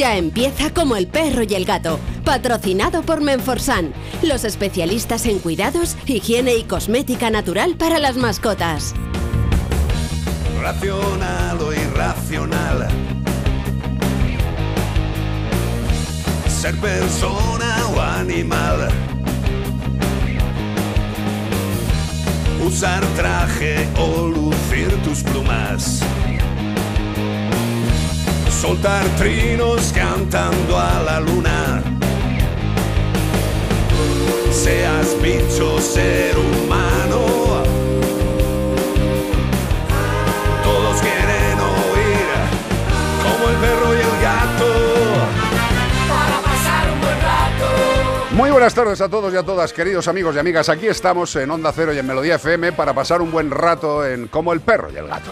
Ya 0.00 0.16
empieza 0.16 0.72
como 0.72 0.96
el 0.96 1.08
perro 1.08 1.42
y 1.42 1.52
el 1.52 1.66
gato, 1.66 2.00
patrocinado 2.24 3.02
por 3.02 3.20
Menforsan, 3.20 3.92
los 4.22 4.44
especialistas 4.44 5.26
en 5.26 5.40
cuidados, 5.40 5.94
higiene 6.06 6.56
y 6.56 6.62
cosmética 6.62 7.28
natural 7.28 7.74
para 7.76 7.98
las 7.98 8.16
mascotas. 8.16 8.94
Racional 10.58 11.60
o 11.60 11.74
irracional. 11.74 12.88
Ser 16.48 16.74
persona 16.76 17.86
o 17.94 18.00
animal. 18.00 18.88
Usar 22.66 23.04
traje 23.16 23.86
o 23.98 24.28
lucir 24.28 24.96
tus 25.02 25.22
plumas. 25.24 26.02
Soltar 28.60 29.06
trinos 29.16 29.90
cantando 29.94 30.78
a 30.78 31.02
la 31.02 31.18
luna. 31.18 31.82
Seas 34.52 35.16
bicho, 35.22 35.80
ser 35.80 36.36
humano. 36.36 37.64
Todos 40.62 41.00
quieren 41.00 41.58
oír 41.58 42.28
como 43.22 43.48
el 43.48 43.56
perro 43.56 43.94
y 43.94 43.98
el 43.98 44.20
gato. 44.20 44.74
Para 46.06 46.42
pasar 46.42 46.92
un 46.92 47.00
buen 47.00 47.20
rato. 47.22 48.34
Muy 48.34 48.50
buenas 48.50 48.74
tardes 48.74 49.00
a 49.00 49.08
todos 49.08 49.32
y 49.32 49.38
a 49.38 49.42
todas, 49.42 49.72
queridos 49.72 50.06
amigos 50.06 50.36
y 50.36 50.38
amigas. 50.38 50.68
Aquí 50.68 50.86
estamos 50.86 51.34
en 51.36 51.50
Onda 51.50 51.72
Cero 51.74 51.94
y 51.94 51.98
en 51.98 52.06
Melodía 52.06 52.34
FM 52.34 52.72
para 52.72 52.92
pasar 52.92 53.22
un 53.22 53.32
buen 53.32 53.50
rato 53.50 54.06
en 54.06 54.28
Como 54.28 54.52
el 54.52 54.60
perro 54.60 54.90
y 54.92 54.98
el 54.98 55.06
gato. 55.08 55.30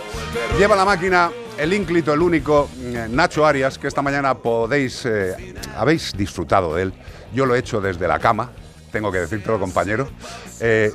Lleva 0.59 0.75
la 0.75 0.87
máquina 0.87 1.31
el 1.59 1.73
ínclito, 1.73 2.15
el 2.15 2.23
único, 2.23 2.71
eh, 2.81 3.07
Nacho 3.11 3.45
Arias, 3.45 3.79
que 3.79 3.89
esta 3.89 4.01
mañana 4.01 4.35
podéis, 4.35 5.05
eh, 5.05 5.55
habéis 5.77 6.13
disfrutado 6.17 6.75
de 6.75 6.85
él. 6.85 6.93
Yo 7.35 7.47
lo 7.47 7.55
he 7.55 7.59
hecho 7.59 7.81
desde 7.81 8.07
la 8.07 8.19
cama, 8.19 8.51
tengo 8.93 9.11
que 9.13 9.19
decírtelo, 9.19 9.59
compañero. 9.59 10.09
Eh, 10.61 10.93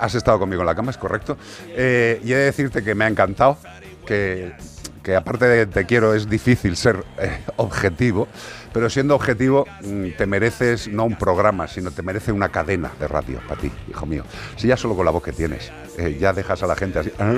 has 0.00 0.14
estado 0.14 0.38
conmigo 0.38 0.62
en 0.62 0.66
la 0.66 0.74
cama, 0.74 0.90
es 0.90 0.98
correcto. 0.98 1.36
Eh, 1.68 2.20
y 2.24 2.32
he 2.32 2.36
de 2.36 2.44
decirte 2.44 2.84
que 2.84 2.94
me 2.94 3.04
ha 3.04 3.08
encantado, 3.08 3.58
que, 4.06 4.54
que 5.02 5.16
aparte 5.16 5.46
de 5.46 5.66
te 5.66 5.84
quiero 5.84 6.14
es 6.14 6.28
difícil 6.28 6.76
ser 6.76 7.04
eh, 7.18 7.40
objetivo, 7.56 8.28
pero 8.72 8.88
siendo 8.88 9.14
objetivo 9.14 9.66
mm, 9.82 10.10
te 10.16 10.26
mereces 10.26 10.88
no 10.88 11.04
un 11.04 11.16
programa, 11.16 11.66
sino 11.68 11.90
te 11.90 12.02
merece 12.02 12.32
una 12.32 12.48
cadena 12.50 12.92
de 12.98 13.08
radio 13.08 13.40
para 13.48 13.60
ti, 13.60 13.70
hijo 13.90 14.06
mío. 14.06 14.24
Si 14.56 14.68
ya 14.68 14.76
solo 14.76 14.94
con 14.94 15.04
la 15.04 15.10
voz 15.10 15.22
que 15.22 15.32
tienes, 15.32 15.70
eh, 15.98 16.16
ya 16.20 16.32
dejas 16.32 16.62
a 16.62 16.66
la 16.66 16.76
gente 16.76 17.00
así, 17.00 17.12
"Ah, 17.18 17.32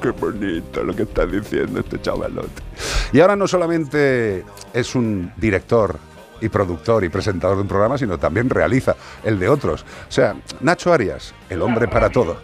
qué 0.00 0.10
bonito 0.10 0.84
lo 0.84 0.94
que 0.94 1.02
está 1.02 1.26
diciendo 1.26 1.80
este 1.80 2.00
chavalote. 2.00 2.62
Y 3.12 3.20
ahora 3.20 3.36
no 3.36 3.46
solamente 3.48 4.44
es 4.72 4.94
un 4.94 5.32
director 5.36 5.98
y 6.40 6.48
productor 6.48 7.04
y 7.04 7.08
presentador 7.08 7.56
de 7.56 7.62
un 7.62 7.68
programa, 7.68 7.98
sino 7.98 8.18
también 8.18 8.48
realiza 8.48 8.96
el 9.24 9.38
de 9.38 9.48
otros. 9.48 9.82
O 10.08 10.12
sea, 10.12 10.34
Nacho 10.60 10.92
Arias, 10.92 11.34
el 11.50 11.60
hombre 11.62 11.86
para 11.88 12.08
todo. 12.10 12.38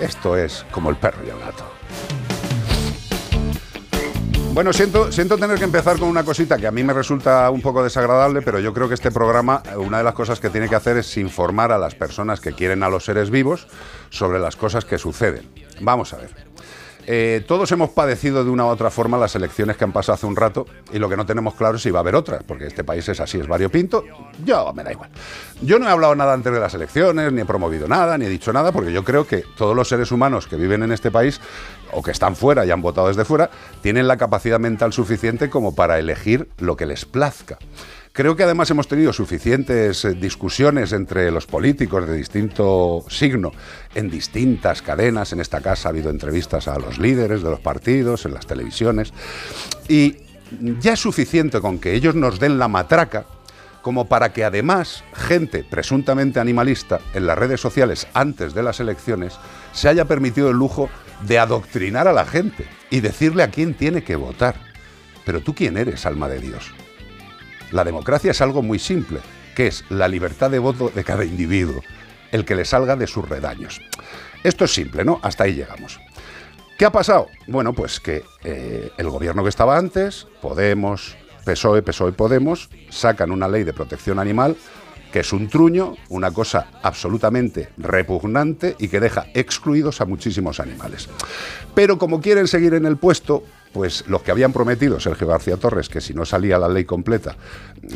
Esto 0.00 0.36
es 0.36 0.64
como 0.70 0.90
el 0.90 0.96
perro 0.96 1.18
y 1.26 1.30
el 1.30 1.38
gato. 1.38 1.64
Bueno, 4.58 4.72
siento, 4.72 5.12
siento 5.12 5.38
tener 5.38 5.56
que 5.56 5.62
empezar 5.62 6.00
con 6.00 6.08
una 6.08 6.24
cosita 6.24 6.56
que 6.56 6.66
a 6.66 6.72
mí 6.72 6.82
me 6.82 6.92
resulta 6.92 7.48
un 7.48 7.62
poco 7.62 7.84
desagradable, 7.84 8.42
pero 8.42 8.58
yo 8.58 8.74
creo 8.74 8.88
que 8.88 8.94
este 8.94 9.12
programa, 9.12 9.62
una 9.76 9.98
de 9.98 10.02
las 10.02 10.14
cosas 10.14 10.40
que 10.40 10.50
tiene 10.50 10.68
que 10.68 10.74
hacer 10.74 10.96
es 10.96 11.16
informar 11.16 11.70
a 11.70 11.78
las 11.78 11.94
personas 11.94 12.40
que 12.40 12.52
quieren 12.52 12.82
a 12.82 12.88
los 12.88 13.04
seres 13.04 13.30
vivos 13.30 13.68
sobre 14.10 14.40
las 14.40 14.56
cosas 14.56 14.84
que 14.84 14.98
suceden. 14.98 15.48
Vamos 15.80 16.12
a 16.12 16.16
ver. 16.16 16.48
Eh, 17.10 17.42
todos 17.48 17.72
hemos 17.72 17.88
padecido 17.88 18.44
de 18.44 18.50
una 18.50 18.66
u 18.66 18.68
otra 18.68 18.90
forma 18.90 19.16
las 19.16 19.34
elecciones 19.34 19.78
que 19.78 19.84
han 19.84 19.92
pasado 19.92 20.12
hace 20.12 20.26
un 20.26 20.36
rato 20.36 20.66
y 20.92 20.98
lo 20.98 21.08
que 21.08 21.16
no 21.16 21.24
tenemos 21.24 21.54
claro 21.54 21.76
es 21.76 21.82
si 21.82 21.90
va 21.90 22.00
a 22.00 22.02
haber 22.02 22.14
otras, 22.14 22.42
porque 22.42 22.66
este 22.66 22.84
país 22.84 23.08
es 23.08 23.18
así, 23.18 23.38
es 23.38 23.48
variopinto. 23.48 24.04
Yo 24.44 24.74
me 24.74 24.84
da 24.84 24.92
igual. 24.92 25.08
Yo 25.62 25.78
no 25.78 25.88
he 25.88 25.90
hablado 25.90 26.14
nada 26.14 26.34
antes 26.34 26.52
de 26.52 26.60
las 26.60 26.74
elecciones, 26.74 27.32
ni 27.32 27.40
he 27.40 27.44
promovido 27.46 27.88
nada, 27.88 28.18
ni 28.18 28.26
he 28.26 28.28
dicho 28.28 28.52
nada, 28.52 28.72
porque 28.72 28.92
yo 28.92 29.04
creo 29.04 29.26
que 29.26 29.42
todos 29.56 29.74
los 29.74 29.88
seres 29.88 30.12
humanos 30.12 30.46
que 30.46 30.56
viven 30.56 30.82
en 30.82 30.92
este 30.92 31.10
país 31.10 31.40
o 31.92 32.02
que 32.02 32.10
están 32.10 32.36
fuera 32.36 32.64
y 32.64 32.70
han 32.70 32.82
votado 32.82 33.08
desde 33.08 33.24
fuera, 33.24 33.50
tienen 33.82 34.08
la 34.08 34.16
capacidad 34.16 34.58
mental 34.58 34.92
suficiente 34.92 35.50
como 35.50 35.74
para 35.74 35.98
elegir 35.98 36.48
lo 36.58 36.76
que 36.76 36.86
les 36.86 37.04
plazca. 37.04 37.58
Creo 38.12 38.34
que 38.34 38.42
además 38.42 38.68
hemos 38.70 38.88
tenido 38.88 39.12
suficientes 39.12 40.04
eh, 40.04 40.14
discusiones 40.14 40.92
entre 40.92 41.30
los 41.30 41.46
políticos 41.46 42.08
de 42.08 42.16
distinto 42.16 43.04
signo 43.08 43.52
en 43.94 44.10
distintas 44.10 44.82
cadenas. 44.82 45.32
En 45.32 45.40
esta 45.40 45.60
casa 45.60 45.88
ha 45.88 45.90
habido 45.90 46.10
entrevistas 46.10 46.66
a 46.66 46.78
los 46.78 46.98
líderes 46.98 47.42
de 47.42 47.50
los 47.50 47.60
partidos, 47.60 48.26
en 48.26 48.34
las 48.34 48.46
televisiones. 48.46 49.12
Y 49.88 50.16
ya 50.80 50.94
es 50.94 51.00
suficiente 51.00 51.60
con 51.60 51.78
que 51.78 51.94
ellos 51.94 52.14
nos 52.14 52.40
den 52.40 52.58
la 52.58 52.66
matraca 52.66 53.26
como 53.82 54.06
para 54.06 54.32
que 54.32 54.44
además 54.44 55.04
gente 55.14 55.64
presuntamente 55.64 56.40
animalista 56.40 57.00
en 57.14 57.26
las 57.26 57.38
redes 57.38 57.60
sociales 57.60 58.08
antes 58.14 58.52
de 58.52 58.62
las 58.62 58.80
elecciones 58.80 59.38
se 59.72 59.88
haya 59.88 60.06
permitido 60.06 60.50
el 60.50 60.56
lujo 60.56 60.90
de 61.22 61.38
adoctrinar 61.38 62.08
a 62.08 62.12
la 62.12 62.24
gente 62.24 62.66
y 62.90 63.00
decirle 63.00 63.42
a 63.42 63.50
quién 63.50 63.74
tiene 63.74 64.02
que 64.02 64.16
votar. 64.16 64.56
Pero 65.24 65.40
tú 65.40 65.54
quién 65.54 65.76
eres, 65.76 66.06
alma 66.06 66.28
de 66.28 66.40
Dios. 66.40 66.72
La 67.70 67.84
democracia 67.84 68.30
es 68.30 68.40
algo 68.40 68.62
muy 68.62 68.78
simple, 68.78 69.20
que 69.54 69.66
es 69.66 69.84
la 69.90 70.08
libertad 70.08 70.50
de 70.50 70.58
voto 70.58 70.90
de 70.94 71.04
cada 71.04 71.24
individuo, 71.24 71.82
el 72.32 72.44
que 72.44 72.54
le 72.54 72.64
salga 72.64 72.96
de 72.96 73.06
sus 73.06 73.28
redaños. 73.28 73.80
Esto 74.42 74.64
es 74.64 74.72
simple, 74.72 75.04
¿no? 75.04 75.20
Hasta 75.22 75.44
ahí 75.44 75.54
llegamos. 75.54 76.00
¿Qué 76.78 76.84
ha 76.84 76.92
pasado? 76.92 77.26
Bueno, 77.48 77.72
pues 77.72 77.98
que 77.98 78.22
eh, 78.44 78.92
el 78.96 79.10
gobierno 79.10 79.42
que 79.42 79.48
estaba 79.48 79.76
antes, 79.76 80.28
Podemos, 80.40 81.16
PSOE, 81.44 81.82
PSOE, 81.82 82.12
Podemos, 82.12 82.70
sacan 82.88 83.32
una 83.32 83.48
ley 83.48 83.64
de 83.64 83.72
protección 83.72 84.18
animal 84.18 84.56
que 85.12 85.20
es 85.20 85.32
un 85.32 85.48
truño, 85.48 85.94
una 86.08 86.30
cosa 86.30 86.68
absolutamente 86.82 87.70
repugnante 87.76 88.76
y 88.78 88.88
que 88.88 89.00
deja 89.00 89.26
excluidos 89.34 90.00
a 90.00 90.04
muchísimos 90.04 90.60
animales. 90.60 91.08
Pero 91.74 91.98
como 91.98 92.20
quieren 92.20 92.46
seguir 92.46 92.74
en 92.74 92.86
el 92.86 92.96
puesto, 92.96 93.42
pues 93.72 94.04
los 94.08 94.22
que 94.22 94.30
habían 94.30 94.52
prometido 94.52 94.98
Sergio 95.00 95.26
García 95.26 95.56
Torres 95.56 95.88
que 95.88 96.00
si 96.00 96.14
no 96.14 96.24
salía 96.24 96.58
la 96.58 96.68
ley 96.68 96.84
completa 96.84 97.36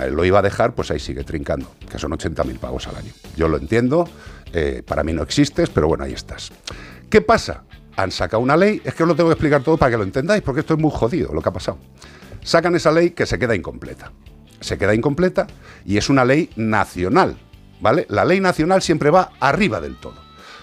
eh, 0.00 0.10
lo 0.10 0.24
iba 0.24 0.38
a 0.38 0.42
dejar, 0.42 0.74
pues 0.74 0.90
ahí 0.90 1.00
sigue 1.00 1.24
trincando, 1.24 1.70
que 1.90 1.98
son 1.98 2.12
80.000 2.12 2.58
pagos 2.58 2.86
al 2.88 2.96
año. 2.96 3.12
Yo 3.36 3.48
lo 3.48 3.56
entiendo, 3.56 4.08
eh, 4.52 4.82
para 4.86 5.02
mí 5.02 5.12
no 5.12 5.22
existes, 5.22 5.70
pero 5.70 5.88
bueno, 5.88 6.04
ahí 6.04 6.12
estás. 6.12 6.52
¿Qué 7.08 7.20
pasa? 7.20 7.64
Han 7.96 8.10
sacado 8.10 8.42
una 8.42 8.56
ley, 8.56 8.80
es 8.84 8.94
que 8.94 9.02
os 9.02 9.08
lo 9.08 9.14
tengo 9.14 9.28
que 9.28 9.34
explicar 9.34 9.62
todo 9.62 9.76
para 9.76 9.90
que 9.90 9.98
lo 9.98 10.04
entendáis, 10.04 10.42
porque 10.42 10.60
esto 10.60 10.74
es 10.74 10.80
muy 10.80 10.90
jodido 10.92 11.32
lo 11.32 11.42
que 11.42 11.48
ha 11.48 11.52
pasado. 11.52 11.78
Sacan 12.42 12.74
esa 12.74 12.90
ley 12.90 13.10
que 13.10 13.26
se 13.26 13.38
queda 13.38 13.54
incompleta. 13.54 14.12
Se 14.62 14.78
queda 14.78 14.94
incompleta 14.94 15.46
y 15.84 15.98
es 15.98 16.08
una 16.08 16.24
ley 16.24 16.50
nacional, 16.56 17.36
¿vale? 17.80 18.06
La 18.08 18.24
ley 18.24 18.40
nacional 18.40 18.82
siempre 18.82 19.10
va 19.10 19.32
arriba 19.40 19.80
del 19.80 19.96
todo. 19.96 20.22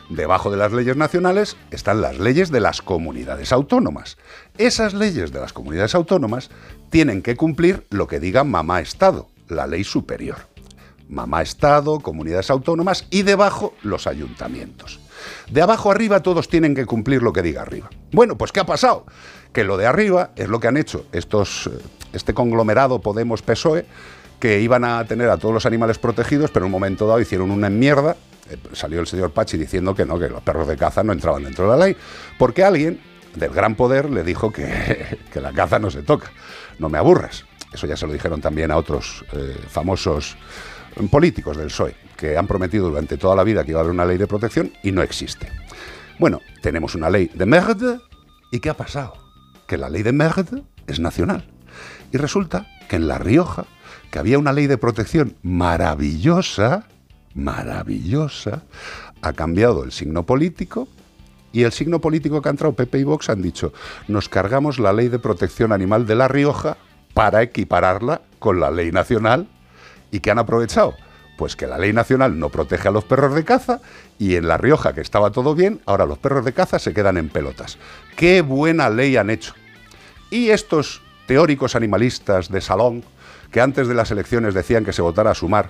Debajo 0.10 0.50
de 0.50 0.58
las 0.58 0.72
leyes 0.72 0.98
nacionales 0.98 1.56
están 1.70 2.02
las 2.02 2.18
leyes 2.18 2.50
de 2.50 2.60
las 2.60 2.82
comunidades 2.82 3.52
autónomas. 3.52 4.18
Esas 4.58 4.96
leyes 4.96 5.32
de 5.32 5.40
las 5.40 5.54
comunidades 5.54 5.94
autónomas 5.94 6.50
tienen 6.90 7.22
que 7.22 7.36
cumplir 7.36 7.86
lo 7.92 8.08
que 8.08 8.20
diga 8.20 8.44
mamá 8.44 8.82
Estado, 8.82 9.30
la 9.48 9.68
ley 9.68 9.84
superior. 9.84 10.38
Mamá 11.08 11.44
Estado, 11.44 12.00
comunidades 12.00 12.50
autónomas 12.50 13.06
y 13.12 13.22
debajo 13.22 13.76
los 13.84 14.08
ayuntamientos. 14.08 15.00
De 15.52 15.62
abajo 15.62 15.92
arriba 15.92 16.22
todos 16.22 16.48
tienen 16.48 16.74
que 16.74 16.86
cumplir 16.86 17.22
lo 17.22 17.34
que 17.34 17.44
diga 17.44 17.62
arriba. 17.62 17.90
Bueno, 18.12 18.38
pues 18.38 18.52
¿qué 18.52 18.60
ha 18.60 18.66
pasado? 18.66 19.06
Que 19.54 19.64
lo 19.64 19.78
de 19.78 19.86
arriba 19.86 20.32
es 20.36 20.48
lo 20.48 20.60
que 20.60 20.68
han 20.68 20.78
hecho 20.78 21.06
estos, 21.12 21.68
eh, 21.68 21.78
este 22.14 22.34
conglomerado 22.34 23.00
Podemos 23.00 23.42
PSOE, 23.42 23.80
E, 23.80 23.86
que 24.40 24.62
iban 24.62 24.86
a 24.86 25.04
tener 25.06 25.30
a 25.30 25.38
todos 25.38 25.54
los 25.54 25.66
animales 25.66 25.98
protegidos, 25.98 26.52
pero 26.52 26.66
en 26.66 26.68
un 26.68 26.72
momento 26.72 27.08
dado 27.08 27.20
hicieron 27.20 27.52
una 27.52 27.70
mierda. 27.70 28.16
Eh, 28.50 28.58
Salió 28.74 29.00
el 29.00 29.08
señor 29.08 29.32
Pachi 29.32 29.58
diciendo 29.58 29.94
que 29.94 30.06
no, 30.06 30.18
que 30.18 30.30
los 30.30 30.42
perros 30.42 30.68
de 30.68 30.78
caza 30.78 31.04
no 31.04 31.12
entraban 31.12 31.44
dentro 31.44 31.66
de 31.70 31.78
la 31.78 31.86
ley, 31.86 31.96
porque 32.38 32.64
alguien 32.64 33.00
del 33.36 33.52
gran 33.52 33.76
poder 33.76 34.10
le 34.10 34.24
dijo 34.24 34.52
que, 34.52 35.20
que 35.34 35.42
la 35.42 35.52
caza 35.52 35.80
no 35.80 35.92
se 35.92 36.04
toca. 36.04 36.32
No 36.80 36.90
me 36.90 36.98
aburras. 36.98 37.46
Eso 37.74 37.86
ya 37.86 37.96
se 37.96 38.08
lo 38.08 38.14
dijeron 38.14 38.42
también 38.42 38.72
a 38.72 38.78
otros 38.78 39.24
eh, 39.34 39.56
famosos 39.68 40.38
políticos 41.12 41.56
del 41.56 41.68
PSOE, 41.68 41.96
que 42.18 42.38
han 42.38 42.48
prometido 42.48 42.90
durante 42.90 43.18
toda 43.18 43.36
la 43.36 43.44
vida 43.44 43.64
que 43.64 43.72
iba 43.72 43.80
a 43.80 43.84
haber 43.84 43.94
una 43.94 44.06
ley 44.06 44.18
de 44.18 44.28
protección 44.28 44.74
y 44.84 44.92
no 44.92 45.02
existe. 45.02 45.48
Bueno, 46.18 46.42
tenemos 46.62 46.96
una 46.96 47.10
ley 47.10 47.32
de 47.34 47.46
merde 47.46 48.00
y 48.52 48.60
¿qué 48.60 48.70
ha 48.70 48.74
pasado? 48.74 49.14
Que 49.68 49.78
la 49.78 49.90
ley 49.90 50.04
de 50.04 50.12
merde 50.12 50.64
es 50.88 51.00
nacional. 51.00 51.46
Y 52.12 52.18
resulta 52.18 52.68
que 52.88 52.96
en 52.96 53.08
La 53.08 53.18
Rioja, 53.18 53.66
que 54.12 54.20
había 54.20 54.40
una 54.40 54.54
ley 54.54 54.68
de 54.68 54.78
protección 54.78 55.36
maravillosa, 55.44 56.88
maravillosa, 57.36 58.64
ha 59.22 59.34
cambiado 59.34 59.84
el 59.84 59.92
signo 59.92 60.26
político 60.26 60.88
y 61.52 61.64
el 61.64 61.72
signo 61.72 62.00
político 62.00 62.42
que 62.42 62.50
ha 62.50 62.52
entrado 62.52 62.74
Pepe 62.74 63.00
y 63.00 63.04
Vox 63.04 63.30
han 63.30 63.42
dicho, 63.42 63.74
nos 64.08 64.30
cargamos 64.30 64.80
la 64.80 64.94
ley 64.94 65.08
de 65.08 65.20
protección 65.20 65.72
animal 65.72 66.06
de 66.06 66.16
La 66.16 66.28
Rioja 66.28 66.78
para 67.14 67.42
equipararla 67.42 68.22
con 68.40 68.60
la 68.60 68.72
ley 68.72 68.92
nacional 68.92 69.48
y 70.12 70.20
que 70.20 70.32
han 70.32 70.40
aprovechado. 70.40 70.96
Pues 71.38 71.56
que 71.56 71.68
la 71.68 71.78
ley 71.78 71.94
nacional 71.94 72.38
no 72.38 72.50
protege 72.50 72.90
a 72.90 72.92
los 72.92 73.06
perros 73.06 73.34
de 73.34 73.46
caza 73.46 73.80
y 74.18 74.36
en 74.36 74.48
La 74.48 74.58
Rioja, 74.58 74.94
que 74.94 75.00
estaba 75.00 75.32
todo 75.32 75.56
bien, 75.56 75.80
ahora 75.86 76.06
los 76.06 76.18
perros 76.18 76.44
de 76.44 76.52
caza 76.52 76.80
se 76.80 76.94
quedan 76.94 77.18
en 77.18 77.30
pelotas. 77.30 77.78
¡Qué 78.18 78.42
buena 78.42 78.90
ley 78.90 79.16
han 79.16 79.30
hecho! 79.30 79.54
Y 80.30 80.50
estos 80.50 81.02
teóricos 81.30 81.76
animalistas 81.76 82.50
de 82.50 82.60
salón, 82.60 83.04
que 83.52 83.62
antes 83.62 83.88
de 83.88 83.94
las 83.94 84.10
elecciones 84.10 84.56
decían 84.56 84.84
que 84.84 84.94
se 84.94 85.04
votara 85.04 85.30
a 85.30 85.36
sumar, 85.36 85.70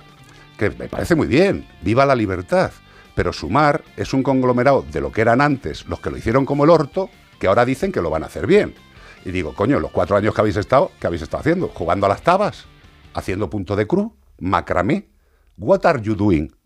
que 0.56 0.70
me 0.70 0.88
parece 0.88 1.14
muy 1.14 1.26
bien, 1.26 1.68
viva 1.82 2.06
la 2.06 2.14
libertad, 2.14 2.72
pero 3.14 3.30
sumar 3.30 3.84
es 3.98 4.14
un 4.14 4.22
conglomerado 4.22 4.86
de 4.90 5.02
lo 5.02 5.12
que 5.12 5.20
eran 5.20 5.42
antes 5.42 5.84
los 5.84 6.00
que 6.00 6.10
lo 6.10 6.16
hicieron 6.16 6.46
como 6.46 6.64
el 6.64 6.70
orto, 6.70 7.10
que 7.38 7.46
ahora 7.46 7.66
dicen 7.66 7.92
que 7.92 8.00
lo 8.00 8.08
van 8.08 8.22
a 8.22 8.26
hacer 8.26 8.46
bien. 8.46 8.74
Y 9.22 9.32
digo, 9.32 9.54
coño, 9.54 9.78
los 9.80 9.90
cuatro 9.90 10.16
años 10.16 10.34
que 10.34 10.40
habéis 10.40 10.56
estado, 10.56 10.92
¿qué 10.98 11.06
habéis 11.06 11.20
estado 11.20 11.42
haciendo? 11.42 11.68
¿Jugando 11.68 12.06
a 12.06 12.08
las 12.08 12.22
tabas? 12.22 12.64
¿Haciendo 13.12 13.50
punto 13.50 13.76
de 13.76 13.86
cruz? 13.86 14.12
¿Macramé? 14.38 15.10
¿What 15.58 15.84
are 15.84 16.00
you 16.00 16.14
doing? 16.14 16.56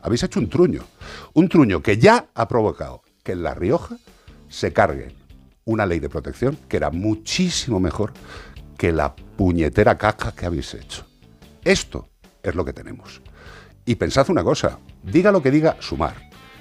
Habéis 0.00 0.22
hecho 0.22 0.40
un 0.40 0.48
truño. 0.48 0.86
Un 1.34 1.50
truño 1.50 1.82
que 1.82 1.98
ya 1.98 2.28
ha 2.34 2.48
provocado 2.48 3.02
que 3.22 3.32
en 3.32 3.42
La 3.42 3.52
Rioja 3.52 3.98
se 4.48 4.72
cargue 4.72 5.17
una 5.68 5.84
ley 5.84 6.00
de 6.00 6.08
protección 6.08 6.58
que 6.66 6.78
era 6.78 6.90
muchísimo 6.90 7.78
mejor 7.78 8.12
que 8.78 8.90
la 8.90 9.14
puñetera 9.14 9.98
caca 9.98 10.32
que 10.32 10.46
habéis 10.46 10.72
hecho. 10.72 11.06
Esto 11.62 12.08
es 12.42 12.54
lo 12.54 12.64
que 12.64 12.72
tenemos. 12.72 13.20
Y 13.84 13.96
pensad 13.96 14.30
una 14.30 14.42
cosa, 14.42 14.78
diga 15.02 15.30
lo 15.30 15.42
que 15.42 15.50
diga 15.50 15.76
Sumar, 15.80 16.14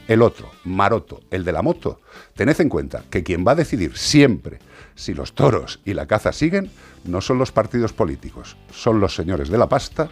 el 0.09 0.21
otro, 0.21 0.51
Maroto, 0.65 1.21
el 1.31 1.45
de 1.45 1.53
la 1.53 1.61
moto, 1.61 2.01
tened 2.35 2.59
en 2.59 2.67
cuenta 2.67 3.03
que 3.09 3.23
quien 3.23 3.45
va 3.47 3.53
a 3.53 3.55
decidir 3.55 3.97
siempre 3.97 4.59
si 4.95 5.13
los 5.13 5.33
toros 5.33 5.79
y 5.85 5.93
la 5.93 6.05
caza 6.05 6.33
siguen 6.33 6.69
no 7.05 7.21
son 7.21 7.37
los 7.37 7.53
partidos 7.53 7.93
políticos, 7.93 8.57
son 8.71 8.99
los 8.99 9.15
señores 9.15 9.47
de 9.47 9.57
la 9.57 9.69
pasta 9.69 10.09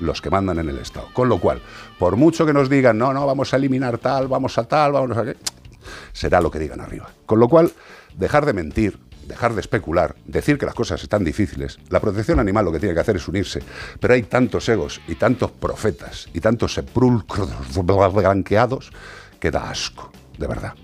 los 0.00 0.22
que 0.22 0.30
mandan 0.30 0.58
en 0.58 0.70
el 0.70 0.78
Estado. 0.78 1.08
Con 1.12 1.28
lo 1.28 1.38
cual, 1.38 1.60
por 1.98 2.16
mucho 2.16 2.46
que 2.46 2.54
nos 2.54 2.70
digan, 2.70 2.96
no, 2.96 3.12
no, 3.12 3.26
vamos 3.26 3.52
a 3.52 3.56
eliminar 3.56 3.98
tal, 3.98 4.28
vamos 4.28 4.56
a 4.56 4.64
tal, 4.64 4.92
vamos 4.92 5.16
a 5.18 5.34
será 6.12 6.40
lo 6.40 6.50
que 6.50 6.58
digan 6.58 6.80
arriba. 6.80 7.10
Con 7.26 7.40
lo 7.40 7.48
cual, 7.48 7.72
dejar 8.18 8.44
de 8.44 8.52
mentir, 8.52 8.98
dejar 9.26 9.54
de 9.54 9.60
especular, 9.60 10.16
decir 10.26 10.58
que 10.58 10.66
las 10.66 10.74
cosas 10.74 11.02
están 11.02 11.24
difíciles. 11.24 11.78
La 11.88 12.00
protección 12.00 12.40
animal 12.40 12.64
lo 12.64 12.72
que 12.72 12.80
tiene 12.80 12.94
que 12.94 13.00
hacer 13.00 13.16
es 13.16 13.28
unirse. 13.28 13.62
Pero 14.00 14.14
hay 14.14 14.22
tantos 14.24 14.68
egos 14.68 15.00
y 15.06 15.14
tantos 15.14 15.52
profetas 15.52 16.28
y 16.34 16.40
tantos 16.40 16.74
sepulcros 16.74 17.50
blanqueados 18.14 18.90
que 19.38 19.50
da 19.50 19.70
asco, 19.70 20.10
de 20.36 20.46
verdad. 20.46 20.74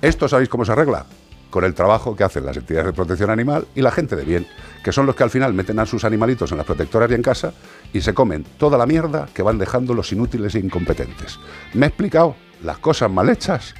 ¿Esto 0.00 0.28
sabéis 0.28 0.48
cómo 0.48 0.64
se 0.64 0.72
arregla? 0.72 1.06
Con 1.50 1.64
el 1.64 1.74
trabajo 1.74 2.14
que 2.14 2.22
hacen 2.22 2.46
las 2.46 2.56
entidades 2.56 2.86
de 2.86 2.92
protección 2.92 3.28
animal 3.28 3.66
y 3.74 3.82
la 3.82 3.90
gente 3.90 4.14
de 4.14 4.22
bien, 4.22 4.46
que 4.84 4.92
son 4.92 5.04
los 5.04 5.16
que 5.16 5.24
al 5.24 5.30
final 5.30 5.52
meten 5.52 5.80
a 5.80 5.86
sus 5.86 6.04
animalitos 6.04 6.52
en 6.52 6.58
las 6.58 6.66
protectoras 6.66 7.10
y 7.10 7.14
en 7.14 7.22
casa 7.22 7.52
y 7.92 8.00
se 8.02 8.14
comen 8.14 8.44
toda 8.56 8.78
la 8.78 8.86
mierda 8.86 9.28
que 9.34 9.42
van 9.42 9.58
dejando 9.58 9.92
los 9.92 10.12
inútiles 10.12 10.54
e 10.54 10.60
incompetentes. 10.60 11.40
¿Me 11.74 11.86
he 11.86 11.88
explicado? 11.88 12.36
Las 12.62 12.78
cosas 12.78 13.10
mal 13.10 13.28
hechas 13.30 13.74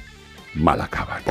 mal 0.53 0.81
acaban. 0.81 1.21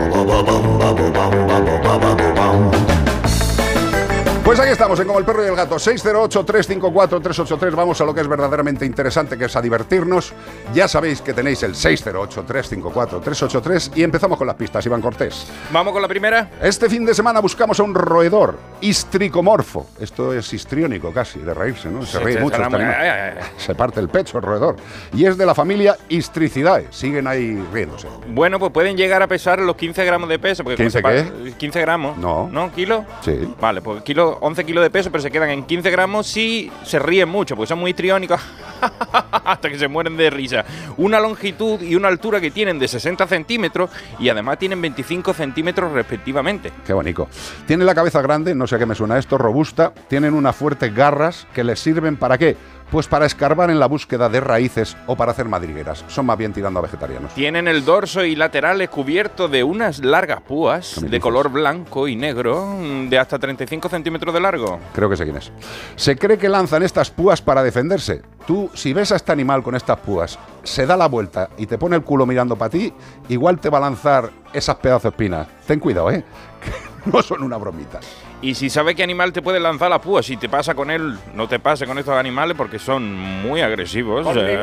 Pues 4.50 4.58
aquí 4.58 4.72
estamos, 4.72 4.98
en 4.98 5.06
Como 5.06 5.20
el 5.20 5.24
Perro 5.24 5.44
y 5.44 5.48
el 5.48 5.54
Gato, 5.54 5.76
608-354-383. 5.76 7.72
Vamos 7.72 8.00
a 8.00 8.04
lo 8.04 8.12
que 8.12 8.20
es 8.20 8.26
verdaderamente 8.26 8.84
interesante, 8.84 9.38
que 9.38 9.44
es 9.44 9.54
a 9.54 9.62
divertirnos. 9.62 10.32
Ya 10.74 10.88
sabéis 10.88 11.22
que 11.22 11.32
tenéis 11.32 11.62
el 11.62 11.76
608-354-383 11.76 13.92
y 13.96 14.02
empezamos 14.02 14.36
con 14.36 14.48
las 14.48 14.56
pistas, 14.56 14.84
Iván 14.84 15.02
Cortés. 15.02 15.46
Vamos 15.70 15.92
con 15.92 16.02
la 16.02 16.08
primera. 16.08 16.50
Este 16.60 16.90
fin 16.90 17.06
de 17.06 17.14
semana 17.14 17.38
buscamos 17.38 17.78
a 17.78 17.84
un 17.84 17.94
roedor 17.94 18.58
histricomorfo. 18.80 19.86
Esto 20.00 20.32
es 20.34 20.52
histriónico 20.52 21.12
casi, 21.12 21.38
de 21.38 21.54
reírse, 21.54 21.88
¿no? 21.88 22.04
Se 22.04 22.18
ríe 22.18 22.34
se- 22.34 22.40
mucho. 22.40 22.56
se- 22.56 22.62
este 22.64 22.74
animal. 22.74 22.96
ay, 22.98 23.08
ay, 23.08 23.34
ay. 23.40 23.44
Se 23.56 23.76
parte 23.76 24.00
el 24.00 24.08
pecho 24.08 24.38
el 24.38 24.42
roedor. 24.42 24.74
Y 25.14 25.26
es 25.26 25.38
de 25.38 25.46
la 25.46 25.54
familia 25.54 25.96
Istricidae. 26.08 26.88
Siguen 26.90 27.28
ahí 27.28 27.64
riéndose. 27.72 28.08
Bueno, 28.26 28.58
pues 28.58 28.72
pueden 28.72 28.96
llegar 28.96 29.22
a 29.22 29.28
pesar 29.28 29.60
los 29.60 29.76
15 29.76 30.04
gramos 30.04 30.28
de 30.28 30.40
peso. 30.40 30.64
Porque 30.64 30.76
como 30.76 30.88
15 30.90 30.98
se 30.98 31.02
pa- 31.02 31.12
qué? 31.12 31.52
15 31.56 31.80
gramos. 31.82 32.18
No. 32.18 32.48
¿No? 32.50 32.72
¿Kilo? 32.72 33.04
Sí. 33.24 33.54
Vale, 33.60 33.80
pues 33.80 34.02
kilo, 34.02 34.38
11 34.40 34.64
kilos 34.64 34.82
de 34.82 34.90
peso, 34.90 35.10
pero 35.10 35.22
se 35.22 35.30
quedan 35.30 35.50
en 35.50 35.64
15 35.64 35.90
gramos 35.90 36.26
si 36.26 36.70
se 36.84 36.98
ríen 36.98 37.28
mucho, 37.28 37.56
porque 37.56 37.68
son 37.68 37.78
muy 37.78 37.90
histriónicos 37.90 38.40
hasta 39.44 39.68
que 39.68 39.78
se 39.78 39.88
mueren 39.88 40.16
de 40.16 40.30
risa. 40.30 40.64
Una 40.96 41.20
longitud 41.20 41.80
y 41.82 41.94
una 41.94 42.08
altura 42.08 42.40
que 42.40 42.50
tienen 42.50 42.78
de 42.78 42.88
60 42.88 43.26
centímetros 43.26 43.90
y 44.18 44.28
además 44.28 44.58
tienen 44.58 44.80
25 44.80 45.34
centímetros 45.34 45.92
respectivamente. 45.92 46.72
Qué 46.86 46.92
bonito. 46.92 47.28
Tiene 47.66 47.84
la 47.84 47.94
cabeza 47.94 48.22
grande, 48.22 48.54
no 48.54 48.66
sé 48.66 48.76
a 48.76 48.78
qué 48.78 48.86
me 48.86 48.94
suena 48.94 49.18
esto, 49.18 49.38
robusta. 49.38 49.92
Tienen 50.08 50.34
unas 50.34 50.56
fuertes 50.56 50.94
garras 50.94 51.46
que 51.54 51.64
les 51.64 51.78
sirven 51.78 52.16
para 52.16 52.38
qué? 52.38 52.56
Pues 52.90 53.06
para 53.06 53.26
escarbar 53.26 53.70
en 53.70 53.78
la 53.78 53.86
búsqueda 53.86 54.28
de 54.28 54.40
raíces 54.40 54.96
o 55.06 55.16
para 55.16 55.32
hacer 55.32 55.46
madrigueras. 55.46 56.04
Son 56.08 56.26
más 56.26 56.36
bien 56.36 56.52
tirando 56.52 56.80
a 56.80 56.82
vegetarianos. 56.82 57.32
Tienen 57.34 57.68
el 57.68 57.84
dorso 57.84 58.24
y 58.24 58.34
laterales 58.34 58.88
cubiertos 58.88 59.50
de 59.50 59.62
unas 59.62 60.00
largas 60.00 60.40
púas 60.42 60.94
¿Qué 60.96 61.02
me 61.02 61.08
de 61.08 61.20
color 61.20 61.50
blanco 61.50 62.08
y 62.08 62.16
negro 62.16 62.76
de 63.08 63.18
hasta 63.18 63.38
35 63.38 63.88
centímetros 63.88 64.34
de 64.34 64.40
largo. 64.40 64.80
Creo 64.92 65.08
que 65.08 65.16
sé 65.16 65.24
quién 65.24 65.36
es. 65.36 65.52
Se 65.96 66.16
cree 66.16 66.38
que 66.38 66.48
lanzan 66.48 66.82
estas 66.82 67.10
púas 67.10 67.40
para 67.40 67.62
defenderse. 67.62 68.22
Tú, 68.46 68.70
si 68.74 68.92
ves 68.92 69.12
a 69.12 69.16
este 69.16 69.32
animal 69.32 69.62
con 69.62 69.74
estas 69.74 69.98
púas, 69.98 70.38
se 70.62 70.86
da 70.86 70.96
la 70.96 71.06
vuelta 71.06 71.50
y 71.58 71.66
te 71.66 71.78
pone 71.78 71.96
el 71.96 72.02
culo 72.02 72.26
mirando 72.26 72.56
para 72.56 72.70
ti, 72.70 72.92
igual 73.28 73.60
te 73.60 73.70
va 73.70 73.78
a 73.78 73.82
lanzar 73.82 74.30
esas 74.52 74.76
pedazos 74.76 75.04
de 75.04 75.08
espinas. 75.10 75.48
Ten 75.66 75.78
cuidado, 75.78 76.10
¿eh? 76.10 76.24
Que 76.60 77.10
no 77.10 77.22
son 77.22 77.42
una 77.42 77.56
bromita. 77.56 78.00
Y 78.42 78.54
si 78.54 78.70
sabes 78.70 78.94
qué 78.94 79.02
animal 79.02 79.32
te 79.32 79.42
puede 79.42 79.58
lanzar 79.60 79.90
la 79.90 80.00
púa, 80.00 80.22
si 80.22 80.36
te 80.36 80.48
pasa 80.48 80.74
con 80.74 80.90
él, 80.90 81.18
no 81.34 81.46
te 81.48 81.58
pase 81.58 81.86
con 81.86 81.98
estos 81.98 82.14
animales 82.14 82.56
porque 82.56 82.78
son 82.78 83.12
muy 83.14 83.60
agresivos. 83.60 84.26
eh, 84.36 84.58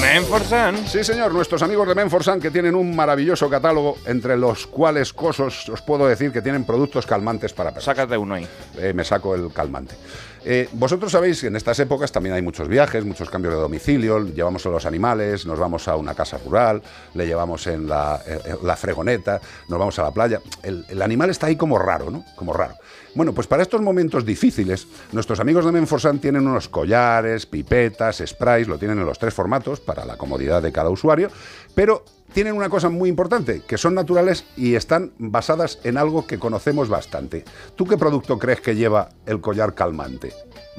Menforsan. 0.02 0.88
Sí, 0.88 1.04
señor, 1.04 1.32
nuestros 1.32 1.62
amigos 1.62 1.88
de 1.88 1.96
Menforsan 1.96 2.40
que 2.40 2.50
tienen 2.50 2.74
un 2.76 2.96
maravilloso 2.96 3.50
catálogo, 3.50 3.98
entre 4.06 4.36
los 4.36 4.66
cuales 4.66 5.14
cosos 5.14 5.70
os 5.70 5.82
puedo 5.82 6.08
decir 6.08 6.32
que 6.32 6.42
tienen 6.42 6.66
productos 6.66 7.06
calmantes 7.06 7.54
para 7.54 7.70
perros. 7.70 7.86
Sácate 7.86 8.18
uno 8.18 8.34
ahí. 8.34 8.48
Eh, 8.78 8.94
me 8.94 9.04
saco 9.04 9.36
el 9.36 9.54
calmante. 9.54 9.96
Eh, 10.44 10.68
vosotros 10.74 11.12
sabéis 11.12 11.42
que 11.42 11.48
en 11.48 11.56
estas 11.56 11.80
épocas 11.80 12.12
también 12.12 12.34
hay 12.34 12.42
muchos 12.42 12.68
viajes, 12.68 13.06
muchos 13.06 13.30
cambios 13.30 13.54
de 13.54 13.60
domicilio, 13.60 14.26
llevamos 14.26 14.66
a 14.66 14.70
los 14.70 14.86
animales, 14.88 15.46
nos 15.46 15.60
vamos 15.60 15.88
a 15.88 15.96
una 15.96 16.16
casa 16.16 16.40
rural, 16.44 16.82
le 17.14 17.28
llevamos 17.28 17.68
en 17.68 17.88
la, 17.88 18.20
eh, 18.26 18.56
la 18.64 18.76
fregoneta, 18.76 19.40
nos 19.68 19.78
vamos 19.78 20.00
a 20.00 20.04
la 20.04 20.12
playa. 20.12 20.42
El, 20.64 20.84
el 20.90 21.02
animal 21.04 21.30
está 21.30 21.46
ahí 21.46 21.56
como 21.56 21.78
raro, 21.78 22.10
¿no? 22.10 22.26
Como 22.36 22.54
raro. 22.54 22.74
Bueno, 23.14 23.34
pues 23.34 23.48
para 23.48 23.64
estos 23.64 23.82
momentos 23.82 24.26
difíciles, 24.26 24.88
nuestros 25.12 25.40
amigos 25.40 25.66
de 25.66 25.72
Menforsan 25.72 26.20
tienen 26.20 26.48
unos 26.48 26.70
collares, 26.70 27.46
pipetas, 27.46 28.24
sprays, 28.26 28.68
lo 28.68 28.78
tienen 28.78 29.00
en 29.00 29.06
los 29.06 29.20
tres 29.20 29.34
formatos 29.34 29.80
para 29.82 30.06
la 30.06 30.16
comodidad 30.18 30.62
de 30.62 30.72
cada 30.72 30.90
usuario, 30.90 31.30
pero 31.76 32.06
tienen 32.34 32.56
una 32.56 32.70
cosa 32.70 32.90
muy 32.90 33.10
importante, 33.10 33.62
que 33.68 33.78
son 33.78 33.94
naturales 33.94 34.46
y 34.56 34.76
están 34.76 35.12
basadas 35.18 35.80
en 35.84 35.98
algo 35.98 36.26
que 36.26 36.40
conocemos 36.40 36.88
bastante. 36.88 37.44
¿Tú 37.76 37.86
qué 37.86 37.98
producto 37.98 38.40
crees 38.40 38.62
que 38.62 38.76
lleva 38.76 39.10
el 39.26 39.42
collar 39.42 39.74
calmante? 39.76 40.32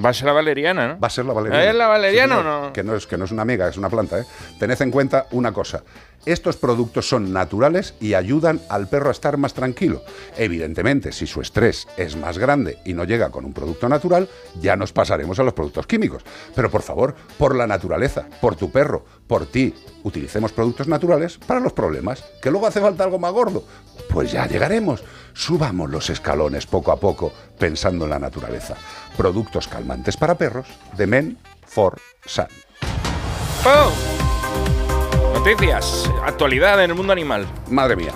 Va 0.03 0.09
a 0.09 0.15
ser 0.15 0.27
la 0.27 0.33
valeriana, 0.33 0.95
¿no? 0.95 1.01
Va 1.01 1.09
a 1.09 1.11
ser 1.11 1.27
la 1.27 1.35
valeriana. 1.35 1.69
¿Es 1.69 1.75
la 1.77 1.87
valeriana 1.87 2.35
Sí, 2.37 2.41
o 2.41 2.43
no? 2.43 2.73
Que 2.73 2.83
no 2.83 2.97
es, 2.97 3.07
que 3.07 3.19
no 3.19 3.27
es 3.27 3.31
una 3.31 3.43
amiga, 3.43 3.69
es 3.69 3.77
una 3.77 3.91
planta, 3.91 4.21
¿eh? 4.21 4.25
Tened 4.59 4.81
en 4.81 4.91
cuenta 4.91 5.27
una 5.33 5.53
cosa. 5.53 5.83
Estos 6.25 6.57
productos 6.57 7.09
son 7.09 7.33
naturales 7.33 7.95
y 8.01 8.15
ayudan 8.15 8.61
al 8.69 8.89
perro 8.89 9.09
a 9.09 9.13
estar 9.13 9.37
más 9.39 9.55
tranquilo. 9.55 10.03
Evidentemente, 10.37 11.11
si 11.11 11.27
su 11.27 11.41
estrés 11.41 11.89
es 11.97 12.17
más 12.17 12.39
grande 12.39 12.79
y 12.85 12.95
no 12.95 13.05
llega 13.05 13.31
con 13.31 13.45
un 13.45 13.53
producto 13.53 13.89
natural, 13.89 14.29
ya 14.61 14.77
nos 14.77 14.93
pasaremos 14.93 15.41
a 15.41 15.43
los 15.43 15.53
productos 15.53 15.87
químicos. 15.87 16.23
Pero 16.55 16.71
por 16.71 16.83
favor, 16.83 17.17
por 17.39 17.57
la 17.57 17.67
naturaleza, 17.67 18.27
por 18.41 18.55
tu 18.55 18.71
perro, 18.71 19.05
por 19.27 19.47
ti, 19.47 19.75
utilicemos 20.05 20.53
productos 20.53 20.87
naturales 20.87 21.39
para 21.39 21.61
los 21.61 21.73
problemas. 21.73 22.23
¿Que 22.41 22.51
luego 22.51 22.69
hace 22.69 22.81
falta 22.81 23.03
algo 23.03 23.19
más 23.19 23.33
gordo? 23.33 23.65
Pues 24.09 24.31
ya 24.31 24.47
llegaremos. 24.47 25.03
Subamos 25.33 25.91
los 25.91 26.09
escalones 26.09 26.67
poco 26.67 26.93
a 26.93 27.01
poco 27.01 27.33
pensando 27.59 28.05
en 28.05 28.11
la 28.11 28.19
naturaleza. 28.19 28.77
Productos 29.17 29.67
calmantes 29.67 30.17
para 30.17 30.39
perros 30.39 30.69
de 30.97 31.07
Men 31.07 31.39
for 31.67 31.99
Sun. 32.27 32.47
¡Pum! 33.65 34.22
Noticias, 35.45 36.09
actualidad 36.25 36.85
en 36.85 36.91
el 36.91 36.97
mundo 36.97 37.13
animal, 37.13 37.49
Madre 37.69 37.97
mía. 37.97 38.13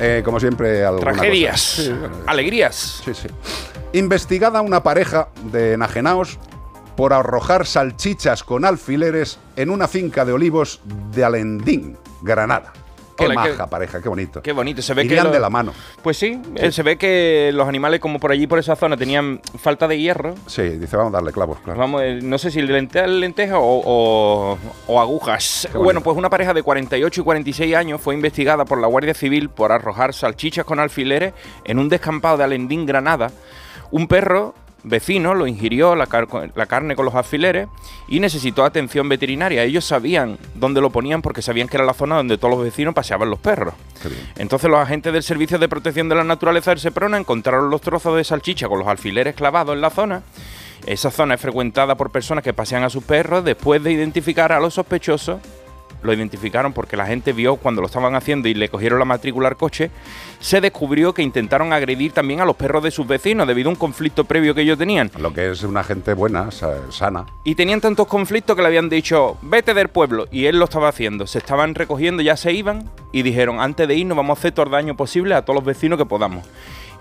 Eh, 0.00 0.22
como 0.24 0.40
siempre, 0.40 0.84
alguna 0.84 1.12
tragedias, 1.12 1.52
cosa. 1.76 1.82
Sí, 1.82 1.92
bueno, 1.92 2.16
alegrías. 2.26 3.02
sí, 3.04 3.14
sí. 3.14 3.28
Investigada 3.92 4.60
una 4.62 4.82
pareja 4.82 5.28
de 5.44 5.74
enajenaos 5.74 6.40
por 6.96 7.12
arrojar 7.12 7.66
salchichas 7.66 8.42
con 8.42 8.64
alfileres 8.64 9.38
en 9.54 9.70
una 9.70 9.86
finca 9.86 10.24
de 10.24 10.32
olivos 10.32 10.80
de 11.12 11.24
Alendín, 11.24 11.96
Granada. 12.22 12.72
Qué 13.16 13.24
Ole, 13.26 13.34
qué- 13.34 13.50
maja 13.50 13.66
pareja, 13.68 14.00
qué 14.02 14.08
bonito. 14.08 14.42
Qué 14.42 14.52
bonito, 14.52 14.82
se 14.82 14.92
ve 14.94 15.08
que 15.08 15.16
lo- 15.16 15.30
de 15.30 15.40
la 15.40 15.50
mano. 15.50 15.72
Pues 16.02 16.16
sí, 16.18 16.40
eh, 16.56 16.70
se 16.70 16.82
ve 16.82 16.96
que 16.96 17.50
los 17.54 17.66
animales 17.68 17.98
como 18.00 18.18
por 18.20 18.30
allí 18.30 18.46
por 18.46 18.58
esa 18.58 18.76
zona 18.76 18.96
tenían 18.96 19.40
falta 19.58 19.88
de 19.88 19.98
hierro. 19.98 20.34
Sí, 20.46 20.62
dice, 20.62 20.96
vamos 20.96 21.12
a 21.14 21.16
darle 21.16 21.32
clavos, 21.32 21.58
claro. 21.60 21.78
Vamos, 21.80 22.02
eh, 22.02 22.18
no 22.22 22.38
sé 22.38 22.50
si 22.50 22.60
lente- 22.62 23.06
lenteja 23.06 23.58
o, 23.58 23.82
o- 23.84 24.58
o 24.86 25.00
agujas. 25.00 25.68
Bueno, 25.74 26.00
pues 26.02 26.16
una 26.16 26.28
pareja 26.30 26.52
de 26.54 26.62
48 26.62 27.20
y 27.20 27.24
46 27.24 27.74
años 27.74 28.00
fue 28.00 28.14
investigada 28.14 28.64
por 28.64 28.80
la 28.80 28.86
Guardia 28.86 29.14
Civil 29.14 29.48
por 29.48 29.72
arrojar 29.72 30.12
salchichas 30.14 30.64
con 30.64 30.78
alfileres 30.78 31.32
en 31.64 31.78
un 31.78 31.88
descampado 31.88 32.36
de 32.36 32.44
Alendín, 32.44 32.86
Granada. 32.86 33.30
Un 33.90 34.08
perro 34.08 34.54
vecino 34.88 35.34
lo 35.34 35.46
ingirió 35.46 35.94
la, 35.96 36.06
car- 36.06 36.28
la 36.54 36.66
carne 36.66 36.94
con 36.96 37.04
los 37.04 37.14
alfileres 37.14 37.68
y 38.08 38.20
necesitó 38.20 38.64
atención 38.64 39.08
veterinaria. 39.08 39.62
Ellos 39.64 39.84
sabían 39.84 40.38
dónde 40.54 40.80
lo 40.80 40.90
ponían 40.90 41.22
porque 41.22 41.42
sabían 41.42 41.68
que 41.68 41.76
era 41.76 41.84
la 41.84 41.92
zona 41.94 42.16
donde 42.16 42.38
todos 42.38 42.54
los 42.54 42.64
vecinos 42.64 42.94
paseaban 42.94 43.28
los 43.28 43.38
perros. 43.38 43.74
Entonces 44.36 44.70
los 44.70 44.78
agentes 44.80 45.12
del 45.12 45.22
Servicio 45.22 45.58
de 45.58 45.68
Protección 45.68 46.08
de 46.08 46.14
la 46.14 46.24
Naturaleza 46.24 46.70
del 46.70 46.78
Seprona 46.80 47.18
encontraron 47.18 47.68
los 47.70 47.80
trozos 47.80 48.16
de 48.16 48.24
salchicha 48.24 48.68
con 48.68 48.78
los 48.78 48.88
alfileres 48.88 49.34
clavados 49.34 49.74
en 49.74 49.80
la 49.80 49.90
zona. 49.90 50.22
Esa 50.86 51.10
zona 51.10 51.34
es 51.34 51.40
frecuentada 51.40 51.96
por 51.96 52.10
personas 52.10 52.44
que 52.44 52.52
pasean 52.54 52.84
a 52.84 52.90
sus 52.90 53.02
perros. 53.02 53.44
Después 53.44 53.82
de 53.82 53.90
identificar 53.90 54.52
a 54.52 54.60
los 54.60 54.74
sospechosos, 54.74 55.40
lo 56.06 56.12
identificaron 56.14 56.72
porque 56.72 56.96
la 56.96 57.04
gente 57.06 57.32
vio 57.32 57.56
cuando 57.56 57.80
lo 57.82 57.86
estaban 57.88 58.14
haciendo 58.14 58.48
y 58.48 58.54
le 58.54 58.68
cogieron 58.68 58.98
la 58.98 59.04
matrícula 59.04 59.48
al 59.48 59.56
coche, 59.56 59.90
se 60.40 60.60
descubrió 60.60 61.12
que 61.12 61.22
intentaron 61.22 61.72
agredir 61.72 62.12
también 62.12 62.40
a 62.40 62.44
los 62.44 62.56
perros 62.56 62.82
de 62.82 62.90
sus 62.90 63.06
vecinos 63.06 63.46
debido 63.46 63.68
a 63.68 63.72
un 63.72 63.76
conflicto 63.76 64.24
previo 64.24 64.54
que 64.54 64.62
ellos 64.62 64.78
tenían. 64.78 65.10
Lo 65.18 65.32
que 65.34 65.50
es 65.50 65.62
una 65.62 65.82
gente 65.84 66.14
buena, 66.14 66.50
sa- 66.50 66.90
sana. 66.92 67.26
Y 67.44 67.54
tenían 67.54 67.80
tantos 67.80 68.06
conflictos 68.06 68.54
que 68.56 68.62
le 68.62 68.68
habían 68.68 68.88
dicho, 68.88 69.36
vete 69.42 69.74
del 69.74 69.88
pueblo. 69.88 70.26
Y 70.30 70.46
él 70.46 70.58
lo 70.58 70.64
estaba 70.66 70.88
haciendo. 70.88 71.26
Se 71.26 71.38
estaban 71.38 71.74
recogiendo, 71.74 72.22
ya 72.22 72.36
se 72.36 72.52
iban. 72.52 72.90
Y 73.12 73.22
dijeron, 73.22 73.60
antes 73.60 73.88
de 73.88 73.94
irnos 73.96 74.16
vamos 74.16 74.36
a 74.36 74.40
hacer 74.40 74.52
todo 74.52 74.66
el 74.66 74.72
daño 74.72 74.96
posible 74.96 75.34
a 75.34 75.42
todos 75.42 75.56
los 75.56 75.64
vecinos 75.64 75.98
que 75.98 76.04
podamos. 76.06 76.44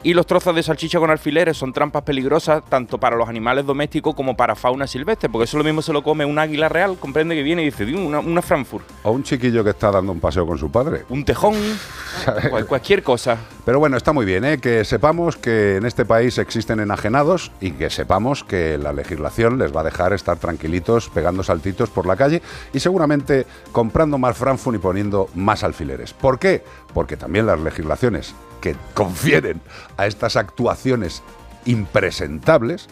Y 0.03 0.13
los 0.13 0.27
trozos 0.27 0.53
de 0.55 0.61
salchicha 0.61 0.99
con 0.99 1.09
alfileres 1.09 1.57
son 1.57 1.73
trampas 1.73 2.03
peligrosas 2.03 2.63
tanto 2.69 2.99
para 2.99 3.15
los 3.15 3.27
animales 3.27 3.65
domésticos 3.65 4.13
como 4.13 4.37
para 4.37 4.55
fauna 4.55 4.85
silvestre. 4.85 5.29
Porque 5.29 5.45
eso 5.45 5.57
lo 5.57 5.63
mismo 5.63 5.81
se 5.81 5.91
lo 5.93 6.03
come 6.03 6.25
un 6.25 6.37
águila 6.37 6.69
real, 6.69 6.97
comprende 6.99 7.33
que 7.35 7.41
viene 7.41 7.63
y 7.63 7.65
dice, 7.65 7.85
"Dios, 7.85 7.99
una, 7.99 8.19
una 8.19 8.41
Frankfurt, 8.43 8.85
O 9.03 9.11
un 9.11 9.23
chiquillo 9.23 9.63
que 9.63 9.71
está 9.71 9.89
dando 9.91 10.11
un 10.11 10.19
paseo 10.19 10.45
con 10.45 10.57
su 10.59 10.69
padre. 10.71 11.05
un 11.09 11.25
tejón, 11.25 11.55
cual- 12.49 12.65
cualquier 12.67 13.01
cosa. 13.03 13.37
Pero 13.65 13.79
bueno, 13.79 13.97
está 13.97 14.13
muy 14.13 14.25
bien, 14.25 14.45
¿eh? 14.45 14.59
que 14.59 14.85
sepamos 14.85 15.37
que 15.37 15.77
en 15.77 15.85
este 15.85 16.05
país 16.05 16.37
existen 16.37 16.79
enajenados 16.79 17.51
y 17.59 17.71
que 17.71 17.89
sepamos 17.89 18.43
que 18.43 18.77
la 18.77 18.93
legislación 18.93 19.57
les 19.57 19.75
va 19.75 19.81
a 19.81 19.85
dejar 19.85 20.13
estar 20.13 20.37
tranquilitos 20.37 21.09
pegando 21.09 21.41
saltitos 21.43 21.89
por 21.89 22.05
la 22.05 22.15
calle 22.15 22.43
y 22.73 22.79
seguramente 22.79 23.47
comprando 23.71 24.19
más 24.19 24.37
Frankfurt 24.37 24.75
y 24.75 24.79
poniendo 24.79 25.29
más 25.33 25.63
alfileres. 25.63 26.13
¿Por 26.13 26.37
qué? 26.37 26.63
Porque 26.93 27.17
también 27.17 27.47
las 27.47 27.59
legislaciones 27.59 28.35
que 28.65 28.75
confieren 28.95 29.61
a 29.95 30.07
estas 30.07 30.35
actuaciones 30.35 31.21
impresentables 31.65 32.87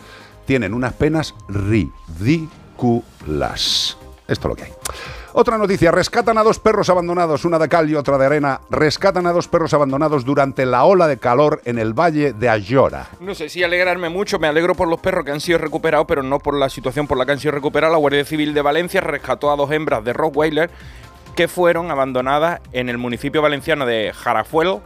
tienen 0.46 0.72
unas 0.72 0.94
penas 0.94 1.34
ridículas. 1.48 1.98
Esto 4.28 4.48
es 4.48 4.50
lo 4.50 4.56
que 4.56 4.66
hay. 4.66 4.72
Otra 5.34 5.58
noticia, 5.58 5.90
rescatan 5.92 6.38
a 6.38 6.44
dos 6.44 6.60
perros 6.60 6.92
abandonados, 6.92 7.44
una 7.44 7.58
de 7.58 7.70
cal 7.70 7.90
y 7.90 7.96
otra 7.96 8.20
de 8.20 8.28
arena. 8.28 8.62
Rescatan 8.70 9.26
a 9.26 9.32
dos 9.32 9.48
perros 9.48 9.74
abandonados 9.74 10.26
durante 10.26 10.68
la 10.68 10.84
ola 10.84 11.08
de 11.08 11.18
calor 11.18 11.60
en 11.66 11.80
el 11.80 11.94
valle 11.94 12.34
de 12.34 12.50
Ayora. 12.50 13.08
No 13.20 13.34
sé 13.34 13.50
si 13.50 13.64
alegrarme 13.64 14.10
mucho, 14.10 14.38
me 14.38 14.46
alegro 14.48 14.76
por 14.76 14.88
los 14.88 15.00
perros 15.00 15.26
que 15.26 15.32
han 15.32 15.42
sido 15.42 15.58
recuperados, 15.58 16.06
pero 16.08 16.22
no 16.22 16.38
por 16.38 16.56
la 16.56 16.70
situación 16.70 17.08
por 17.08 17.18
la 17.18 17.26
que 17.26 17.32
han 17.32 17.40
sido 17.40 17.54
recuperados. 17.54 17.94
La 17.96 18.00
Guardia 18.00 18.26
Civil 18.26 18.54
de 18.54 18.62
Valencia 18.62 19.02
rescató 19.02 19.50
a 19.50 19.56
dos 19.56 19.72
hembras 19.72 20.04
de 20.04 20.14
Rottweiler 20.14 20.70
que 21.36 21.48
fueron 21.48 21.90
abandonadas 21.90 22.62
en 22.74 22.90
el 22.90 23.00
municipio 23.00 23.42
valenciano 23.42 23.88
de 23.88 24.14
Jarafuel. 24.14 24.82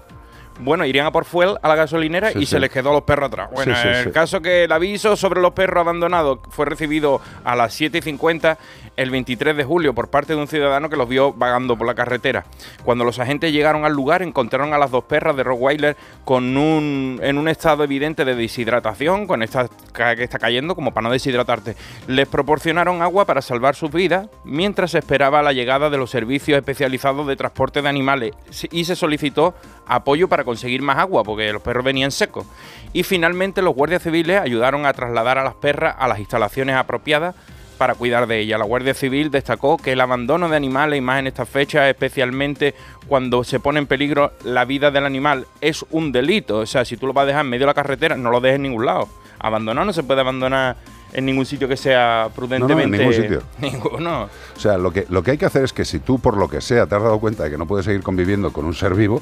Bueno, 0.60 0.86
irían 0.86 1.06
a 1.06 1.12
por 1.12 1.26
fuel 1.26 1.58
a 1.62 1.68
la 1.68 1.76
gasolinera 1.76 2.32
Sí, 2.32 2.40
y 2.40 2.42
sí. 2.42 2.52
se 2.52 2.60
les 2.60 2.70
quedó 2.70 2.90
a 2.90 2.94
los 2.94 3.04
perros 3.04 3.28
atrás. 3.28 3.50
Bueno, 3.52 3.76
Sí, 3.76 3.88
el 3.88 4.12
caso 4.12 4.42
que 4.42 4.64
el 4.66 4.72
aviso 4.72 5.16
sobre 5.16 5.42
los 5.42 5.54
perros 5.54 5.82
abandonados 5.82 6.40
fue 6.50 6.66
recibido 6.66 7.22
a 7.44 7.56
las 7.56 7.74
7 7.74 8.00
y 8.00 8.02
50 8.02 8.58
el 8.96 9.12
23 9.12 9.56
de 9.56 9.64
julio 9.64 9.94
por 9.94 10.10
parte 10.10 10.34
de 10.34 10.40
un 10.40 10.48
ciudadano 10.48 10.90
que 10.90 10.96
los 10.98 11.08
vio 11.08 11.32
vagando 11.34 11.78
por 11.78 11.86
la 11.86 11.94
carretera. 11.94 12.46
Cuando 12.84 13.04
los 13.04 13.20
agentes 13.20 13.52
llegaron 13.54 13.86
al 13.86 13.94
lugar 13.94 14.24
encontraron 14.24 14.74
a 14.74 14.78
las 14.80 14.90
dos 14.90 15.04
perras 15.04 15.36
de 15.36 15.44
Rottweiler 15.44 15.96
con 16.26 16.58
un, 16.58 17.20
en 17.22 17.38
un 17.38 17.48
estado 17.48 17.84
evidente 17.84 18.26
de 18.26 18.34
deshidratación, 18.36 19.28
con 19.28 19.44
esta 19.44 19.68
que 19.94 20.24
está 20.24 20.40
cayendo 20.40 20.74
como 20.76 20.94
para 20.94 21.06
no 21.08 21.12
deshidratarte. 21.14 21.76
Les 22.08 22.28
proporcionaron 22.28 23.02
agua 23.04 23.26
para 23.26 23.42
salvar 23.42 23.76
sus 23.76 23.92
vidas 23.92 24.28
mientras 24.44 24.92
se 24.92 25.00
esperaba 25.00 25.42
la 25.44 25.54
llegada 25.54 25.90
de 25.92 25.98
los 25.98 26.10
servicios 26.10 26.58
especializados 26.58 27.28
de 27.28 27.36
transporte 27.36 27.82
de 27.84 27.90
animales 27.90 28.34
y 28.72 28.86
se 28.86 28.96
solicitó 28.96 29.54
apoyo 29.88 30.28
para 30.28 30.44
conseguir 30.44 30.82
más 30.82 30.98
agua 30.98 31.24
porque 31.24 31.52
los 31.52 31.62
perros 31.62 31.84
venían 31.84 32.12
secos. 32.12 32.46
Y 32.94 33.04
finalmente 33.04 33.62
los 33.62 33.76
guardias 33.76 34.04
civiles 34.04 34.40
ayudaron 34.40 34.86
a 34.86 34.94
trasladar 34.94 35.38
a 35.38 35.44
las 35.44 35.56
perras 35.56 35.96
a 35.98 36.08
las 36.08 36.20
instalaciones 36.20 36.76
apropiadas 36.76 37.36
para 37.78 37.96
cuidar 37.96 38.28
de 38.28 38.40
ellas. 38.40 38.60
La 38.60 38.66
Guardia 38.66 38.94
Civil 38.94 39.32
destacó 39.32 39.78
que 39.78 39.94
el 39.94 40.02
abandono 40.02 40.50
de 40.50 40.58
animales 40.58 40.98
y 40.98 41.02
más 41.02 41.20
en 41.20 41.28
estas 41.28 41.48
fechas, 41.48 41.88
especialmente 41.88 42.74
cuando 43.08 43.44
se 43.44 43.60
pone 43.60 43.80
en 43.80 43.88
peligro 43.88 44.34
la 44.44 44.66
vida 44.66 44.92
del 44.92 45.06
animal, 45.06 45.46
es 45.62 45.86
un 45.92 46.12
delito. 46.12 46.60
O 46.60 46.66
sea, 46.66 46.86
si 46.86 46.98
tú 46.98 47.08
lo 47.08 47.14
vas 47.14 47.24
a 47.24 47.28
dejar 47.28 47.46
en 47.46 47.52
medio 47.52 47.66
de 47.66 47.68
la 47.68 47.74
carretera, 47.74 48.18
no 48.18 48.32
lo 48.32 48.42
dejes 48.42 48.58
en 48.58 48.64
ningún 48.64 48.86
lado. 48.86 49.08
Abandonar 49.40 49.86
no 49.86 49.94
se 49.94 50.04
puede 50.04 50.22
abandonar 50.22 50.78
en 51.14 51.26
ningún 51.26 51.46
sitio 51.46 51.68
que 51.68 51.78
sea 51.78 52.30
prudentemente. 52.36 52.98
ningún 52.98 53.14
sitio. 53.14 53.42
Ninguno. 53.60 54.24
O 54.56 54.60
sea, 54.60 54.78
lo 54.78 54.92
que, 54.92 55.06
lo 55.10 55.24
que 55.24 55.32
hay 55.32 55.38
que 55.38 55.46
hacer 55.46 55.64
es 55.64 55.74
que 55.74 55.86
si 55.86 56.00
tú, 56.00 56.20
por 56.20 56.38
lo 56.38 56.50
que 56.50 56.62
sea, 56.62 56.86
te 56.86 56.96
has 56.96 57.04
dado 57.04 57.20
cuenta 57.20 57.44
de 57.44 57.52
que 57.52 57.58
no 57.58 57.68
puedes 57.68 57.86
seguir 57.86 58.04
conviviendo 58.04 58.52
con 58.52 58.66
un 58.66 58.74
ser 58.74 58.94
vivo, 58.94 59.22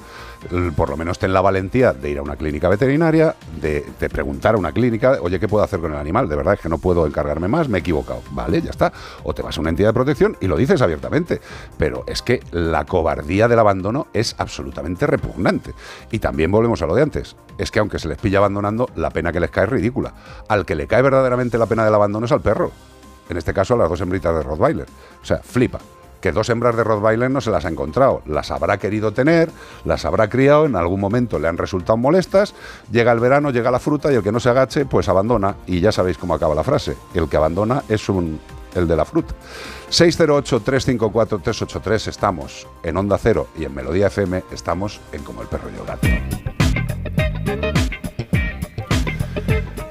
por 0.76 0.90
lo 0.90 0.98
menos 0.98 1.20
ten 1.20 1.34
la 1.34 1.42
valentía 1.42 1.94
de 1.94 2.10
ir 2.10 2.18
a 2.20 2.22
una 2.22 2.36
clínica 2.36 2.70
veterinaria, 2.70 3.36
de, 3.62 3.86
de 4.00 4.10
preguntar 4.10 4.56
a 4.56 4.58
una 4.58 4.72
clínica, 4.72 5.20
oye, 5.22 5.40
¿qué 5.40 5.48
puedo 5.48 5.64
hacer 5.64 5.80
con 5.80 5.92
el 5.92 5.98
animal? 5.98 6.30
De 6.30 6.36
verdad 6.36 6.56
es 6.56 6.60
que 6.60 6.70
no 6.70 6.78
puedo 6.78 7.06
encargarme 7.06 7.48
más, 7.48 7.70
me 7.70 7.78
he 7.78 7.82
equivocado. 7.82 8.22
Vale, 8.32 8.62
ya 8.62 8.72
está. 8.72 8.92
O 9.24 9.34
te 9.34 9.42
vas 9.42 9.58
a 9.58 9.62
una 9.62 9.70
entidad 9.70 9.90
de 9.90 9.94
protección 9.94 10.38
y 10.42 10.48
lo 10.48 10.58
dices 10.58 10.82
abiertamente. 10.82 11.42
Pero 11.78 12.04
es 12.08 12.22
que 12.22 12.42
la 12.52 12.86
cobardía 12.86 13.48
del 13.48 13.60
abandono 13.60 14.08
es 14.14 14.36
absolutamente 14.38 15.08
repugnante. 15.08 15.74
Y 16.12 16.20
también 16.20 16.52
volvemos 16.52 16.82
a 16.82 16.86
lo 16.86 16.96
de 16.96 17.02
antes. 17.02 17.36
Es 17.58 17.72
que 17.72 17.80
aunque 17.80 18.00
se 18.00 18.08
les 18.08 18.18
pilla 18.18 18.40
abandonando, 18.40 18.90
la 18.96 19.10
pena 19.10 19.32
que 19.32 19.40
les 19.40 19.50
cae 19.50 19.66
es 19.66 19.70
ridícula. 19.70 20.14
Al 20.48 20.66
que 20.66 20.76
le 20.76 20.88
cae 20.88 21.02
verdaderamente 21.02 21.58
la 21.58 21.66
pena 21.66 21.75
del 21.84 21.96
abandono 21.96 22.28
es 22.28 22.32
al 22.32 22.42
perro 22.42 22.72
en 23.30 23.38
este 23.38 23.54
caso 23.54 23.76
a 23.76 23.78
las 23.78 23.90
dos 23.90 24.02
hembritas 24.02 24.36
de 24.36 24.44
Rottweiler. 24.44 24.88
O 25.22 25.26
sea, 25.26 25.38
flipa. 25.40 25.80
Que 26.22 26.32
dos 26.32 26.48
hembras 26.50 26.76
de 26.76 26.84
Rottweiler 26.84 27.30
no 27.30 27.40
se 27.40 27.52
las 27.52 27.66
ha 27.66 27.70
encontrado. 27.70 28.24
Las 28.26 28.50
habrá 28.50 28.78
querido 28.78 29.14
tener, 29.14 29.52
las 29.84 30.06
habrá 30.06 30.28
criado, 30.28 30.66
en 30.66 30.76
algún 30.76 31.00
momento 31.00 31.38
le 31.38 31.48
han 31.48 31.58
resultado 31.58 31.98
molestas, 31.98 32.56
llega 32.92 33.12
el 33.12 33.20
verano, 33.20 33.52
llega 33.52 33.70
la 33.70 33.78
fruta 33.78 34.12
y 34.12 34.16
el 34.16 34.24
que 34.24 34.32
no 34.32 34.40
se 34.40 34.50
agache, 34.50 34.86
pues 34.86 35.08
abandona. 35.08 35.58
Y 35.68 35.82
ya 35.82 35.92
sabéis 35.92 36.18
cómo 36.18 36.34
acaba 36.34 36.56
la 36.56 36.64
frase. 36.64 36.98
El 37.14 37.30
que 37.30 37.38
abandona 37.38 37.84
es 37.90 38.10
un 38.10 38.40
el 38.74 38.88
de 38.88 38.96
la 38.96 39.06
fruta. 39.06 39.36
608-354-383 39.90 42.08
estamos 42.08 42.68
en 42.84 42.98
Onda 42.98 43.18
Cero 43.18 43.48
y 43.58 43.64
en 43.64 43.74
Melodía 43.74 44.08
FM 44.08 44.44
estamos 44.52 45.00
en 45.14 45.24
Como 45.24 45.42
el 45.44 45.48
Perro 45.48 45.70
y 45.70 45.76
el 45.80 45.86
Gato. 45.86 46.08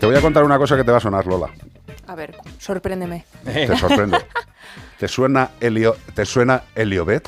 Te 0.04 0.08
voy 0.08 0.16
a 0.16 0.20
contar 0.20 0.44
una 0.44 0.58
cosa 0.58 0.76
que 0.76 0.84
te 0.84 0.90
va 0.90 0.98
a 0.98 1.00
sonar, 1.00 1.24
Lola. 1.26 1.48
A 2.06 2.14
ver, 2.14 2.36
sorpréndeme. 2.58 3.24
Te 3.42 3.74
sorprende. 3.74 4.18
¿Te 4.98 5.08
suena 5.08 5.52
Elio, 5.60 5.96
¿Te 6.12 6.26
suena 6.26 6.64
Eliobet? 6.74 7.26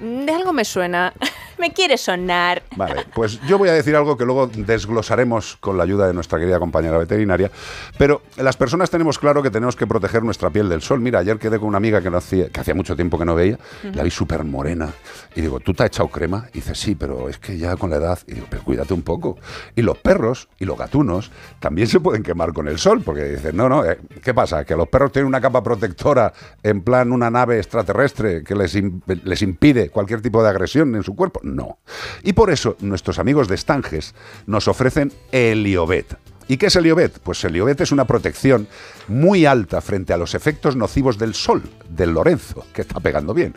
De 0.00 0.32
algo 0.32 0.52
me 0.52 0.64
suena. 0.64 1.12
Me 1.58 1.72
quiere 1.72 1.96
sonar. 1.96 2.62
Vale, 2.76 3.06
pues 3.14 3.40
yo 3.46 3.56
voy 3.56 3.70
a 3.70 3.72
decir 3.72 3.96
algo 3.96 4.18
que 4.18 4.26
luego 4.26 4.46
desglosaremos 4.46 5.56
con 5.56 5.78
la 5.78 5.84
ayuda 5.84 6.06
de 6.06 6.12
nuestra 6.12 6.38
querida 6.38 6.58
compañera 6.58 6.98
veterinaria, 6.98 7.50
pero 7.96 8.20
las 8.36 8.58
personas 8.58 8.90
tenemos 8.90 9.18
claro 9.18 9.42
que 9.42 9.50
tenemos 9.50 9.74
que 9.74 9.86
proteger 9.86 10.22
nuestra 10.22 10.50
piel 10.50 10.68
del 10.68 10.82
sol. 10.82 11.00
Mira, 11.00 11.20
ayer 11.20 11.38
quedé 11.38 11.58
con 11.58 11.68
una 11.68 11.78
amiga 11.78 12.02
que, 12.02 12.10
no 12.10 12.18
hacía, 12.18 12.50
que 12.50 12.60
hacía 12.60 12.74
mucho 12.74 12.94
tiempo 12.94 13.18
que 13.18 13.24
no 13.24 13.34
veía, 13.34 13.58
la 13.94 14.02
vi 14.02 14.10
súper 14.10 14.44
morena, 14.44 14.92
y 15.34 15.40
digo, 15.40 15.58
¿tú 15.60 15.72
te 15.72 15.84
has 15.84 15.86
echado 15.86 16.10
crema? 16.10 16.46
Y 16.52 16.56
dice, 16.56 16.74
sí, 16.74 16.94
pero 16.94 17.30
es 17.30 17.38
que 17.38 17.56
ya 17.56 17.76
con 17.76 17.88
la 17.88 17.96
edad, 17.96 18.18
y 18.26 18.34
digo, 18.34 18.46
pero 18.50 18.62
cuídate 18.62 18.92
un 18.92 19.02
poco. 19.02 19.38
Y 19.74 19.80
los 19.80 19.96
perros 19.96 20.48
y 20.58 20.66
los 20.66 20.76
gatunos 20.76 21.30
también 21.58 21.88
se 21.88 22.00
pueden 22.00 22.22
quemar 22.22 22.52
con 22.52 22.68
el 22.68 22.78
sol, 22.78 23.00
porque 23.02 23.24
dicen, 23.24 23.56
no, 23.56 23.70
no, 23.70 23.82
eh, 23.82 23.98
¿qué 24.22 24.34
pasa? 24.34 24.64
¿Que 24.66 24.76
los 24.76 24.88
perros 24.88 25.10
tienen 25.10 25.28
una 25.28 25.40
capa 25.40 25.62
protectora 25.62 26.34
en 26.62 26.82
plan 26.82 27.12
una 27.12 27.30
nave 27.30 27.56
extraterrestre 27.56 28.44
que 28.44 28.54
les, 28.54 28.76
les 29.06 29.42
impide 29.42 29.65
cualquier 29.92 30.22
tipo 30.22 30.42
de 30.42 30.48
agresión 30.48 30.94
en 30.94 31.02
su 31.02 31.14
cuerpo? 31.14 31.40
No. 31.42 31.78
Y 32.22 32.32
por 32.32 32.50
eso 32.50 32.76
nuestros 32.80 33.18
amigos 33.18 33.48
de 33.48 33.54
Estanges 33.54 34.14
nos 34.46 34.68
ofrecen 34.68 35.12
Heliobet. 35.32 36.25
¿Y 36.48 36.56
qué 36.58 36.66
es 36.66 36.76
Heliobet? 36.76 37.18
Pues 37.20 37.42
Heliobet 37.44 37.80
es 37.80 37.90
una 37.92 38.04
protección 38.04 38.68
muy 39.08 39.46
alta 39.46 39.80
frente 39.80 40.12
a 40.12 40.16
los 40.16 40.34
efectos 40.34 40.76
nocivos 40.76 41.18
del 41.18 41.34
sol, 41.34 41.62
del 41.88 42.10
Lorenzo, 42.12 42.64
que 42.72 42.82
está 42.82 43.00
pegando 43.00 43.34
bien. 43.34 43.54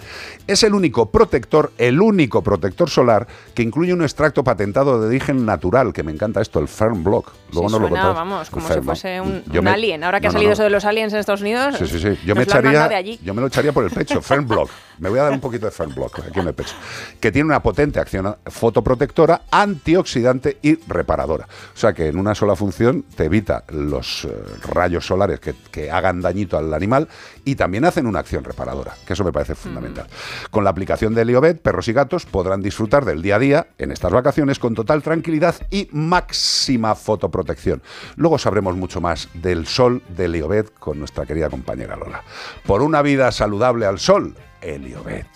Es 0.47 0.63
el 0.63 0.73
único 0.73 1.11
protector, 1.11 1.71
el 1.77 2.01
único 2.01 2.41
protector 2.43 2.89
solar 2.89 3.27
que 3.53 3.61
incluye 3.63 3.93
un 3.93 4.01
extracto 4.01 4.43
patentado 4.43 4.99
de 5.01 5.07
origen 5.07 5.45
natural, 5.45 5.93
que 5.93 6.01
me 6.03 6.11
encanta 6.11 6.41
esto, 6.41 6.59
el 6.59 6.67
Fern 6.67 7.03
Block. 7.03 7.31
Luego 7.53 7.69
Sí, 7.69 7.73
nos 7.73 7.81
lo 7.81 7.87
suena, 7.89 8.09
vamos, 8.09 8.47
El 8.47 8.53
como 8.53 8.65
si 8.67 8.73
Fern 8.73 8.85
Block. 8.85 8.95
fuese 8.95 9.21
un, 9.21 9.43
Yo 9.51 9.59
un 9.59 9.65
me- 9.65 9.71
alien. 9.71 10.03
Ahora 10.03 10.19
que 10.19 10.27
No, 10.27 10.29
ha 10.29 10.33
no, 10.33 10.37
salido 10.37 10.49
no. 10.49 10.53
eso 10.53 10.63
de 10.63 10.69
los 10.71 10.85
aliens 10.85 11.13
en 11.13 11.19
Estados 11.19 11.41
Unidos, 11.41 11.75
Sí, 11.77 11.87
sí, 11.87 11.99
sí. 11.99 12.19
Yo 12.25 12.35
me, 12.35 12.43
echaría, 12.43 13.01
yo 13.21 13.33
me 13.33 13.41
lo 13.41 13.47
echaría 13.47 13.71
por 13.71 13.83
el 13.83 13.91
pecho. 13.91 14.21
Fern 14.21 14.47
Block. 14.47 14.69
Me 14.99 15.09
voy 15.09 15.19
a 15.19 15.23
dar 15.23 15.31
un 15.31 15.39
poquito 15.39 15.65
de 15.65 15.71
Fern 15.71 15.93
Block 15.95 16.19
aquí 16.27 16.39
en 16.39 16.47
el 16.47 16.53
pecho. 16.53 16.73
Que 17.19 17.31
tiene 17.31 17.45
una 17.47 17.61
potente 17.63 17.99
acción 17.99 18.35
fotoprotectora, 18.45 19.43
antioxidante 19.49 20.57
y 20.61 20.75
reparadora. 20.87 21.47
O 21.73 21.77
sea 21.77 21.93
que 21.93 22.07
en 22.07 22.17
una 22.17 22.35
sola 22.35 22.55
función 22.55 22.78
te 23.15 23.25
evita 23.25 23.63
los 23.69 24.25
eh, 24.25 24.31
rayos 24.69 25.05
solares 25.05 25.39
que, 25.39 25.53
que 25.71 25.91
hagan 25.91 26.21
dañito 26.21 26.57
al 26.57 26.73
animal 26.73 27.07
y 27.45 27.55
también 27.55 27.85
hacen 27.85 28.07
una 28.07 28.19
acción 28.19 28.43
reparadora, 28.43 28.93
que 29.05 29.13
eso 29.13 29.23
me 29.23 29.31
parece 29.31 29.55
fundamental. 29.55 30.07
Con 30.49 30.63
la 30.63 30.69
aplicación 30.69 31.13
de 31.13 31.21
Heliobet, 31.23 31.61
perros 31.61 31.87
y 31.87 31.93
gatos 31.93 32.25
podrán 32.25 32.61
disfrutar 32.61 33.05
del 33.05 33.21
día 33.21 33.35
a 33.35 33.39
día 33.39 33.67
en 33.77 33.91
estas 33.91 34.11
vacaciones 34.11 34.59
con 34.59 34.75
total 34.75 35.03
tranquilidad 35.03 35.55
y 35.69 35.89
máxima 35.91 36.95
fotoprotección. 36.95 37.81
Luego 38.15 38.37
sabremos 38.37 38.75
mucho 38.75 39.01
más 39.01 39.29
del 39.33 39.67
sol 39.67 40.01
de 40.09 40.25
Heliobet 40.25 40.73
con 40.79 40.99
nuestra 40.99 41.25
querida 41.25 41.49
compañera 41.49 41.95
Lola. 41.95 42.23
Por 42.65 42.81
una 42.81 43.01
vida 43.01 43.31
saludable 43.31 43.85
al 43.85 43.99
sol, 43.99 44.35
Heliobet. 44.61 45.27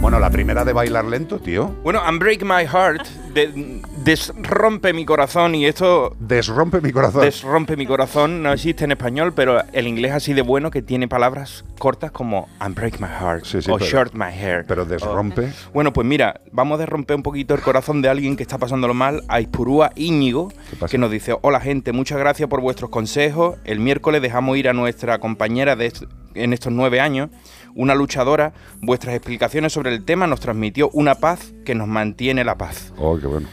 Bueno, 0.00 0.20
la 0.20 0.30
primera 0.30 0.64
de 0.64 0.72
bailar 0.72 1.04
lento, 1.04 1.38
tío. 1.38 1.66
Bueno, 1.82 2.00
Unbreak 2.08 2.42
My 2.42 2.64
Heart 2.66 3.06
de- 3.34 3.82
desrompe 4.08 4.94
mi 4.94 5.04
corazón 5.04 5.54
y 5.54 5.66
esto 5.66 6.16
Desrompe 6.18 6.80
mi 6.80 6.92
corazón. 6.92 7.20
desrompe 7.22 7.76
mi 7.76 7.84
corazón 7.86 8.42
no 8.42 8.52
existe 8.54 8.84
en 8.84 8.92
español, 8.92 9.34
pero 9.34 9.62
el 9.72 9.86
inglés 9.86 10.12
así 10.12 10.32
de 10.32 10.40
bueno 10.40 10.70
que 10.70 10.80
tiene 10.80 11.08
palabras 11.08 11.64
cortas 11.78 12.10
como 12.10 12.48
Unbreak 12.64 13.00
My 13.00 13.06
Heart 13.08 13.44
Sí, 13.44 13.60
sí, 13.60 13.70
o 13.70 13.76
pero- 13.76 13.90
Short 13.90 14.14
My 14.14 14.32
Hair. 14.32 14.64
pero 14.66 14.86
desrompe. 14.86 15.42
O- 15.42 15.72
bueno, 15.74 15.92
pues 15.92 16.06
mira, 16.06 16.40
vamos 16.52 16.76
a 16.76 16.78
desromper 16.80 17.16
un 17.16 17.22
poquito 17.22 17.54
el 17.54 17.60
corazón 17.60 18.00
de 18.00 18.08
alguien 18.08 18.34
que 18.36 18.42
está 18.44 18.56
pasándolo 18.56 18.94
mal, 18.94 19.22
a 19.28 19.40
Ispurúa 19.42 19.92
Íñigo, 19.94 20.50
que 20.90 20.96
nos 20.96 21.10
dice, 21.10 21.36
hola 21.42 21.60
gente, 21.60 21.92
muchas 21.92 22.18
gracias 22.18 22.48
por 22.48 22.62
vuestros 22.62 22.90
consejos. 22.90 23.56
El 23.64 23.78
miércoles 23.78 24.22
dejamos 24.22 24.56
ir 24.56 24.70
a 24.70 24.72
nuestra 24.72 25.18
compañera 25.18 25.76
de 25.76 25.84
est- 25.86 26.04
en 26.34 26.52
estos 26.54 26.72
nueve 26.72 27.00
años, 27.00 27.28
una 27.74 27.94
luchadora. 27.94 28.52
Vuestras 28.80 29.14
explicaciones 29.14 29.72
sobre 29.74 29.92
el 29.94 30.04
tema 30.04 30.26
nos 30.26 30.40
transmitió 30.40 30.88
una 30.94 31.14
paz 31.16 31.52
que 31.66 31.74
nos 31.74 31.88
mantiene 31.88 32.42
la 32.44 32.56
paz. 32.56 32.92
Oh, 32.96 33.18
qué 33.18 33.26
bueno. 33.26 33.48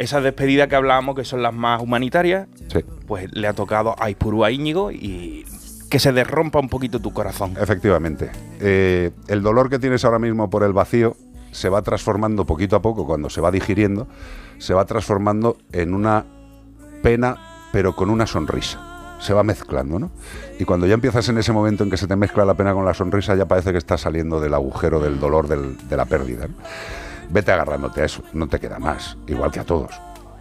Esas 0.00 0.22
despedidas 0.24 0.66
que 0.68 0.76
hablábamos, 0.76 1.14
que 1.14 1.24
son 1.26 1.42
las 1.42 1.52
más 1.52 1.82
humanitarias, 1.82 2.48
Sí, 2.72 2.82
pues 3.06 3.30
le 3.32 3.46
ha 3.46 3.52
tocado 3.52 3.94
a 3.98 4.08
Ispurúa 4.08 4.50
Íñigo 4.50 4.90
y 4.90 5.44
que 5.90 5.98
se 5.98 6.10
derrompa 6.12 6.58
un 6.58 6.70
poquito 6.70 7.00
tu 7.00 7.12
corazón. 7.12 7.54
efectivamente. 7.60 8.30
Eh, 8.60 9.10
el 9.28 9.42
dolor 9.42 9.68
que 9.68 9.78
tienes 9.78 10.04
ahora 10.06 10.18
mismo 10.18 10.48
por 10.48 10.62
el 10.62 10.72
vacío 10.72 11.16
se 11.50 11.68
va 11.68 11.82
transformando 11.82 12.46
poquito 12.46 12.76
a 12.76 12.80
poco, 12.82 13.04
cuando 13.06 13.28
se 13.28 13.42
va 13.42 13.50
digiriendo, 13.50 14.06
se 14.58 14.72
va 14.72 14.86
transformando 14.86 15.58
en 15.72 15.92
una 15.92 16.24
pena, 17.02 17.36
pero 17.72 17.94
con 17.94 18.08
una 18.08 18.26
sonrisa. 18.26 19.18
Se 19.20 19.34
va 19.34 19.42
mezclando, 19.42 19.98
¿no? 19.98 20.10
Y 20.58 20.64
cuando 20.64 20.86
ya 20.86 20.94
empiezas 20.94 21.28
en 21.28 21.36
ese 21.36 21.52
momento 21.52 21.84
en 21.84 21.90
que 21.90 21.98
se 21.98 22.06
te 22.06 22.16
mezcla 22.16 22.46
la 22.46 22.54
pena 22.54 22.72
con 22.72 22.86
la 22.86 22.94
sonrisa, 22.94 23.34
ya 23.34 23.44
parece 23.46 23.70
que 23.72 23.76
estás 23.78 24.00
saliendo 24.00 24.40
del 24.40 24.54
agujero 24.54 24.98
del 24.98 25.20
dolor 25.20 25.46
del- 25.46 25.76
de 25.76 25.96
la 25.98 26.06
pérdida. 26.06 26.46
¿no? 26.46 26.54
Vete 27.30 27.52
agarrándote 27.52 28.02
a 28.02 28.04
eso, 28.04 28.22
no 28.32 28.48
te 28.48 28.58
queda 28.58 28.78
más, 28.78 29.16
igual 29.26 29.50
que 29.50 29.60
a 29.60 29.64
todos. 29.64 29.92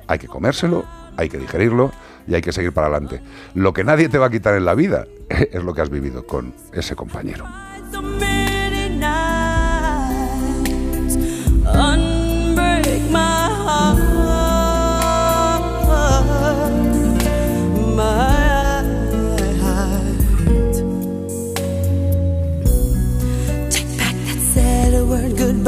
Hay 0.07 0.17
que 0.17 0.27
comérselo, 0.27 0.85
hay 1.17 1.29
que 1.29 1.37
digerirlo 1.37 1.91
y 2.27 2.35
hay 2.35 2.41
que 2.41 2.51
seguir 2.51 2.73
para 2.73 2.87
adelante. 2.87 3.21
Lo 3.53 3.73
que 3.73 3.83
nadie 3.83 4.09
te 4.09 4.17
va 4.17 4.27
a 4.27 4.29
quitar 4.29 4.55
en 4.55 4.65
la 4.65 4.73
vida 4.73 5.05
es 5.29 5.63
lo 5.63 5.73
que 5.73 5.81
has 5.81 5.89
vivido 5.89 6.25
con 6.25 6.53
ese 6.73 6.95
compañero. 6.95 7.45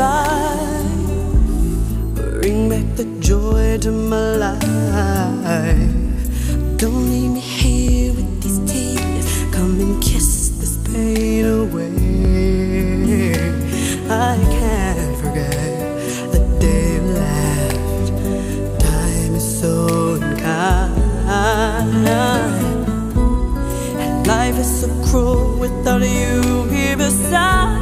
So 0.01 0.60
Bring 2.41 2.69
back 2.69 2.95
the 2.95 3.05
joy 3.19 3.77
to 3.81 3.91
my 3.91 4.35
life. 4.35 5.77
Don't 6.75 7.05
leave 7.11 7.33
me 7.33 7.39
here 7.39 8.13
with 8.13 8.41
these 8.41 8.57
tears. 8.65 9.53
Come 9.53 9.79
and 9.79 10.01
kiss 10.01 10.49
this 10.59 10.75
pain 10.87 11.45
away. 11.45 11.93
I 14.09 14.37
can't 14.57 15.17
forget 15.21 16.33
the 16.33 16.39
day 16.59 16.95
you 16.95 17.01
left. 17.13 18.09
Time 18.81 19.35
is 19.35 19.59
so 19.59 20.15
unkind. 20.15 22.07
And 24.01 24.25
life 24.25 24.57
is 24.57 24.81
so 24.81 24.87
cruel 25.05 25.59
without 25.59 26.01
you 26.01 26.63
here 26.71 26.97
beside 26.97 27.80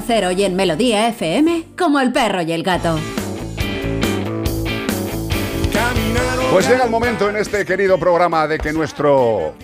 Onda 0.00 0.04
Cero 0.06 0.30
y 0.30 0.44
en 0.44 0.56
Melodía 0.56 1.08
FM, 1.08 1.64
como 1.78 2.00
el 2.00 2.10
perro 2.10 2.40
y 2.40 2.52
el 2.52 2.62
gato. 2.62 2.98
Pues 6.50 6.68
llega 6.68 6.84
el 6.84 6.90
momento 6.90 7.28
en 7.28 7.36
este 7.36 7.66
querido 7.66 7.98
programa 7.98 8.46
de 8.46 8.58
que 8.58 8.72
nuestro 8.72 9.54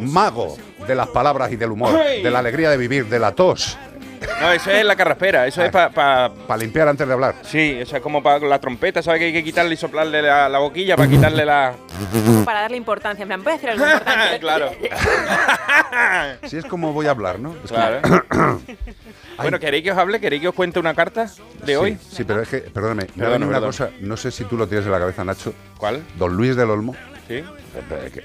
mago 0.00 0.56
de 0.88 0.94
las 0.96 1.08
palabras 1.08 1.52
y 1.52 1.56
del 1.56 1.70
humor, 1.70 1.92
de 1.98 2.30
la 2.30 2.40
alegría 2.40 2.68
de 2.70 2.76
vivir, 2.76 3.06
de 3.06 3.18
la 3.20 3.32
tos, 3.32 3.78
No, 4.40 4.52
eso 4.52 4.70
es 4.70 4.84
la 4.84 4.96
carraspera, 4.96 5.46
eso 5.46 5.62
es 5.62 5.70
para... 5.70 5.90
para 6.30 6.56
limpiar 6.58 6.88
antes 6.88 7.06
de 7.06 7.12
hablar. 7.12 7.36
sí, 7.42 7.76
eso 7.80 7.96
es 7.96 8.02
como 8.02 8.22
para 8.22 8.38
la 8.40 8.58
trompeta, 8.58 9.02
¿sabes 9.02 9.18
que 9.20 9.26
hay 9.26 9.32
que 9.32 9.44
quitarle 9.44 9.74
y 9.74 9.76
soplarle 9.76 10.20
la, 10.20 10.48
la 10.48 10.58
boquilla 10.58 10.96
para 10.96 11.08
quitarle 11.08 11.44
la... 11.44 11.74
Para 12.44 12.62
darle 12.62 12.76
importancia. 12.76 13.22
En 13.22 13.28
plan, 13.28 13.42
¿puedes 13.42 13.60
decir 13.62 13.70
algo 13.70 13.84
importante? 13.86 14.38
claro, 14.40 14.70
Si 16.46 16.56
es 16.58 16.64
como 16.64 16.92
voy 16.92 17.06
a 17.06 17.10
hablar, 17.10 17.38
¿no? 17.38 17.54
Es 17.64 17.70
claro. 17.70 18.00
bueno, 19.42 19.58
¿queréis 19.58 19.84
que 19.84 19.92
os 19.92 19.98
hable? 19.98 20.20
¿Queréis 20.20 20.42
que 20.42 20.48
os 20.48 20.54
cuente 20.54 20.78
una 20.78 20.94
carta 20.94 21.24
de 21.24 21.66
Sí, 21.66 21.74
hoy? 21.74 21.98
Sí, 22.10 22.24
pero 22.24 22.42
es 22.42 22.48
que, 22.48 22.58
perdóname, 22.58 23.06
me 23.14 23.26
ha 23.26 23.28
venido 23.30 23.48
una 23.48 23.60
cosa, 23.60 23.90
no 24.00 24.16
sé 24.16 24.30
si 24.30 24.44
tú 24.44 24.56
lo 24.56 24.66
tienes 24.66 24.86
en 24.86 24.92
la 24.92 24.98
cabeza, 24.98 25.24
Nacho. 25.24 25.52
¿Cuál? 25.78 26.02
Don 26.18 26.36
Luis 26.36 26.56
del 26.56 26.70
Olmo, 26.70 26.94
¿Sí? 27.28 27.42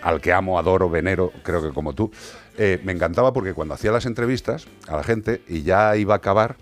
al 0.01 0.21
que 0.21 0.33
amo, 0.33 0.57
adoro, 0.57 0.89
venero, 0.89 1.31
creo 1.43 1.61
que 1.61 1.69
como 1.73 1.93
tú, 1.93 2.11
eh, 2.57 2.79
me 2.83 2.91
encantaba 2.91 3.33
porque 3.33 3.53
cuando 3.53 3.73
hacía 3.73 3.91
las 3.91 4.05
entrevistas 4.05 4.67
a 4.87 4.95
la 4.97 5.03
gente 5.03 5.41
y 5.47 5.63
ya 5.63 5.95
iba 5.95 6.13
a 6.15 6.17
acabar, 6.17 6.55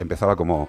empezaba 0.00 0.36
como... 0.36 0.68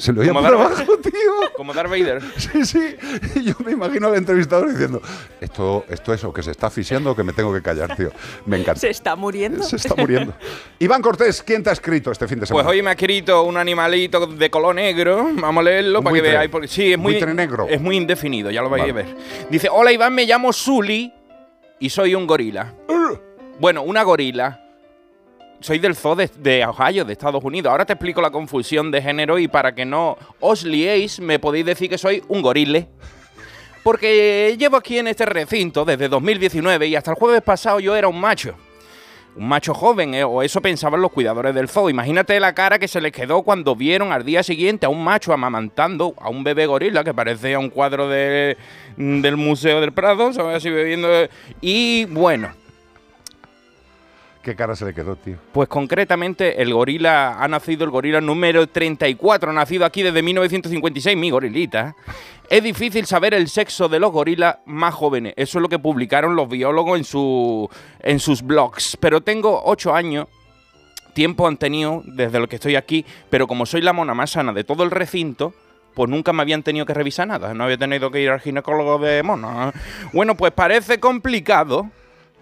Se 0.00 0.12
lo 0.12 0.22
oía 0.22 0.32
Como 0.32 0.40
por 0.46 0.50
Darth- 0.58 0.66
abajo, 0.66 0.96
tío. 0.98 1.52
Como 1.56 1.72
Darth 1.74 1.90
Vader. 1.90 2.22
Sí, 2.36 2.64
sí. 2.64 2.96
Y 3.36 3.42
yo 3.44 3.54
me 3.64 3.72
imagino 3.72 4.08
al 4.08 4.14
entrevistador 4.16 4.70
diciendo, 4.70 5.00
esto, 5.40 5.84
esto 5.88 6.12
es 6.14 6.24
o 6.24 6.32
que 6.32 6.42
se 6.42 6.50
está 6.50 6.68
asfixiando 6.68 7.10
o 7.12 7.16
que 7.16 7.22
me 7.22 7.32
tengo 7.32 7.52
que 7.52 7.62
callar, 7.62 7.94
tío. 7.96 8.10
Me 8.46 8.58
encanta. 8.58 8.80
¿Se 8.80 8.88
está 8.90 9.14
muriendo? 9.14 9.62
Se 9.62 9.76
está 9.76 9.94
muriendo. 9.94 10.32
Iván 10.78 11.02
Cortés, 11.02 11.42
¿quién 11.42 11.62
te 11.62 11.70
ha 11.70 11.72
escrito 11.74 12.10
este 12.10 12.26
fin 12.26 12.40
de 12.40 12.46
semana? 12.46 12.64
Pues 12.64 12.74
hoy 12.76 12.82
me 12.82 12.90
ha 12.90 12.92
escrito 12.94 13.42
un 13.44 13.56
animalito 13.56 14.26
de 14.26 14.50
color 14.50 14.74
negro. 14.74 15.28
Vamos 15.34 15.60
a 15.60 15.64
leerlo 15.64 15.98
Un 15.98 16.04
para 16.04 16.16
que 16.16 16.22
veáis. 16.22 16.50
Sí, 16.70 16.92
es 16.92 16.98
muy, 16.98 17.20
negro. 17.20 17.66
es 17.68 17.80
muy 17.80 17.96
indefinido, 17.96 18.50
ya 18.50 18.62
lo 18.62 18.70
vais 18.70 18.82
Vale. 18.82 18.92
a 18.92 18.94
ver. 18.94 19.16
Dice: 19.50 19.68
Hola 19.70 19.92
Iván, 19.92 20.14
me 20.14 20.24
llamo 20.24 20.52
Sully 20.52 21.12
y 21.78 21.90
soy 21.90 22.14
un 22.14 22.26
gorila. 22.26 22.74
Bueno, 23.58 23.82
una 23.82 24.02
gorila. 24.02 24.64
Soy 25.60 25.78
del 25.78 25.94
zoo 25.94 26.16
de, 26.16 26.64
Ohio, 26.66 27.04
de 27.04 27.12
Estados 27.12 27.44
Unidos. 27.44 27.70
Ahora 27.70 27.84
te 27.84 27.92
explico 27.92 28.22
la 28.22 28.30
confusión 28.30 28.90
de 28.90 29.02
género 29.02 29.38
y 29.38 29.46
para 29.46 29.74
que 29.74 29.84
no 29.84 30.16
os 30.40 30.64
liéis, 30.64 31.20
me 31.20 31.38
podéis 31.38 31.66
decir 31.66 31.90
que 31.90 31.98
soy 31.98 32.22
un 32.28 32.40
gorile. 32.40 32.88
Porque 33.82 34.56
llevo 34.58 34.76
aquí 34.76 34.98
en 34.98 35.08
este 35.08 35.24
recinto 35.26 35.84
desde 35.84 36.08
2019 36.08 36.86
y 36.86 36.96
hasta 36.96 37.10
el 37.12 37.16
jueves 37.16 37.42
pasado 37.42 37.80
yo 37.80 37.94
era 37.96 38.08
un 38.08 38.18
macho. 38.20 38.54
Un 39.36 39.48
macho 39.48 39.72
joven, 39.74 40.12
eh, 40.14 40.24
o 40.24 40.42
eso 40.42 40.60
pensaban 40.60 41.00
los 41.00 41.12
cuidadores 41.12 41.54
del 41.54 41.68
zoo. 41.68 41.88
Imagínate 41.88 42.40
la 42.40 42.52
cara 42.54 42.78
que 42.78 42.88
se 42.88 43.00
les 43.00 43.12
quedó 43.12 43.42
cuando 43.42 43.76
vieron 43.76 44.12
al 44.12 44.24
día 44.24 44.42
siguiente 44.42 44.86
a 44.86 44.88
un 44.88 45.04
macho 45.04 45.32
amamantando 45.32 46.14
a 46.18 46.28
un 46.30 46.42
bebé 46.42 46.66
gorila 46.66 47.04
que 47.04 47.14
parecía 47.14 47.58
un 47.58 47.70
cuadro 47.70 48.08
de- 48.08 48.56
del 48.96 49.36
Museo 49.36 49.80
del 49.80 49.92
Prado, 49.92 50.32
¿sabes? 50.32 50.64
Bebiendo. 50.64 51.08
Y 51.60 52.06
bueno, 52.06 52.50
¿Qué 54.42 54.56
cara 54.56 54.74
se 54.74 54.86
le 54.86 54.94
quedó, 54.94 55.16
tío? 55.16 55.36
pues 55.52 55.68
concretamente 55.68 56.62
el 56.62 56.72
gorila 56.72 57.42
ha 57.42 57.46
nacido, 57.46 57.84
el 57.84 57.90
gorila 57.90 58.22
número 58.22 58.66
34, 58.66 59.52
nacido 59.52 59.84
aquí 59.84 60.02
desde 60.02 60.22
1956, 60.22 61.16
mi 61.16 61.30
gorilita. 61.30 61.94
Es 62.48 62.62
difícil 62.62 63.04
saber 63.04 63.34
el 63.34 63.48
sexo 63.48 63.88
de 63.88 64.00
los 64.00 64.10
gorilas 64.10 64.56
más 64.64 64.94
jóvenes. 64.94 65.34
Eso 65.36 65.58
es 65.58 65.62
lo 65.62 65.68
que 65.68 65.78
publicaron 65.78 66.36
los 66.36 66.48
biólogos 66.48 66.98
en, 66.98 67.04
su, 67.04 67.68
en 68.00 68.18
sus 68.18 68.42
blogs. 68.42 68.96
Pero 68.98 69.20
tengo 69.20 69.62
8 69.66 69.94
años. 69.94 70.26
Tiempo 71.12 71.46
han 71.46 71.58
tenido 71.58 72.02
desde 72.06 72.40
lo 72.40 72.48
que 72.48 72.56
estoy 72.56 72.76
aquí, 72.76 73.04
pero 73.28 73.46
como 73.46 73.66
soy 73.66 73.82
la 73.82 73.92
mona 73.92 74.14
más 74.14 74.30
sana 74.30 74.52
de 74.52 74.64
todo 74.64 74.84
el 74.84 74.90
recinto, 74.90 75.52
pues 75.94 76.08
nunca 76.08 76.32
me 76.32 76.42
habían 76.42 76.62
tenido 76.62 76.86
que 76.86 76.94
revisar 76.94 77.28
nada. 77.28 77.52
No 77.52 77.64
había 77.64 77.76
tenido 77.76 78.10
que 78.10 78.22
ir 78.22 78.30
al 78.30 78.40
ginecólogo 78.40 78.98
de 78.98 79.22
monos. 79.22 79.74
Bueno, 80.12 80.34
pues 80.36 80.52
parece 80.52 80.98
complicado, 80.98 81.90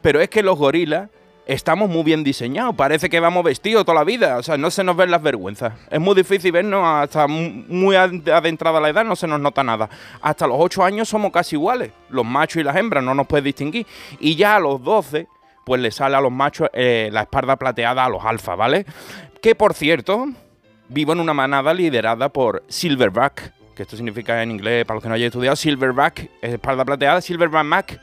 pero 0.01 0.21
es 0.21 0.29
que 0.29 0.43
los 0.43 0.57
gorilas 0.57 1.11
estamos 1.49 1.89
muy 1.91 2.05
bien 2.05 2.23
diseñados. 2.23 2.77
Parece 2.77 3.09
que 3.11 3.19
vamos 3.19 3.43
vestidos 3.43 3.85
toda 3.85 3.99
la 3.99 4.05
vida. 4.05 4.37
O 4.37 4.43
sea, 4.45 4.57
no 4.57 4.71
se 4.71 4.85
nos 4.85 4.97
ven 4.97 5.11
las 5.11 5.21
vergüenzas. 5.23 5.73
Es 5.91 5.99
muy 5.99 6.15
difícil 6.15 6.53
vernos 6.53 6.83
hasta 6.87 7.27
mu- 7.27 7.65
muy 7.67 7.97
ad- 7.97 8.29
adentrada 8.29 8.79
la 8.81 8.91
edad, 8.91 9.05
no 9.05 9.17
se 9.17 9.27
nos 9.27 9.41
nota 9.41 9.65
nada. 9.65 9.89
Hasta 10.21 10.47
los 10.47 10.57
8 10.61 10.85
años 10.85 11.09
somos 11.09 11.33
casi 11.33 11.57
iguales. 11.57 11.91
Los 12.11 12.25
machos 12.25 12.61
y 12.61 12.65
las 12.65 12.77
hembras 12.77 13.03
no 13.03 13.15
nos 13.15 13.27
puedes 13.27 13.43
distinguir. 13.45 13.87
Y 14.21 14.37
ya 14.37 14.57
a 14.57 14.61
los 14.61 14.81
12, 14.83 15.27
pues 15.65 15.81
le 15.81 15.91
sale 15.91 16.17
a 16.17 16.21
los 16.21 16.31
machos 16.31 16.69
eh, 16.73 17.09
la 17.13 17.23
espalda 17.23 17.57
plateada 17.57 18.05
a 18.05 18.09
los 18.09 18.25
alfa, 18.25 18.55
¿vale? 18.55 18.87
Que 19.43 19.55
por 19.55 19.75
cierto, 19.75 20.27
vivo 20.89 21.13
en 21.13 21.21
una 21.21 21.35
manada 21.35 21.73
liderada 21.75 22.29
por 22.29 22.63
Silverback. 22.69 23.53
Que 23.75 23.83
esto 23.85 23.97
significa 23.97 24.43
en 24.43 24.51
inglés, 24.51 24.85
para 24.85 24.97
los 24.97 25.03
que 25.03 25.09
no 25.09 25.15
hayan 25.15 25.27
estudiado, 25.29 25.55
Silverback, 25.57 26.29
es 26.43 26.55
espalda 26.55 26.85
plateada, 26.85 27.21
Silverback 27.21 27.65
Mac. 27.65 28.01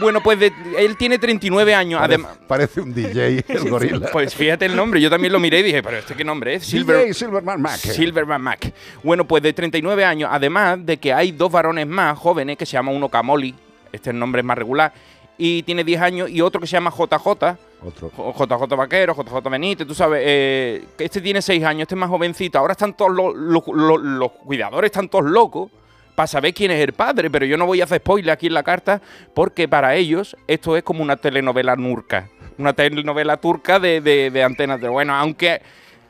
Bueno, 0.00 0.22
pues 0.22 0.38
de- 0.38 0.52
él 0.76 0.96
tiene 0.96 1.18
39 1.18 1.74
años. 1.74 1.98
Parece, 2.00 2.14
Además, 2.22 2.38
parece 2.46 2.80
un 2.82 2.92
DJ, 2.92 3.44
el 3.48 3.70
gorila. 3.70 4.08
pues 4.12 4.34
fíjate 4.34 4.66
el 4.66 4.76
nombre, 4.76 5.00
yo 5.00 5.08
también 5.08 5.32
lo 5.32 5.40
miré 5.40 5.60
y 5.60 5.62
dije, 5.62 5.82
pero 5.82 5.96
¿este 5.98 6.14
qué 6.14 6.24
nombre 6.24 6.54
es? 6.54 6.66
Silver, 6.66 6.98
DJ 6.98 7.14
Silverman 7.14 7.60
Mac. 7.62 7.76
Silverman 7.76 8.42
Mac. 8.42 8.72
Bueno, 9.02 9.26
pues 9.26 9.42
de 9.42 9.52
39 9.52 10.04
años, 10.04 10.28
además 10.32 10.84
de 10.84 10.98
que 10.98 11.12
hay 11.12 11.32
dos 11.32 11.50
varones 11.50 11.86
más 11.86 12.18
jóvenes 12.18 12.58
que 12.58 12.66
se 12.66 12.72
llama 12.72 12.92
uno 12.92 13.08
Camoli, 13.08 13.54
este 13.90 14.10
es 14.10 14.14
el 14.14 14.18
nombre 14.18 14.42
más 14.42 14.58
regular, 14.58 14.92
y 15.38 15.62
tiene 15.62 15.84
10 15.84 16.00
años, 16.02 16.30
y 16.30 16.40
otro 16.42 16.60
que 16.60 16.66
se 16.66 16.72
llama 16.72 16.90
JJ, 16.90 17.56
Otro. 17.80 18.10
JJ 18.10 18.76
Vaquero, 18.76 19.14
JJ 19.14 19.48
Benítez, 19.50 19.86
tú 19.86 19.94
sabes, 19.94 20.20
eh, 20.24 20.84
este 20.98 21.20
tiene 21.20 21.40
6 21.40 21.62
años, 21.64 21.82
este 21.82 21.94
es 21.94 21.98
más 21.98 22.10
jovencito. 22.10 22.58
Ahora 22.58 22.72
están 22.72 22.94
todos 22.94 23.12
los, 23.14 23.34
los- 23.36 23.66
los- 23.68 24.02
los 24.02 24.32
cuidadores, 24.32 24.88
están 24.90 25.08
todos 25.08 25.24
locos 25.24 25.70
para 26.18 26.26
saber 26.26 26.52
quién 26.52 26.72
es 26.72 26.82
el 26.82 26.94
padre, 26.94 27.30
pero 27.30 27.46
yo 27.46 27.56
no 27.56 27.64
voy 27.64 27.80
a 27.80 27.84
hacer 27.84 28.00
spoiler 28.00 28.32
aquí 28.32 28.48
en 28.48 28.54
la 28.54 28.64
carta 28.64 29.00
porque 29.34 29.68
para 29.68 29.94
ellos 29.94 30.36
esto 30.48 30.76
es 30.76 30.82
como 30.82 31.00
una 31.00 31.14
telenovela 31.14 31.76
nurca, 31.76 32.28
una 32.58 32.72
telenovela 32.72 33.36
turca 33.36 33.78
de, 33.78 34.00
de, 34.00 34.42
antenas 34.42 34.80
de... 34.80 34.88
Bueno, 34.88 35.14
aunque, 35.14 35.62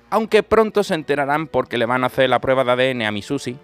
aunque 0.08 0.42
pronto 0.42 0.82
se 0.82 0.94
enterarán 0.94 1.46
porque 1.46 1.76
le 1.76 1.84
van 1.84 2.04
a 2.04 2.06
hacer 2.06 2.30
la 2.30 2.38
prueba 2.38 2.64
de 2.64 2.90
ADN 2.90 3.02
a 3.02 3.12
mi 3.12 3.20
Susi. 3.20 3.58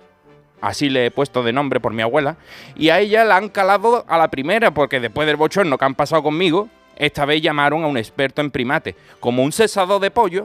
Así 0.60 0.90
le 0.90 1.06
he 1.06 1.10
puesto 1.10 1.42
de 1.42 1.54
nombre 1.54 1.80
por 1.80 1.94
mi 1.94 2.02
abuela. 2.02 2.36
Y 2.76 2.90
a 2.90 3.00
ella 3.00 3.24
la 3.24 3.38
han 3.38 3.48
calado 3.48 4.04
a 4.06 4.18
la 4.18 4.28
primera, 4.28 4.74
porque 4.74 5.00
después 5.00 5.26
del 5.26 5.36
bochorno 5.36 5.78
que 5.78 5.84
han 5.86 5.94
pasado 5.94 6.22
conmigo, 6.22 6.68
esta 6.96 7.24
vez 7.24 7.40
llamaron 7.40 7.84
a 7.84 7.86
un 7.86 7.96
experto 7.96 8.42
en 8.42 8.50
primates, 8.50 8.96
como 9.18 9.42
un 9.42 9.50
cesador 9.50 9.98
de 9.98 10.10
pollo, 10.10 10.44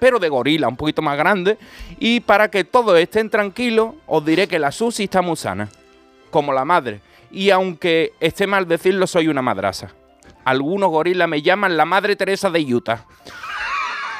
pero 0.00 0.18
de 0.18 0.28
gorila, 0.28 0.66
un 0.66 0.76
poquito 0.76 1.02
más 1.02 1.16
grande. 1.16 1.58
Y 2.00 2.20
para 2.20 2.50
que 2.50 2.64
todos 2.64 2.98
estén 2.98 3.30
tranquilos, 3.30 3.94
os 4.06 4.24
diré 4.24 4.48
que 4.48 4.58
la 4.58 4.72
Susi 4.72 5.04
está 5.04 5.22
muy 5.22 5.36
sana, 5.36 5.68
como 6.30 6.52
la 6.52 6.64
madre. 6.64 7.00
Y 7.30 7.50
aunque 7.50 8.14
esté 8.18 8.46
mal 8.48 8.66
decirlo, 8.66 9.06
soy 9.06 9.28
una 9.28 9.42
madraza. 9.42 9.94
Algunos 10.44 10.90
gorilas 10.90 11.28
me 11.28 11.42
llaman 11.42 11.76
la 11.76 11.84
Madre 11.84 12.16
Teresa 12.16 12.50
de 12.50 12.74
Utah. 12.74 13.04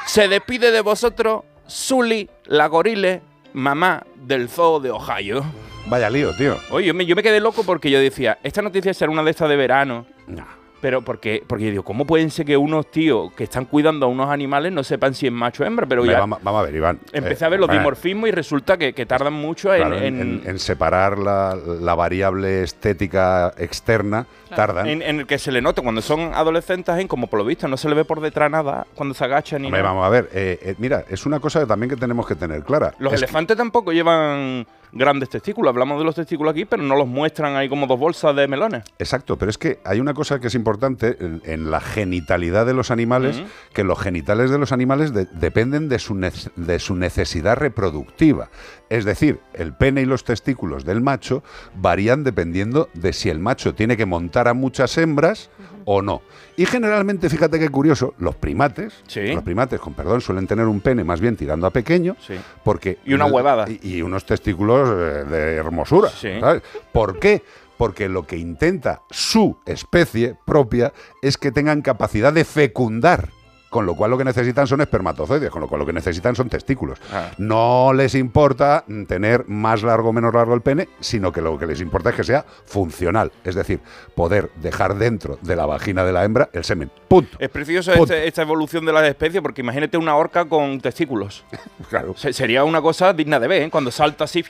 Se 0.05 0.27
despide 0.27 0.71
de 0.71 0.81
vosotros, 0.81 1.43
Sully, 1.65 2.29
la 2.45 2.67
gorile, 2.67 3.21
mamá 3.53 4.03
del 4.15 4.47
zoo 4.47 4.79
de 4.79 4.91
Ohio. 4.91 5.43
Vaya 5.87 6.09
lío, 6.09 6.35
tío. 6.35 6.57
Oye, 6.69 6.87
yo 6.87 6.93
me, 6.93 7.05
yo 7.05 7.15
me 7.15 7.23
quedé 7.23 7.39
loco 7.39 7.63
porque 7.63 7.89
yo 7.89 7.99
decía, 7.99 8.37
esta 8.43 8.61
noticia 8.61 8.93
será 8.93 9.11
una 9.11 9.23
de 9.23 9.31
estas 9.31 9.49
de 9.49 9.55
verano. 9.55 10.05
No. 10.27 10.60
Pero 10.81 11.03
porque, 11.03 11.43
porque 11.45 11.65
yo 11.65 11.69
digo, 11.71 11.83
¿cómo 11.83 12.05
pueden 12.05 12.31
ser 12.31 12.45
que 12.45 12.57
unos 12.57 12.89
tíos 12.89 13.31
que 13.33 13.43
están 13.43 13.65
cuidando 13.65 14.07
a 14.07 14.09
unos 14.09 14.29
animales 14.29 14.71
no 14.73 14.83
sepan 14.83 15.13
si 15.13 15.27
es 15.27 15.31
macho 15.31 15.61
o 15.63 15.65
hembra? 15.67 15.85
Pero 15.85 16.03
ya 16.03 16.19
vamos, 16.19 16.39
vamos 16.41 16.59
a 16.59 16.65
ver, 16.65 16.75
Iván. 16.75 16.99
empecé 17.13 17.43
Eh, 17.43 17.47
a 17.47 17.49
ver 17.49 17.59
los 17.59 17.69
dimorfismos 17.69 18.27
y 18.27 18.31
resulta 18.31 18.77
que, 18.77 18.93
que 18.93 19.05
tardan 19.05 19.33
mucho 19.33 19.71
en, 19.73 19.81
claro, 19.81 19.97
en, 19.97 20.03
en- 20.03 20.21
en- 20.21 20.41
en 20.49 20.59
separar 20.59 21.19
la, 21.19 21.55
la 21.55 21.93
variable 21.93 22.63
estética 22.63 23.53
externa, 23.57 24.25
tardan. 24.55 24.87
en- 24.87 25.01
el 25.03 25.27
que 25.27 25.37
se 25.37 25.51
le 25.51 25.61
nota 25.61 25.83
cuando 25.83 26.01
son 26.01 26.31
adolescentes, 26.33 26.97
en 26.97 27.07
como 27.07 27.27
por 27.27 27.37
lo 27.39 27.45
visto 27.45 27.67
no 27.67 27.77
se 27.77 27.87
le 27.87 27.93
ve 27.95 28.03
por 28.03 28.19
detrás 28.19 28.49
nada 28.49 28.87
cuando 28.95 29.13
se 29.13 29.23
agachan 29.23 29.61
ni 29.61 29.67
Hombre, 29.67 29.83
nada. 29.83 29.93
vamos 29.93 30.07
a 30.07 30.09
ver, 30.09 30.29
eh, 30.33 30.59
eh, 30.63 30.75
mira, 30.79 31.05
es 31.09 31.25
una 31.27 31.39
cosa 31.39 31.65
también 31.67 31.91
que 31.91 31.95
tenemos 31.95 32.25
que 32.27 32.33
tener 32.35 32.63
clara. 32.63 32.93
Los 32.97 33.13
Es 33.13 33.19
que- 33.19 33.25
elefantes 33.25 33.55
tampoco 33.55 33.91
llevan 33.93 34.65
grandes 34.93 35.29
testículos. 35.29 35.69
Hablamos 35.69 35.97
de 35.99 36.05
los 36.05 36.15
testículos 36.15 36.51
aquí, 36.51 36.65
pero 36.65 36.83
no 36.83 36.95
los 36.95 37.07
muestran 37.07 37.55
ahí 37.55 37.69
como 37.69 37.87
dos 37.87 37.99
bolsas 37.99 38.35
de 38.35 38.47
melones. 38.47 38.83
Exacto, 38.99 39.37
pero 39.37 39.49
es 39.49 39.57
que 39.57 39.79
hay 39.83 39.99
una 39.99 40.13
cosa 40.13 40.39
que 40.39 40.47
es 40.47 40.55
importante 40.55 41.17
en, 41.19 41.41
en 41.45 41.71
la 41.71 41.79
genitalidad 41.79 42.65
de 42.65 42.73
los 42.73 42.91
animales, 42.91 43.41
que 43.73 43.83
los 43.83 43.99
genitales 43.99 44.51
de 44.51 44.57
los 44.57 44.71
animales 44.71 45.13
de- 45.13 45.25
dependen 45.25 45.89
de 45.89 45.99
su, 45.99 46.15
de 46.55 46.79
su 46.79 46.95
necesidad 46.95 47.57
reproductiva. 47.57 48.49
Es 48.89 49.05
decir, 49.05 49.39
el 49.53 49.73
pene 49.73 50.01
y 50.01 50.05
los 50.05 50.23
testículos 50.23 50.83
del 50.85 51.01
macho 51.01 51.43
varían 51.75 52.23
dependiendo 52.23 52.89
de 52.93 53.13
si 53.13 53.29
el 53.29 53.39
macho 53.39 53.73
tiene 53.73 53.95
que 53.97 54.05
montar 54.05 54.47
a 54.47 54.53
muchas 54.53 54.97
hembras 54.97 55.49
o 55.85 56.01
no. 56.01 56.21
Y 56.57 56.65
generalmente, 56.65 57.29
fíjate 57.29 57.59
qué 57.59 57.69
curioso, 57.69 58.13
los 58.17 58.35
primates, 58.35 58.93
Sí. 59.07 59.33
los 59.33 59.43
primates, 59.43 59.79
con 59.79 59.93
perdón, 59.93 60.21
suelen 60.21 60.47
tener 60.47 60.65
un 60.67 60.81
pene 60.81 61.03
más 61.03 61.19
bien 61.21 61.35
tirando 61.35 61.67
a 61.67 61.71
pequeño, 61.71 62.15
Sí. 62.25 62.35
porque 62.63 62.99
Y 63.05 63.13
una 63.13 63.25
huevada. 63.25 63.65
y, 63.69 63.97
y 63.97 64.01
unos 64.01 64.25
testículos 64.25 64.89
eh, 64.89 65.23
de 65.29 65.55
hermosura. 65.55 66.09
Sí. 66.09 66.39
¿sabes? 66.39 66.61
¿Por 66.91 67.19
qué? 67.19 67.43
porque 67.77 68.07
lo 68.09 68.27
que 68.27 68.37
intenta 68.37 69.01
su 69.09 69.57
especie 69.65 70.35
propia 70.45 70.93
es 71.23 71.35
que 71.39 71.51
tengan 71.51 71.81
capacidad 71.81 72.31
de 72.31 72.45
fecundar. 72.45 73.29
Con 73.71 73.85
lo 73.85 73.95
cual 73.95 74.11
lo 74.11 74.17
que 74.17 74.25
necesitan 74.25 74.67
son 74.67 74.81
espermatozoides, 74.81 75.49
con 75.49 75.61
lo 75.61 75.67
cual 75.69 75.79
lo 75.79 75.85
que 75.85 75.93
necesitan 75.93 76.35
son 76.35 76.49
testículos. 76.49 76.99
Ah. 77.11 77.31
No 77.37 77.93
les 77.93 78.13
importa 78.15 78.83
tener 79.07 79.45
más 79.47 79.81
largo 79.81 80.09
o 80.09 80.13
menos 80.13 80.33
largo 80.33 80.53
el 80.53 80.61
pene, 80.61 80.89
sino 80.99 81.31
que 81.31 81.39
lo 81.41 81.57
que 81.57 81.65
les 81.65 81.79
importa 81.79 82.09
es 82.09 82.15
que 82.17 82.23
sea 82.25 82.45
funcional. 82.65 83.31
Es 83.45 83.55
decir, 83.55 83.79
poder 84.13 84.51
dejar 84.57 84.95
dentro 84.95 85.39
de 85.41 85.55
la 85.55 85.65
vagina 85.65 86.03
de 86.03 86.11
la 86.11 86.25
hembra 86.25 86.49
el 86.51 86.65
semen. 86.65 86.91
Punto. 87.07 87.37
Es 87.39 87.47
precioso 87.49 87.93
Punto. 87.93 88.13
este- 88.13 88.27
esta 88.27 88.41
evolución 88.41 88.85
de 88.85 88.91
las 88.91 89.05
especies 89.05 89.41
porque 89.41 89.61
imagínate 89.61 89.97
una 89.97 90.17
orca 90.17 90.43
con 90.45 90.79
testículos. 90.81 91.43
Claro. 91.89 92.13
Se- 92.17 92.31
sería 92.33 92.63
una 92.63 92.81
cosa 92.81 93.11
digna 93.13 93.39
de 93.39 93.47
ver, 93.47 93.61
¿eh? 93.63 93.69
Cuando 93.69 93.89
salta 93.91 94.23
así. 94.25 94.43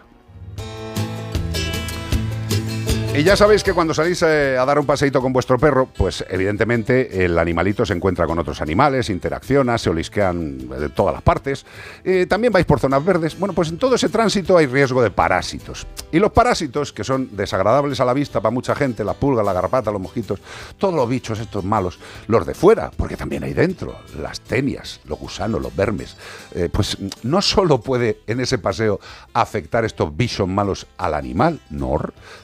Y 3.14 3.24
ya 3.24 3.36
sabéis 3.36 3.62
que 3.62 3.74
cuando 3.74 3.92
salís 3.92 4.22
eh, 4.22 4.56
a 4.58 4.64
dar 4.64 4.78
un 4.78 4.86
paseíto 4.86 5.20
con 5.20 5.34
vuestro 5.34 5.58
perro, 5.58 5.86
pues 5.86 6.24
evidentemente 6.30 7.26
el 7.26 7.38
animalito 7.38 7.84
se 7.84 7.92
encuentra 7.92 8.26
con 8.26 8.38
otros 8.38 8.62
animales, 8.62 9.10
interacciona, 9.10 9.76
se 9.76 9.90
olisquean 9.90 10.66
de 10.66 10.88
todas 10.88 11.12
las 11.12 11.22
partes. 11.22 11.66
Eh, 12.04 12.24
también 12.26 12.54
vais 12.54 12.64
por 12.64 12.80
zonas 12.80 13.04
verdes. 13.04 13.38
Bueno, 13.38 13.52
pues 13.52 13.68
en 13.68 13.76
todo 13.76 13.96
ese 13.96 14.08
tránsito 14.08 14.56
hay 14.56 14.64
riesgo 14.64 15.02
de 15.02 15.10
parásitos. 15.10 15.86
Y 16.10 16.20
los 16.20 16.32
parásitos, 16.32 16.90
que 16.94 17.04
son 17.04 17.36
desagradables 17.36 18.00
a 18.00 18.06
la 18.06 18.14
vista 18.14 18.40
para 18.40 18.50
mucha 18.50 18.74
gente, 18.74 19.04
la 19.04 19.12
pulga, 19.12 19.42
la 19.42 19.52
garrapata, 19.52 19.90
los 19.90 20.00
mosquitos, 20.00 20.40
todos 20.78 20.94
los 20.94 21.06
bichos 21.06 21.38
estos 21.38 21.64
malos, 21.64 21.98
los 22.28 22.46
de 22.46 22.54
fuera, 22.54 22.90
porque 22.96 23.18
también 23.18 23.44
hay 23.44 23.52
dentro, 23.52 23.94
las 24.22 24.40
tenias, 24.40 25.00
los 25.04 25.18
gusanos, 25.18 25.60
los 25.60 25.76
vermes, 25.76 26.16
eh, 26.54 26.70
pues 26.72 26.96
no 27.24 27.42
solo 27.42 27.78
puede 27.78 28.20
en 28.26 28.40
ese 28.40 28.56
paseo 28.56 29.00
afectar 29.34 29.84
estos 29.84 30.16
bichos 30.16 30.48
malos 30.48 30.86
al 30.96 31.12
animal, 31.12 31.60
no, 31.68 31.98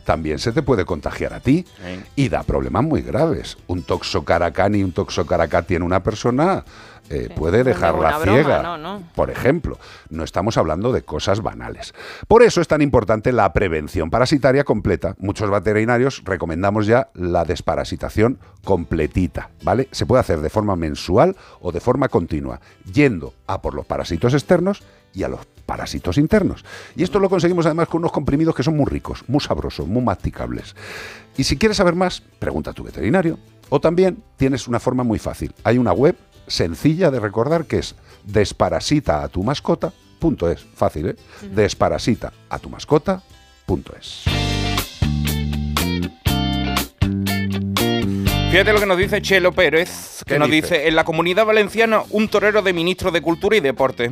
también 0.04 0.38
se 0.38 0.57
te 0.58 0.62
puede 0.64 0.84
contagiar 0.84 1.34
a 1.34 1.38
ti 1.40 1.64
Sí. 1.76 2.00
y 2.16 2.28
da 2.28 2.42
problemas 2.42 2.82
muy 2.82 3.00
graves. 3.00 3.56
Un 3.68 3.84
toxocaracán 3.84 4.74
y 4.74 4.82
un 4.82 4.90
toxocaracá 4.90 5.62
tiene 5.62 5.84
una 5.84 6.02
persona 6.02 6.64
eh, 7.10 7.28
puede 7.34 7.64
dejarla 7.64 8.18
broma, 8.18 8.38
ciega. 8.38 8.62
no, 8.62 8.78
no. 8.78 9.02
Por 9.14 9.30
ejemplo, 9.30 9.78
no 10.10 10.24
estamos 10.24 10.56
hablando 10.56 10.92
de 10.92 11.02
cosas 11.02 11.42
banales. 11.42 11.94
Por 12.26 12.42
eso 12.42 12.60
es 12.60 12.68
tan 12.68 12.82
importante 12.82 13.32
la 13.32 13.52
prevención 13.52 14.10
parasitaria 14.10 14.64
completa. 14.64 15.14
Muchos 15.18 15.50
veterinarios 15.50 16.22
recomendamos 16.24 16.86
ya 16.86 17.08
la 17.14 17.44
desparasitación 17.44 18.38
completita, 18.64 19.50
¿vale? 19.62 19.88
Se 19.92 20.06
puede 20.06 20.20
hacer 20.20 20.40
de 20.40 20.50
forma 20.50 20.76
mensual 20.76 21.36
o 21.60 21.72
de 21.72 21.80
forma 21.80 22.08
continua, 22.08 22.60
yendo 22.92 23.34
a 23.46 23.62
por 23.62 23.74
los 23.74 23.86
parásitos 23.86 24.34
externos 24.34 24.82
y 25.14 25.22
a 25.22 25.28
los 25.28 25.46
parásitos 25.66 26.18
internos. 26.18 26.64
Y 26.96 27.02
esto 27.02 27.18
lo 27.18 27.28
conseguimos 27.28 27.66
además 27.66 27.88
con 27.88 28.00
unos 28.00 28.12
comprimidos 28.12 28.54
que 28.54 28.62
son 28.62 28.76
muy 28.76 28.86
ricos, 28.86 29.24
muy 29.28 29.40
sabrosos, 29.40 29.86
muy 29.86 30.02
masticables. 30.02 30.74
Y 31.36 31.44
si 31.44 31.56
quieres 31.56 31.76
saber 31.76 31.94
más, 31.94 32.22
pregunta 32.38 32.70
a 32.70 32.74
tu 32.74 32.84
veterinario. 32.84 33.38
O 33.70 33.80
también 33.80 34.22
tienes 34.36 34.66
una 34.66 34.80
forma 34.80 35.04
muy 35.04 35.18
fácil. 35.18 35.54
Hay 35.62 35.76
una 35.76 35.92
web 35.92 36.16
sencilla 36.48 37.10
de 37.10 37.20
recordar 37.20 37.64
que 37.66 37.78
es 37.78 37.94
desparasita 38.24 39.22
a 39.22 39.28
tu 39.28 39.42
mascota. 39.42 39.92
Punto 40.18 40.50
es, 40.50 40.60
fácil, 40.74 41.08
¿eh? 41.10 41.16
Desparasita 41.52 42.32
a 42.50 42.58
tu 42.58 42.68
mascota. 42.68 43.22
Punto 43.66 43.92
es. 43.98 44.24
Fíjate 48.50 48.72
lo 48.72 48.80
que 48.80 48.86
nos 48.86 48.96
dice 48.98 49.20
Chelo 49.20 49.52
Pérez, 49.52 50.22
que 50.26 50.34
¿Qué 50.34 50.38
nos 50.38 50.50
dice? 50.50 50.74
dice? 50.76 50.88
en 50.88 50.96
la 50.96 51.04
comunidad 51.04 51.44
valenciana 51.44 52.02
un 52.10 52.28
torero 52.28 52.62
de 52.62 52.72
ministro 52.72 53.10
de 53.10 53.20
Cultura 53.20 53.56
y 53.56 53.60
Deporte. 53.60 54.10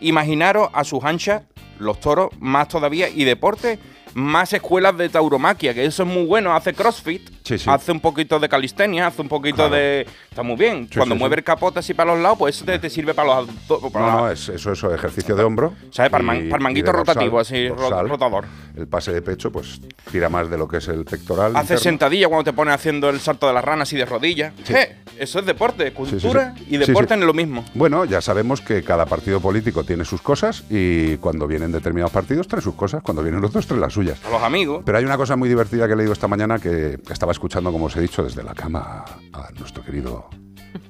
Imaginaros 0.00 0.68
a 0.72 0.82
sus 0.84 1.04
anchas, 1.04 1.42
los 1.78 2.00
toros, 2.00 2.30
más 2.40 2.66
todavía, 2.68 3.08
y 3.08 3.24
deporte, 3.24 3.78
más 4.14 4.52
escuelas 4.52 4.96
de 4.98 5.08
tauromaquia, 5.08 5.74
que 5.74 5.84
eso 5.84 6.02
es 6.02 6.08
muy 6.08 6.24
bueno, 6.26 6.54
hace 6.54 6.74
crossfit, 6.74 7.28
Sí, 7.44 7.56
sí. 7.58 7.70
hace 7.70 7.92
un 7.92 8.00
poquito 8.00 8.40
de 8.40 8.48
calistenia, 8.48 9.06
hace 9.06 9.22
un 9.22 9.28
poquito 9.28 9.56
Claro. 9.56 9.74
de... 9.76 10.06
Está 10.38 10.46
muy 10.46 10.56
bien. 10.56 10.86
Sí, 10.88 10.98
Cuando 10.98 11.16
sí, 11.16 11.18
mueve 11.18 11.34
sí. 11.34 11.38
el 11.40 11.44
capote 11.44 11.80
así 11.80 11.94
para 11.94 12.12
los 12.14 12.22
lados, 12.22 12.38
pues 12.38 12.54
eso 12.54 12.64
te, 12.64 12.78
te 12.78 12.88
sirve 12.88 13.12
para 13.12 13.40
los... 13.40 13.48
abdo- 13.48 13.90
para 13.90 14.06
No, 14.06 14.18
no, 14.20 14.30
es, 14.30 14.48
eso 14.48 14.70
es 14.70 14.84
ejercicio 14.84 15.34
de 15.34 15.42
hombro. 15.42 15.74
¿Sabes? 15.90 16.12
Para 16.12 16.22
man- 16.22 16.46
para 16.48 16.62
manguito 16.62 16.92
rotativo, 16.92 17.40
así, 17.40 17.66
dorsal. 17.66 18.08
rotador. 18.08 18.44
El 18.76 18.86
pase 18.86 19.10
de 19.12 19.20
pecho, 19.20 19.50
pues 19.50 19.80
tira 20.12 20.28
más 20.28 20.48
de 20.48 20.56
lo 20.56 20.68
que 20.68 20.76
es 20.76 20.86
el 20.86 21.04
pectoral. 21.04 21.56
Hace 21.56 21.74
interno. 21.74 21.78
sentadilla 21.82 22.28
cuando 22.28 22.44
te 22.44 22.52
pones 22.52 22.72
haciendo 22.72 23.10
el 23.10 23.18
salto 23.18 23.48
de 23.48 23.52
las 23.52 23.64
ranas 23.64 23.92
y 23.92 23.96
de 23.96 24.04
rodillas. 24.04 24.52
Sí. 24.62 24.74
Eh, 24.74 24.94
eso 25.18 25.40
es 25.40 25.46
deporte, 25.46 25.92
cultura 25.92 26.54
y 26.68 26.76
deporte 26.76 27.14
en 27.14 27.26
lo 27.26 27.34
mismo. 27.34 27.64
Bueno, 27.74 28.04
ya 28.04 28.20
sabemos 28.20 28.60
que 28.60 28.84
cada 28.84 29.06
partido 29.06 29.40
político 29.40 29.82
tiene 29.82 30.04
sus 30.04 30.22
cosas 30.22 30.62
y 30.70 31.16
cuando 31.16 31.48
vienen 31.48 31.72
determinados 31.72 32.12
partidos 32.12 32.46
trae 32.46 32.62
sus 32.62 32.74
cosas, 32.76 33.02
cuando 33.02 33.24
vienen 33.24 33.42
otros 33.44 33.66
trae 33.66 33.80
las 33.80 33.92
suyas. 33.92 34.20
A 34.24 34.30
los 34.30 34.42
amigos. 34.44 34.84
Pero 34.86 34.98
hay 34.98 35.04
una 35.04 35.16
cosa 35.16 35.34
muy 35.34 35.48
divertida 35.48 35.88
que 35.88 35.94
he 35.94 35.96
leído 35.96 36.12
esta 36.12 36.28
mañana 36.28 36.60
que 36.60 37.00
estaba 37.10 37.32
escuchando, 37.32 37.72
como 37.72 37.86
os 37.86 37.96
he 37.96 38.00
dicho, 38.00 38.22
desde 38.22 38.44
la 38.44 38.54
cama 38.54 39.04
a 39.32 39.50
nuestro 39.58 39.82
querido 39.82 40.27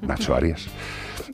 Nacho 0.03 0.35
Arias. 0.35 0.69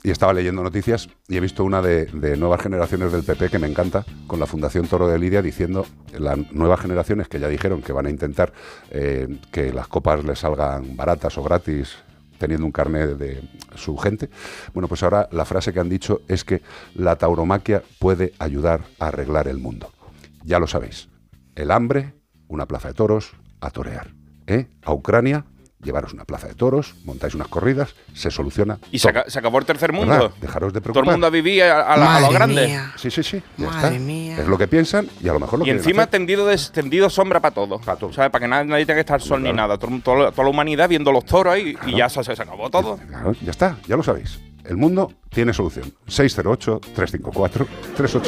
Y 0.03 0.11
estaba 0.11 0.35
leyendo 0.35 0.63
noticias 0.63 1.09
y 1.29 1.37
he 1.37 1.41
visto 1.41 1.65
una 1.65 1.81
de, 1.81 2.37
nuevas 2.37 2.61
generaciones 2.61 3.11
del 3.11 3.23
PP 3.23 3.49
que 3.49 3.59
me 3.59 3.67
encanta, 3.67 4.05
con 4.27 4.39
la 4.39 4.47
Fundación 4.47 4.87
Toro 4.87 5.09
de 5.09 5.19
Lidia 5.19 5.41
diciendo 5.41 5.87
las 6.19 6.53
nuevas 6.53 6.81
generaciones 6.81 7.29
que 7.29 7.41
ya 7.41 7.49
dijeron 7.49 7.81
que 7.81 7.93
van 7.93 8.07
a 8.07 8.11
intentar 8.11 8.53
eh, 8.91 9.39
que 9.51 9.73
las 9.73 9.89
copas 9.89 10.23
les 10.25 10.41
salgan 10.41 10.97
baratas 10.97 11.39
o 11.39 11.43
gratis 11.43 11.97
teniendo 12.39 12.67
un 12.67 12.73
carnet 12.73 13.17
de 13.17 13.49
su 13.77 13.97
gente. 13.97 14.29
Bueno, 14.75 14.89
pues 14.89 15.03
ahora 15.03 15.29
la 15.33 15.47
frase 15.47 15.73
que 15.73 15.81
han 15.81 15.89
dicho 15.89 16.21
es 16.29 16.45
que 16.45 16.61
la 16.95 17.17
tauromaquia 17.17 17.83
puede 17.99 18.35
ayudar 18.39 18.83
a 18.99 19.07
arreglar 19.07 19.49
el 19.49 19.59
mundo. 19.59 19.91
Ya 20.45 20.59
lo 20.59 20.67
sabéis. 20.67 21.09
El 21.55 21.71
hambre, 21.71 22.13
una 22.49 22.67
plaza 22.67 22.89
de 22.89 22.95
toros, 22.95 23.33
a 23.61 23.71
torear. 23.71 24.13
¿Eh? 24.47 24.67
A 24.83 24.93
Ucrania, 24.93 25.47
llevaros 25.85 26.13
una 26.13 26.25
plaza 26.25 26.49
de 26.49 26.55
toros, 26.55 26.95
montáis 27.05 27.35
unas 27.35 27.49
corridas, 27.49 27.95
se 28.15 28.31
soluciona. 28.31 28.79
Y 28.91 28.99
se, 28.99 29.09
todo. 29.13 29.21
aca- 29.21 29.31
se 29.31 29.39
acabó 29.39 29.59
el 29.59 29.65
tercer 29.67 29.93
mundo. 29.93 30.13
¿Verdad? 30.15 30.31
Dejaros 30.41 30.73
de 30.73 30.81
Todo 30.81 30.93
preocupar. 30.93 31.13
el 31.13 31.17
mundo 31.17 31.27
a 31.27 31.31
vivir 31.31 31.63
a, 31.65 31.93
a 31.93 31.97
la- 31.97 32.17
a 32.17 32.21
lo 32.21 32.27
Madre 32.27 32.35
grande. 32.39 32.67
mía. 32.67 32.93
Sí, 32.97 33.11
sí, 33.11 33.23
sí. 33.23 33.43
Ya 33.57 33.67
Madre 33.67 33.89
está. 33.97 34.01
mía. 34.05 34.39
Es 34.41 34.47
lo 34.49 34.59
que 34.59 34.67
piensan 34.67 35.09
y 35.23 35.29
a 35.29 35.33
lo 35.33 35.41
mejor 35.41 35.59
lo 35.61 35.67
Y 35.67 35.71
encima 35.71 36.03
hacer. 36.03 36.11
tendido, 36.13 36.47
de- 36.47 36.59
tendido 36.73 37.09
sombra 37.11 37.41
para 37.41 37.55
todo. 37.55 37.79
Pa' 37.81 37.97
todo. 37.97 38.13
¿Sabes? 38.13 38.31
Para 38.31 38.43
que 38.45 38.49
nadie, 38.49 38.65
nadie 38.71 38.87
tenga 38.87 38.97
que 38.97 39.01
estar 39.01 39.21
sol 39.21 39.43
ni 39.43 39.53
nada. 39.53 39.77
Todo- 39.79 40.01
todo- 40.03 40.31
toda 40.33 40.45
la 40.45 40.51
humanidad 40.51 40.89
viendo 40.89 41.13
los 41.13 41.25
toros 41.25 41.53
ahí 41.55 41.77
y 41.87 41.97
ya 41.97 42.09
se, 42.09 42.23
se 42.25 42.33
acabó 42.33 42.71
todo. 42.71 42.99
Claro, 43.09 43.33
ya 43.43 43.51
está, 43.51 43.77
ya 43.87 43.97
lo 43.97 44.03
sabéis. 44.03 44.39
El 44.65 44.77
mundo 44.79 45.13
tiene 45.29 45.53
solución. 45.53 45.93
608-354-383. 46.09 48.25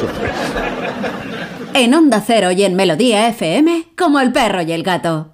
En 1.73 1.93
Onda 1.93 2.21
Cero 2.25 2.51
y 2.51 2.63
en 2.63 2.75
Melodía 2.75 3.27
FM, 3.29 3.89
como 3.97 4.19
el 4.19 4.31
perro 4.31 4.61
y 4.61 4.71
el 4.71 4.83
gato. 4.83 5.33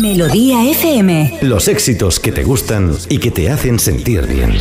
Melodía 0.00 0.64
FM. 0.70 1.38
Los 1.42 1.66
éxitos 1.68 2.20
que 2.20 2.30
te 2.30 2.44
gustan 2.44 2.96
y 3.08 3.18
que 3.18 3.30
te 3.30 3.50
hacen 3.50 3.78
sentir 3.78 4.26
bien. 4.26 4.56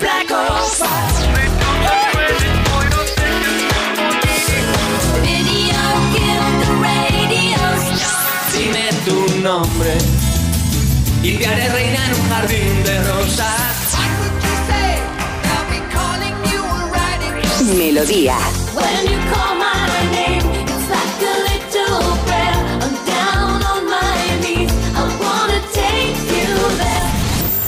Radio 0.00 0.36
star. 0.64 1.18
nombre 9.42 9.96
y 11.22 11.36
te 11.36 11.46
haré 11.46 11.68
reina 11.68 12.06
en 12.06 12.14
un 12.14 12.28
jardín 12.28 12.77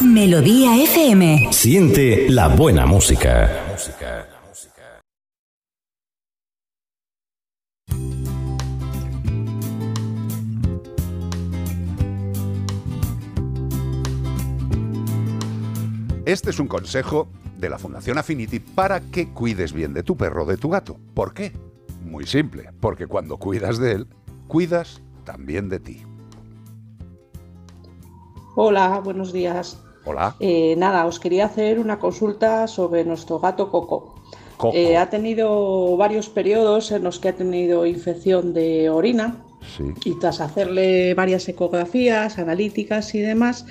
Melodía 0.00 0.76
FM. 0.84 1.48
Siente 1.50 2.26
la 2.28 2.46
buena 2.46 2.86
música. 2.86 3.69
Este 16.30 16.50
es 16.50 16.60
un 16.60 16.68
consejo 16.68 17.26
de 17.58 17.68
la 17.68 17.76
Fundación 17.76 18.16
Affinity 18.16 18.60
para 18.60 19.00
que 19.00 19.30
cuides 19.30 19.72
bien 19.72 19.92
de 19.92 20.04
tu 20.04 20.16
perro 20.16 20.44
o 20.44 20.46
de 20.46 20.56
tu 20.56 20.68
gato. 20.68 20.96
¿Por 21.12 21.34
qué? 21.34 21.50
Muy 22.04 22.24
simple, 22.24 22.70
porque 22.78 23.08
cuando 23.08 23.36
cuidas 23.36 23.78
de 23.78 23.90
él, 23.90 24.06
cuidas 24.46 25.02
también 25.24 25.68
de 25.68 25.80
ti. 25.80 26.02
Hola, 28.54 29.00
buenos 29.02 29.32
días. 29.32 29.82
Hola. 30.04 30.36
Eh, 30.38 30.76
nada, 30.78 31.04
os 31.04 31.18
quería 31.18 31.46
hacer 31.46 31.80
una 31.80 31.98
consulta 31.98 32.68
sobre 32.68 33.04
nuestro 33.04 33.40
gato 33.40 33.68
Coco. 33.68 34.14
Coco. 34.56 34.72
Eh, 34.72 34.96
ha 34.96 35.10
tenido 35.10 35.96
varios 35.96 36.28
periodos 36.28 36.92
en 36.92 37.02
los 37.02 37.18
que 37.18 37.30
ha 37.30 37.34
tenido 37.34 37.86
infección 37.86 38.54
de 38.54 38.88
orina 38.88 39.42
Sí. 39.76 39.84
y 40.04 40.18
tras 40.18 40.40
hacerle 40.40 41.14
varias 41.14 41.48
ecografías, 41.48 42.38
analíticas 42.38 43.14
y 43.14 43.20
demás, 43.20 43.66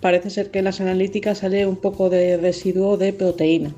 parece 0.00 0.30
ser 0.30 0.50
que 0.50 0.60
en 0.60 0.64
las 0.64 0.80
analíticas 0.80 1.38
sale 1.38 1.66
un 1.66 1.76
poco 1.76 2.10
de 2.10 2.36
residuo 2.36 2.96
de 2.96 3.12
proteína. 3.12 3.74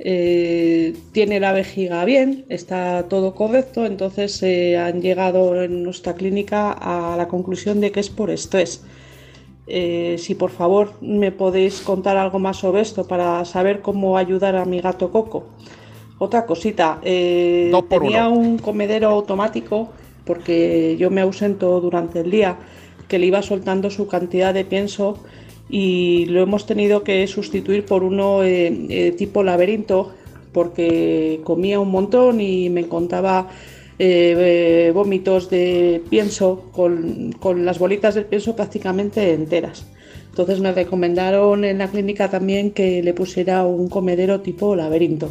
Eh, 0.00 0.94
tiene 1.12 1.40
la 1.40 1.52
vejiga 1.52 2.04
bien, 2.04 2.44
está 2.48 3.06
todo 3.08 3.34
correcto, 3.34 3.86
entonces 3.86 4.42
eh, 4.42 4.76
han 4.76 5.00
llegado 5.00 5.62
en 5.62 5.82
nuestra 5.82 6.14
clínica 6.14 6.72
a 6.72 7.16
la 7.16 7.28
conclusión 7.28 7.80
de 7.80 7.92
que 7.92 8.00
es 8.00 8.10
por 8.10 8.30
estrés. 8.30 8.82
Eh, 9.66 10.16
si 10.18 10.34
por 10.34 10.50
favor 10.50 10.92
me 11.00 11.32
podéis 11.32 11.80
contar 11.80 12.18
algo 12.18 12.38
más 12.38 12.58
sobre 12.58 12.82
esto 12.82 13.06
para 13.06 13.44
saber 13.46 13.80
cómo 13.80 14.18
ayudar 14.18 14.56
a 14.56 14.64
mi 14.64 14.80
gato 14.80 15.10
Coco. 15.10 15.46
Otra 16.18 16.44
cosita, 16.44 17.00
eh, 17.02 17.72
tenía 17.88 18.28
uno. 18.28 18.40
un 18.40 18.58
comedero 18.58 19.08
automático 19.08 19.90
porque 20.24 20.96
yo 20.98 21.10
me 21.10 21.20
ausento 21.20 21.80
durante 21.80 22.20
el 22.20 22.30
día 22.30 22.58
que 23.08 23.18
le 23.18 23.26
iba 23.26 23.42
soltando 23.42 23.90
su 23.90 24.06
cantidad 24.06 24.54
de 24.54 24.64
pienso 24.64 25.18
y 25.68 26.26
lo 26.26 26.40
hemos 26.40 26.66
tenido 26.66 27.04
que 27.04 27.26
sustituir 27.26 27.84
por 27.84 28.02
uno 28.02 28.42
eh, 28.42 28.86
eh, 28.88 29.12
tipo 29.12 29.42
laberinto 29.42 30.14
porque 30.52 31.40
comía 31.44 31.80
un 31.80 31.90
montón 31.90 32.40
y 32.40 32.70
me 32.70 32.80
encontraba 32.80 33.48
eh, 33.98 34.90
vómitos 34.94 35.50
de 35.50 36.02
pienso 36.08 36.70
con, 36.72 37.32
con 37.32 37.64
las 37.64 37.78
bolitas 37.78 38.14
del 38.14 38.26
pienso 38.26 38.54
prácticamente 38.54 39.32
enteras. 39.32 39.86
Entonces 40.30 40.60
me 40.60 40.72
recomendaron 40.72 41.64
en 41.64 41.78
la 41.78 41.88
clínica 41.88 42.28
también 42.28 42.72
que 42.72 43.02
le 43.02 43.14
pusiera 43.14 43.64
un 43.64 43.88
comedero 43.88 44.40
tipo 44.40 44.74
laberinto. 44.74 45.30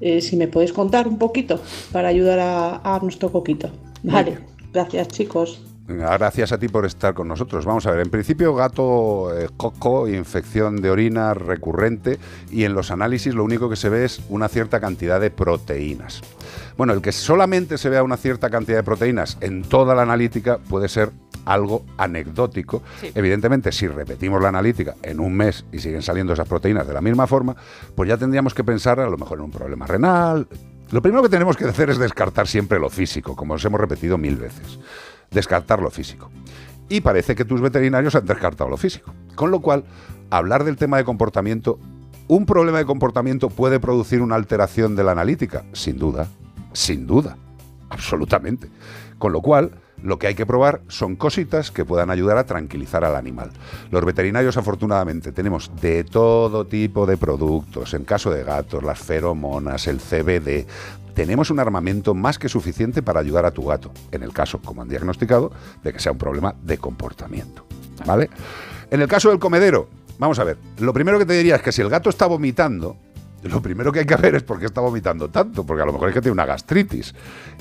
Eh, 0.00 0.20
si 0.20 0.36
me 0.36 0.48
podéis 0.48 0.72
contar 0.72 1.08
un 1.08 1.18
poquito 1.18 1.60
para 1.92 2.08
ayudar 2.08 2.38
a, 2.38 2.96
a 2.96 2.98
nuestro 3.00 3.30
coquito. 3.32 3.70
Vale, 4.02 4.38
gracias 4.72 5.08
chicos. 5.08 5.67
Gracias 5.88 6.52
a 6.52 6.58
ti 6.58 6.68
por 6.68 6.84
estar 6.84 7.14
con 7.14 7.28
nosotros. 7.28 7.64
Vamos 7.64 7.86
a 7.86 7.90
ver, 7.92 8.00
en 8.00 8.10
principio 8.10 8.54
gato 8.54 9.34
eh, 9.34 9.48
coco, 9.56 10.06
infección 10.06 10.82
de 10.82 10.90
orina 10.90 11.32
recurrente 11.32 12.18
y 12.50 12.64
en 12.64 12.74
los 12.74 12.90
análisis 12.90 13.34
lo 13.34 13.42
único 13.42 13.70
que 13.70 13.76
se 13.76 13.88
ve 13.88 14.04
es 14.04 14.20
una 14.28 14.48
cierta 14.48 14.80
cantidad 14.80 15.18
de 15.18 15.30
proteínas. 15.30 16.20
Bueno, 16.76 16.92
el 16.92 17.00
que 17.00 17.10
solamente 17.10 17.78
se 17.78 17.88
vea 17.88 18.02
una 18.02 18.18
cierta 18.18 18.50
cantidad 18.50 18.76
de 18.76 18.82
proteínas 18.82 19.38
en 19.40 19.62
toda 19.62 19.94
la 19.94 20.02
analítica 20.02 20.58
puede 20.58 20.90
ser 20.90 21.10
algo 21.46 21.86
anecdótico. 21.96 22.82
Evidentemente, 23.14 23.72
si 23.72 23.88
repetimos 23.88 24.42
la 24.42 24.50
analítica 24.50 24.94
en 25.02 25.20
un 25.20 25.34
mes 25.34 25.64
y 25.72 25.78
siguen 25.78 26.02
saliendo 26.02 26.34
esas 26.34 26.46
proteínas 26.46 26.86
de 26.86 26.92
la 26.92 27.00
misma 27.00 27.26
forma, 27.26 27.56
pues 27.94 28.10
ya 28.10 28.18
tendríamos 28.18 28.52
que 28.52 28.62
pensar 28.62 29.00
a 29.00 29.08
lo 29.08 29.16
mejor 29.16 29.38
en 29.38 29.44
un 29.44 29.50
problema 29.50 29.86
renal. 29.86 30.48
Lo 30.90 31.02
primero 31.02 31.22
que 31.22 31.28
tenemos 31.28 31.56
que 31.56 31.64
hacer 31.64 31.90
es 31.90 31.98
descartar 31.98 32.46
siempre 32.46 32.78
lo 32.78 32.88
físico, 32.88 33.36
como 33.36 33.54
os 33.54 33.64
hemos 33.64 33.80
repetido 33.80 34.16
mil 34.16 34.36
veces. 34.36 34.78
Descartar 35.30 35.80
lo 35.80 35.90
físico. 35.90 36.30
Y 36.88 37.00
parece 37.00 37.34
que 37.34 37.44
tus 37.44 37.60
veterinarios 37.60 38.14
han 38.14 38.26
descartado 38.26 38.70
lo 38.70 38.76
físico. 38.76 39.12
Con 39.34 39.50
lo 39.50 39.60
cual, 39.60 39.84
hablar 40.30 40.64
del 40.64 40.76
tema 40.76 40.96
de 40.96 41.04
comportamiento, 41.04 41.78
¿un 42.28 42.46
problema 42.46 42.78
de 42.78 42.86
comportamiento 42.86 43.50
puede 43.50 43.78
producir 43.78 44.22
una 44.22 44.36
alteración 44.36 44.96
de 44.96 45.04
la 45.04 45.12
analítica? 45.12 45.64
Sin 45.72 45.98
duda, 45.98 46.28
sin 46.72 47.06
duda, 47.06 47.36
absolutamente. 47.90 48.70
Con 49.18 49.32
lo 49.32 49.42
cual, 49.42 49.72
lo 50.02 50.18
que 50.18 50.28
hay 50.28 50.34
que 50.34 50.46
probar 50.46 50.80
son 50.88 51.16
cositas 51.16 51.70
que 51.70 51.84
puedan 51.84 52.10
ayudar 52.10 52.38
a 52.38 52.44
tranquilizar 52.44 53.04
al 53.04 53.16
animal. 53.16 53.50
Los 53.90 54.04
veterinarios, 54.04 54.56
afortunadamente, 54.56 55.32
tenemos 55.32 55.70
de 55.80 56.04
todo 56.04 56.66
tipo 56.66 57.06
de 57.06 57.16
productos. 57.16 57.94
En 57.94 58.04
caso 58.04 58.30
de 58.30 58.44
gatos, 58.44 58.82
las 58.82 58.98
feromonas, 58.98 59.86
el 59.86 59.98
CBD. 59.98 60.66
Tenemos 61.14 61.50
un 61.50 61.58
armamento 61.58 62.14
más 62.14 62.38
que 62.38 62.48
suficiente 62.48 63.02
para 63.02 63.20
ayudar 63.20 63.44
a 63.44 63.50
tu 63.50 63.64
gato, 63.64 63.90
en 64.12 64.22
el 64.22 64.32
caso, 64.32 64.60
como 64.60 64.82
han 64.82 64.88
diagnosticado, 64.88 65.50
de 65.82 65.92
que 65.92 65.98
sea 65.98 66.12
un 66.12 66.18
problema 66.18 66.54
de 66.62 66.78
comportamiento. 66.78 67.66
¿Vale? 68.06 68.30
En 68.90 69.02
el 69.02 69.08
caso 69.08 69.30
del 69.30 69.40
comedero, 69.40 69.88
vamos 70.18 70.38
a 70.38 70.44
ver, 70.44 70.58
lo 70.78 70.92
primero 70.92 71.18
que 71.18 71.26
te 71.26 71.32
diría 71.32 71.56
es 71.56 71.62
que 71.62 71.72
si 71.72 71.82
el 71.82 71.88
gato 71.88 72.08
está 72.08 72.26
vomitando, 72.26 72.96
lo 73.42 73.62
primero 73.62 73.92
que 73.92 74.00
hay 74.00 74.06
que 74.06 74.16
ver 74.16 74.34
es 74.34 74.42
por 74.42 74.58
qué 74.58 74.66
está 74.66 74.80
vomitando 74.80 75.28
tanto, 75.28 75.64
porque 75.64 75.82
a 75.82 75.86
lo 75.86 75.92
mejor 75.92 76.08
es 76.08 76.14
que 76.14 76.20
tiene 76.20 76.32
una 76.32 76.46
gastritis 76.46 77.14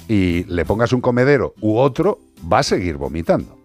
y 0.07 0.43
le 0.45 0.65
pongas 0.65 0.93
un 0.93 1.01
comedero 1.01 1.53
u 1.61 1.77
otro, 1.77 2.19
va 2.51 2.59
a 2.59 2.63
seguir 2.63 2.97
vomitando. 2.97 3.57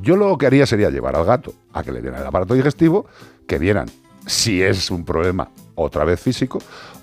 Yo 0.00 0.16
lo 0.16 0.36
que 0.38 0.46
haría 0.46 0.66
sería 0.66 0.90
llevar 0.90 1.16
al 1.16 1.24
gato 1.24 1.54
a 1.72 1.82
que 1.82 1.92
le 1.92 2.00
dieran 2.00 2.20
el 2.20 2.26
aparato 2.26 2.54
digestivo, 2.54 3.06
que 3.46 3.58
vieran 3.58 3.90
si 4.26 4.62
es 4.62 4.90
un 4.90 5.04
problema 5.04 5.50
otra 5.74 6.04
vez 6.04 6.20
físico, 6.20 6.60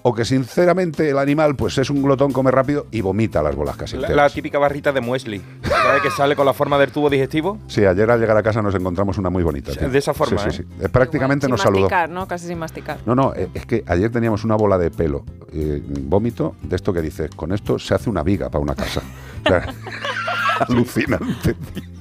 o 0.07 0.13
que 0.13 0.23
sinceramente 0.23 1.09
el 1.09 1.17
animal 1.17 1.55
pues 1.55 1.79
es 1.79 1.89
un 1.89 2.03
glotón, 2.03 2.31
come 2.31 2.51
rápido 2.51 2.85
y 2.91 3.01
vomita 3.01 3.41
las 3.41 3.55
bolas 3.55 3.75
casi 3.75 3.97
La, 3.97 4.07
la 4.09 4.29
típica 4.29 4.59
barrita 4.59 4.91
de 4.91 5.01
muesli, 5.01 5.41
¿sabes? 5.63 6.03
Que 6.03 6.11
sale 6.11 6.35
con 6.35 6.45
la 6.45 6.53
forma 6.53 6.77
del 6.77 6.91
tubo 6.91 7.09
digestivo. 7.09 7.57
Sí, 7.67 7.83
ayer 7.83 8.11
al 8.11 8.19
llegar 8.19 8.37
a 8.37 8.43
casa 8.43 8.61
nos 8.61 8.75
encontramos 8.75 9.17
una 9.17 9.31
muy 9.31 9.41
bonita. 9.41 9.71
tío. 9.71 9.89
de 9.89 9.97
esa 9.97 10.13
forma, 10.13 10.37
Sí, 10.43 10.51
sí, 10.51 10.61
¿eh? 10.61 10.65
sí. 10.77 10.85
Eh, 10.85 10.89
Prácticamente 10.89 11.47
Sin 11.47 11.51
nos 11.51 11.61
saludó. 11.61 11.81
masticar, 11.81 12.09
¿no? 12.11 12.27
Casi 12.27 12.45
sin 12.45 12.59
masticar. 12.59 12.99
No, 13.07 13.15
no, 13.15 13.33
eh, 13.35 13.49
es 13.55 13.65
que 13.65 13.83
ayer 13.87 14.11
teníamos 14.11 14.43
una 14.43 14.55
bola 14.55 14.77
de 14.77 14.91
pelo, 14.91 15.25
eh, 15.51 15.81
vómito, 15.83 16.55
de 16.61 16.75
esto 16.75 16.93
que 16.93 17.01
dices, 17.01 17.31
con 17.35 17.51
esto 17.51 17.79
se 17.79 17.95
hace 17.95 18.07
una 18.07 18.21
viga 18.21 18.49
para 18.51 18.61
una 18.61 18.75
casa. 18.75 19.01
Alucinante, 20.69 21.55
tío. 21.73 21.94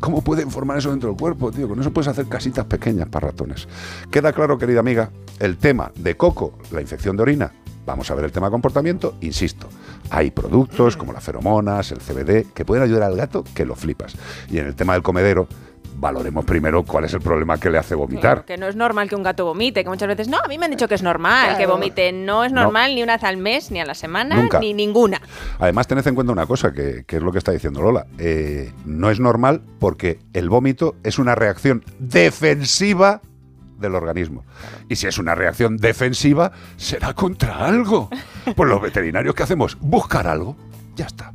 ¿Cómo 0.00 0.22
pueden 0.22 0.50
formar 0.50 0.78
eso 0.78 0.90
dentro 0.90 1.10
del 1.10 1.18
cuerpo, 1.18 1.50
tío? 1.50 1.68
Con 1.68 1.80
eso 1.80 1.92
puedes 1.92 2.08
hacer 2.08 2.26
casitas 2.26 2.64
pequeñas 2.66 3.08
para 3.08 3.28
ratones. 3.28 3.68
Queda 4.10 4.32
claro, 4.32 4.58
querida 4.58 4.80
amiga, 4.80 5.10
el 5.38 5.56
tema 5.56 5.92
de 5.96 6.16
coco, 6.16 6.58
la 6.70 6.80
infección 6.80 7.16
de 7.16 7.22
orina. 7.22 7.52
Vamos 7.86 8.10
a 8.10 8.14
ver 8.14 8.24
el 8.26 8.32
tema 8.32 8.46
de 8.46 8.52
comportamiento, 8.52 9.16
insisto. 9.20 9.68
Hay 10.10 10.30
productos 10.30 10.96
como 10.96 11.12
las 11.12 11.24
feromonas, 11.24 11.90
el 11.92 11.98
CBD, 11.98 12.52
que 12.52 12.64
pueden 12.64 12.84
ayudar 12.84 13.04
al 13.04 13.16
gato 13.16 13.42
que 13.54 13.64
lo 13.64 13.74
flipas. 13.74 14.14
Y 14.50 14.58
en 14.58 14.66
el 14.66 14.74
tema 14.74 14.92
del 14.92 15.02
comedero, 15.02 15.48
valoremos 16.00 16.44
primero 16.44 16.82
cuál 16.82 17.04
es 17.04 17.12
el 17.14 17.20
problema 17.20 17.58
que 17.58 17.68
le 17.70 17.78
hace 17.78 17.94
vomitar. 17.94 18.44
Que 18.44 18.56
no 18.56 18.66
es 18.66 18.74
normal 18.74 19.08
que 19.08 19.16
un 19.16 19.22
gato 19.22 19.44
vomite, 19.44 19.84
que 19.84 19.90
muchas 19.90 20.08
veces, 20.08 20.28
no, 20.28 20.38
a 20.42 20.48
mí 20.48 20.56
me 20.58 20.64
han 20.64 20.70
dicho 20.70 20.88
que 20.88 20.94
es 20.94 21.02
normal 21.02 21.56
que 21.58 21.66
vomite. 21.66 22.10
No 22.12 22.42
es 22.44 22.52
No. 22.52 22.62
normal 22.62 22.94
ni 22.94 23.02
una 23.02 23.14
vez 23.16 23.24
al 23.24 23.36
mes, 23.36 23.70
ni 23.70 23.80
a 23.80 23.84
la 23.84 23.94
semana, 23.94 24.36
Nunca. 24.36 24.58
ni 24.60 24.72
ninguna. 24.72 25.20
Además, 25.58 25.86
tened 25.86 26.06
en 26.06 26.14
cuenta 26.14 26.32
una 26.32 26.46
cosa, 26.46 26.72
que, 26.72 27.04
que 27.06 27.16
es 27.16 27.22
lo 27.22 27.30
que 27.32 27.38
está 27.38 27.52
diciendo 27.52 27.82
Lola. 27.82 28.06
Eh, 28.18 28.72
no 28.86 29.10
es 29.10 29.20
normal 29.20 29.62
porque 29.78 30.18
el 30.32 30.48
vómito 30.48 30.96
es 31.04 31.18
una 31.18 31.34
reacción 31.34 31.84
defensiva 31.98 33.20
del 33.78 33.94
organismo. 33.94 34.44
Y 34.88 34.96
si 34.96 35.06
es 35.06 35.18
una 35.18 35.34
reacción 35.34 35.76
defensiva, 35.76 36.52
será 36.76 37.14
contra 37.14 37.66
algo. 37.66 38.08
Pues 38.56 38.68
los 38.68 38.80
veterinarios, 38.80 39.34
¿qué 39.34 39.42
hacemos? 39.42 39.76
Buscar 39.80 40.26
algo. 40.26 40.56
Ya 40.96 41.06
está. 41.06 41.32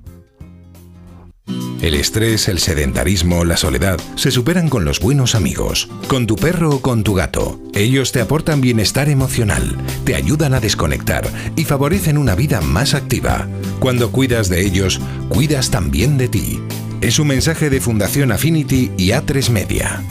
El 1.82 1.94
estrés, 1.94 2.48
el 2.48 2.58
sedentarismo, 2.58 3.46
la 3.46 3.58
soledad 3.58 4.00
se 4.16 4.32
superan 4.32 4.70
con 4.70 4.86
los 4.86 5.00
buenos 5.00 5.36
amigos, 5.36 5.88
con 6.08 6.26
tu 6.26 6.36
perro 6.36 6.72
o 6.72 6.82
con 6.82 7.04
tu 7.04 7.14
gato. 7.14 7.60
Ellos 7.76 8.12
te 8.12 8.22
aportan 8.22 8.60
bienestar 8.60 9.08
emocional, 9.08 9.78
te 10.04 10.16
ayudan 10.16 10.56
a 10.56 10.60
desconectar 10.60 11.30
y 11.56 11.64
favorecen 11.66 12.18
una 12.18 12.34
vida 12.34 12.62
más 12.62 12.96
activa. 12.96 13.48
Cuando 13.80 14.12
cuidas 14.12 14.50
de 14.50 14.66
ellos, 14.66 15.00
cuidas 15.30 15.70
también 15.70 16.18
de 16.18 16.28
ti. 16.28 16.60
Es 17.02 17.20
un 17.20 17.28
mensaje 17.28 17.70
de 17.70 17.82
Fundación 17.82 18.32
Affinity 18.32 18.92
y 18.98 19.10
A3 19.10 19.52
Media. 19.52 20.02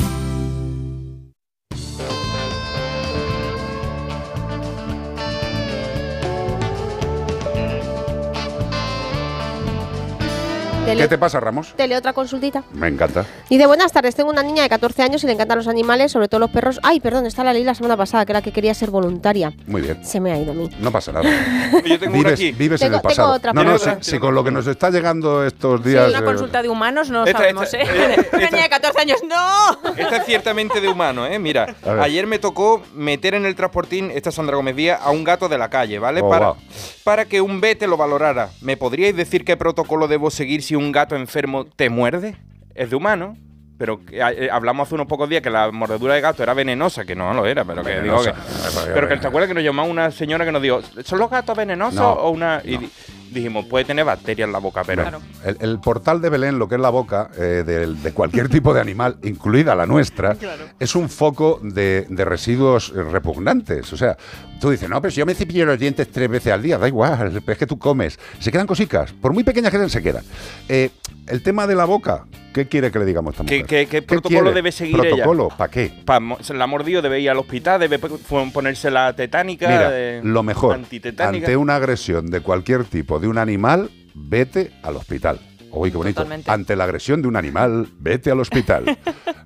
¿Qué 10.95 11.01
leo- 11.03 11.09
te 11.09 11.19
pasa, 11.19 11.41
Ramos? 11.41 11.75
Te 11.77 11.87
leo 11.89 11.99
otra 11.99 12.13
consultita. 12.13 12.65
Me 12.73 12.89
encanta. 12.89 13.25
Dice, 13.51 13.67
buenas 13.67 13.93
tardes, 13.93 14.15
tengo 14.15 14.31
una 14.31 14.43
niña 14.43 14.63
de 14.63 14.69
14 14.69 15.03
años 15.03 15.23
y 15.25 15.27
le 15.27 15.33
encantan 15.35 15.59
los 15.59 15.69
animales, 15.69 16.13
sobre 16.13 16.29
todo 16.29 16.41
los 16.41 16.51
perros. 16.51 16.81
Ay, 16.83 17.01
perdón, 17.01 17.27
está 17.27 17.45
la 17.45 17.53
ley 17.53 17.65
la 17.65 17.75
semana 17.75 17.97
pasada, 17.97 18.25
que 18.27 18.33
era 18.33 18.43
que 18.43 18.53
quería 18.53 18.75
ser 18.75 18.91
voluntaria. 18.91 19.53
Muy 19.67 19.83
bien. 19.83 20.05
Se 20.05 20.21
me 20.21 20.33
ha 20.33 20.39
ido 20.39 20.53
a 20.53 20.55
mí. 20.55 20.71
No 20.81 20.91
pasa 20.91 21.13
nada. 21.13 21.29
Yo 21.85 21.99
tengo 21.99 22.15
una 22.19 22.31
vives 22.31 22.33
aquí. 22.35 22.53
vives 22.53 22.83
en 22.83 22.95
el 22.95 23.01
pasado. 23.01 23.29
tengo 23.29 23.37
otra 23.37 23.53
no, 23.53 23.65
no, 23.65 23.79
si, 23.79 23.91
si 24.01 24.19
con 24.19 24.35
lo 24.35 24.43
que 24.45 24.51
nos 24.51 24.67
está 24.67 24.91
llegando 24.91 25.45
estos 25.45 25.81
Sí, 25.83 25.91
días. 25.91 26.09
una 26.11 26.19
eh, 26.21 26.25
consulta 26.25 26.63
de 26.63 26.69
humanos 26.69 27.11
no 27.11 27.25
Esta- 27.25 27.39
sabemos, 27.39 27.73
esta- 27.73 27.79
¿eh? 27.83 28.27
Una 28.33 28.51
niña 28.51 28.63
de 28.65 28.69
14 28.69 29.01
años, 29.01 29.19
¡no! 29.29 29.93
Esta 29.97 30.17
es 30.19 30.25
ciertamente 30.27 30.81
de 30.81 30.89
humano, 30.89 31.27
¿eh? 31.27 31.39
Mira, 31.39 31.75
ayer 32.01 32.27
me 32.27 32.39
tocó 32.39 32.83
meter 32.95 33.35
en 33.35 33.47
el 33.47 33.55
transportín, 33.55 34.11
esta 34.15 34.29
es 34.31 34.35
Sandra 34.35 34.57
Gómez 34.57 34.77
Díaz, 34.77 35.01
a 35.03 35.11
un 35.11 35.25
gato 35.25 35.49
de 35.49 35.59
la 35.59 35.69
calle, 35.71 35.99
¿vale? 35.99 36.21
Oh, 36.23 36.29
para, 36.31 36.47
wow. 36.49 36.57
para 37.05 37.25
que 37.27 37.41
un 37.41 37.61
vete 37.61 37.87
lo 37.87 37.97
valorara. 37.97 38.51
¿Me 38.61 38.77
podríais 38.77 39.15
decir 39.17 39.45
qué 39.45 39.57
protocolo 39.57 40.09
debo 40.09 40.31
seguir 40.31 40.63
si 40.63 40.75
un 40.75 40.84
gato 40.93 41.17
enfermo 41.17 41.65
te 41.65 41.91
muerde? 41.91 42.37
Es 42.75 42.91
de 42.91 42.97
humano. 42.97 43.37
Pero 43.77 44.05
que, 44.05 44.19
eh, 44.19 44.49
hablamos 44.53 44.87
hace 44.87 44.95
unos 44.95 45.09
pocos 45.09 45.29
días 45.29 45.43
que 45.43 45.51
la 45.51 45.73
mordedura 45.73 46.15
de 46.15 46.21
gato 46.21 46.45
era 46.45 46.55
venenosa, 46.55 47.05
que 47.05 47.17
no 47.17 47.35
lo 47.35 47.45
era, 47.45 47.65
pero 47.65 47.83
que 47.83 48.01
digo 48.01 48.23
que. 48.23 48.33
Pero 48.93 49.09
que 49.09 49.17
te 49.17 49.27
acuerdas 49.27 49.49
que 49.49 49.55
nos 49.55 49.65
llamó 49.65 49.85
una 49.85 50.13
señora 50.13 50.45
que 50.45 50.53
nos 50.53 50.63
dijo, 50.63 50.81
¿son 51.05 51.19
los 51.19 51.29
gatos 51.29 51.57
venenosos 51.57 52.01
No, 52.01 52.13
o 52.13 52.31
una.? 52.31 52.63
Y 52.65 52.79
dijimos, 53.35 53.67
puede 53.67 53.85
tener 53.85 54.05
bacterias 54.05 54.47
en 54.47 54.53
la 54.53 54.59
boca, 54.59 54.83
pero. 54.85 55.05
El, 55.45 55.57
el 55.61 55.81
portal 55.81 56.21
de 56.23 56.31
Belén, 56.31 56.59
lo 56.59 56.69
que 56.69 56.77
es 56.77 56.81
la 56.81 56.91
boca 56.91 57.31
eh, 57.37 57.63
del- 57.67 58.03
de, 58.03 58.13
cualquier 58.13 58.49
tipo 58.55 58.73
de 58.73 58.81
animal, 58.81 59.19
incluida 59.23 59.75
la 59.75 59.87
nuestra, 59.87 60.37
es 60.79 60.95
un 60.95 61.09
foco 61.09 61.61
de, 61.63 62.07
de 62.09 62.25
residuos 62.25 62.93
repugnantes. 62.95 63.93
O 63.93 63.97
sea, 63.97 64.17
tú 64.61 64.71
dices, 64.71 64.89
no, 64.89 65.01
pero 65.01 65.11
si 65.11 65.19
yo 65.19 65.27
me 65.27 65.35
cepillo 65.35 65.67
los 65.67 65.79
dientes 65.79 66.11
tres 66.11 66.29
veces 66.29 66.53
al 66.53 66.63
día, 66.63 66.79
da 66.79 66.89
igual, 66.89 67.43
es 67.47 67.59
que 67.59 67.67
tú 67.67 67.79
comes. 67.79 68.19
Se 68.39 68.51
quedan 68.53 68.67
cositas, 68.67 69.13
por 69.13 69.33
muy 69.33 69.45
pequeñas 69.45 69.71
que 69.71 69.79
sean, 69.79 69.91
se 69.91 70.03
quedan. 70.03 70.25
Eh, 70.69 70.91
el 71.27 71.43
tema 71.43 71.67
de 71.67 71.75
la 71.75 71.85
boca, 71.85 72.25
¿qué 72.55 72.67
quiere 72.69 72.91
que 72.91 72.99
le 72.99 73.05
digamos 73.05 73.35
a 73.35 73.43
esta 73.43 73.45
¿Qué, 73.45 73.61
mujer? 73.63 73.67
qué- 73.67 73.87
qué 73.87 74.01
protocolo 74.03 74.41
quiere? 74.41 74.55
debe 74.55 74.73
seguir 74.73 74.95
ella? 74.97 75.09
¿Protocolo? 75.09 75.49
¿Para 75.55 75.71
qué? 75.71 75.93
Pa- 76.07 76.21
se 76.41 76.55
la 76.55 76.65
ha 76.65 76.67
mordido, 76.67 77.03
debe 77.03 77.21
ir 77.21 77.29
al 77.29 77.37
hospital, 77.39 77.79
debe 77.81 77.99
ponerse 77.99 78.91
la 78.91 79.15
tetánica. 79.15 79.69
Mira, 79.69 79.91
eh, 79.93 80.21
lo 80.25 80.43
mejor, 80.43 80.75
antitetánica. 80.77 81.47
ante 81.47 81.57
una 81.59 81.77
agresión 81.77 82.31
de 82.31 82.41
cualquier 82.41 82.85
tipo 82.85 83.19
de 83.21 83.29
un 83.29 83.37
animal, 83.37 83.91
vete 84.15 84.71
al 84.83 84.97
hospital. 84.97 85.41
Uy, 85.77 85.91
qué 85.91 85.97
bonito. 85.97 86.17
Totalmente. 86.23 86.51
Ante 86.51 86.77
la 86.77 86.85
agresión 86.85 87.21
de 87.21 87.29
un 87.29 87.37
animal, 87.37 87.89
vete 87.99 88.31
al 88.31 88.41
hospital. 88.41 88.97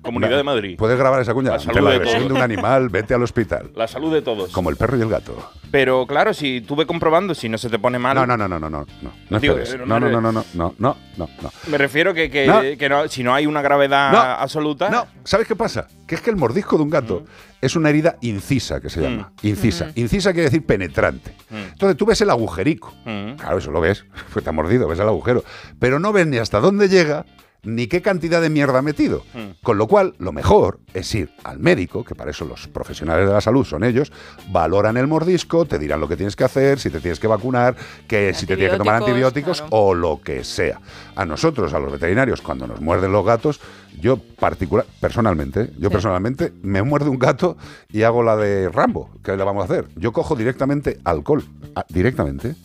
Comunidad 0.01 0.37
de 0.37 0.43
Madrid. 0.43 0.75
¿Puedes 0.77 0.97
grabar 0.97 1.21
esa 1.21 1.33
cuña? 1.33 1.49
La 1.51 1.55
Ante 1.57 1.81
la 1.81 1.89
de 1.89 1.95
agresión 1.97 2.19
todos. 2.19 2.29
de 2.33 2.37
un 2.37 2.41
animal, 2.43 2.89
vete 2.89 3.13
al 3.13 3.23
hospital. 3.23 3.71
La 3.75 3.87
salud 3.87 4.13
de 4.13 4.21
todos. 4.21 4.51
Como 4.51 4.69
el 4.69 4.75
perro 4.75 4.97
y 4.97 5.01
el 5.01 5.09
gato. 5.09 5.51
Pero 5.71 6.05
claro, 6.07 6.33
si 6.33 6.61
tuve 6.61 6.85
comprobando, 6.85 7.33
si 7.35 7.49
no 7.49 7.57
se 7.57 7.69
te 7.69 7.79
pone 7.79 7.99
mal. 7.99 8.15
No, 8.15 8.25
no, 8.25 8.37
no, 8.37 8.47
no, 8.47 8.59
no, 8.59 8.69
no. 8.69 8.85
No, 9.01 9.11
no, 9.29 9.39
Digo, 9.39 9.55
esperes. 9.57 9.73
eh, 9.81 9.85
no, 9.85 9.99
no, 9.99 10.09
no, 10.09 10.21
no, 10.21 10.31
no, 10.31 10.43
no, 10.53 10.75
no, 10.77 10.97
no, 11.17 11.29
no. 11.41 11.51
Me 11.67 11.77
refiero 11.77 12.13
que, 12.13 12.29
que, 12.29 12.47
No. 12.47 12.61
que 12.77 12.89
no- 12.89 13.07
si 13.07 13.23
no 13.23 13.33
hay 13.33 13.45
una 13.45 13.61
gravedad 13.61 14.11
No. 14.11 14.19
absoluta. 14.19 14.89
No, 14.89 15.07
¿sabes 15.23 15.47
qué 15.47 15.55
pasa? 15.55 15.87
Que 16.07 16.15
es 16.15 16.21
que 16.21 16.29
el 16.29 16.35
mordisco 16.37 16.77
de 16.77 16.83
un 16.83 16.89
gato 16.89 17.23
es 17.61 17.75
una 17.75 17.89
herida 17.89 18.17
incisa, 18.21 18.79
que 18.79 18.89
se 18.89 19.01
llama. 19.01 19.31
Incisa. 19.41 19.87
Mm. 19.87 19.99
Incisa 19.99 20.31
quiere 20.31 20.45
decir 20.45 20.65
penetrante. 20.65 21.31
Mm. 21.49 21.55
Entonces 21.73 21.97
tú 21.97 22.05
ves 22.05 22.21
el 22.21 22.29
agujerico. 22.29 22.93
Mm. 23.05 23.33
Claro, 23.33 23.57
eso 23.57 23.71
lo 23.71 23.81
ves. 23.81 24.05
Pues 24.33 24.43
te 24.43 24.49
ha 24.49 24.53
mordido, 24.53 24.87
ves 24.87 24.99
el 24.99 25.07
agujero. 25.07 25.43
Pero 25.79 25.99
no 25.99 26.13
ves 26.13 26.27
ni 26.27 26.37
hasta 26.37 26.59
dónde 26.59 26.87
llega 26.87 27.25
ni 27.63 27.87
qué 27.87 28.01
cantidad 28.01 28.41
de 28.41 28.49
mierda 28.49 28.79
ha 28.79 28.81
metido. 28.81 29.23
Mm. 29.33 29.61
Con 29.63 29.77
lo 29.77 29.87
cual, 29.87 30.15
lo 30.19 30.31
mejor 30.31 30.79
es 30.93 31.13
ir 31.15 31.29
al 31.43 31.59
médico, 31.59 32.03
que 32.03 32.15
para 32.15 32.31
eso 32.31 32.45
los 32.45 32.67
profesionales 32.67 33.27
de 33.27 33.33
la 33.33 33.41
salud 33.41 33.65
son 33.65 33.83
ellos, 33.83 34.11
valoran 34.49 34.97
el 34.97 35.07
mordisco, 35.07 35.65
te 35.65 35.79
dirán 35.79 35.99
lo 35.99 36.07
que 36.07 36.15
tienes 36.15 36.35
que 36.35 36.43
hacer, 36.43 36.79
si 36.79 36.89
te 36.89 36.99
tienes 36.99 37.19
que 37.19 37.27
vacunar, 37.27 37.75
que 38.07 38.33
si 38.33 38.45
te 38.45 38.55
tienes 38.55 38.73
que 38.73 38.77
tomar 38.77 38.95
Antibióticos, 38.95 39.63
o 39.69 39.93
lo 39.93 40.21
que 40.21 40.43
sea. 40.43 40.79
A 41.15 41.25
nosotros, 41.25 41.73
a 41.73 41.79
los 41.79 41.91
veterinarios, 41.91 42.41
cuando 42.41 42.67
nos 42.67 42.81
muerden 42.81 43.11
los 43.11 43.25
gatos, 43.25 43.59
yo 43.99 44.17
particular, 44.17 44.85
personalmente, 44.99 45.71
yo 45.77 45.89
personalmente 45.89 46.53
me 46.61 46.81
muerde 46.83 47.09
un 47.09 47.19
gato 47.19 47.57
y 47.91 48.03
hago 48.03 48.23
la 48.23 48.37
de 48.37 48.69
Rambo, 48.69 49.09
¿qué 49.23 49.35
le 49.35 49.43
vamos 49.43 49.63
a 49.63 49.65
hacer? 49.73 49.87
Yo 49.95 50.13
cojo 50.13 50.35
directamente 50.35 50.99
alcohol, 51.03 51.43
directamente, 51.89 52.55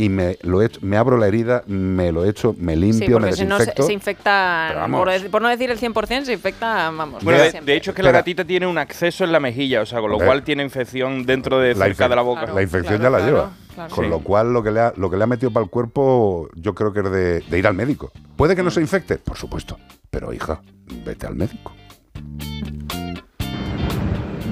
y 0.00 0.08
me 0.08 0.38
lo 0.40 0.62
echo, 0.62 0.80
me 0.82 0.96
abro 0.96 1.18
la 1.18 1.28
herida, 1.28 1.62
me 1.66 2.10
lo 2.10 2.24
echo, 2.24 2.54
me 2.58 2.72
Sí, 2.72 2.80
limpio, 2.80 3.18
me 3.18 3.26
porque 3.26 3.36
si 3.36 3.44
no 3.44 3.56
se, 3.58 3.66
desinfecto. 3.66 3.82
se 3.82 3.92
infecta, 3.92 4.86
por, 5.30 5.42
no 5.42 5.48
decir 5.50 5.70
el 5.70 5.78
100%, 5.78 6.24
se 6.24 6.32
infecta, 6.32 6.90
vamos. 6.90 7.22
Bueno, 7.22 7.38
de, 7.38 7.76
hecho 7.76 7.90
es 7.90 7.96
que 7.96 8.02
la 8.02 8.10
gatita 8.10 8.46
tiene 8.46 8.66
un 8.66 8.78
acceso 8.78 9.24
en 9.24 9.32
la 9.32 9.40
mejilla, 9.40 9.82
o 9.82 9.86
sea, 9.86 10.00
con 10.00 10.10
lo 10.10 10.18
cual 10.18 10.42
tiene 10.42 10.62
infección 10.62 11.26
dentro 11.26 11.58
de 11.58 11.74
la, 11.74 11.84
cerca 11.84 12.08
de 12.08 12.16
la 12.16 12.22
boca. 12.22 12.46
la 12.46 12.62
infección 12.62 13.02
ya 13.02 13.10
la 13.10 13.20
lleva. 13.20 13.50
Con 13.90 14.04
Sí. 14.04 14.10
lo 14.10 14.20
cual, 14.20 14.52
lo 14.52 14.62
que, 14.62 14.70
le 14.70 14.80
ha, 14.80 14.92
lo 14.96 15.10
que 15.10 15.16
le 15.16 15.24
ha 15.24 15.26
metido 15.26 15.50
para 15.52 15.64
el 15.64 15.70
cuerpo, 15.70 16.48
yo 16.54 16.74
creo 16.74 16.92
que 16.92 17.00
es 17.00 17.10
de, 17.10 17.40
de 17.40 17.58
ir 17.58 17.66
al 17.66 17.74
médico. 17.74 18.10
¿Puede 18.36 18.56
que 18.56 18.62
no 18.62 18.70
se 18.70 18.80
infecte? 18.80 19.16
Por 19.16 19.36
supuesto. 19.36 19.78
Pero, 20.10 20.32
hija, 20.32 20.60
vete 21.04 21.26
al 21.26 21.34
médico. 21.36 21.72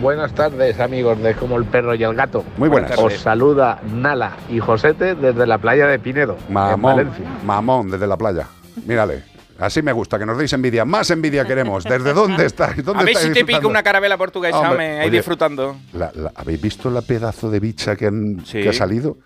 Buenas 0.00 0.32
tardes, 0.34 0.78
amigos 0.80 1.20
de 1.22 1.34
Como 1.34 1.56
el 1.56 1.64
Perro 1.64 1.94
y 1.94 2.02
el 2.04 2.14
Gato. 2.14 2.44
Muy 2.56 2.68
buenas 2.68 2.96
Os 2.98 3.14
saluda 3.14 3.80
Nala 3.92 4.36
y 4.48 4.58
Josete 4.60 5.14
desde 5.14 5.46
la 5.46 5.58
playa 5.58 5.86
de 5.86 5.98
Pinedo, 5.98 6.36
en 6.46 6.54
Mamón, 6.54 6.96
Valencia. 6.96 7.24
mamón, 7.44 7.90
desde 7.90 8.06
la 8.06 8.16
playa. 8.16 8.46
Mírale. 8.86 9.24
Así 9.58 9.82
me 9.82 9.92
gusta, 9.92 10.18
que 10.20 10.24
nos 10.26 10.38
deis 10.38 10.52
envidia. 10.52 10.84
Más 10.84 11.10
envidia 11.10 11.44
queremos. 11.44 11.82
¿Desde 11.82 12.12
dónde 12.12 12.44
estáis? 12.46 12.84
¿Dónde 12.84 13.02
A 13.02 13.04
ver 13.06 13.14
estáis 13.14 13.26
si 13.26 13.32
te 13.32 13.40
pica 13.40 13.46
disfrutando? 13.58 13.68
una 13.70 13.82
carabela 13.82 14.16
portuguesa, 14.16 14.58
Hombre, 14.60 14.76
me, 14.78 15.00
ahí 15.00 15.08
oye, 15.08 15.16
disfrutando. 15.16 15.76
La- 15.94 16.12
la- 16.14 16.32
¿Habéis 16.36 16.60
visto 16.62 16.90
la 16.90 17.02
pedazo 17.02 17.50
de 17.50 17.58
bicha 17.58 17.96
que, 17.96 18.06
han- 18.06 18.44
Sí. 18.46 18.62
que 18.62 18.68
ha 18.68 18.72
salido? 18.72 19.16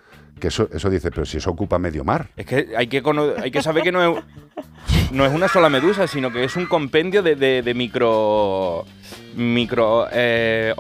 Que 0.41 0.49
eso, 0.49 0.69
eso 0.73 0.89
dice, 0.89 1.11
pero 1.11 1.27
si 1.27 1.37
eso 1.37 1.51
ocupa 1.51 1.79
medio 1.79 2.03
mar. 2.03 2.29
Es 2.35 2.47
que 2.47 2.69
hay 2.77 2.87
que, 2.87 3.03
cono- 3.03 3.35
hay 3.41 3.51
que 3.51 3.63
saber 3.63 3.83
que 3.83 3.93
no 3.93 4.03
es, 4.19 4.25
no 5.13 5.25
es 5.27 5.33
una 5.33 5.49
sola 5.49 5.69
medusa, 5.69 6.07
sino 6.07 6.33
que 6.33 6.45
es 6.45 6.57
un 6.57 6.67
compendio 6.67 7.23
de, 7.23 7.37
de- 7.37 7.63
de 7.63 7.75
micro, 7.75 8.85
micro 9.37 10.07
eh. 10.13 10.75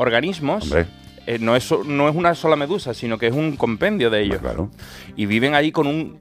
Eh, 1.27 1.39
no, 1.41 1.55
es, 1.55 1.71
no 1.87 2.09
es 2.09 2.17
una 2.17 2.35
sola 2.35 2.57
medusa, 2.57 2.95
sino 2.95 3.17
que 3.19 3.29
es 3.29 3.33
un 3.35 3.57
compendio 3.57 4.11
de 4.11 4.23
ellos. 4.23 4.41
Y 5.17 5.27
viven 5.27 5.55
ahí 5.55 5.71
con 5.71 5.87
un 5.87 6.21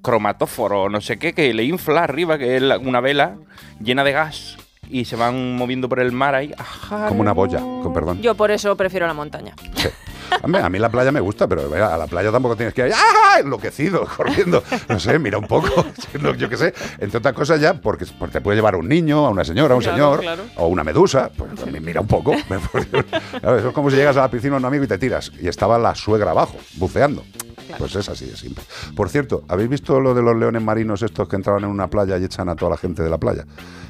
cromatóforo, 0.00 0.88
no 0.88 1.00
sé 1.00 1.18
qué, 1.18 1.32
que 1.34 1.52
le 1.52 1.64
infla 1.64 2.04
arriba, 2.04 2.38
que 2.38 2.56
es 2.56 2.62
la- 2.62 2.78
una 2.78 3.00
vela 3.00 3.36
llena 3.82 4.04
de 4.04 4.12
gas. 4.12 4.56
Y 4.90 5.04
se 5.04 5.16
van 5.16 5.54
moviendo 5.56 5.86
por 5.88 6.00
el 6.00 6.12
mar 6.12 6.34
ahí. 6.34 6.52
Ajá, 6.56 7.08
Como 7.08 7.20
una 7.20 7.32
boya, 7.32 7.58
con 7.58 7.92
perdón. 7.92 8.22
Yo 8.22 8.34
por 8.34 8.50
eso 8.50 8.74
prefiero 8.76 9.06
la 9.06 9.12
montaña. 9.14 9.54
Hombre, 10.42 10.62
a 10.62 10.68
mí 10.68 10.78
la 10.78 10.88
playa 10.88 11.10
me 11.12 11.20
gusta, 11.20 11.46
pero 11.46 11.72
a 11.74 11.96
la 11.96 12.06
playa 12.06 12.30
tampoco 12.30 12.56
tienes 12.56 12.74
que 12.74 12.86
ir 12.88 12.92
¡ah! 12.94 13.38
enloquecido, 13.40 14.06
corriendo. 14.16 14.62
No 14.88 14.98
sé, 15.00 15.18
mira 15.18 15.38
un 15.38 15.46
poco, 15.46 15.68
yo 16.38 16.48
qué 16.48 16.56
sé. 16.56 16.74
Entre 16.98 17.18
otras 17.18 17.34
cosas 17.34 17.60
ya, 17.60 17.74
porque, 17.74 18.06
porque 18.18 18.34
te 18.34 18.40
puede 18.40 18.56
llevar 18.56 18.76
un 18.76 18.88
niño, 18.88 19.26
a 19.26 19.30
una 19.30 19.44
señora, 19.44 19.74
a 19.74 19.76
un 19.76 19.82
Claro, 19.82 19.96
señor, 19.96 20.20
claro. 20.20 20.42
o 20.56 20.66
una 20.68 20.84
medusa. 20.84 21.30
Pues 21.36 21.66
mi- 21.66 21.80
mira 21.80 22.00
un 22.00 22.06
poco. 22.06 22.32
Eso 23.42 23.68
es 23.68 23.74
como 23.74 23.90
si 23.90 23.96
llegas 23.96 24.16
a 24.16 24.20
la 24.20 24.30
piscina 24.30 24.54
a 24.54 24.58
un 24.58 24.64
amigo 24.64 24.84
y 24.84 24.86
te 24.86 24.98
tiras. 24.98 25.30
Y 25.40 25.48
estaba 25.48 25.78
la 25.78 25.94
suegra 25.94 26.30
abajo, 26.32 26.56
buceando. 26.74 27.24
Pues 27.76 27.96
es 27.96 28.08
así 28.08 28.26
de 28.26 28.36
simple. 28.36 28.64
Por 28.94 29.08
cierto, 29.08 29.44
¿habéis 29.48 29.68
visto 29.68 30.00
lo 30.00 30.14
de 30.14 30.22
los 30.22 30.36
leones 30.36 30.62
marinos 30.62 31.02
estos 31.02 31.28
que 31.28 31.36
entraban 31.36 31.64
en 31.64 31.70
una 31.70 31.88
playa 31.88 32.16
y 32.18 32.24
echan 32.24 32.48
a 32.48 32.56
toda 32.56 32.70
la 32.70 32.76
gente 32.76 33.02
de 33.02 33.10
la 33.10 33.18
playa? 33.18 33.44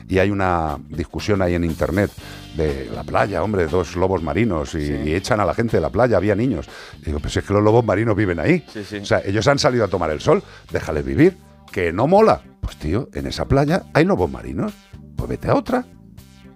Y 0.09 0.19
hay 0.19 0.31
una 0.31 0.79
discusión 0.89 1.43
ahí 1.43 1.55
en 1.55 1.65
internet 1.65 2.11
de 2.57 2.91
la 2.95 3.05
playa, 3.05 3.43
hombre, 3.43 3.67
dos 3.67 3.95
lobos 3.95 4.23
marinos 4.23 4.75
y, 4.75 4.79
y 4.79 5.15
echan 5.15 5.39
a 5.41 5.45
la 5.45 5.55
gente 5.55 5.77
de 5.77 5.81
la 5.81 5.91
playa, 5.91 6.17
había 6.17 6.35
niños. 6.35 6.69
Y 7.03 7.07
digo, 7.07 7.21
pues 7.21 7.37
es 7.37 7.45
que 7.45 7.53
los 7.53 7.63
lobos 7.63 7.85
marinos 7.85 8.17
viven 8.17 8.41
ahí. 8.41 8.65
Sí, 8.73 8.85
sí. 8.85 8.97
O 8.97 9.05
sea, 9.05 9.21
ellos 9.25 9.47
han 9.47 9.59
salido 9.59 9.85
a 9.85 9.89
tomar 9.89 10.11
el 10.11 10.21
sol, 10.21 10.43
déjales 10.73 11.05
vivir. 11.05 11.37
Que 11.71 11.93
no 11.93 12.07
mola. 12.07 12.41
Pues 12.61 12.77
tío, 12.77 13.11
en 13.13 13.27
esa 13.27 13.45
playa 13.45 13.85
hay 13.93 14.07
lobos 14.07 14.31
marinos. 14.31 14.73
Pues 15.17 15.29
vete 15.29 15.51
a 15.51 15.55
otra. 15.55 15.85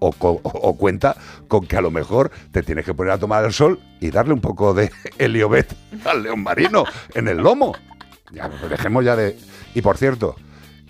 O, 0.05 0.11
co- 0.13 0.41
o- 0.43 0.49
o 0.69 0.77
cuenta 0.77 1.17
con 1.47 1.65
que 1.67 1.77
a 1.77 1.81
lo 1.81 1.93
mejor 1.93 2.33
te 2.51 2.63
tienes 2.65 2.85
que 2.85 2.93
poner 2.93 3.13
a 3.13 3.19
tomar 3.19 3.45
el 3.45 3.53
sol 3.53 3.79
y 4.01 4.11
darle 4.11 4.35
un 4.35 4.41
poco 4.41 4.75
de 4.75 4.91
heliobet 5.19 5.73
al 6.05 6.25
león 6.25 6.43
marino 6.43 6.85
en 7.15 7.29
el 7.29 7.37
lomo. 7.39 7.73
Ya, 8.33 8.49
pues 8.49 8.69
dejemos 8.69 9.05
ya 9.05 9.15
de... 9.15 9.39
Y 9.75 9.83
por 9.83 9.97
cierto, 9.99 10.35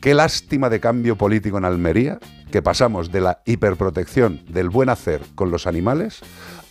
qué 0.01 0.15
lástima 0.15 0.71
de 0.71 0.81
cambio 0.81 1.17
político 1.17 1.59
en 1.59 1.65
Almería, 1.67 2.19
que 2.51 2.63
pasamos 2.63 3.13
de 3.13 3.21
la 3.21 3.43
hiperprotección 3.45 4.41
del 4.49 4.71
buen 4.71 4.89
hacer 4.89 5.21
con 5.35 5.51
los 5.51 5.67
animales 5.67 6.21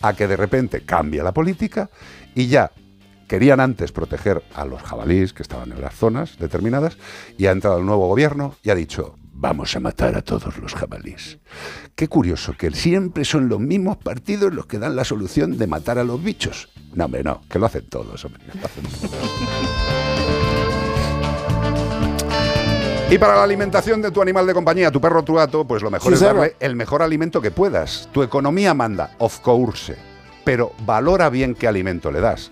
a 0.02 0.14
que 0.14 0.28
de 0.28 0.36
repente 0.38 0.82
cambia 0.82 1.24
la 1.24 1.34
política 1.34 1.89
y 2.34 2.48
ya 2.48 2.72
querían 3.28 3.60
antes 3.60 3.92
proteger 3.92 4.44
a 4.56 4.66
los 4.66 4.82
jabalíes 4.82 5.34
que 5.34 5.44
estaban 5.44 5.72
en 5.72 5.80
las 5.82 5.94
zonas 5.94 6.38
determinadas 6.39 6.98
y 7.38 7.46
ha 7.46 7.52
entrado 7.52 7.78
el 7.78 7.86
nuevo 7.86 8.08
gobierno 8.08 8.56
y 8.64 8.72
ha 8.72 8.76
dicho, 8.76 9.16
vamos 9.42 9.76
a 9.76 9.80
matar 9.80 10.16
a 10.16 10.22
todos 10.22 10.58
los 10.60 10.76
jabalíes. 10.76 11.39
Qué 11.96 12.08
curioso 12.08 12.54
que 12.58 12.70
siempre 12.72 13.26
son 13.26 13.50
los 13.50 13.60
mismos 13.60 13.98
partidos 13.98 14.54
los 14.54 14.68
que 14.68 14.78
dan 14.78 14.96
la 14.96 15.04
solución 15.04 15.58
de 15.58 15.66
matar 15.66 15.98
a 15.98 16.04
los 16.04 16.24
bichos. 16.24 16.70
No, 16.94 17.06
hombre, 17.06 17.24
no, 17.24 17.42
que 17.50 17.58
lo 17.58 17.66
hacen 17.66 17.88
todos, 17.89 18.24
hombre. 18.24 18.44
que 18.46 18.60
lo 18.60 18.66
hacen 18.66 18.84
todos. 18.84 19.12
Y 23.10 23.18
para 23.18 23.36
la 23.36 23.44
alimentación 23.44 24.02
de 24.02 24.12
tu 24.12 24.22
animal 24.22 24.46
de 24.48 24.54
compañía, 24.54 24.92
tu 24.92 25.02
perro 25.02 25.20
o 25.20 25.24
tu 25.24 25.34
gato, 25.34 25.66
pues 25.66 25.82
lo 25.82 25.92
mejor 25.92 26.12
Sí, 26.12 26.14
es 26.14 26.22
darle 26.22 26.56
el 26.60 26.76
mejor 26.76 27.02
alimento 27.02 27.42
que 27.42 27.52
puedas. 27.52 28.08
Tu 28.14 28.24
economía 28.24 28.74
manda, 28.74 29.16
of 29.18 29.39
course, 29.39 29.98
pero 30.46 30.72
valora 30.86 31.30
bien 31.30 31.56
qué 31.56 31.68
alimento 31.68 32.12
le 32.12 32.22
das. 32.22 32.52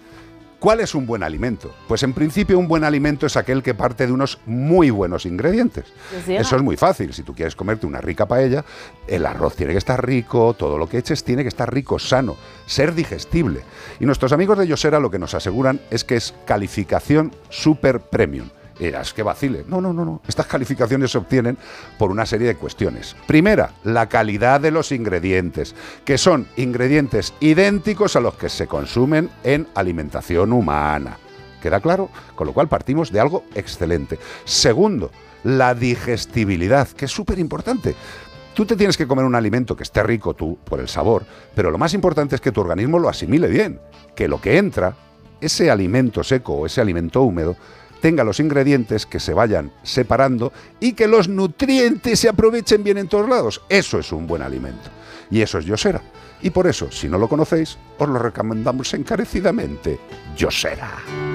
¿Cuál 0.60 0.82
es 0.82 0.93
un 0.93 1.05
buen 1.05 1.24
alimento? 1.24 1.74
Pues 1.88 2.03
en 2.03 2.14
principio 2.14 2.60
un 2.60 2.68
buen 2.68 2.84
alimento 2.84 3.26
es 3.26 3.38
aquel 3.38 3.64
que 3.64 3.74
parte 3.74 4.05
de 4.05 4.12
unos 4.12 4.39
muy 4.45 4.89
buenos 4.89 5.26
ingredientes. 5.26 5.86
Decía. 6.12 6.41
Eso 6.41 6.57
es 6.57 6.62
muy 6.62 6.76
fácil. 6.76 7.14
Si 7.14 7.24
tú 7.24 7.34
quieres 7.34 7.55
comerte 7.55 7.88
una 7.88 8.01
rica 8.01 8.28
paella, 8.28 8.66
el 9.07 9.26
arroz 9.26 9.55
tiene 9.55 9.72
que 9.72 9.78
estar 9.78 10.05
rico, 10.05 10.53
todo 10.53 10.78
lo 10.78 10.89
que 10.89 10.97
eches 10.97 11.24
tiene 11.24 11.43
que 11.43 11.47
estar 11.47 11.74
rico, 11.74 11.97
sano, 11.97 12.36
ser 12.66 12.93
digestible. 12.93 13.62
Y 14.01 14.05
nuestros 14.05 14.34
amigos 14.34 14.57
de 14.57 14.68
Yosera 14.68 14.99
lo 14.99 15.10
que 15.10 15.18
nos 15.18 15.34
aseguran 15.34 15.80
es 15.91 16.03
que 16.03 16.18
es 16.18 16.34
calificación 16.45 17.32
super 17.49 18.01
premium. 18.01 18.49
Dirás, 18.80 19.14
que 19.14 19.24
vacile. 19.24 19.66
No, 19.68 19.82
no, 19.82 19.92
no, 19.92 20.06
no. 20.06 20.22
Estas 20.26 20.48
calificaciones 20.48 21.12
se 21.12 21.18
obtienen 21.18 21.58
por 21.98 22.12
una 22.12 22.26
serie 22.26 22.48
de 22.48 22.56
cuestiones. 22.56 23.16
Primera, 23.28 23.72
la 23.84 24.08
calidad 24.08 24.62
de 24.62 24.72
los 24.72 24.94
ingredientes, 24.94 25.76
que 26.06 26.18
son 26.18 26.48
ingredientes 26.56 27.34
idénticos 27.42 28.16
a 28.16 28.22
los 28.22 28.36
que 28.36 28.48
se 28.48 28.68
consumen 28.68 29.30
en 29.44 29.68
alimentación 29.76 30.54
humana. 30.54 31.18
¿Queda 31.62 31.82
claro? 31.82 32.10
Con 32.36 32.48
lo 32.48 32.54
cual 32.54 32.70
partimos 32.70 33.12
de 33.12 33.20
algo 33.20 33.44
excelente. 33.54 34.18
Segundo, 34.46 35.12
la 35.44 35.76
digestibilidad, 35.76 36.88
que 36.88 37.06
es 37.06 37.12
súper 37.12 37.38
importante. 37.38 37.96
Tú 38.54 38.66
te 38.66 38.78
tienes 38.78 38.96
que 38.96 39.08
comer 39.08 39.26
un 39.26 39.36
alimento 39.36 39.76
que 39.76 39.84
esté 39.84 40.04
rico 40.04 40.34
tú 40.34 40.58
por 40.64 40.80
el 40.80 40.88
sabor, 40.88 41.26
pero 41.54 41.70
lo 41.70 41.78
más 41.78 41.94
importante 41.94 42.36
es 42.36 42.42
que 42.42 42.52
tu 42.52 42.62
organismo 42.62 42.98
lo 42.98 43.10
asimile 43.10 43.48
bien, 43.48 43.80
que 44.16 44.28
lo 44.30 44.40
que 44.40 44.58
entra, 44.58 44.96
ese 45.42 45.70
alimento 45.70 46.24
seco 46.24 46.54
o 46.54 46.66
ese 46.66 46.82
alimento 46.82 47.22
húmedo, 47.22 47.56
tenga 48.02 48.24
los 48.24 48.39
ingredientes 48.39 49.06
que 49.06 49.20
se 49.20 49.34
vayan 49.34 49.72
separando 49.84 50.52
y 50.80 50.93
que 50.93 51.08
los 51.08 51.28
nutrientes 51.28 52.20
se 52.20 52.30
aprovechen 52.30 52.84
bien 52.84 52.97
en 52.97 53.08
todos 53.08 53.30
lados. 53.30 53.62
Eso 53.70 54.00
es 54.00 54.12
un 54.12 54.28
buen 54.28 54.41
alimento. 54.41 54.89
Y 55.32 55.41
eso 55.41 55.60
es 55.60 55.66
Yosera. 55.66 56.02
Y 56.41 56.50
por 56.50 56.68
eso, 56.68 56.91
si 56.91 57.08
no 57.10 57.18
lo 57.18 57.28
conocéis, 57.28 57.78
os 57.97 58.08
lo 58.08 58.20
recomendamos 58.20 58.93
encarecidamente. 58.93 60.00
Yosera. 60.36 61.29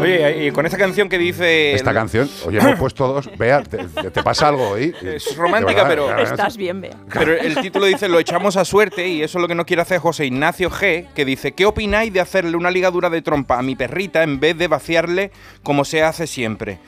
Oye, 0.00 0.46
y 0.46 0.50
con 0.50 0.66
esta 0.66 0.76
canción 0.76 1.08
que 1.08 1.16
dice... 1.18 1.72
Esta 1.74 1.94
canción, 1.94 2.28
oye, 2.46 2.58
hemos 2.58 2.78
puesto 2.78 3.06
dos. 3.08 3.30
Vea, 3.38 3.62
te, 3.62 3.78
te- 3.78 4.10
te 4.10 4.22
pasa 4.22 4.48
algo 4.48 4.70
hoy. 4.70 4.94
Es 5.02 5.34
romántica, 5.36 5.84
verdad, 5.84 5.88
pero- 5.88 6.08
de 6.08 6.14
verdad. 6.30 6.52
bien, 6.58 6.80
Bea. 6.80 6.96
Pero 7.12 7.32
el 7.34 7.54
título 7.56 7.86
dice 7.86 8.08
lo 8.08 8.18
echamos 8.18 8.56
a 8.56 8.64
suerte 8.64 9.06
y 9.08 9.22
eso 9.22 9.38
es 9.38 9.42
lo 9.42 9.48
que 9.48 9.54
no 9.54 9.64
quiere 9.64 9.82
hacer 9.82 10.00
José 10.00 10.26
Ignacio 10.26 10.68
G, 10.70 11.06
que 11.14 11.24
dice, 11.24 11.52
¿qué 11.52 11.64
opináis 11.64 12.12
de 12.12 12.20
hacerle 12.20 12.56
una 12.56 12.70
ligadura 12.70 13.08
de 13.08 13.22
trompa 13.22 13.58
a 13.58 13.62
mi 13.62 13.76
perrita 13.76 14.22
en 14.24 14.40
vez 14.40 14.58
de 14.58 14.68
vaciarle 14.68 15.30
como 15.62 15.84
se 15.84 16.02
hace 16.02 16.26
siempre? 16.26 16.80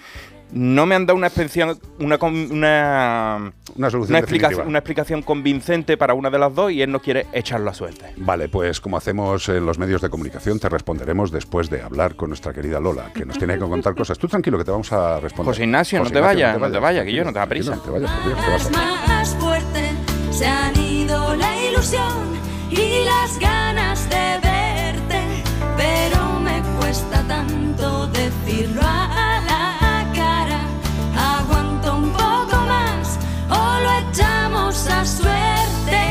No 0.52 0.86
me 0.86 0.94
han 0.94 1.06
dado 1.06 1.16
una 1.18 1.26
explicación, 1.26 1.78
una, 1.98 2.18
con- 2.18 2.50
una, 2.52 3.52
Una 3.74 3.90
solución 3.90 4.12
una, 4.12 4.20
definitiva. 4.20 4.48
explicación, 4.48 4.68
una 4.68 4.78
explicación 4.78 5.22
convincente 5.22 5.96
para 5.96 6.14
una 6.14 6.30
de 6.30 6.38
las 6.38 6.54
dos 6.54 6.70
y 6.72 6.82
él 6.82 6.90
no 6.92 7.00
quiere 7.00 7.26
echarlo 7.32 7.68
a 7.70 7.74
suerte. 7.74 8.12
Vale, 8.16 8.48
pues 8.48 8.80
como 8.80 8.96
hacemos 8.96 9.48
en 9.48 9.66
los 9.66 9.78
medios 9.78 10.00
de 10.02 10.08
comunicación, 10.08 10.58
te 10.60 10.68
responderemos 10.68 11.30
después 11.32 11.68
de 11.68 11.82
hablar 11.82 12.14
con 12.14 12.30
nuestra 12.30 12.52
querida 12.52 12.78
Lola, 12.80 13.10
que 13.12 13.24
nos 13.26 13.38
tiene 13.38 13.54
que 13.54 13.60
contar 13.60 13.94
cosas. 13.94 14.18
Tú 14.18 14.28
tranquilo, 14.28 14.56
que 14.56 14.64
te 14.64 14.70
vamos 14.70 14.92
a 14.92 15.18
responder. 15.20 15.52
José 15.52 15.64
Ignacio, 15.64 16.02
no 16.04 16.10
te 16.10 16.20
vayas, 16.20 16.58
no 16.58 16.70
te 16.70 16.78
vayas, 16.78 17.04
que 17.04 17.12
yo 17.12 17.24
no 17.24 17.32
te 17.32 17.38
da 17.40 17.46
prisa. 17.46 17.74
No 17.76 17.82
te 17.82 17.90
vayas, 17.90 18.10
por 18.10 18.24
Dios, 18.46 18.70
más 18.70 19.34
fuerte 19.36 19.90
se 20.30 20.46
han 20.46 20.76
ido 20.80 21.34
la 21.34 21.60
ilusión 21.68 22.36
y 22.70 23.04
las 23.04 23.38
ganas 23.40 24.08
de 24.08 24.38
verte, 24.42 25.20
pero 25.76 26.38
me 26.40 26.60
cuesta 26.78 27.22
tanto 27.26 28.06
decirlo 28.08 28.80
a 28.82 29.35
echamos 34.76 34.86
a 34.88 35.04
suerte, 35.06 36.02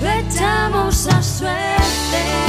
lo 0.00 0.10
echamos 0.10 1.06
a 1.06 1.22
suerte. 1.22 2.41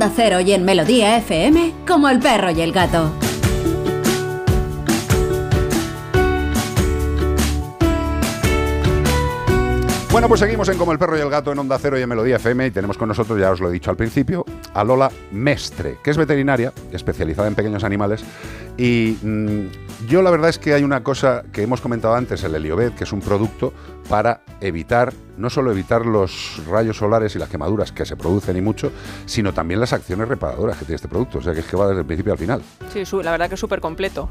Onda 0.00 0.14
Cero 0.16 0.40
y 0.40 0.52
en 0.52 0.64
Melodía 0.64 1.18
FM, 1.18 1.74
como 1.86 2.08
el 2.08 2.20
perro 2.20 2.50
y 2.50 2.62
el 2.62 2.72
gato. 2.72 3.12
Bueno, 10.10 10.26
pues 10.26 10.40
seguimos 10.40 10.70
en 10.70 10.78
Como 10.78 10.92
el 10.92 10.98
perro 10.98 11.18
y 11.18 11.20
el 11.20 11.28
gato 11.28 11.52
en 11.52 11.58
Onda 11.58 11.78
Cero 11.78 11.98
y 11.98 12.02
en 12.02 12.08
Melodía 12.08 12.36
FM 12.36 12.68
y 12.68 12.70
tenemos 12.70 12.96
con 12.96 13.08
nosotros, 13.08 13.38
ya 13.38 13.50
os 13.50 13.60
lo 13.60 13.68
he 13.68 13.72
dicho 13.72 13.90
al 13.90 13.98
principio, 13.98 14.46
a 14.72 14.84
Lola 14.84 15.10
Mestre, 15.32 15.98
que 16.02 16.10
es 16.10 16.16
veterinaria, 16.16 16.72
especializada 16.90 17.48
en 17.48 17.54
pequeños 17.54 17.84
animales. 17.84 18.24
Y 18.78 19.18
mm, 19.22 20.06
yo 20.08 20.22
la 20.22 20.30
verdad 20.30 20.48
es 20.48 20.58
que 20.58 20.72
hay 20.72 20.82
una 20.82 21.02
cosa 21.02 21.42
que 21.52 21.62
hemos 21.62 21.82
comentado 21.82 22.14
antes, 22.14 22.42
el 22.42 22.54
Heliobed, 22.54 22.92
que 22.92 23.04
es 23.04 23.12
un 23.12 23.20
producto 23.20 23.74
para 24.10 24.40
evitar, 24.60 25.12
no 25.36 25.48
solo 25.48 25.70
evitar 25.70 26.04
los 26.04 26.60
rayos 26.68 26.96
solares 26.96 27.36
y 27.36 27.38
las 27.38 27.48
quemaduras 27.48 27.92
que 27.92 28.04
se 28.04 28.16
producen 28.16 28.56
y 28.56 28.60
mucho, 28.60 28.90
sino 29.24 29.54
también 29.54 29.78
las 29.78 29.92
acciones 29.92 30.26
reparadoras 30.28 30.76
que 30.76 30.84
tiene 30.84 30.96
este 30.96 31.06
producto. 31.06 31.38
O 31.38 31.40
sea 31.42 31.54
que 31.54 31.60
es 31.60 31.66
que 31.66 31.76
va 31.76 31.86
desde 31.86 32.00
el 32.00 32.06
principio 32.06 32.32
al 32.32 32.38
final. 32.38 32.60
Sí, 32.92 33.04
la 33.22 33.30
verdad 33.30 33.48
que 33.48 33.54
es 33.54 33.60
súper 33.60 33.80
completo. 33.80 34.28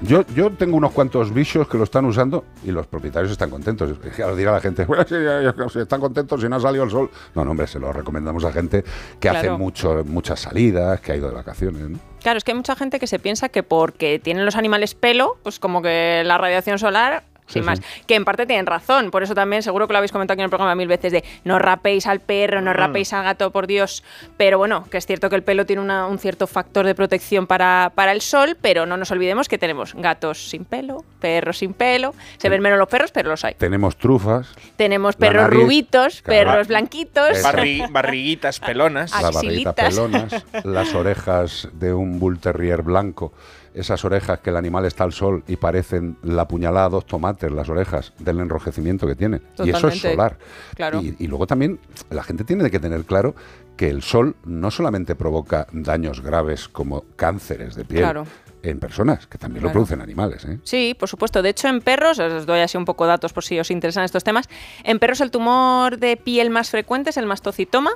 Yo, 0.00 0.24
yo 0.34 0.50
tengo 0.50 0.78
unos 0.78 0.92
cuantos 0.92 1.32
bichos 1.34 1.68
que 1.68 1.76
lo 1.76 1.84
están 1.84 2.06
usando 2.06 2.44
y 2.64 2.70
los 2.70 2.86
propietarios 2.86 3.30
están 3.30 3.50
contentos. 3.50 3.98
Es 4.02 4.14
que 4.16 4.22
ahora 4.22 4.34
dirá 4.34 4.52
la 4.52 4.60
gente, 4.60 4.84
bueno, 4.86 5.04
ya- 5.04 5.42
ya- 5.42 5.68
si 5.68 5.78
están 5.80 6.00
contentos 6.00 6.40
si 6.40 6.48
no 6.48 6.56
ha 6.56 6.60
salido 6.60 6.84
el 6.84 6.90
sol. 6.90 7.10
No, 7.34 7.44
no, 7.44 7.50
hombre, 7.50 7.66
se 7.66 7.78
lo 7.78 7.92
recomendamos 7.92 8.44
a 8.46 8.52
gente 8.52 8.82
que 9.20 9.28
hace 9.28 9.50
mucho, 9.50 10.02
muchas 10.06 10.40
salidas, 10.40 11.00
que 11.02 11.12
ha 11.12 11.16
ido 11.16 11.28
de 11.28 11.34
vacaciones. 11.34 11.82
¿no? 11.90 11.98
Claro, 12.22 12.38
es 12.38 12.44
que 12.44 12.52
hay 12.52 12.56
mucha 12.56 12.74
gente 12.76 12.98
que 12.98 13.06
se 13.06 13.18
piensa 13.18 13.50
que 13.50 13.62
porque 13.62 14.18
tienen 14.18 14.46
los 14.46 14.56
animales 14.56 14.94
pelo, 14.94 15.36
pues 15.42 15.58
como 15.58 15.82
que 15.82 16.22
la 16.24 16.38
radiación 16.38 16.78
solar, 16.78 17.24
sin 17.48 17.62
Sí, 17.62 17.66
más, 17.66 17.78
sí. 17.80 17.84
que 18.06 18.14
en 18.14 18.24
parte 18.24 18.46
tienen 18.46 18.66
razón. 18.66 19.10
Por 19.10 19.22
eso 19.24 19.34
también 19.34 19.62
seguro 19.62 19.86
que 19.88 19.92
lo 19.94 19.98
habéis 19.98 20.12
comentado 20.12 20.34
aquí 20.34 20.40
en 20.42 20.44
el 20.44 20.50
programa 20.50 20.74
mil 20.76 20.86
veces 20.86 21.10
de 21.12 21.24
no 21.44 21.58
rapéis 21.58 22.06
al 22.06 22.20
perro, 22.20 22.60
no 22.60 22.70
Mm. 22.70 22.74
rapéis 22.74 23.12
al 23.12 23.24
gato, 23.24 23.50
por 23.50 23.66
Dios. 23.66 24.04
Pero 24.36 24.58
bueno, 24.58 24.84
que 24.90 24.98
es 24.98 25.06
cierto 25.06 25.28
que 25.30 25.36
el 25.36 25.42
pelo 25.42 25.66
tiene 25.66 25.82
una- 25.82 26.06
un 26.06 26.18
cierto 26.18 26.46
factor 26.46 26.86
de 26.86 26.94
protección 26.94 27.46
para, 27.46 27.90
para 27.94 28.12
el 28.12 28.20
sol, 28.20 28.56
pero 28.60 28.86
no 28.86 28.96
nos 28.96 29.10
olvidemos 29.10 29.48
que 29.48 29.58
tenemos 29.58 29.94
gatos 29.94 30.48
sin 30.50 30.64
pelo, 30.64 31.04
perros 31.20 31.58
sin 31.58 31.72
pelo. 31.74 32.14
Se 32.36 32.48
ven 32.48 32.60
menos 32.62 32.78
los 32.78 32.88
perros, 32.88 33.10
pero 33.12 33.30
los 33.30 33.44
hay. 33.44 33.54
Tenemos 33.54 33.96
trufas, 33.96 34.48
Tenemos 34.76 35.16
perros 35.16 35.42
nariz, 35.44 35.58
rubitos, 35.60 36.22
perros 36.22 36.68
blanquitos. 36.68 37.42
Barri- 37.42 37.86
barriguitas 37.90 38.60
pelonas. 38.60 39.10
las 39.10 39.34
barriguitas 39.34 39.74
Axilitas. 39.78 39.94
pelonas, 39.94 40.64
las 40.64 40.94
orejas 40.94 41.68
de 41.72 41.94
un 41.94 42.18
bull 42.18 42.38
terrier 42.38 42.82
blanco, 42.82 43.32
esas 43.74 44.04
orejas 44.04 44.40
que 44.40 44.50
el 44.50 44.56
animal 44.56 44.84
está 44.84 45.04
al 45.04 45.12
sol 45.12 45.44
y 45.46 45.56
parecen 45.56 46.16
la 46.22 46.46
puñalada 46.48 46.88
dos 46.88 47.06
tomates, 47.06 47.50
las 47.52 47.68
orejas 47.68 48.12
del 48.18 48.40
enrojecimiento 48.40 49.06
que 49.06 49.14
tiene. 49.14 49.40
Y 49.64 49.70
eso 49.70 49.88
es 49.88 50.00
solar. 50.00 50.38
Claro. 50.74 51.00
Y, 51.00 51.16
y 51.18 51.26
luego 51.26 51.46
también 51.46 51.78
la 52.10 52.22
gente 52.22 52.44
tiene 52.44 52.70
que 52.70 52.80
tener 52.80 53.04
claro 53.04 53.34
que 53.76 53.88
el 53.88 54.02
sol 54.02 54.34
no 54.44 54.70
solamente 54.72 55.14
provoca 55.14 55.66
daños 55.72 56.20
graves 56.20 56.68
como 56.68 57.04
cánceres 57.14 57.76
de 57.76 57.84
piel 57.84 58.00
Claro. 58.02 58.26
en 58.64 58.80
personas, 58.80 59.28
que 59.28 59.38
también 59.38 59.62
lo 59.62 59.70
producen 59.70 60.00
animales. 60.00 60.44
¿eh? 60.46 60.58
Sí, 60.64 60.96
por 60.98 61.08
supuesto. 61.08 61.42
De 61.42 61.50
hecho, 61.50 61.68
en 61.68 61.80
perros, 61.80 62.18
os 62.18 62.44
doy 62.44 62.58
así 62.58 62.76
un 62.76 62.84
poco 62.84 63.06
datos 63.06 63.32
por 63.32 63.44
si 63.44 63.56
os 63.60 63.70
interesan 63.70 64.02
estos 64.02 64.24
temas. 64.24 64.48
En 64.82 64.98
perros 64.98 65.20
el 65.20 65.30
tumor 65.30 65.98
de 65.98 66.16
piel 66.16 66.50
más 66.50 66.70
frecuente 66.70 67.10
es 67.10 67.16
el 67.18 67.26
mastocitoma 67.26 67.92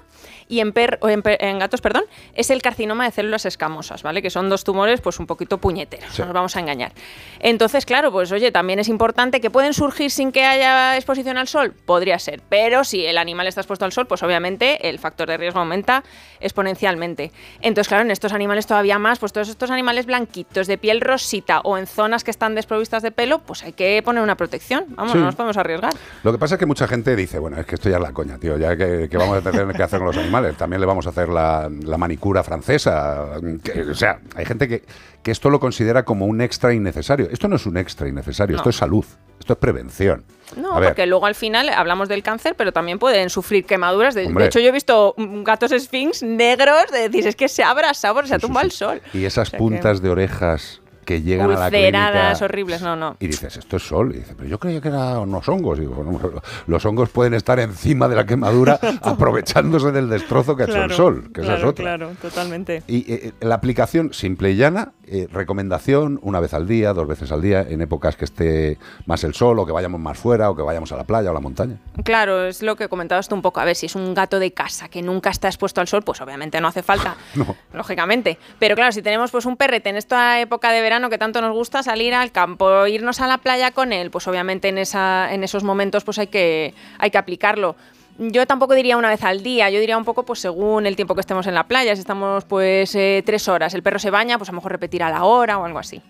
y 0.49 0.61
en, 0.61 0.73
per- 0.73 0.99
en, 1.03 1.23
en 1.25 1.59
gatos, 1.59 1.81
perdón, 1.81 2.05
es 2.35 2.51
el 2.51 2.63
carcinoma 2.63 3.05
de 3.05 3.11
células 3.13 3.47
escamosas, 3.47 4.03
¿vale? 4.03 4.23
Que 4.23 4.31
son 4.31 4.49
dos 4.49 4.65
tumores 4.65 5.01
pues 5.01 5.19
un 5.19 5.27
poquito 5.27 5.59
puñeteros, 5.59 6.13
Sí. 6.13 6.21
no 6.23 6.27
nos 6.27 6.35
vamos 6.35 6.57
a 6.57 6.61
engañar. 6.61 6.93
Entonces, 7.41 7.87
claro, 7.87 8.13
pues 8.13 8.31
oye, 8.33 8.53
también 8.53 8.79
es 8.79 8.89
importante 8.89 9.41
que 9.41 9.51
pueden 9.51 9.75
surgir 9.75 10.11
sin 10.11 10.33
que 10.33 10.45
haya 10.45 10.97
exposición 10.97 11.37
al 11.39 11.49
sol, 11.49 11.73
podría 11.87 12.19
ser, 12.19 12.41
pero 12.49 12.85
si 12.85 13.05
el 13.07 13.19
animal 13.19 13.47
está 13.47 13.61
expuesto 13.61 13.85
al 13.85 13.93
sol, 13.93 14.07
pues 14.07 14.23
obviamente 14.23 14.89
el 14.89 14.99
factor 14.99 15.29
de 15.29 15.37
riesgo 15.37 15.61
aumenta 15.61 16.03
exponencialmente. 16.41 17.33
Entonces, 17.61 17.89
claro, 17.89 18.05
en 18.05 18.11
estos 18.11 18.33
animales 18.33 18.67
todavía 18.67 18.99
más, 18.99 19.19
pues 19.19 19.33
todos 19.33 19.49
estos 19.49 19.71
animales 19.71 20.07
blanquitos, 20.07 20.67
de 20.67 20.79
piel 20.79 21.01
rosita 21.01 21.61
o 21.61 21.79
en 21.79 21.87
zonas 21.87 22.25
que 22.25 22.31
están 22.31 22.55
desprovistas 22.55 23.03
de 23.03 23.11
pelo, 23.11 23.39
pues 23.41 23.63
hay 23.63 23.73
que 23.73 24.03
poner 24.05 24.23
una 24.23 24.37
protección. 24.37 24.85
Vamos, 24.91 25.13
Sí. 25.13 25.19
no 25.19 25.25
nos 25.25 25.35
podemos 25.35 25.57
arriesgar. 25.57 25.93
Lo 26.23 26.33
que 26.33 26.39
pasa 26.39 26.55
es 26.55 26.59
que 26.59 26.67
mucha 26.67 26.87
gente 26.89 27.17
dice, 27.17 27.39
bueno, 27.39 27.59
es 27.59 27.67
que 27.67 27.75
esto 27.77 27.89
ya 27.89 27.97
es 27.97 28.03
la 28.03 28.13
coña, 28.13 28.39
tío, 28.39 28.57
ya 28.59 28.77
que, 28.77 29.09
que 29.11 29.17
vamos 29.17 29.39
a 29.39 29.51
tener 29.51 29.75
que 29.75 29.83
hacer 29.83 29.99
con 29.99 30.07
los 30.09 30.17
animales. 30.17 30.32
También 30.57 30.81
le 30.81 30.87
vamos 30.87 31.07
a 31.07 31.11
hacer 31.11 31.29
la, 31.29 31.71
la 31.85 31.99
manicura 31.99 32.43
francesa. 32.43 33.27
que- 33.63 33.83
o 33.83 33.95
sea, 33.95 34.21
hay 34.37 34.45
gente 34.45 34.69
que, 34.69 34.83
que 35.23 35.31
esto 35.31 35.51
lo 35.51 35.61
considera 35.61 36.05
como 36.05 36.27
un 36.27 36.41
extra 36.41 36.73
innecesario. 36.75 37.29
Esto 37.31 37.49
no 37.49 37.57
es 37.57 37.67
un 37.67 37.77
extra 37.77 38.09
innecesario, 38.09 38.55
No. 38.57 38.61
esto 38.61 38.71
es 38.71 38.77
salud, 38.77 39.05
esto 39.39 39.53
es 39.53 39.59
prevención. 39.59 40.25
No, 40.57 40.75
porque 40.83 41.07
luego 41.07 41.25
al 41.25 41.35
final 41.35 41.71
hablamos 41.71 42.09
del 42.11 42.23
cáncer, 42.23 42.55
pero 42.57 42.73
también 42.73 42.99
pueden 42.99 43.31
sufrir 43.31 43.65
quemaduras. 43.65 44.15
De, 44.15 44.27
de 44.31 44.45
hecho, 44.47 44.59
yo 44.61 44.69
he 44.69 44.73
visto 44.73 45.15
gatos 45.17 45.71
sphinx 45.73 46.23
negros 46.23 46.91
de 46.93 47.09
decir, 47.09 47.27
es 47.27 47.37
que 47.37 47.49
se 47.49 47.63
ha 47.63 47.71
abrasado 47.71 48.15
porque 48.15 48.29
se 48.29 48.35
ha 48.35 48.39
tumbado 48.39 48.67
el 48.67 48.73
sol. 48.73 49.01
y 49.15 49.25
esas 49.25 49.49
O 49.49 49.51
sea 49.53 49.59
que- 49.59 49.63
puntas 49.63 50.03
de 50.03 50.11
orejas 50.11 50.82
que 51.05 51.23
llegan 51.23 51.51
a 51.51 51.59
la 51.59 51.71
clínica... 51.71 52.33
horribles, 52.41 52.83
no, 52.83 52.97
no. 52.97 53.17
Y 53.21 53.27
dices, 53.27 53.57
esto 53.57 53.77
es 53.77 53.83
sol. 53.83 54.13
Y 54.15 54.19
dice, 54.19 54.35
pero 54.37 54.49
yo 54.49 54.59
creía 54.59 54.81
que 54.81 54.89
eran 54.89 55.19
unos 55.19 55.49
hongos. 55.49 55.79
Y 55.79 55.83
digo, 55.83 56.43
los 56.67 56.85
hongos 56.85 57.11
pueden 57.11 57.35
estar 57.35 57.59
encima 57.61 58.09
de 58.09 58.17
la 58.17 58.27
quemadura 58.27 58.79
aprovechándose 59.03 59.93
del 59.93 60.09
destrozo 60.09 60.57
que 60.57 60.65
ha 60.65 60.67
hecho 60.67 60.83
el 60.83 60.93
sol, 60.93 61.31
que 61.33 61.43
esa 61.43 61.57
es 61.57 61.65
otra. 61.65 61.85
Claro, 61.85 62.13
totalmente. 62.21 62.83
Y 62.87 63.13
eh, 63.13 63.33
la 63.41 63.57
aplicación 63.57 64.13
simple 64.13 64.53
y 64.53 64.57
llana, 64.57 64.93
eh, 65.13 65.29
recomendación 65.31 66.19
una 66.23 66.41
vez 66.41 66.55
al 66.55 66.67
día, 66.67 66.93
dos 66.93 67.07
veces 67.07 67.31
al 67.31 67.43
día, 67.43 67.61
en 67.69 67.81
épocas 67.83 68.17
que 68.17 68.25
esté 68.25 68.79
más 69.07 69.23
el 69.25 69.35
sol 69.35 69.59
o 69.59 69.67
que 69.67 69.73
vayamos 69.73 70.01
más 70.01 70.19
fuera 70.19 70.51
o 70.51 70.57
que 70.57 70.63
vayamos 70.63 70.91
a 70.93 70.97
la 70.97 71.05
playa 71.05 71.29
o 71.29 71.31
a 71.33 71.35
la 71.35 71.41
montaña. 71.41 71.77
Claro, 72.05 72.47
es 72.47 72.63
lo 72.63 72.77
que 72.77 72.89
comentabas 72.89 73.29
tú 73.29 73.35
un 73.35 73.43
poco. 73.43 73.61
A 73.61 73.65
ver, 73.65 73.77
si 73.77 73.87
es 73.87 73.95
un 73.95 74.15
gato 74.15 74.39
de 74.39 74.53
casa 74.53 74.89
que 74.89 75.03
nunca 75.03 75.31
está 75.31 75.49
expuesto 75.49 75.81
al 75.81 75.89
sol, 75.89 76.03
pues 76.03 76.21
obviamente 76.21 76.61
no 76.61 76.69
hace 76.69 76.83
falta, 76.83 77.17
No. 77.35 77.55
lógicamente. 77.73 78.39
Pero 78.59 78.75
claro, 78.75 78.93
si 78.93 79.03
tenemos 79.03 79.31
pues 79.31 79.45
un 79.47 79.57
perrete 79.57 79.91
en 79.91 79.97
esta 79.97 80.41
época 80.41 80.73
de 80.73 80.81
verano 80.81 81.11
que 81.11 81.19
tanto 81.19 81.41
nos 81.41 81.53
gusta 81.53 81.83
salir 81.83 82.15
al 82.15 82.33
campo, 82.33 82.87
irnos 82.87 83.21
a 83.21 83.27
la 83.27 83.39
playa 83.39 83.71
con 83.73 83.93
él, 83.93 84.11
pues 84.11 84.27
obviamente 84.29 84.69
en, 84.69 84.79
esa, 84.79 85.33
en 85.33 85.45
esos 85.45 85.63
momentos 85.65 86.05
pues 86.05 86.19
hay 86.19 86.29
que, 86.29 86.75
hay 86.99 87.11
que 87.11 87.19
aplicarlo. 87.19 87.77
Yo 88.19 88.47
tampoco 88.47 88.75
diría 88.75 88.97
una 88.97 89.09
vez 89.09 89.25
al 89.25 89.43
día, 89.43 89.71
yo 89.71 89.81
diría 89.81 89.97
un 89.97 90.05
poco 90.05 90.25
pues 90.25 90.39
según 90.41 90.87
el 90.87 90.97
tiempo 90.97 91.15
que 91.15 91.21
estemos 91.23 91.47
en 91.47 91.55
la 91.55 91.67
playa. 91.67 91.95
Si 91.97 92.01
estamos 92.01 92.45
pues 92.45 92.95
eh, 92.95 93.23
tres 93.25 93.49
horas, 93.49 93.75
el 93.75 93.83
perro 93.83 93.99
se 93.99 94.11
baña, 94.11 94.39
pues 94.39 94.49
a 94.51 94.53
lo 94.53 94.57
mejor 94.57 94.73
repetir 94.73 95.03
a 95.03 95.11
la 95.11 95.25
hora 95.25 95.59
o 95.59 95.65
algo 95.65 95.79
así. 95.79 96.01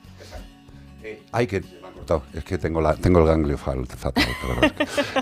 Ay, 1.33 1.47
que. 1.47 1.63
Es 2.35 2.45
que 2.45 2.59
tengo, 2.59 2.81
la, 2.83 2.95
tengo 2.97 3.21
el 3.21 3.27
ganglio 3.27 3.57
fatal. 3.57 3.87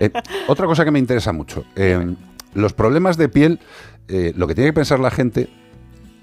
Eh, 0.00 0.10
otra 0.48 0.66
cosa 0.66 0.84
que 0.84 0.90
me 0.90 0.98
interesa 0.98 1.32
mucho. 1.32 1.64
eh, 1.76 2.14
los 2.54 2.72
problemas 2.72 3.16
de 3.16 3.28
piel, 3.28 3.60
eh, 4.08 4.32
lo 4.34 4.48
que 4.48 4.54
tiene 4.56 4.70
que 4.70 4.74
pensar 4.74 4.98
la 4.98 5.10
gente 5.12 5.48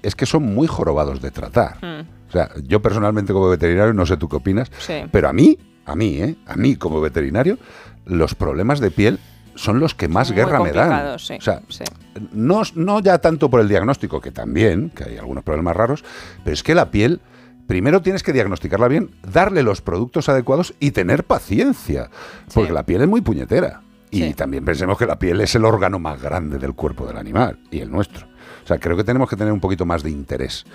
es 0.02 0.14
que 0.14 0.26
son 0.26 0.42
muy 0.42 0.66
jorobados 0.66 1.22
de 1.22 1.30
tratar. 1.30 1.76
Mm. 1.82 2.00
O 2.28 2.32
sea, 2.32 2.50
yo 2.64 2.82
personalmente 2.82 3.32
como 3.32 3.48
veterinario, 3.48 3.94
no 3.94 4.04
sé 4.04 4.18
tú 4.18 4.28
qué 4.28 4.36
opinas, 4.36 4.70
Sí. 4.80 4.94
pero 5.10 5.28
a 5.28 5.32
mí, 5.32 5.56
a 5.86 5.94
mí. 5.96 6.36
A 6.46 6.56
mí 6.56 6.76
como 6.76 7.00
veterinario, 7.00 7.56
los 8.04 8.34
problemas 8.34 8.80
de 8.80 8.90
piel 8.90 9.18
son 9.58 9.80
los 9.80 9.94
que 9.94 10.08
más 10.08 10.28
Muy 10.30 10.36
guerra 10.36 10.60
me 10.60 10.72
dan. 10.72 11.18
sí, 11.18 11.34
O 11.34 11.40
sea, 11.40 11.60
sí. 11.68 11.84
no, 12.32 12.62
no 12.74 13.00
ya 13.00 13.18
tanto 13.18 13.50
por 13.50 13.60
el 13.60 13.68
diagnóstico, 13.68 14.20
que 14.20 14.30
también, 14.30 14.90
que 14.90 15.04
hay 15.04 15.18
algunos 15.18 15.42
problemas 15.42 15.76
raros, 15.76 16.04
pero 16.44 16.54
es 16.54 16.62
que 16.62 16.74
la 16.74 16.90
piel, 16.90 17.20
primero 17.66 18.00
tienes 18.00 18.22
que 18.22 18.32
diagnosticarla 18.32 18.88
bien, 18.88 19.10
darle 19.30 19.62
los 19.62 19.80
productos 19.80 20.28
adecuados 20.28 20.74
y 20.78 20.92
tener 20.92 21.24
paciencia, 21.24 22.08
porque 22.54 22.72
la 22.72 22.84
piel 22.84 23.02
es 23.02 23.08
muy 23.08 23.20
puñetera. 23.20 23.82
Y 24.10 24.32
también 24.32 24.64
pensemos 24.64 24.96
que 24.96 25.04
la 25.06 25.18
piel 25.18 25.40
es 25.42 25.54
el 25.54 25.64
órgano 25.64 25.98
más 25.98 26.22
grande 26.22 26.58
del 26.58 26.72
cuerpo 26.74 27.04
del 27.06 27.18
animal 27.18 27.58
y 27.70 27.80
el 27.80 27.90
nuestro. 27.90 28.26
O 28.68 28.70
sea, 28.70 28.78
creo 28.78 28.98
que 28.98 29.04
tenemos 29.04 29.30
que 29.30 29.36
tener 29.36 29.50
un 29.50 29.60
poquito 29.60 29.86
más 29.86 30.02
de 30.02 30.10
interés. 30.10 30.66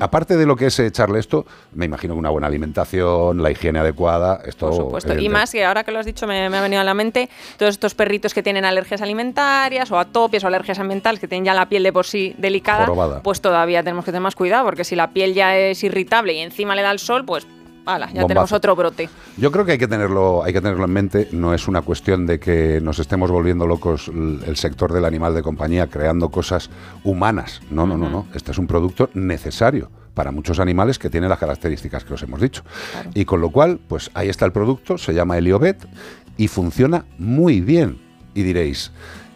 Aparte 0.00 0.36
de 0.36 0.44
lo 0.44 0.56
que 0.56 0.66
es 0.66 0.78
echarle 0.80 1.20
esto, 1.20 1.46
me 1.72 1.84
imagino 1.84 2.14
que 2.14 2.18
una 2.18 2.30
buena 2.30 2.48
alimentación, 2.48 3.40
la 3.40 3.52
higiene 3.52 3.78
adecuada, 3.78 4.40
esto... 4.44 4.66
Por 4.66 4.74
supuesto. 4.74 5.16
Y 5.16 5.28
más 5.28 5.52
que 5.52 5.64
ahora 5.64 5.84
que 5.84 5.92
lo 5.92 6.00
has 6.00 6.06
dicho 6.06 6.26
me, 6.26 6.50
me 6.50 6.56
ha 6.56 6.62
venido 6.62 6.80
a 6.80 6.84
la 6.84 6.94
mente 6.94 7.30
todos 7.56 7.74
estos 7.74 7.94
perritos 7.94 8.34
que 8.34 8.42
tienen 8.42 8.64
alergias 8.64 9.02
alimentarias 9.02 9.88
o 9.92 10.00
atopias 10.00 10.42
o 10.42 10.48
alergias 10.48 10.80
ambientales 10.80 11.20
que 11.20 11.28
tienen 11.28 11.44
ya 11.44 11.54
la 11.54 11.68
piel 11.68 11.84
de 11.84 11.92
por 11.92 12.06
sí 12.06 12.34
delicada, 12.38 12.86
Jorobada. 12.86 13.22
pues 13.22 13.40
todavía 13.40 13.84
tenemos 13.84 14.04
que 14.04 14.10
tener 14.10 14.22
más 14.22 14.34
cuidado 14.34 14.64
porque 14.64 14.82
si 14.82 14.96
la 14.96 15.10
piel 15.10 15.32
ya 15.32 15.56
es 15.56 15.84
irritable 15.84 16.32
y 16.32 16.40
encima 16.40 16.74
le 16.74 16.82
da 16.82 16.90
el 16.90 16.98
sol, 16.98 17.24
pues 17.24 17.46
ala, 17.94 18.06
ya 18.06 18.22
Bombazo. 18.22 18.28
tenemos 18.28 18.52
otro 18.52 18.76
brote. 18.76 19.08
Yo 19.36 19.50
creo 19.50 19.64
que 19.64 19.72
hay 19.72 19.78
que 19.78 19.88
tenerlo, 19.88 20.44
hay 20.44 20.52
que 20.52 20.60
tenerlo 20.60 20.84
en 20.84 20.92
mente. 20.92 21.28
No 21.32 21.54
es 21.54 21.68
una 21.68 21.82
cuestión 21.82 22.26
de 22.26 22.38
que 22.38 22.80
nos 22.80 22.98
estemos 22.98 23.30
volviendo 23.30 23.66
locos 23.66 24.08
el 24.08 24.56
sector 24.56 24.92
del 24.92 25.04
animal 25.04 25.34
de 25.34 25.42
compañía 25.42 25.88
creando 25.88 26.30
cosas 26.30 26.70
humanas. 27.04 27.60
No, 27.70 27.86
no, 27.86 27.96
no, 27.96 28.08
no. 28.10 28.26
Este 28.34 28.52
es 28.52 28.58
un 28.58 28.66
producto 28.66 29.10
necesario 29.14 29.90
para 30.14 30.32
muchos 30.32 30.58
animales 30.58 30.98
que 30.98 31.10
tienen 31.10 31.30
las 31.30 31.38
características 31.38 32.04
que 32.04 32.14
os 32.14 32.22
hemos 32.22 32.40
dicho. 32.40 32.64
Y 33.14 33.24
con 33.24 33.40
lo 33.40 33.50
cual, 33.50 33.78
pues 33.86 34.10
ahí 34.14 34.28
está 34.28 34.44
el 34.44 34.52
producto, 34.52 34.98
se 34.98 35.14
llama 35.14 35.38
Heliobet 35.38 35.86
y 36.36 36.48
funciona 36.48 37.04
muy 37.18 37.60
bien. 37.60 38.00
Y 38.34 38.42
diréis, 38.42 38.90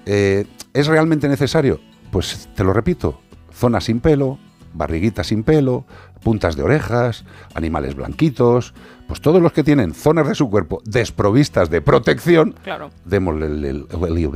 eh, 0.07 0.45
¿es 0.75 0.87
realmente 0.89 1.29
necesario? 1.29 1.81
Pues 2.11 2.49
te 2.55 2.65
lo 2.65 2.73
repito, 2.73 3.21
zona 3.53 3.81
sin 3.81 4.01
pelo, 4.01 4.39
barriguita 4.75 5.23
sin 5.25 5.45
pelo, 5.45 5.85
puntas 6.23 6.57
de 6.57 6.63
orejas, 6.63 7.25
animales 7.55 7.95
blanquitos, 7.95 8.75
pues 9.07 9.21
todos 9.21 9.43
los 9.43 9.53
que 9.53 9.63
tienen 9.65 9.93
zonas 9.95 10.29
de 10.29 10.35
su 10.35 10.49
cuerpo 10.49 10.81
desprovistas 10.85 11.69
de 11.71 11.81
protección, 11.83 12.55
Claro. 12.65 12.91
démosle 13.05 13.47
el, 13.47 13.65
el, 13.65 13.87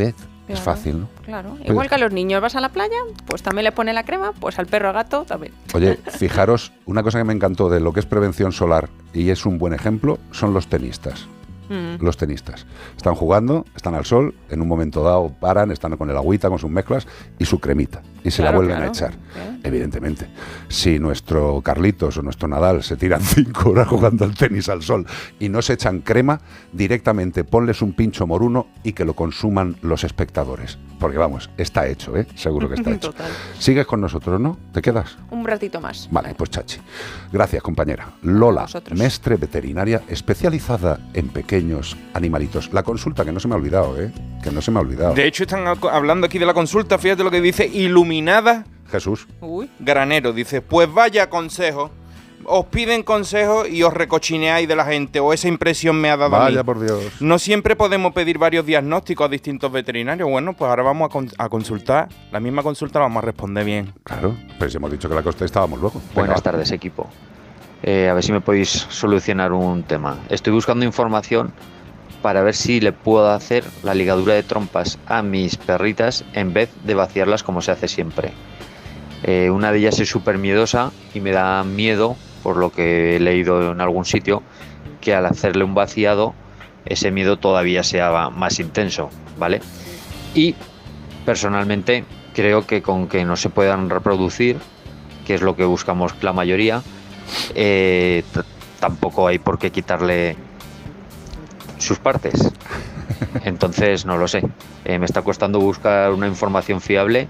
el. 0.01 0.14
Es 0.49 0.61
fácil, 0.61 1.01
¿no? 1.01 1.09
Claro. 1.24 1.57
Igual 1.64 1.89
que 1.89 1.97
a 1.97 1.99
los 1.99 2.12
niños 2.12 2.41
vas 2.41 2.55
a 2.55 2.61
la 2.61 2.68
playa, 2.68 2.99
pues 3.26 3.43
también 3.43 3.64
le 3.64 3.72
pone 3.72 3.93
la 3.93 4.05
crema, 4.05 4.32
pues 4.39 4.61
al 4.61 4.66
perro 4.66 4.89
al 4.89 4.95
gato 4.95 5.24
también. 5.24 5.53
Oye, 5.74 5.97
fijaros, 6.18 6.72
una 6.84 7.03
cosa 7.03 7.18
que 7.18 7.24
me 7.24 7.32
encantó 7.32 7.68
de 7.68 7.80
lo 7.80 7.93
que 7.93 7.99
es 7.99 8.07
prevención 8.07 8.53
solar 8.53 8.89
y 9.12 9.30
es 9.30 9.45
un 9.45 9.59
buen 9.59 9.72
ejemplo 9.72 10.18
son 10.30 10.55
los 10.55 10.68
tenistas. 10.68 11.26
Mm. 11.68 12.04
los 12.04 12.16
tenistas. 12.16 12.66
Están 12.96 13.14
jugando, 13.14 13.64
están 13.74 13.94
al 13.94 14.04
sol, 14.04 14.34
en 14.50 14.60
un 14.60 14.68
momento 14.68 15.02
dado 15.02 15.30
paran, 15.40 15.70
están 15.70 15.96
con 15.96 16.08
el 16.10 16.16
agüita, 16.16 16.48
con 16.48 16.58
sus 16.58 16.70
mezclas 16.70 17.06
y 17.38 17.44
su 17.44 17.58
cremita. 17.60 18.02
Y 18.24 18.30
se 18.30 18.42
la 18.42 18.48
Claro, 18.50 18.58
vuelven 18.58 18.82
a 18.82 18.86
echar. 18.88 19.14
Evidentemente. 19.62 20.26
Si 20.68 20.98
nuestro 20.98 21.60
Carlitos 21.62 22.16
o 22.18 22.22
nuestro 22.22 22.48
Nadal 22.48 22.82
se 22.82 22.96
tiran 22.96 23.20
cinco 23.22 23.70
horas 23.70 23.88
jugando 23.88 24.24
al 24.24 24.34
tenis 24.34 24.68
al 24.68 24.82
sol 24.82 25.06
y 25.38 25.48
no 25.48 25.62
se 25.62 25.74
echan 25.74 26.00
crema, 26.00 26.40
directamente 26.72 27.44
ponles 27.44 27.82
un 27.82 27.92
pincho 27.92 28.26
moruno 28.26 28.66
y 28.82 28.92
que 28.92 29.04
lo 29.04 29.14
consuman 29.14 29.76
los 29.82 30.04
espectadores. 30.04 30.78
Porque 30.98 31.18
vamos, 31.18 31.50
está 31.56 31.86
hecho, 31.86 32.16
¿eh? 32.16 32.26
Seguro 32.36 32.68
que 32.68 32.74
está 32.76 32.90
hecho. 32.94 33.10
Total. 33.10 33.30
Sigues 33.58 33.86
con 33.86 34.00
nosotros, 34.00 34.40
¿no? 34.40 34.56
¿Te 34.72 34.80
quedas? 34.82 35.16
Un 35.30 35.44
ratito 35.44 35.80
más. 35.80 36.08
Vale, 36.10 36.34
pues 36.34 36.50
chachi. 36.50 36.78
Gracias, 37.32 37.62
compañera. 37.62 38.12
Lola, 38.22 38.66
mestre 38.94 39.36
veterinaria 39.36 40.02
especializada 40.08 40.98
en 41.12 41.28
pequeños 41.28 41.55
animalitos. 42.14 42.72
La 42.72 42.82
consulta 42.82 43.24
que 43.24 43.32
no 43.32 43.40
se 43.40 43.48
me 43.48 43.54
ha 43.54 43.57
olvidado, 43.59 44.00
¿eh? 44.00 44.12
Que 44.42 44.50
no 44.50 44.61
se 44.62 44.70
me 44.70 44.78
ha 44.78 44.82
olvidado. 44.82 45.14
De 45.14 45.26
hecho, 45.26 45.42
están 45.44 45.64
hablando 45.66 46.26
aquí 46.26 46.38
de 46.38 46.46
la 46.46 46.54
consulta, 46.54 46.98
fíjate 46.98 47.22
lo 47.24 47.30
que 47.30 47.40
dice 47.40 47.66
Iluminada 47.66 48.64
Jesús. 48.90 49.26
Granero. 49.80 50.32
Dice, 50.32 50.61
pues 50.62 50.92
vaya 50.92 51.28
consejo. 51.28 51.90
Os 52.48 52.66
piden 52.66 53.02
consejo 53.02 53.66
y 53.66 53.82
os 53.82 53.92
recochineáis 53.92 54.68
de 54.68 54.76
la 54.76 54.84
gente, 54.84 55.18
o 55.18 55.32
esa 55.32 55.48
impresión 55.48 56.00
me 56.00 56.11
ha 56.11 56.16
dado 56.16 56.36
a 56.36 56.38
mí. 56.40 56.44
Vaya 56.44 56.62
por 56.62 56.78
Dios. 56.78 57.02
No 57.18 57.40
siempre 57.40 57.74
podemos 57.74 58.12
pedir 58.12 58.38
varios 58.38 58.64
diagnósticos 58.64 59.26
a 59.26 59.28
distintos 59.28 59.72
veterinarios. 59.72 60.28
Bueno, 60.30 60.52
pues 60.52 60.68
ahora 60.68 60.84
vamos 60.84 61.07
a, 61.07 61.09
con- 61.12 61.28
a 61.38 61.48
consultar. 61.48 62.09
La 62.30 62.38
misma 62.38 62.62
consulta 62.62 63.00
la 63.00 63.07
vamos 63.07 63.24
a 63.24 63.26
responder 63.26 63.64
bien. 63.64 63.92
Claro, 64.04 64.36
pero 64.61 64.70
si 64.70 64.76
hemos 64.76 64.92
dicho 64.92 65.09
que 65.09 65.16
la 65.16 65.24
contestábamos 65.24 65.80
luego. 65.80 65.98
Venga, 66.11 66.14
Buenas 66.14 66.42
tardes, 66.42 66.70
equipo. 66.70 67.11
Eh, 67.83 68.09
a 68.09 68.14
ver 68.14 68.24
si 68.24 68.33
me 68.33 68.41
podéis 68.41 68.70
solucionar 68.70 69.53
un 69.53 69.83
tema. 69.83 70.18
Estoy 70.29 70.53
buscando 70.53 70.85
información 70.85 71.53
para 72.22 72.43
ver 72.43 72.55
si 72.55 72.81
le 72.81 72.93
puedo 72.93 73.31
hacer 73.31 73.64
la 73.83 73.95
ligadura 73.95 74.35
de 74.35 74.43
trompas 74.43 74.99
a 75.07 75.22
mis 75.22 75.57
perritas 75.57 76.24
en 76.33 76.53
vez 76.53 76.70
de 76.85 76.95
vaciarlas 76.95 77.43
como 77.43 77.61
se 77.61 77.72
hace 77.72 77.89
siempre. 77.89 78.33
Eh, 79.22 79.51
una 79.51 79.72
de 79.72 79.79
ellas 79.79 80.01
es 80.01 80.09
súper 80.09 80.39
miedosa 80.39 80.93
y 81.14 81.20
me 81.20 81.33
da 81.33 81.62
miedo, 81.64 82.16
por 82.43 82.57
lo 82.57 82.70
que 82.70 83.16
he 83.16 83.20
leído 83.20 83.72
en 83.72 83.81
algún 83.81 84.05
sitio, 84.05 84.43
que 85.01 85.14
al 85.14 85.27
hacerle 85.27 85.64
un 85.64 85.74
vaciado 85.74 86.35
ese 86.85 87.11
miedo 87.11 87.37
todavía 87.39 87.83
sea 87.83 88.31
más 88.31 88.61
intenso, 88.61 89.11
¿vale? 89.39 89.61
Y 90.35 90.55
personalmente 91.24 92.05
creo 92.35 92.66
que 92.66 92.83
con 92.83 93.09
que 93.09 93.24
no 93.24 93.37
se 93.37 93.51
puedan 93.51 93.91
reproducir, 93.91 94.59
que 95.27 95.35
es 95.35 95.43
lo 95.43 95.57
que 95.57 95.64
buscamos 95.64 96.14
la 96.22 96.33
mayoría, 96.33 96.83
eh, 97.55 98.22
tampoco 98.81 99.27
hay 99.27 99.39
por 99.39 99.59
qué 99.59 99.70
quitarle 99.70 100.37
sus 101.79 101.99
partes. 101.99 102.53
Entonces, 103.45 104.07
no 104.07 104.16
lo 104.16 104.29
sé. 104.29 104.43
Eh, 104.85 104.99
me 104.99 105.07
está 105.07 105.22
costando 105.22 105.61
buscar 105.61 106.12
una 106.12 106.27
información 106.27 106.81
fiable 106.81 107.29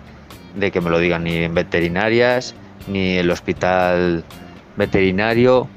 de 0.54 0.70
que 0.70 0.80
me 0.80 0.90
lo 0.90 0.98
digan 0.98 1.24
ni 1.24 1.36
en 1.36 1.54
veterinarias, 1.54 2.54
ni 2.86 3.16
el 3.16 3.30
hospital 3.30 4.24
veterinario, 4.76 5.68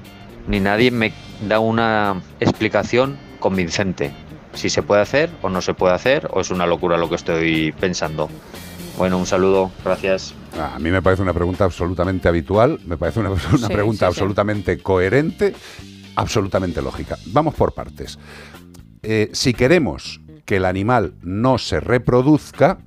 ni 0.47 0.59
nadie 0.59 0.91
me 0.91 1.13
da 1.47 1.59
una 1.59 2.21
explicación 2.39 3.17
convincente. 3.39 4.11
Si 4.53 4.69
se 4.69 4.81
puede 4.81 5.01
hacer 5.01 5.29
o 5.41 5.49
no 5.49 5.61
se 5.61 5.73
puede 5.73 5.93
hacer, 5.93 6.27
o 6.31 6.41
es 6.41 6.49
una 6.49 6.65
locura 6.65 6.97
lo 6.97 7.09
que 7.09 7.15
estoy 7.15 7.71
pensando. 7.73 8.29
Bueno, 8.99 9.17
un 9.17 9.25
saludo, 9.25 9.71
gracias. 9.85 10.33
A 10.59 10.77
mí 10.77 10.91
me 10.91 11.01
parece 11.01 11.21
una 11.21 11.33
pregunta 11.33 11.63
absolutamente 11.63 12.27
habitual, 12.27 12.81
me 12.85 12.97
parece 12.97 13.21
una, 13.21 13.29
una 13.31 13.39
Sí, 13.39 13.73
pregunta 13.73 13.95
sí, 14.09 14.13
sí. 14.13 14.19
absolutamente 14.19 14.77
coherente, 14.79 15.55
absolutamente 16.17 16.81
lógica. 16.81 17.17
Vamos 17.27 17.55
por 17.55 17.71
partes. 17.73 18.19
Eh, 19.01 19.29
si 19.31 19.53
queremos 19.53 20.19
que 20.43 20.57
el 20.57 20.65
animal 20.65 21.13
no 21.21 21.57
se 21.57 21.79
reproduzca, 21.79 22.79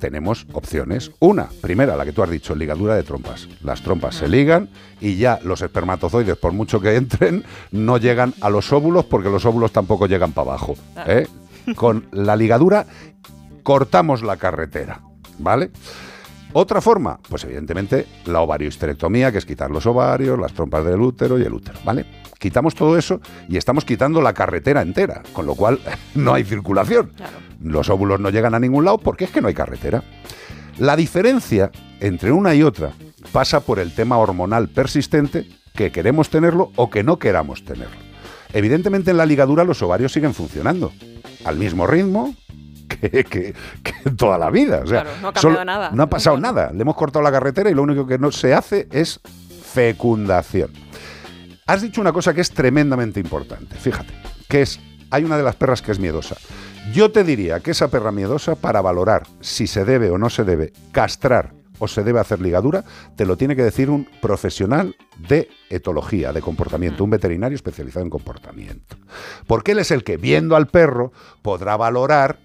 tenemos 0.00 0.44
opciones. 0.54 1.12
Una, 1.20 1.48
primera, 1.60 1.94
la 1.96 2.04
que 2.04 2.12
tú 2.12 2.24
has 2.24 2.30
dicho, 2.30 2.56
ligadura 2.56 2.96
de 2.96 3.04
trompas. 3.04 3.48
Las 3.62 3.80
trompas 3.80 4.16
se 4.16 4.26
ligan 4.26 4.70
y 5.00 5.18
ya 5.18 5.38
los 5.44 5.62
espermatozoides, 5.62 6.36
por 6.36 6.50
mucho 6.52 6.80
que 6.80 6.96
entren, 6.96 7.44
no 7.70 7.96
llegan 7.98 8.34
a 8.40 8.50
los 8.50 8.72
óvulos 8.72 9.04
porque 9.04 9.28
los 9.30 9.44
óvulos 9.44 9.70
tampoco 9.70 10.08
llegan 10.08 10.32
para 10.32 10.48
abajo. 10.50 10.74
¿eh? 11.06 11.28
Con 11.76 12.08
la 12.10 12.34
ligadura 12.34 12.86
cortamos 13.62 14.22
la 14.24 14.36
carretera, 14.36 15.02
¿vale? 15.40 15.70
Otra 16.52 16.80
forma, 16.80 17.20
pues 17.28 17.44
evidentemente 17.44 18.06
la 18.24 18.40
ovariohisterectomía, 18.40 19.30
que 19.30 19.38
es 19.38 19.46
quitar 19.46 19.70
los 19.70 19.86
ovarios, 19.86 20.38
las 20.38 20.52
trompas 20.52 20.84
del 20.84 21.00
útero 21.00 21.38
y 21.38 21.42
el 21.42 21.52
útero, 21.52 21.78
¿vale? 21.84 22.06
Quitamos 22.38 22.74
todo 22.74 22.98
eso 22.98 23.20
y 23.48 23.56
estamos 23.56 23.84
quitando 23.84 24.20
la 24.20 24.32
carretera 24.32 24.82
entera, 24.82 25.22
con 25.32 25.46
lo 25.46 25.54
cual 25.54 25.78
no 26.14 26.34
hay 26.34 26.42
circulación. 26.42 27.12
Los 27.62 27.88
óvulos 27.88 28.18
no 28.18 28.30
llegan 28.30 28.54
a 28.54 28.58
ningún 28.58 28.84
lado 28.84 28.98
porque 28.98 29.24
es 29.24 29.30
que 29.30 29.40
no 29.40 29.48
hay 29.48 29.54
carretera. 29.54 30.02
La 30.78 30.96
diferencia 30.96 31.70
entre 32.00 32.32
una 32.32 32.54
y 32.54 32.62
otra 32.62 32.92
pasa 33.32 33.60
por 33.60 33.78
el 33.78 33.94
tema 33.94 34.18
hormonal 34.18 34.68
persistente, 34.68 35.46
que 35.74 35.92
queremos 35.92 36.30
tenerlo 36.30 36.72
o 36.74 36.90
que 36.90 37.04
no 37.04 37.18
queramos 37.18 37.64
tenerlo. 37.64 37.96
Evidentemente 38.52 39.12
en 39.12 39.18
la 39.18 39.26
ligadura 39.26 39.62
los 39.62 39.82
ovarios 39.82 40.12
siguen 40.12 40.34
funcionando 40.34 40.92
al 41.44 41.56
mismo 41.56 41.86
ritmo 41.86 42.34
que, 43.00 43.24
que- 43.24 43.54
que 43.82 44.10
toda 44.16 44.36
la 44.38 44.50
vida. 44.50 44.80
O 44.84 44.86
sea, 44.86 45.02
Claro, 45.02 45.10
no 45.22 45.28
ha 45.28 45.32
cambiado 45.32 45.64
nada. 45.64 45.90
No 45.92 46.02
ha 46.02 46.06
pasado 46.10 46.38
nada. 46.38 46.70
Le 46.74 46.82
hemos 46.82 46.96
cortado 46.96 47.22
la 47.22 47.30
carretera 47.32 47.70
y 47.70 47.74
lo 47.74 47.82
único 47.82 48.06
que 48.06 48.18
no 48.18 48.30
se 48.32 48.52
hace 48.54 48.88
es 48.92 49.20
fecundación. 49.72 50.70
Has 51.66 51.82
dicho 51.82 52.00
una 52.00 52.12
cosa 52.12 52.34
que 52.34 52.40
es 52.40 52.50
tremendamente 52.50 53.20
importante, 53.20 53.76
fíjate, 53.76 54.12
que 54.48 54.62
es, 54.62 54.80
hay 55.10 55.22
una 55.24 55.36
de 55.36 55.44
las 55.44 55.54
perras 55.56 55.82
que 55.82 55.92
es 55.92 55.98
miedosa. 56.00 56.36
Yo 56.92 57.12
te 57.12 57.22
diría 57.22 57.60
que 57.60 57.70
esa 57.70 57.88
perra 57.88 58.10
miedosa, 58.10 58.56
para 58.56 58.80
valorar 58.80 59.22
si 59.40 59.66
se 59.68 59.84
debe 59.84 60.10
o 60.10 60.18
no 60.18 60.30
se 60.30 60.42
debe 60.44 60.72
castrar 60.90 61.52
o 61.78 61.86
se 61.88 62.02
debe 62.02 62.18
hacer 62.20 62.40
ligadura, 62.40 62.84
te 63.16 63.24
lo 63.24 63.36
tiene 63.36 63.54
que 63.56 63.62
decir 63.62 63.88
un 63.88 64.06
profesional 64.20 64.96
de 65.28 65.48
etología, 65.70 66.32
de 66.32 66.42
comportamiento, 66.42 67.04
un 67.04 67.10
veterinario 67.10 67.54
especializado 67.56 68.04
en 68.04 68.10
comportamiento. 68.10 68.96
Porque 69.46 69.72
él 69.72 69.78
es 69.78 69.90
el 69.92 70.02
que, 70.04 70.16
viendo 70.16 70.56
al 70.56 70.66
perro, 70.66 71.12
podrá 71.42 71.76
valorar 71.76 72.38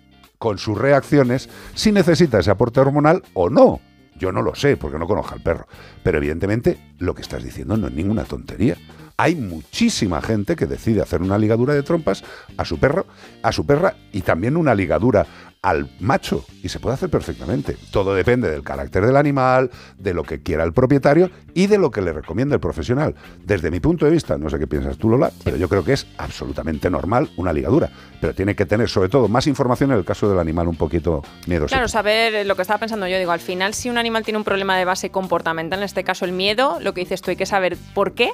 con 0.46 0.60
sus 0.60 0.78
reacciones 0.78 1.50
si 1.74 1.91
necesita 1.91 2.38
ese 2.38 2.52
aporte 2.52 2.80
hormonal 2.80 3.24
o 3.34 3.50
no. 3.50 3.82
Yo 4.16 4.32
no 4.32 4.43
lo 4.43 4.54
sé 4.54 4.78
porque 4.78 5.00
no 5.00 5.08
conozco 5.08 5.34
al 5.34 5.41
perro. 5.41 5.66
Pero 6.04 6.20
evidentemente 6.20 6.78
lo 7.00 7.16
que 7.16 7.24
estás 7.24 7.43
diciendo 7.43 7.76
no 7.78 7.88
es 7.88 7.93
ninguna 7.93 8.26
tontería. 8.26 8.78
Hay 9.18 9.34
muchísima 9.34 10.22
gente 10.22 10.56
que 10.56 10.68
decide 10.68 11.02
hacer 11.02 11.24
una 11.24 11.39
ligadura 11.39 11.74
de 11.74 11.82
trompas 11.82 12.24
a 12.58 12.64
su 12.64 12.78
perro, 12.80 13.08
a 13.41 13.52
su 13.52 13.66
perra 13.66 13.96
y 14.12 14.22
también 14.22 14.56
una 14.56 14.76
ligadura 14.76 15.26
al 15.66 15.89
macho 15.99 16.45
y 16.61 16.70
se 16.70 16.80
puede 16.80 16.93
hacer 16.93 17.09
perfectamente. 17.09 17.76
Todo 17.89 18.13
depende 18.13 18.51
del 18.51 18.61
carácter 18.61 19.03
del 19.03 19.18
animal, 19.18 19.72
de 19.97 20.13
lo 20.13 20.22
que 20.22 20.43
quiera 20.43 20.63
el 20.63 20.74
propietario 20.74 21.32
y 21.55 21.66
de 21.66 21.80
lo 21.80 21.89
que 21.89 22.01
le 22.01 22.13
recomienda 22.13 22.53
el 22.53 22.61
profesional. 22.61 23.16
Desde 23.43 23.72
mi 23.72 23.80
punto 23.80 24.05
de 24.05 24.11
vista, 24.11 24.38
no 24.38 24.47
sé 24.47 24.59
qué 24.59 24.68
piensas 24.68 24.95
tú 24.97 25.09
Lola, 25.09 25.32
pero 25.43 25.57
yo 25.57 25.68
creo 25.68 25.84
que 25.84 25.93
es 25.93 26.05
absolutamente 26.20 26.91
normal 26.91 27.32
una 27.38 27.51
ligadura, 27.51 27.89
pero 28.22 28.36
tiene 28.36 28.55
que 28.55 28.68
tener 28.68 28.89
sobre 28.89 29.09
todo 29.09 29.28
más 29.28 29.47
información 29.47 29.91
en 29.91 29.97
el 29.97 30.05
caso 30.05 30.30
del 30.30 30.38
animal 30.38 30.68
un 30.68 30.76
poquito 30.76 31.24
miedoso. 31.47 31.74
Claro, 31.74 31.88
saber 31.88 32.45
lo 32.45 32.55
que 32.55 32.61
estaba 32.61 32.80
pensando 32.80 33.07
yo, 33.07 33.18
digo, 33.18 33.32
al 33.32 33.39
final 33.39 33.74
si 33.74 33.89
un 33.89 33.97
animal 33.97 34.24
tiene 34.24 34.38
un 34.38 34.43
problema 34.43 34.78
de 34.78 34.86
base 34.86 35.09
comportamental, 35.09 35.80
en 35.80 35.86
este 35.86 36.03
caso 36.03 36.26
el 36.26 36.32
miedo, 36.32 36.78
lo 36.80 36.93
que 36.93 37.01
dices 37.01 37.24
tú 37.24 37.32
hay 37.32 37.38
que 37.38 37.47
saber 37.47 37.76
por 37.95 38.13
qué, 38.13 38.30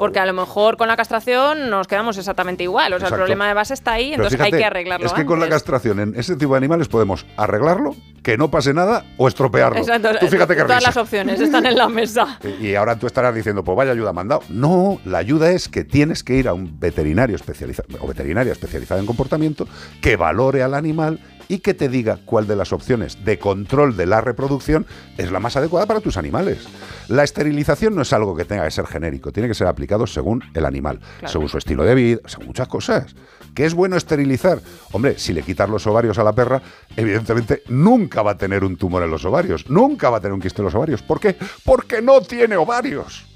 porque 0.00 0.18
a 0.18 0.26
lo 0.26 0.32
mejor 0.32 0.76
con 0.76 0.88
la 0.88 0.96
castración 0.96 1.70
nos 1.70 1.86
quedamos 1.86 2.18
exactamente 2.18 2.64
igual, 2.64 2.92
o 2.92 2.98
sea, 2.98 3.06
Exacto. 3.06 3.14
el 3.14 3.20
problema 3.20 3.46
de 3.46 3.54
base 3.54 3.74
está 3.74 3.92
ahí, 3.92 4.10
Pero 4.10 4.24
entonces 4.24 4.40
hay 4.40 4.50
que 4.50 4.64
arreglarlo 4.64 5.06
Es 5.06 5.12
que 5.12 5.24
con 5.24 5.38
la 5.38 5.48
castración 5.48 6.00
en 6.00 6.14
ese 6.16 6.34
tipo 6.34 6.54
de 6.54 6.60
animales 6.72 6.88
podemos 6.88 7.26
arreglarlo, 7.36 7.94
que 8.22 8.36
no 8.38 8.50
pase 8.50 8.72
nada 8.72 9.04
o 9.16 9.26
estropearlo. 9.28 9.78
Exacto, 9.78 10.10
Tú 10.20 10.28
fíjate 10.28 10.54
qué 10.54 10.62
todas 10.62 10.78
risa. 10.78 10.88
las 10.90 10.96
opciones 10.96 11.40
están 11.40 11.66
en 11.66 11.76
la 11.76 11.88
mesa. 11.88 12.38
Y 12.60 12.74
ahora 12.76 12.96
tú 12.96 13.06
estarás 13.06 13.34
diciendo, 13.34 13.64
pues 13.64 13.76
vaya 13.76 13.90
ayuda 13.92 14.12
me 14.12 14.20
han 14.20 14.28
dado. 14.28 14.42
No, 14.48 15.00
la 15.04 15.18
ayuda 15.18 15.50
es 15.50 15.68
que 15.68 15.84
tienes 15.84 16.22
que 16.22 16.34
ir 16.36 16.46
a 16.48 16.54
un 16.54 16.78
veterinario 16.78 17.34
especializado 17.36 17.88
o 18.00 18.06
veterinaria 18.06 18.52
especializada 18.52 19.00
en 19.00 19.06
comportamiento 19.06 19.66
que 20.00 20.16
valore 20.16 20.62
al 20.62 20.74
animal 20.74 21.18
y 21.48 21.58
que 21.58 21.74
te 21.74 21.88
diga 21.88 22.18
cuál 22.24 22.46
de 22.46 22.54
las 22.56 22.72
opciones 22.72 23.24
de 23.24 23.38
control 23.38 23.96
de 23.96 24.06
la 24.06 24.20
reproducción 24.20 24.86
es 25.18 25.30
la 25.32 25.40
más 25.40 25.56
adecuada 25.56 25.86
para 25.86 26.00
tus 26.00 26.16
animales. 26.16 26.66
La 27.08 27.24
esterilización 27.24 27.94
no 27.96 28.02
es 28.02 28.12
algo 28.12 28.36
que 28.36 28.44
tenga 28.44 28.64
que 28.64 28.70
ser 28.70 28.86
genérico, 28.86 29.32
tiene 29.32 29.48
que 29.48 29.54
ser 29.54 29.66
aplicado 29.66 30.06
según 30.06 30.42
el 30.54 30.64
animal, 30.64 31.00
Claro. 31.18 31.32
según 31.32 31.48
su 31.48 31.58
estilo 31.58 31.82
de 31.84 31.94
vida, 31.96 32.20
según 32.26 32.46
muchas 32.46 32.68
cosas. 32.68 33.14
¿Qué 33.54 33.66
es 33.66 33.74
bueno 33.74 33.96
esterilizar? 33.96 34.60
Hombre, 34.92 35.18
si 35.18 35.32
le 35.32 35.42
quitas 35.42 35.68
los 35.68 35.86
ovarios 35.86 36.18
a 36.18 36.24
la 36.24 36.32
perra, 36.32 36.62
evidentemente 36.96 37.62
nunca 37.68 38.22
va 38.22 38.32
a 38.32 38.38
tener 38.38 38.64
un 38.64 38.76
tumor 38.76 39.02
en 39.02 39.10
los 39.10 39.24
ovarios, 39.24 39.68
nunca 39.68 40.08
va 40.10 40.18
a 40.18 40.20
tener 40.20 40.32
un 40.32 40.40
quiste 40.40 40.62
en 40.62 40.66
los 40.66 40.74
ovarios. 40.74 41.02
¿Por 41.02 41.20
qué? 41.20 41.36
Porque 41.64 42.00
no 42.00 42.20
tiene 42.22 42.56
ovarios. 42.56 43.26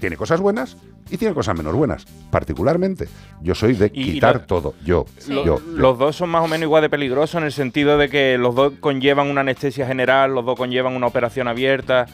Tiene 0.00 0.16
cosas 0.16 0.40
buenas 0.40 0.76
y 1.10 1.16
tiene 1.16 1.34
cosas 1.34 1.56
menos 1.56 1.74
buenas. 1.74 2.06
Particularmente, 2.30 3.08
yo 3.42 3.54
soy 3.54 3.74
de 3.74 3.90
Y- 3.92 4.12
quitar 4.12 4.36
lo- 4.36 4.40
todo. 4.42 4.74
Yo, 4.84 5.06
yo, 5.26 5.60
los 5.74 5.98
dos 5.98 6.14
son 6.16 6.30
más 6.30 6.44
o 6.44 6.48
menos 6.48 6.62
igual 6.62 6.82
de 6.82 6.88
peligrosos 6.88 7.34
en 7.36 7.44
el 7.44 7.52
sentido 7.52 7.98
de 7.98 8.08
que 8.08 8.38
los 8.38 8.54
dos 8.54 8.74
conllevan 8.80 9.28
una 9.28 9.40
anestesia 9.40 9.86
general, 9.86 10.34
los 10.34 10.44
dos 10.46 10.56
conllevan 10.56 10.94
una 10.94 11.06
operación 11.08 11.48
abierta. 11.48 12.06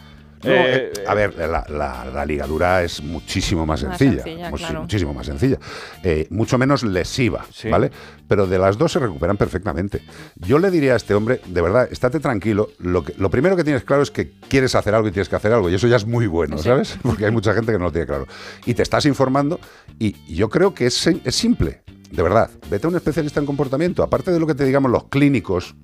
No, 0.44 0.50
Eh, 0.52 0.92
eh, 0.96 1.04
a 1.06 1.14
ver, 1.14 1.34
la, 1.36 1.64
la- 1.68 2.04
la 2.12 2.26
ligadura 2.26 2.82
es 2.82 3.02
muchísimo 3.02 3.66
más 3.66 3.82
Más 3.84 3.98
sencilla, 3.98 4.22
sencilla, 4.22 4.50
much- 4.50 4.58
claro. 4.58 4.80
muchísimo 4.82 5.14
más 5.14 5.26
sencilla, 5.26 5.58
Eh, 6.02 6.26
mucho 6.30 6.58
menos 6.58 6.82
lesiva, 6.82 7.44
Sí. 7.52 7.68
¿vale? 7.70 7.90
Pero 8.28 8.46
de 8.46 8.58
las 8.58 8.78
dos 8.78 8.92
se 8.92 8.98
recuperan 8.98 9.36
perfectamente. 9.36 10.02
Yo 10.36 10.58
le 10.58 10.70
diría 10.70 10.94
a 10.94 10.96
este 10.96 11.14
hombre, 11.14 11.40
de 11.46 11.60
verdad, 11.60 11.88
estate 11.90 12.20
tranquilo. 12.20 12.68
Lo, 12.78 13.04
que, 13.04 13.14
lo 13.18 13.30
primero 13.30 13.56
que 13.56 13.64
tienes 13.64 13.84
claro 13.84 14.02
es 14.02 14.10
que 14.10 14.32
quieres 14.48 14.74
hacer 14.74 14.94
algo 14.94 15.08
y 15.08 15.12
tienes 15.12 15.28
que 15.28 15.36
hacer 15.36 15.52
algo, 15.52 15.68
y 15.70 15.74
eso 15.74 15.86
ya 15.88 15.96
es 15.96 16.06
muy 16.06 16.26
bueno, 16.26 16.58
¿sabes? 16.58 16.98
Porque 17.02 17.26
hay 17.26 17.32
mucha 17.32 17.52
gente 17.54 17.72
que 17.72 17.78
no 17.78 17.84
lo 17.86 17.92
tiene 17.92 18.06
claro. 18.06 18.26
Y 18.66 18.74
te 18.74 18.82
estás 18.82 19.06
informando, 19.06 19.60
y 19.98 20.14
yo 20.34 20.48
creo 20.48 20.74
que 20.74 20.86
es 20.86 21.10
simple. 21.28 21.82
De 22.10 22.22
verdad, 22.22 22.48
vete 22.70 22.86
a 22.86 22.90
un 22.90 22.96
especialista 22.96 23.40
en 23.40 23.46
comportamiento. 23.46 24.02
Aparte 24.04 24.30
de 24.30 24.38
lo 24.38 24.46
que 24.46 24.54
te 24.54 24.64
digamos 24.64 24.88
los 24.90 25.04
clínicos, 25.08 25.74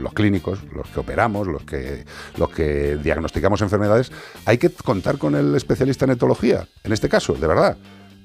los 0.00 0.12
clínicos, 0.12 0.60
los 0.74 0.88
que 0.88 1.00
operamos, 1.00 1.46
los 1.46 1.62
que, 1.64 2.04
los 2.36 2.50
que 2.50 2.96
diagnosticamos 2.96 3.60
enfermedades, 3.62 4.10
hay 4.44 4.58
que 4.58 4.70
contar 4.70 5.18
con 5.18 5.34
el 5.34 5.54
especialista 5.54 6.04
en 6.04 6.12
etología, 6.12 6.66
en 6.84 6.92
este 6.92 7.08
caso, 7.08 7.34
de 7.34 7.46
verdad. 7.46 7.76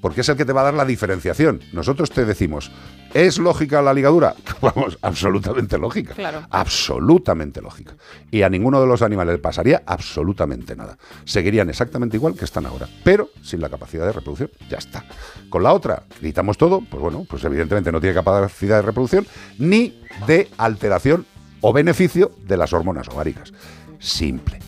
Porque 0.02 0.22
es 0.22 0.28
el 0.28 0.36
que 0.36 0.44
te 0.44 0.52
va 0.52 0.62
a 0.62 0.64
dar 0.64 0.74
la 0.74 0.84
diferenciación. 0.84 1.60
Nosotros 1.72 2.10
te 2.10 2.24
decimos, 2.24 2.72
¿es 3.14 3.38
lógica 3.38 3.80
la 3.80 3.94
ligadura? 3.94 4.34
Vamos, 4.60 4.98
absolutamente 5.00 5.78
lógica. 5.78 6.12
Claro. 6.14 6.42
Absolutamente 6.50 7.62
lógica. 7.62 7.94
Y 8.28 8.42
a 8.42 8.50
ninguno 8.50 8.80
de 8.80 8.88
los 8.88 9.00
animales 9.00 9.34
le 9.34 9.38
pasaría 9.38 9.84
absolutamente 9.86 10.74
nada. 10.74 10.98
Seguirían 11.24 11.70
exactamente 11.70 12.16
igual 12.16 12.34
que 12.34 12.44
están 12.44 12.66
ahora, 12.66 12.88
pero 13.04 13.30
sin 13.42 13.60
la 13.60 13.68
capacidad 13.68 14.04
de 14.04 14.12
reproducción. 14.12 14.50
Ya 14.68 14.78
está. 14.78 15.04
Con 15.48 15.62
la 15.62 15.72
otra, 15.72 16.02
quitamos 16.20 16.58
todo, 16.58 16.80
pues 16.80 17.00
bueno, 17.00 17.24
pues 17.30 17.44
evidentemente 17.44 17.92
no 17.92 18.00
tiene 18.00 18.14
capacidad 18.14 18.78
de 18.78 18.82
reproducción 18.82 19.24
ni 19.58 20.02
de 20.26 20.48
alteración 20.58 21.26
o 21.62 21.72
beneficio 21.72 22.32
de 22.46 22.58
las 22.58 22.74
hormonas 22.74 23.08
ováricas. 23.08 23.52
Simple. 23.98 24.58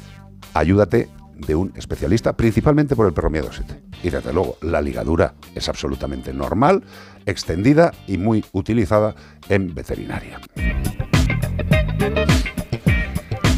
Ayúdate 0.54 1.10
de 1.34 1.54
un 1.54 1.72
especialista, 1.76 2.34
principalmente 2.34 2.96
por 2.96 3.06
el 3.06 3.12
perro 3.12 3.28
miedosete. 3.28 3.82
Y 4.02 4.10
desde 4.10 4.32
luego, 4.32 4.56
la 4.62 4.80
ligadura 4.80 5.34
es 5.54 5.68
absolutamente 5.68 6.32
normal, 6.32 6.84
extendida 7.26 7.92
y 8.06 8.18
muy 8.18 8.44
utilizada 8.52 9.14
en 9.48 9.74
veterinaria. 9.74 10.40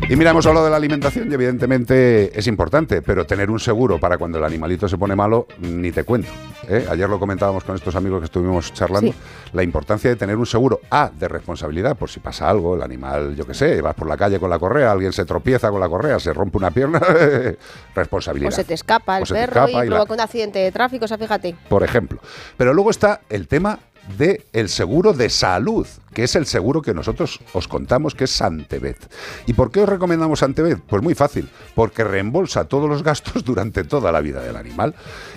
Y 0.09 0.15
mira, 0.15 0.31
hemos 0.31 0.47
hablado 0.47 0.67
de 0.67 0.71
la 0.71 0.77
alimentación 0.77 1.29
y 1.31 1.35
evidentemente 1.35 2.39
es 2.39 2.47
importante, 2.47 3.03
pero 3.03 3.27
tener 3.27 3.51
un 3.51 3.59
seguro 3.59 3.99
para 3.99 4.17
cuando 4.19 4.39
el 4.39 4.45
animalito 4.45 4.89
se 4.89 4.97
pone 4.97 5.17
malo, 5.17 5.49
ni 5.59 5.91
te 5.91 6.05
cuento. 6.05 6.29
¿eh? 6.69 6.87
Ayer 6.89 7.09
lo 7.09 7.19
comentábamos 7.19 7.65
con 7.65 7.75
estos 7.75 7.97
amigos 7.97 8.21
que 8.21 8.27
estuvimos 8.27 8.73
charlando, 8.73 9.11
Sí. 9.11 9.19
la 9.53 9.65
importancia 9.65 10.09
de 10.09 10.15
tener 10.15 10.37
un 10.37 10.47
seguro, 10.47 10.81
A, 10.91 11.11
de 11.11 11.27
responsabilidad, 11.27 11.97
por 11.97 12.09
si 12.09 12.21
pasa 12.21 12.49
algo, 12.49 12.77
el 12.77 12.83
animal, 12.83 13.35
yo 13.35 13.45
qué 13.49 13.55
sé, 13.55 13.83
vas 13.83 13.97
por 13.97 14.07
la 14.07 14.17
calle 14.17 14.39
con 14.39 14.49
la 14.49 14.61
correa, 14.61 14.93
alguien 14.93 15.13
se 15.13 15.25
tropieza 15.25 15.71
con 15.73 15.81
la 15.81 15.89
correa, 15.89 16.21
se 16.21 16.33
rompe 16.33 16.57
una 16.59 16.71
pierna, 16.71 17.01
responsabilidad. 17.97 18.53
O 18.53 18.55
se 18.57 18.63
te 18.65 18.75
escapa 18.75 19.19
el 19.19 19.25
perro 19.27 19.65
escapa 19.67 19.85
y 19.85 19.87
y 19.87 19.91
la- 19.91 19.97
provoca 19.97 20.15
un 20.15 20.21
accidente 20.21 20.61
de 20.61 20.71
tráfico, 20.71 21.07
o 21.07 21.09
sea, 21.09 21.19
fíjate. 21.19 21.57
por 21.69 21.83
ejemplo. 21.83 22.21
Pero 22.57 22.73
luego 22.75 22.91
está 22.91 23.23
el 23.29 23.49
tema 23.49 23.81
del 24.17 24.45
el 24.53 24.69
seguro 24.69 25.13
de 25.13 25.29
salud, 25.29 25.87
que 26.15 26.25
es 26.25 26.37
el 26.37 26.47
seguro 26.47 26.83
que 26.83 26.95
nosotros 26.95 27.41
os 27.53 27.69
contamos 27.69 28.15
que 28.15 28.25
es 28.25 28.31
Santebet. 28.31 29.13
¿Y 29.47 29.53
por 29.53 29.71
qué 29.71 29.81
os 29.81 29.89
recomendamos 29.89 30.41
Santebet? 30.41 30.81
Pues 30.87 31.03
muy 31.03 31.15
fácil, 31.15 31.49
porque 31.75 32.05
reembolsa 32.05 32.65
todos 32.65 32.89
los 32.89 33.03
gastos 33.03 33.45
durante 33.45 33.85
toda 33.85 34.13
la 34.13 34.21
vida 34.21 34.43
del 34.43 34.57
animal. 34.57 34.95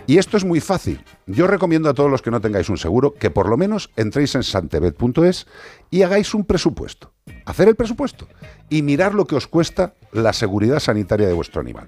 Y 0.08 0.18
esto 0.18 0.38
es 0.38 0.46
muy 0.46 0.60
fácil. 0.60 1.04
Yo 1.28 1.48
recomiendo 1.48 1.90
a 1.90 1.94
todos 1.94 2.10
los 2.10 2.22
que 2.22 2.32
no 2.32 2.42
tengáis 2.42 2.70
un 2.70 2.78
seguro 2.78 3.14
que 3.14 3.30
por 3.30 3.50
lo 3.50 3.58
menos 3.58 3.90
entréis 3.96 4.36
en 4.36 4.44
santebet.es 4.44 5.48
y 5.90 6.04
hagáis 6.04 6.34
un 6.34 6.46
presupuesto. 6.46 7.12
Hacer 7.46 7.68
el 7.68 7.76
presupuesto 7.76 8.28
y 8.70 8.82
mirar 8.82 9.14
lo 9.14 9.26
que 9.26 9.36
os 9.36 9.48
cuesta 9.48 9.94
la 10.12 10.34
seguridad 10.34 10.80
sanitaria 10.80 11.28
de 11.28 11.34
vuestro 11.34 11.62
animal 11.62 11.88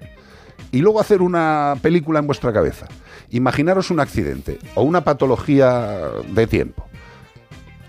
y 0.72 0.78
luego 0.78 1.00
hacer 1.00 1.22
una 1.22 1.76
película 1.80 2.18
en 2.18 2.26
vuestra 2.26 2.52
cabeza. 2.52 2.88
Imaginaros 3.32 3.90
un 3.90 3.98
accidente 3.98 4.58
o 4.74 4.82
una 4.82 5.04
patología 5.04 6.10
de 6.28 6.46
tiempo. 6.46 6.86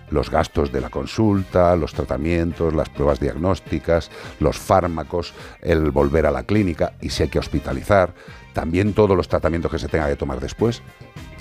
Los 0.10 0.30
gastos 0.30 0.72
de 0.72 0.80
la 0.80 0.90
consulta, 0.90 1.76
los 1.76 1.94
tratamientos, 1.94 2.74
las 2.74 2.88
pruebas 2.88 3.20
diagnósticas, 3.20 4.10
los 4.40 4.58
fármacos, 4.58 5.34
el 5.62 5.92
volver 5.92 6.26
a 6.26 6.32
la 6.32 6.44
clínica 6.44 6.94
y 7.02 7.10
si 7.10 7.24
hay 7.24 7.30
que 7.30 7.40
hospitalizar, 7.40 8.14
también 8.54 8.94
todos 8.94 9.18
los 9.18 9.28
tratamientos 9.28 9.70
que 9.70 9.80
se 9.80 9.90
tenga 9.90 10.08
que 10.08 10.16
tomar 10.16 10.40
después. 10.40 10.82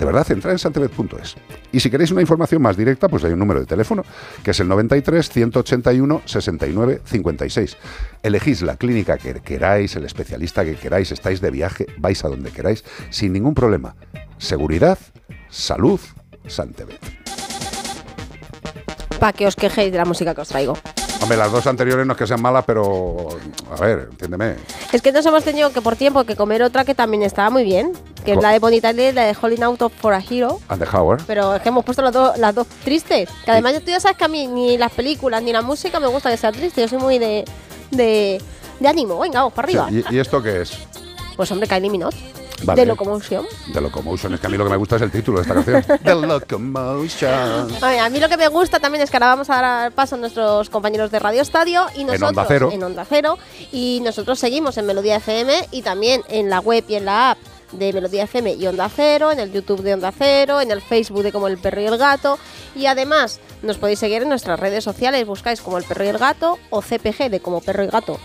De 0.03 0.07
verdad, 0.07 0.29
entrad 0.33 0.51
en 0.51 0.59
santebet.es. 0.59 1.37
Y 1.71 1.79
si 1.79 1.89
queréis 1.89 2.11
una 2.11 2.19
información 2.19 2.61
más 2.61 2.75
directa, 2.75 3.07
pues 3.07 3.23
hay 3.23 3.31
un 3.31 3.39
número 3.39 3.61
de 3.61 3.65
teléfono, 3.65 4.03
que 4.43 4.51
es 4.51 4.59
el 4.59 4.67
93 4.67 5.29
181 5.29 6.23
69 6.25 7.01
56. 7.05 7.77
Elegís 8.21 8.63
la 8.63 8.75
clínica 8.75 9.17
que 9.17 9.35
queráis, 9.35 9.95
el 9.95 10.03
especialista 10.03 10.65
que 10.65 10.75
queráis, 10.75 11.13
estáis 11.13 11.39
de 11.39 11.51
viaje, 11.51 11.85
vais 11.99 12.21
a 12.25 12.27
donde 12.27 12.51
queráis, 12.51 12.83
sin 13.11 13.31
ningún 13.31 13.55
problema. 13.55 13.95
Seguridad, 14.39 14.99
salud, 15.49 16.01
Santebet. 16.47 16.99
Para 19.21 19.31
que 19.31 19.47
os 19.47 19.55
quejéis 19.55 19.93
de 19.93 19.99
la 19.99 20.05
música 20.05 20.35
que 20.35 20.41
os 20.41 20.49
traigo. 20.49 20.77
Hombre, 21.23 21.37
las 21.37 21.53
dos 21.53 21.65
anteriores 21.67 22.05
no 22.05 22.11
es 22.13 22.19
que 22.19 22.27
sean 22.27 22.41
malas, 22.41 22.65
pero 22.67 23.29
a 23.71 23.79
ver, 23.79 24.09
entiéndeme. 24.11 24.55
Es 24.91 25.01
que 25.01 25.13
nos 25.13 25.25
hemos 25.25 25.41
tenido 25.41 25.71
que 25.71 25.81
por 25.81 25.95
tiempo 25.95 26.25
que 26.25 26.35
comer 26.35 26.61
otra 26.63 26.83
que 26.83 26.93
también 26.93 27.23
estaba 27.23 27.49
muy 27.49 27.63
bien, 27.63 27.93
que 28.25 28.33
es 28.33 28.41
la 28.41 28.49
de 28.49 28.59
Bonita 28.59 28.89
Tyler, 28.89 29.15
la 29.15 29.23
de 29.23 29.35
Holding 29.41 29.63
Out 29.63 29.81
of 29.83 29.93
for 29.93 30.13
a 30.13 30.19
Hero. 30.19 30.59
And 30.67 30.83
the 30.83 30.97
Howard. 30.97 31.23
Pero 31.25 31.55
es 31.55 31.61
que 31.61 31.69
hemos 31.69 31.85
puesto 31.85 32.01
las, 32.01 32.11
dos 32.11 32.37
las 32.37 32.53
dos 32.53 32.67
tristes. 32.83 33.29
Que 33.45 33.51
además 33.51 33.73
tú 33.75 33.89
ya 33.91 34.01
sabes 34.01 34.17
que 34.17 34.25
a 34.25 34.27
mí 34.27 34.47
ni 34.47 34.77
las 34.77 34.91
películas 34.91 35.41
ni 35.41 35.53
la 35.53 35.61
música 35.61 35.97
me 36.01 36.07
gusta 36.07 36.29
que 36.29 36.35
sea 36.35 36.51
triste. 36.51 36.81
Yo 36.81 36.89
soy 36.89 36.99
muy 36.99 37.19
de, 37.19 37.45
de, 37.91 38.41
de 38.81 38.87
ánimo. 38.89 39.17
Venga, 39.19 39.39
vamos 39.39 39.53
para 39.53 39.65
arriba. 39.65 39.87
Sí, 39.89 40.03
¿y, 40.09 40.15
y 40.15 40.19
esto 40.19 40.43
qué 40.43 40.61
es? 40.63 40.77
Pues 41.37 41.49
hombre, 41.51 41.69
Kylie 41.69 41.89
Minogue. 41.89 42.17
Vale. 42.63 42.81
De 42.81 42.85
Locomotion. 42.85 43.45
The 43.73 43.81
Locomotion. 43.81 44.33
Es 44.33 44.39
que 44.39 44.47
a 44.47 44.49
mí 44.49 44.57
lo 44.57 44.63
que 44.63 44.69
me 44.69 44.77
gusta 44.77 44.95
es 44.95 45.01
el 45.01 45.11
título 45.11 45.39
de 45.39 45.41
esta 45.41 45.53
canción. 45.53 45.99
The 46.03 46.15
Locomotion. 46.15 47.67
Ay, 47.81 47.97
a 47.97 48.09
mí 48.09 48.19
lo 48.19 48.29
que 48.29 48.37
me 48.37 48.47
gusta 48.47 48.79
también 48.79 49.03
es 49.03 49.09
que 49.09 49.17
ahora 49.17 49.27
vamos 49.27 49.49
a 49.49 49.61
dar 49.61 49.91
paso 49.91 50.15
a 50.15 50.17
nuestros 50.17 50.69
compañeros 50.69 51.11
de 51.11 51.19
Radio 51.19 51.41
Estadio 51.41 51.85
y 51.95 52.03
nosotros 52.03 52.29
Onda 52.29 52.45
Cero. 52.47 52.69
en 52.71 52.83
Onda 52.83 53.05
Cero 53.07 53.37
y 53.71 54.01
nosotros 54.03 54.39
seguimos 54.39 54.77
en 54.77 54.85
Melodía 54.85 55.17
FM 55.17 55.67
y 55.71 55.81
también 55.81 56.21
en 56.29 56.49
la 56.49 56.59
web 56.59 56.83
y 56.87 56.95
en 56.95 57.05
la 57.05 57.31
app 57.31 57.37
de 57.73 57.91
Melodía 57.91 58.25
FM 58.25 58.53
y 58.53 58.67
Onda 58.67 58.87
Cero, 58.95 59.31
en 59.31 59.39
el 59.39 59.51
YouTube 59.51 59.81
de 59.81 59.95
Onda 59.95 60.13
Cero, 60.15 60.61
en 60.61 60.69
el 60.71 60.81
Facebook 60.81 61.23
de 61.23 61.31
Como 61.31 61.47
el 61.47 61.57
Perro 61.57 61.81
y 61.81 61.85
el 61.85 61.97
Gato 61.97 62.37
y 62.75 62.85
además 62.85 63.39
nos 63.63 63.77
podéis 63.77 63.99
seguir 63.99 64.21
en 64.21 64.29
nuestras 64.29 64.59
redes 64.59 64.83
sociales, 64.83 65.25
buscáis 65.25 65.59
Como 65.61 65.77
el 65.79 65.83
Perro 65.83 66.05
y 66.05 66.09
el 66.09 66.17
Gato 66.19 66.59
o 66.69 66.81
CPG 66.81 67.29
de 67.29 67.39
Como 67.39 67.61
Perro 67.61 67.83
y 67.83 67.87
Gato, 67.87 68.19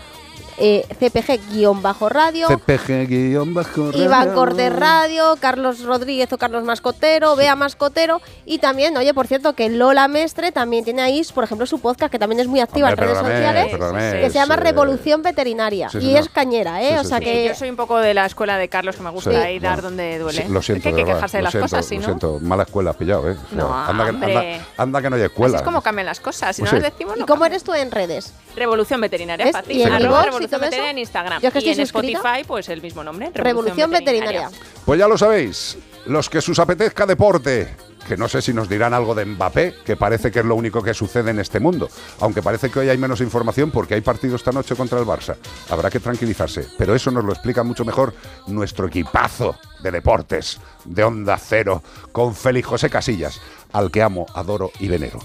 eh, 0.59 0.85
CPG-radio. 0.99 2.47
CPG-bajo 2.47 3.91
Iván 3.97 4.33
Cortés 4.33 4.73
Radio, 4.75 5.35
Carlos 5.39 5.83
Rodríguez 5.83 6.31
o 6.33 6.37
Carlos 6.37 6.63
Mascotero, 6.63 7.35
Bea 7.35 7.55
Mascotero 7.55 8.21
y 8.45 8.59
también, 8.59 8.95
oye, 8.97 9.13
por 9.13 9.27
cierto, 9.27 9.53
que 9.53 9.69
Lola 9.69 10.07
Mestre 10.07 10.51
también 10.51 10.83
tiene 10.83 11.01
ahí, 11.01 11.21
por 11.33 11.43
ejemplo, 11.43 11.65
su 11.65 11.79
podcast 11.79 12.11
que 12.11 12.19
también 12.19 12.39
es 12.39 12.47
muy 12.47 12.59
activa 12.59 12.89
Hombre, 12.89 13.05
en 13.05 13.09
redes 13.09 13.23
perdóname, 13.23 13.45
sociales, 13.45 13.71
perdóname, 13.71 14.21
que 14.21 14.27
se 14.29 14.33
llama 14.35 14.53
eh, 14.55 14.57
Revolución 14.57 15.21
Veterinaria 15.21 15.89
sí, 15.89 15.97
y 15.99 16.15
es 16.15 16.29
cañera, 16.29 16.81
¿eh? 16.81 16.89
Sí, 16.93 16.97
o 16.97 17.03
sí, 17.03 17.09
sea 17.09 17.17
sí. 17.19 17.23
que 17.25 17.47
Yo 17.47 17.55
soy 17.55 17.69
un 17.69 17.75
poco 17.75 17.97
de 17.97 18.13
la 18.13 18.25
escuela 18.25 18.57
de 18.57 18.67
Carlos 18.69 18.95
que 18.95 19.03
me 19.03 19.09
gusta 19.09 19.31
Sí, 19.31 19.35
ahí 19.35 19.59
dar 19.59 19.81
donde 19.81 20.17
duele. 20.19 20.43
Sí, 20.45 20.51
lo 20.51 20.61
siento, 20.61 20.79
Es 20.79 20.83
que 20.83 20.89
hay 20.89 20.93
de 20.95 20.97
que 20.99 21.03
verdad, 21.05 21.17
quejarse 21.17 21.37
de 21.37 21.41
lo 21.41 21.45
las 21.45 21.51
siento, 21.51 21.65
cosas, 21.69 21.91
lo 21.91 21.97
no. 21.99 22.05
siento. 22.05 22.39
Mala 22.41 22.63
escuela 22.63 22.89
has 22.91 22.95
pillado, 22.95 23.29
¿eh? 23.29 23.35
O 23.45 23.49
sea, 23.49 23.57
No, 23.57 23.73
anda, 23.75 24.03
que, 24.05 24.09
anda, 24.09 24.65
anda 24.77 25.01
que 25.01 25.09
no 25.09 25.15
hay 25.15 25.21
escuela. 25.23 25.47
Así 25.49 25.55
es 25.57 25.61
como 25.63 25.81
cambian 25.81 26.05
las 26.05 26.19
cosas. 26.19 26.55
Si 26.55 26.61
Pues 26.61 26.71
no 26.73 26.77
sí. 26.77 26.83
las 26.83 26.91
decimos, 26.91 27.17
¿Y 27.17 27.19
no 27.21 27.25
cómo 27.25 27.45
eres 27.45 27.63
tú 27.63 27.73
en 27.73 27.91
redes? 27.91 28.33
Revolución 28.55 29.01
Veterinaria, 29.01 29.45
¿Ves? 29.45 29.53
fácil. 29.53 29.77
¿Y 29.77 29.83
en 29.83 29.93
Arroba 29.93 30.25
iVoox 30.27 30.41
y 30.41 30.47
Revolución? 30.49 30.61
Veterinaria 30.61 30.91
en 30.91 30.97
Instagram. 30.97 31.41
Yo 31.41 31.47
es 31.47 31.53
que 31.53 31.59
y 31.61 31.69
en 31.69 31.75
suscrita. 31.87 32.17
Spotify, 32.17 32.43
pues 32.47 32.69
el 32.69 32.81
mismo 32.81 33.03
nombre. 33.03 33.31
Revolución 33.33 33.91
Veterinaria. 33.91 34.49
Pues 34.85 34.99
ya 34.99 35.07
lo 35.07 35.17
sabéis, 35.17 35.77
los 36.05 36.29
que 36.29 36.41
sus 36.41 36.59
apetezca 36.59 37.05
deporte, 37.05 37.75
que 38.07 38.17
no 38.17 38.27
sé 38.27 38.41
si 38.41 38.53
nos 38.53 38.67
dirán 38.67 38.93
algo 38.93 39.13
de 39.13 39.25
Mbappé, 39.25 39.75
que 39.85 39.95
parece 39.95 40.31
que 40.31 40.39
es 40.39 40.45
lo 40.45 40.55
único 40.55 40.81
que 40.81 40.93
sucede 40.95 41.29
en 41.29 41.39
este 41.39 41.59
mundo, 41.59 41.89
aunque 42.19 42.41
parece 42.41 42.71
que 42.71 42.79
hoy 42.79 42.89
hay 42.89 42.97
menos 42.97 43.21
información 43.21 43.69
porque 43.69 43.93
hay 43.93 44.01
partido 44.01 44.35
esta 44.35 44.51
noche 44.51 44.75
contra 44.75 44.99
el 44.99 45.05
Barça. 45.05 45.35
Habrá 45.69 45.89
que 45.91 45.99
tranquilizarse, 45.99 46.67
pero 46.77 46.95
eso 46.95 47.11
nos 47.11 47.23
lo 47.23 47.31
explica 47.33 47.61
mucho 47.63 47.85
mejor 47.85 48.13
nuestro 48.47 48.87
equipazo 48.87 49.55
de 49.83 49.91
deportes 49.91 50.59
de 50.85 51.03
Onda 51.03 51.37
Cero 51.37 51.83
con 52.11 52.33
Félix 52.33 52.67
José 52.67 52.89
Casillas, 52.89 53.39
al 53.73 53.91
que 53.91 54.01
amo, 54.01 54.25
adoro 54.33 54.71
y 54.79 54.87
venero. 54.87 55.19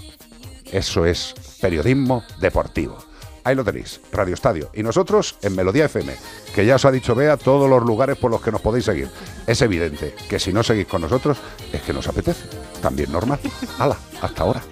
Eso 0.71 1.05
es 1.05 1.33
periodismo 1.61 2.23
deportivo. 2.39 2.97
Ahí 3.45 3.53
lo 3.55 3.63
tenéis, 3.63 4.01
Radio 4.11 4.33
Estadio. 4.33 4.71
Y 4.73 4.81
nosotros 4.81 5.37
en 5.43 5.55
Melodía 5.55 5.85
FM, 5.85 6.15
que 6.55 6.65
ya 6.65 6.75
os 6.75 6.85
ha 6.85 6.91
dicho 6.91 7.13
Bea 7.13 7.37
todos 7.37 7.69
los 7.69 7.83
lugares 7.83 8.17
por 8.17 8.31
los 8.31 8.41
que 8.41 8.51
nos 8.51 8.59
podéis 8.59 8.85
seguir. 8.85 9.07
Es 9.45 9.61
evidente 9.61 10.15
que 10.27 10.39
si 10.39 10.51
no 10.51 10.63
seguís 10.63 10.87
con 10.87 11.03
nosotros 11.03 11.37
es 11.71 11.79
que 11.83 11.93
nos 11.93 12.07
apetece. 12.07 12.43
También 12.81 13.11
normal. 13.11 13.39
Hala, 13.77 13.97
hasta 14.19 14.41
ahora. 14.41 14.63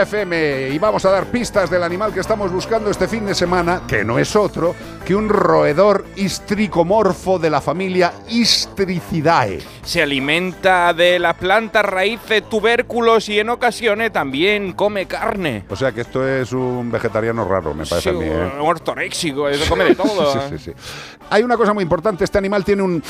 Melodía 0.00 0.02
FM 0.02 0.68
y 0.70 0.78
vamos 0.78 1.04
a 1.04 1.10
dar 1.10 1.26
pistas 1.26 1.68
del 1.70 1.82
animal 1.82 2.12
que 2.14 2.20
estamos 2.20 2.50
buscando 2.50 2.90
este 2.90 3.06
fin 3.06 3.26
de 3.26 3.34
semana, 3.34 3.82
que 3.86 4.04
no 4.04 4.18
es 4.18 4.34
otro 4.34 4.74
que 5.04 5.14
un 5.14 5.28
roedor 5.28 6.06
histricomorfo 6.16 7.38
de 7.38 7.50
la 7.50 7.60
familia 7.60 8.12
Istricidae. 8.28 9.58
Se 9.82 10.02
alimenta 10.02 10.94
de 10.94 11.18
las 11.18 11.34
plantas, 11.36 11.84
raíces, 11.84 12.48
tubérculos 12.48 13.28
y 13.28 13.40
en 13.40 13.50
ocasiones 13.50 14.12
también 14.12 14.72
come 14.72 15.06
carne. 15.06 15.64
O 15.68 15.76
sea 15.76 15.92
que 15.92 16.02
esto 16.02 16.26
es 16.26 16.52
un 16.52 16.90
vegetariano 16.90 17.44
raro, 17.46 17.74
me 17.74 17.84
parece 17.84 18.10
Sí, 18.10 18.16
a 18.16 18.18
mí. 18.18 18.26
¿eh? 18.26 18.50
un 18.60 18.66
ortoréxico, 18.66 19.48
eso 19.48 19.68
come 19.68 19.84
de 19.84 19.94
todo. 19.94 20.10
Sí, 20.32 20.38
¿eh? 20.38 20.58
sí, 20.58 20.58
sí. 20.58 20.72
Hay 21.30 21.42
una 21.42 21.56
cosa 21.56 21.72
muy 21.74 21.82
importante, 21.82 22.24
este 22.24 22.38
animal 22.38 22.64
tiene 22.64 22.82
un 22.82 23.02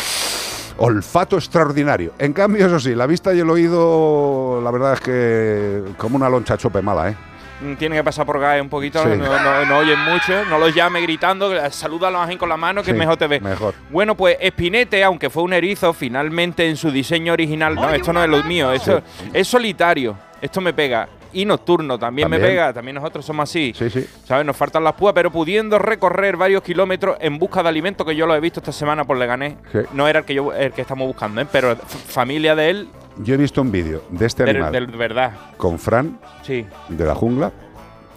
olfato 0.78 1.36
extraordinario. 1.36 2.12
En 2.18 2.32
cambio, 2.32 2.66
eso 2.66 2.78
sí, 2.80 2.94
la 2.94 3.06
vista 3.06 3.34
y 3.34 3.40
el 3.40 3.50
oído, 3.50 4.60
la 4.62 4.70
verdad 4.70 4.94
es 4.94 5.00
que 5.00 5.82
como 5.96 6.16
una 6.16 6.28
loncha 6.28 6.56
chope 6.56 6.82
mala, 6.82 7.10
¿eh? 7.10 7.16
Mm, 7.62 7.74
Tiene 7.74 7.96
que 7.96 8.04
pasar 8.04 8.24
por 8.24 8.40
GAE 8.40 8.60
un 8.62 8.70
poquito, 8.70 9.02
Sí. 9.02 9.10
no, 9.18 9.26
no- 9.42 9.64
no 9.66 9.78
oyen 9.78 9.98
mucho, 10.00 10.44
no 10.48 10.58
los 10.58 10.74
llame 10.74 11.02
gritando, 11.02 11.50
salúdalos 11.70 12.22
así 12.22 12.36
con 12.36 12.48
la 12.48 12.56
mano 12.56 12.82
que 12.82 12.92
Sí, 12.92 12.96
mejor 12.96 13.16
te 13.18 13.26
ve. 13.26 13.38
Mejor. 13.40 13.74
Bueno, 13.90 14.16
pues 14.16 14.38
Espinete, 14.40 15.04
aunque 15.04 15.28
fue 15.28 15.42
un 15.42 15.52
erizo, 15.52 15.92
finalmente 15.92 16.66
en 16.68 16.76
su 16.78 16.90
diseño 16.90 17.34
original, 17.34 17.74
no, 17.74 17.90
esto 17.90 18.12
no 18.14 18.24
es 18.24 18.30
lo 18.30 18.42
mío, 18.44 18.72
esto 18.72 19.02
es 19.32 19.46
solitario, 19.46 20.16
esto 20.40 20.60
me 20.62 20.72
pega. 20.72 21.06
Y 21.32 21.44
nocturno 21.44 21.98
también, 21.98 22.28
me 22.28 22.38
pega, 22.38 22.72
también 22.72 22.96
nosotros 22.96 23.24
somos 23.24 23.48
así. 23.48 23.72
Sí, 23.76 23.88
sí. 23.90 24.06
¿Sabes? 24.24 24.44
Nos 24.44 24.56
faltan 24.56 24.82
las 24.84 24.94
púas, 24.94 25.12
pero 25.14 25.30
pudiendo 25.30 25.78
recorrer 25.78 26.36
varios 26.36 26.62
kilómetros 26.62 27.16
en 27.20 27.38
busca 27.38 27.62
de 27.62 27.68
alimento, 27.68 28.04
que 28.04 28.16
yo 28.16 28.26
lo 28.26 28.34
he 28.34 28.40
visto 28.40 28.60
esta 28.60 28.72
semana 28.72 29.04
por 29.04 29.16
Leganés. 29.16 29.54
Sí. 29.72 29.78
No 29.92 30.08
era 30.08 30.20
el 30.20 30.24
que, 30.24 30.34
yo, 30.34 30.52
el 30.52 30.72
que 30.72 30.82
estamos 30.82 31.06
buscando, 31.06 31.40
¿eh? 31.40 31.46
pero 31.50 31.76
familia 31.76 32.54
de 32.56 32.70
él, 32.70 32.88
Yo 33.18 33.34
he 33.34 33.36
visto 33.36 33.60
un 33.62 33.70
vídeo 33.70 34.02
de 34.10 34.26
este 34.26 34.44
de, 34.44 34.50
animal 34.50 34.72
de 34.72 34.96
verdad. 34.96 35.32
con 35.56 35.78
Fran 35.78 36.18
Sí. 36.42 36.66
de 36.88 37.04
la 37.04 37.14
jungla, 37.14 37.52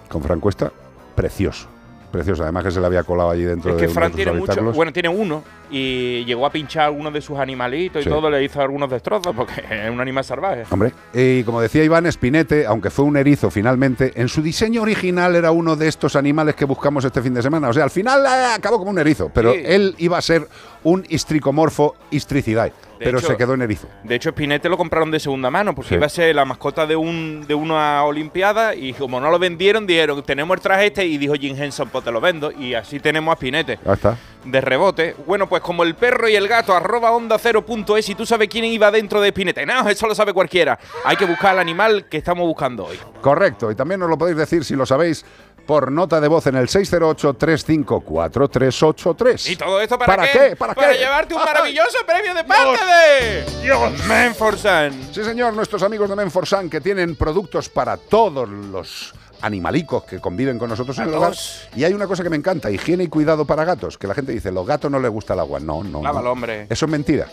con 0.09 0.21
Fran 0.23 0.39
Cuesta, 0.39 0.71
precioso. 1.15 1.67
Precioso, 2.13 2.43
además 2.43 2.63
que 2.63 2.69
se 2.71 2.79
le 2.79 2.85
había 2.85 3.01
colado 3.03 3.31
allí 3.31 3.43
dentro 3.43 3.71
Es 3.71 3.77
de 3.81 3.87
que 3.87 3.91
Fran 3.91 4.11
de 4.11 4.23
sus 4.23 4.23
tiene 4.23 4.39
mucho, 4.39 4.71
bueno, 4.73 4.93
tiene 4.93 5.09
uno 5.09 5.43
y 5.71 6.23
llegó 6.25 6.45
a 6.45 6.51
pinchar 6.51 6.91
uno 6.91 7.09
de 7.09 7.19
sus 7.21 7.39
animalitos 7.39 8.03
Sí. 8.03 8.07
y 8.07 8.11
todo, 8.11 8.29
le 8.29 8.43
hizo 8.43 8.61
algunos 8.61 8.87
destrozos 8.91 9.35
porque 9.35 9.53
es 9.69 9.89
un 9.89 9.99
animal 9.99 10.23
salvaje. 10.23 10.63
Hombre, 10.69 10.91
y 11.11 11.43
como 11.43 11.59
decía 11.59 11.83
Iván 11.83 12.05
Espinete, 12.05 12.67
aunque 12.67 12.91
fue 12.91 13.03
un 13.05 13.17
erizo 13.17 13.49
finalmente, 13.49 14.11
en 14.15 14.29
su 14.29 14.43
diseño 14.43 14.83
original 14.83 15.35
era 15.35 15.49
uno 15.49 15.75
de 15.75 15.87
estos 15.87 16.15
animales 16.15 16.53
que 16.53 16.65
buscamos 16.65 17.03
este 17.03 17.19
fin 17.23 17.33
de 17.33 17.41
semana. 17.41 17.69
O 17.69 17.73
sea, 17.73 17.83
al 17.85 17.89
final 17.89 18.23
eh, 18.25 18.53
acabó 18.55 18.77
como 18.77 18.91
un 18.91 18.99
erizo, 18.99 19.31
pero 19.33 19.51
Sí. 19.53 19.61
él 19.65 19.95
iba 19.97 20.17
a 20.19 20.21
ser 20.21 20.47
un 20.83 21.05
histricomorfo 21.09 21.95
istricidae, 22.11 22.71
pero 22.99 23.17
hecho- 23.19 23.27
se 23.27 23.37
quedó 23.37 23.53
en 23.53 23.61
erizo. 23.61 23.87
De 24.03 24.15
hecho, 24.15 24.31
Spinete 24.31 24.69
lo 24.69 24.77
compraron 24.77 25.11
de 25.11 25.19
segunda 25.19 25.49
mano 25.49 25.73
porque 25.75 25.89
Sí. 25.89 25.95
iba 25.95 26.05
a 26.05 26.09
ser 26.09 26.35
la 26.35 26.45
mascota 26.45 26.85
de 26.85 26.95
un 26.95 27.45
de 27.47 27.55
una 27.55 28.03
Olimpiada 28.03 28.75
y 28.75 28.93
como 28.93 29.19
no 29.19 29.29
lo 29.31 29.39
vendieron, 29.39 29.85
dijeron, 29.87 30.21
tenemos 30.23 30.55
el 30.57 30.61
traje 30.61 30.87
este 30.87 31.05
y 31.05 31.17
dijo 31.17 31.33
Jim 31.35 31.55
Henson, 31.61 31.89
pues 31.89 32.03
te 32.03 32.11
lo 32.11 32.19
vendo 32.21 32.51
y 32.51 32.73
así 32.73 32.99
tenemos 32.99 33.31
a 33.33 33.35
Spinete. 33.35 33.79
Ahí 33.85 33.93
está. 33.93 34.17
De 34.43 34.59
rebote. 34.59 35.15
Bueno, 35.25 35.47
pues 35.47 35.61
como 35.61 35.83
el 35.83 35.95
perro 35.95 36.27
y 36.27 36.35
el 36.35 36.49
gato, 36.49 36.75
arroba 36.75 37.11
onda 37.11 37.37
cero 37.39 37.65
punto 37.65 37.95
es, 37.95 38.09
y 38.09 38.15
tú 38.15 38.25
sabes 38.25 38.49
quién 38.49 38.65
iba 38.65 38.91
dentro 38.91 39.21
de 39.21 39.29
Spinete. 39.29 39.65
No, 39.65 39.87
eso 39.87 40.05
lo 40.05 40.13
sabe 40.13 40.33
cualquiera. 40.33 40.77
Hay 41.05 41.15
que 41.15 41.25
buscar 41.25 41.51
al 41.51 41.59
animal 41.59 42.07
que 42.09 42.17
estamos 42.17 42.45
buscando 42.45 42.85
hoy. 42.85 42.99
Correcto, 43.21 43.71
y 43.71 43.75
también 43.75 44.01
nos 44.01 44.09
lo 44.09 44.17
podéis 44.17 44.35
decir 44.37 44.65
si 44.65 44.75
lo 44.75 44.85
sabéis 44.85 45.25
por 45.65 45.91
nota 45.91 46.19
de 46.19 46.27
voz 46.27 46.47
en 46.47 46.55
el 46.55 46.67
608-354-383. 46.67 49.49
¿Y 49.49 49.55
todo 49.55 49.81
esto 49.81 49.97
para, 49.97 50.15
¿Para 50.15 50.31
qué? 50.31 50.49
qué? 50.49 50.55
¿Para 50.55 50.75
qué? 50.75 50.97
llevarte 50.97 51.33
un 51.33 51.43
maravilloso 51.43 51.97
premio 52.05 52.33
de 52.33 52.43
parte 52.43 52.85
de 52.85 53.45
Dios 53.61 53.91
Menforsan. 54.07 54.93
Sí, 55.13 55.23
señor, 55.23 55.53
nuestros 55.53 55.83
amigos 55.83 56.09
de 56.09 56.15
Menforsan 56.15 56.69
que 56.69 56.81
tienen 56.81 57.15
productos 57.15 57.69
para 57.69 57.97
todos 57.97 58.49
los 58.49 59.13
animalicos 59.41 60.03
que 60.05 60.19
conviven 60.19 60.57
con 60.57 60.69
nosotros 60.69 60.97
en 60.99 61.09
el 61.09 61.13
hogar. 61.13 61.33
Y 61.75 61.83
hay 61.83 61.93
una 61.93 62.07
cosa 62.07 62.23
que 62.23 62.29
me 62.29 62.37
encanta, 62.37 62.71
higiene 62.71 63.03
y 63.03 63.07
cuidado 63.07 63.45
para 63.45 63.65
gatos, 63.65 63.97
que 63.97 64.07
la 64.07 64.13
gente 64.13 64.31
dice, 64.31 64.51
los 64.51 64.65
gatos 64.65 64.89
no 64.89 64.99
les 64.99 65.11
gusta 65.11 65.33
el 65.33 65.41
agua. 65.41 65.59
No, 65.59 65.83
no. 65.83 66.01
Lávalo, 66.01 66.27
no. 66.27 66.31
hombre. 66.31 66.67
Eso 66.69 66.85
es 66.85 66.91
mentira. 66.91 67.27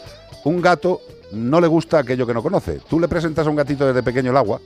Un 0.44 0.60
gato 0.60 1.00
no 1.32 1.60
le 1.60 1.68
gusta 1.68 2.00
aquello 2.00 2.26
que 2.26 2.34
no 2.34 2.42
conoce. 2.42 2.80
Tú 2.88 2.98
le 2.98 3.06
presentas 3.06 3.46
a 3.46 3.50
un 3.50 3.56
gatito 3.56 3.86
desde 3.86 4.02
pequeño 4.02 4.32
el 4.32 4.36
agua, 4.36 4.60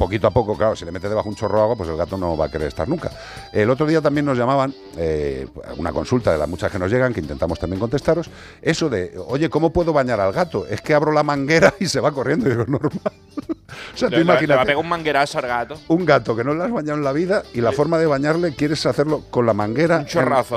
poquito 0.00 0.26
a 0.26 0.30
poco, 0.30 0.56
claro, 0.56 0.74
si 0.74 0.84
le 0.84 0.90
metes 0.92 1.10
debajo 1.10 1.28
un 1.28 1.34
chorro 1.36 1.58
de 1.58 1.62
agua, 1.62 1.76
pues 1.76 1.88
el 1.90 1.96
gato 1.96 2.16
no 2.16 2.36
va 2.36 2.46
a 2.46 2.50
querer 2.50 2.68
estar 2.68 2.88
nunca. 2.88 3.10
El 3.52 3.68
otro 3.70 3.86
día 3.86 4.00
también 4.00 4.24
nos 4.26 4.36
llamaban, 4.38 4.74
eh, 4.96 5.46
una 5.76 5.92
consulta 5.92 6.32
de 6.32 6.38
las 6.38 6.48
muchas 6.48 6.72
que 6.72 6.78
nos 6.78 6.90
llegan, 6.90 7.12
que 7.12 7.20
intentamos 7.20 7.58
también 7.58 7.78
contestaros, 7.78 8.30
eso 8.62 8.88
de, 8.88 9.16
oye, 9.28 9.48
¿cómo 9.50 9.70
puedo 9.72 9.92
bañar 9.92 10.18
al 10.20 10.32
gato? 10.32 10.66
Es 10.66 10.80
que 10.80 10.94
abro 10.94 11.12
la 11.12 11.22
manguera 11.22 11.74
y 11.80 11.86
se 11.86 12.00
va 12.00 12.10
corriendo. 12.12 12.46
Y 12.48 12.50
digo, 12.52 12.64
normal. 12.66 13.12
o 13.94 13.96
sea, 13.96 14.08
le- 14.08 14.18
Le 14.18 14.24
va 14.24 14.62
a 14.62 14.64
pegar 14.64 14.76
un 14.78 14.88
manguerazo 14.88 15.38
al 15.38 15.46
gato. 15.46 15.78
un 15.88 16.04
gato 16.06 16.34
que 16.34 16.42
no 16.44 16.54
le 16.54 16.64
has 16.64 16.72
bañado 16.72 16.96
en 16.98 17.04
la 17.04 17.12
vida 17.12 17.42
y 17.52 17.60
la 17.60 17.72
forma 17.72 17.98
de 17.98 18.06
bañarle 18.06 18.54
quieres 18.54 18.84
hacerlo 18.86 19.22
con 19.30 19.44
la 19.46 19.52
manguera 19.54 20.04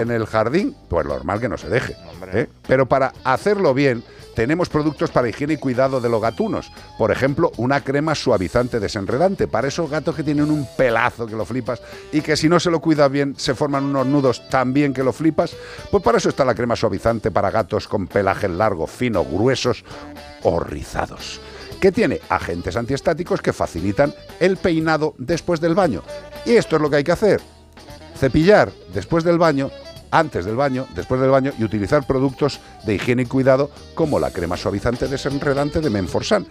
en 0.02 0.12
el 0.12 0.26
jardín, 0.26 0.76
pues 0.90 1.06
normal 1.06 1.40
que 1.42 1.50
no 1.50 1.58
se 1.58 1.68
deje. 1.70 1.96
¿eh? 2.34 2.48
Pero 2.68 2.86
para 2.88 3.14
hacerlo 3.26 3.74
bien, 3.74 4.04
tenemos 4.36 4.70
productos 4.70 5.12
para 5.12 5.30
higiene 5.30 5.54
y 5.54 5.58
cuidado 5.58 6.02
de 6.02 6.10
los 6.10 6.22
gatunos. 6.22 6.72
Por 6.98 7.12
ejemplo, 7.12 7.52
una 7.58 7.82
crema 7.82 8.16
suavizante 8.16 8.80
desenredante. 8.80 9.48
Para 9.48 9.68
esos 9.68 9.90
gatos 9.90 10.16
que 10.16 10.24
tienen 10.24 10.50
un 10.50 10.68
pelazo 10.78 11.28
que 11.28 11.36
lo 11.36 11.46
flipas 11.46 11.82
y 12.12 12.22
que 12.22 12.36
si 12.36 12.50
no 12.50 12.60
se 12.60 12.72
lo 12.72 12.80
cuidas 12.80 13.12
bien 13.12 13.36
se 13.38 13.56
forman 13.56 13.86
unos 13.86 14.08
nudos 14.08 14.50
tan 14.50 14.74
bien 14.74 14.94
que 14.94 15.04
lo 15.04 15.14
flipas, 15.14 15.56
pues 15.92 16.04
para 16.04 16.18
eso 16.18 16.30
está 16.30 16.46
la 16.46 16.56
crema 16.56 16.76
suavizante 16.76 17.32
para 17.32 17.52
gatos 17.52 17.88
con 17.88 18.08
pelajes 18.08 18.50
largos, 18.50 18.92
finos, 18.92 19.28
gruesos 19.28 19.84
o 20.44 20.60
rizados 20.60 21.40
que 21.84 21.92
tiene 21.92 22.22
agentes 22.30 22.78
antiestáticos 22.78 23.42
que 23.42 23.52
facilitan 23.52 24.14
el 24.40 24.56
peinado 24.56 25.16
después 25.18 25.60
del 25.60 25.76
baño. 25.76 26.02
Y 26.46 26.52
esto 26.52 26.78
es 26.78 26.82
lo 26.82 26.90
que 26.90 26.96
hay 26.96 27.04
que 27.04 27.12
hacer. 27.12 27.42
Cepillar 28.18 28.72
después 28.94 29.26
del 29.26 29.38
baño, 29.38 29.70
antes 30.14 30.46
del 30.46 30.56
baño, 30.56 30.86
después 30.96 31.20
del 31.20 31.32
baño 31.32 31.52
y 31.58 31.64
utilizar 31.64 32.06
productos 32.06 32.60
de 32.86 32.94
higiene 32.96 33.24
y 33.24 33.26
cuidado 33.26 33.72
como 33.96 34.20
la 34.20 34.30
crema 34.32 34.56
suavizante 34.58 35.08
desenredante 35.08 35.82
de 35.82 35.90
Menforsan. 35.90 36.46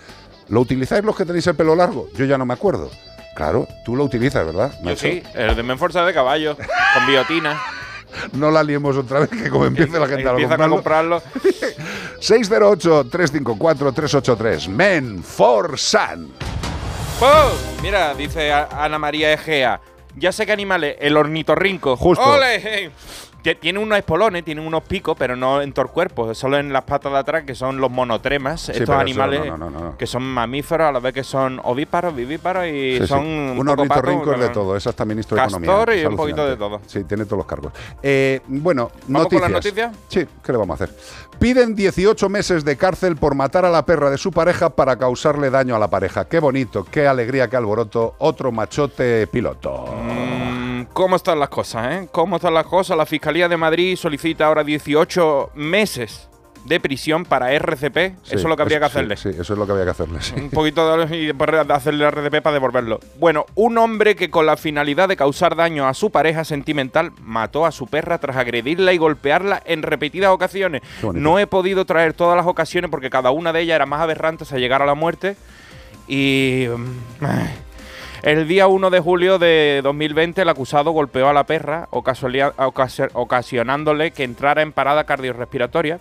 ¿Lo 0.49 0.61
utilizáis 0.61 1.05
los 1.05 1.15
que 1.17 1.25
tenéis 1.25 1.47
el 1.47 1.55
pelo 1.55 1.77
largo? 1.77 2.09
Yo 2.17 2.25
ya 2.25 2.37
no 2.37 2.45
me 2.45 2.55
acuerdo. 2.55 2.91
Claro, 3.37 3.67
tú 3.85 3.95
lo 3.97 4.05
utilizas, 4.05 4.45
¿verdad? 4.45 4.73
Yo 4.83 4.91
Nacho? 4.91 5.01
sí, 5.01 5.23
el 5.35 5.55
de 5.57 5.63
Menforza 5.63 6.05
de 6.05 6.13
caballo, 6.13 6.57
con 6.57 7.07
biotina. 7.07 7.61
No 8.35 8.51
la 8.51 8.63
liemos 8.63 8.95
otra 8.99 9.21
vez, 9.21 9.31
que 9.31 9.49
como 9.49 9.65
empiece 9.65 9.99
la 9.99 10.07
gente 10.07 10.29
a 10.29 10.33
Empiezan 10.33 10.61
a 10.61 10.69
comprarlo. 10.69 11.23
comprarlo. 11.23 12.21
608-354-383. 12.21 14.69
Menforsan. 14.69 16.29
¡Pum! 17.19 17.83
Mira, 17.83 18.13
dice 18.15 18.53
Ana 18.53 18.99
María 18.99 19.33
Egea. 19.33 19.81
Ya 20.17 20.31
sé 20.31 20.45
qué 20.45 20.53
animales, 20.53 20.97
el 21.01 21.17
ornitorrinco. 21.17 21.97
Justo. 21.97 22.23
¡Ole! 22.23 22.91
Tiene 23.61 23.79
unos 23.81 23.99
espolones, 23.99 24.45
tiene 24.45 24.65
unos 24.65 24.83
picos, 24.85 25.17
pero 25.19 25.35
no 25.35 25.61
en 25.61 25.73
todo 25.73 25.87
el 25.87 25.91
cuerpo, 25.91 26.33
solo 26.35 26.59
en 26.59 26.73
las 26.73 26.83
patas 26.85 27.11
de 27.13 27.19
atrás, 27.19 27.43
que 27.45 27.55
son 27.57 27.79
los 27.81 27.91
monotremas, 27.91 28.61
Sí, 28.61 28.71
estos 28.73 28.85
eso 28.85 28.95
animales 28.99 29.45
no, 29.47 29.57
no, 29.59 29.69
no, 29.71 29.81
no. 29.81 29.99
que 29.99 30.07
son 30.07 30.23
mamíferos, 30.23 30.89
a 30.89 30.93
la 30.93 31.01
vez 31.01 31.13
que 31.13 31.25
son 31.25 31.61
ovíparos, 31.65 32.15
vivíparos 32.15 32.67
y 32.67 32.99
Sí, 32.99 32.99
sí. 33.01 33.07
son 33.09 33.27
un 33.27 33.69
ornitorrinco 33.69 34.33
es 34.35 34.41
de 34.41 34.49
todo, 34.51 34.77
es 34.77 34.87
hasta 34.87 35.05
ministro 35.05 35.37
de 35.37 35.43
Economía. 35.43 35.97
y 36.03 36.07
un 36.07 36.17
poquito 36.17 36.47
de 36.47 36.57
todo. 36.57 36.81
Sí, 36.87 37.03
tiene 37.05 37.25
todos 37.25 37.39
los 37.39 37.47
cargos. 37.47 37.73
Eh, 38.03 38.41
bueno, 38.47 38.91
¿Vamos 39.09 39.29
con 39.29 39.41
noticias. 39.41 39.43
las 39.43 39.51
noticias? 39.51 39.97
Sí, 40.09 40.27
¿qué 40.45 40.53
le 40.53 40.59
vamos 40.59 40.81
a 40.81 40.85
hacer? 40.85 40.97
Piden 41.41 41.75
18 41.75 42.29
meses 42.29 42.65
de 42.65 42.77
cárcel 42.77 43.17
por 43.17 43.35
matar 43.35 43.65
a 43.65 43.71
la 43.71 43.85
perra 43.85 44.11
de 44.11 44.19
su 44.19 44.31
pareja 44.31 44.71
para 44.71 44.97
causarle 44.97 45.51
daño 45.51 45.75
a 45.75 45.79
la 45.81 45.89
pareja. 45.91 46.27
Qué 46.29 46.39
bonito, 46.39 46.87
qué 46.89 47.09
alegría, 47.09 47.49
qué 47.49 47.57
alboroto. 47.57 48.15
Otro 48.19 48.53
machote 48.53 49.27
piloto. 49.27 49.87
Mm, 49.87 50.62
¿Cómo 50.93 51.17
están 51.17 51.39
las 51.39 51.49
cosas, 51.49 51.93
eh? 51.93 52.09
¿Cómo 52.13 52.37
están 52.37 52.55
las 52.55 52.67
cosas? 52.67 52.97
La 52.97 53.07
Fiscalía 53.07 53.49
de 53.49 53.57
Madrid 53.57 53.97
solicita 53.97 54.47
ahora 54.47 54.65
18 54.65 55.51
meses 55.55 56.29
de 56.65 56.81
prisión 56.81 57.25
para 57.25 57.53
RCP. 57.53 57.97
Sí, 58.23 58.35
eso 58.35 58.37
es 58.37 58.45
lo 58.45 58.57
que 58.57 58.63
habría 58.63 58.79
que 58.79 58.85
hacerle. 58.85 59.17
Sí, 59.17 59.31
eso 59.31 59.53
es 59.53 59.59
lo 59.59 59.67
que 59.67 59.73
había 59.73 59.85
que 59.85 59.91
hacerle. 59.91 60.21
sí. 60.21 60.35
Un 60.37 60.51
poquito 60.51 60.97
de, 60.97 61.17
y 61.17 61.33
hacerle 61.73 62.07
RCP 62.07 62.43
para 62.43 62.55
devolverlo. 62.55 63.01
Bueno, 63.19 63.47
un 63.55 63.79
hombre 63.79 64.15
que 64.15 64.31
con 64.31 64.47
la 64.47 64.57
finalidad 64.57 65.09
de 65.09 65.17
causar 65.17 65.57
daño 65.57 65.89
a 65.89 65.95
su 65.95 66.11
pareja 66.11 66.45
sentimental 66.45 67.13
mató 67.21 67.67
a 67.67 67.73
su 67.73 67.87
perra 67.87 68.19
tras 68.19 68.37
agredirla 68.37 68.93
y 68.93 68.99
golpearla 68.99 69.63
en 69.65 69.83
repetidas 69.83 70.31
ocasiones. 70.31 70.83
No 71.13 71.39
he 71.39 71.47
podido 71.47 71.85
traer 71.85 72.15
todas 72.15 72.37
las 72.37 72.47
ocasiones 72.47 72.91
porque 72.91 73.11
cada 73.11 73.31
una 73.31 73.53
de 73.53 73.61
ellas 73.61 73.77
era 73.77 73.87
más 73.87 74.01
aberrante 74.01 74.45
hasta 74.45 74.59
llegar 74.59 74.83
a 74.83 74.87
la 74.87 74.95
muerte. 74.95 75.37
Y... 76.07 76.67
El 78.23 78.47
día 78.47 78.69
1 78.69 78.91
de 78.91 79.01
julio 79.01 79.41
de 79.41 79.81
2020 79.83 80.43
el 80.43 80.49
acusado 80.49 80.93
golpeó 80.93 81.29
a 81.29 81.33
la 81.33 81.43
perra, 81.43 81.89
ocasionándole 81.91 84.13
que 84.13 84.23
entrara 84.23 84.63
en 84.63 84.71
parada 84.71 85.03
cardiorrespiratoria. 85.03 85.99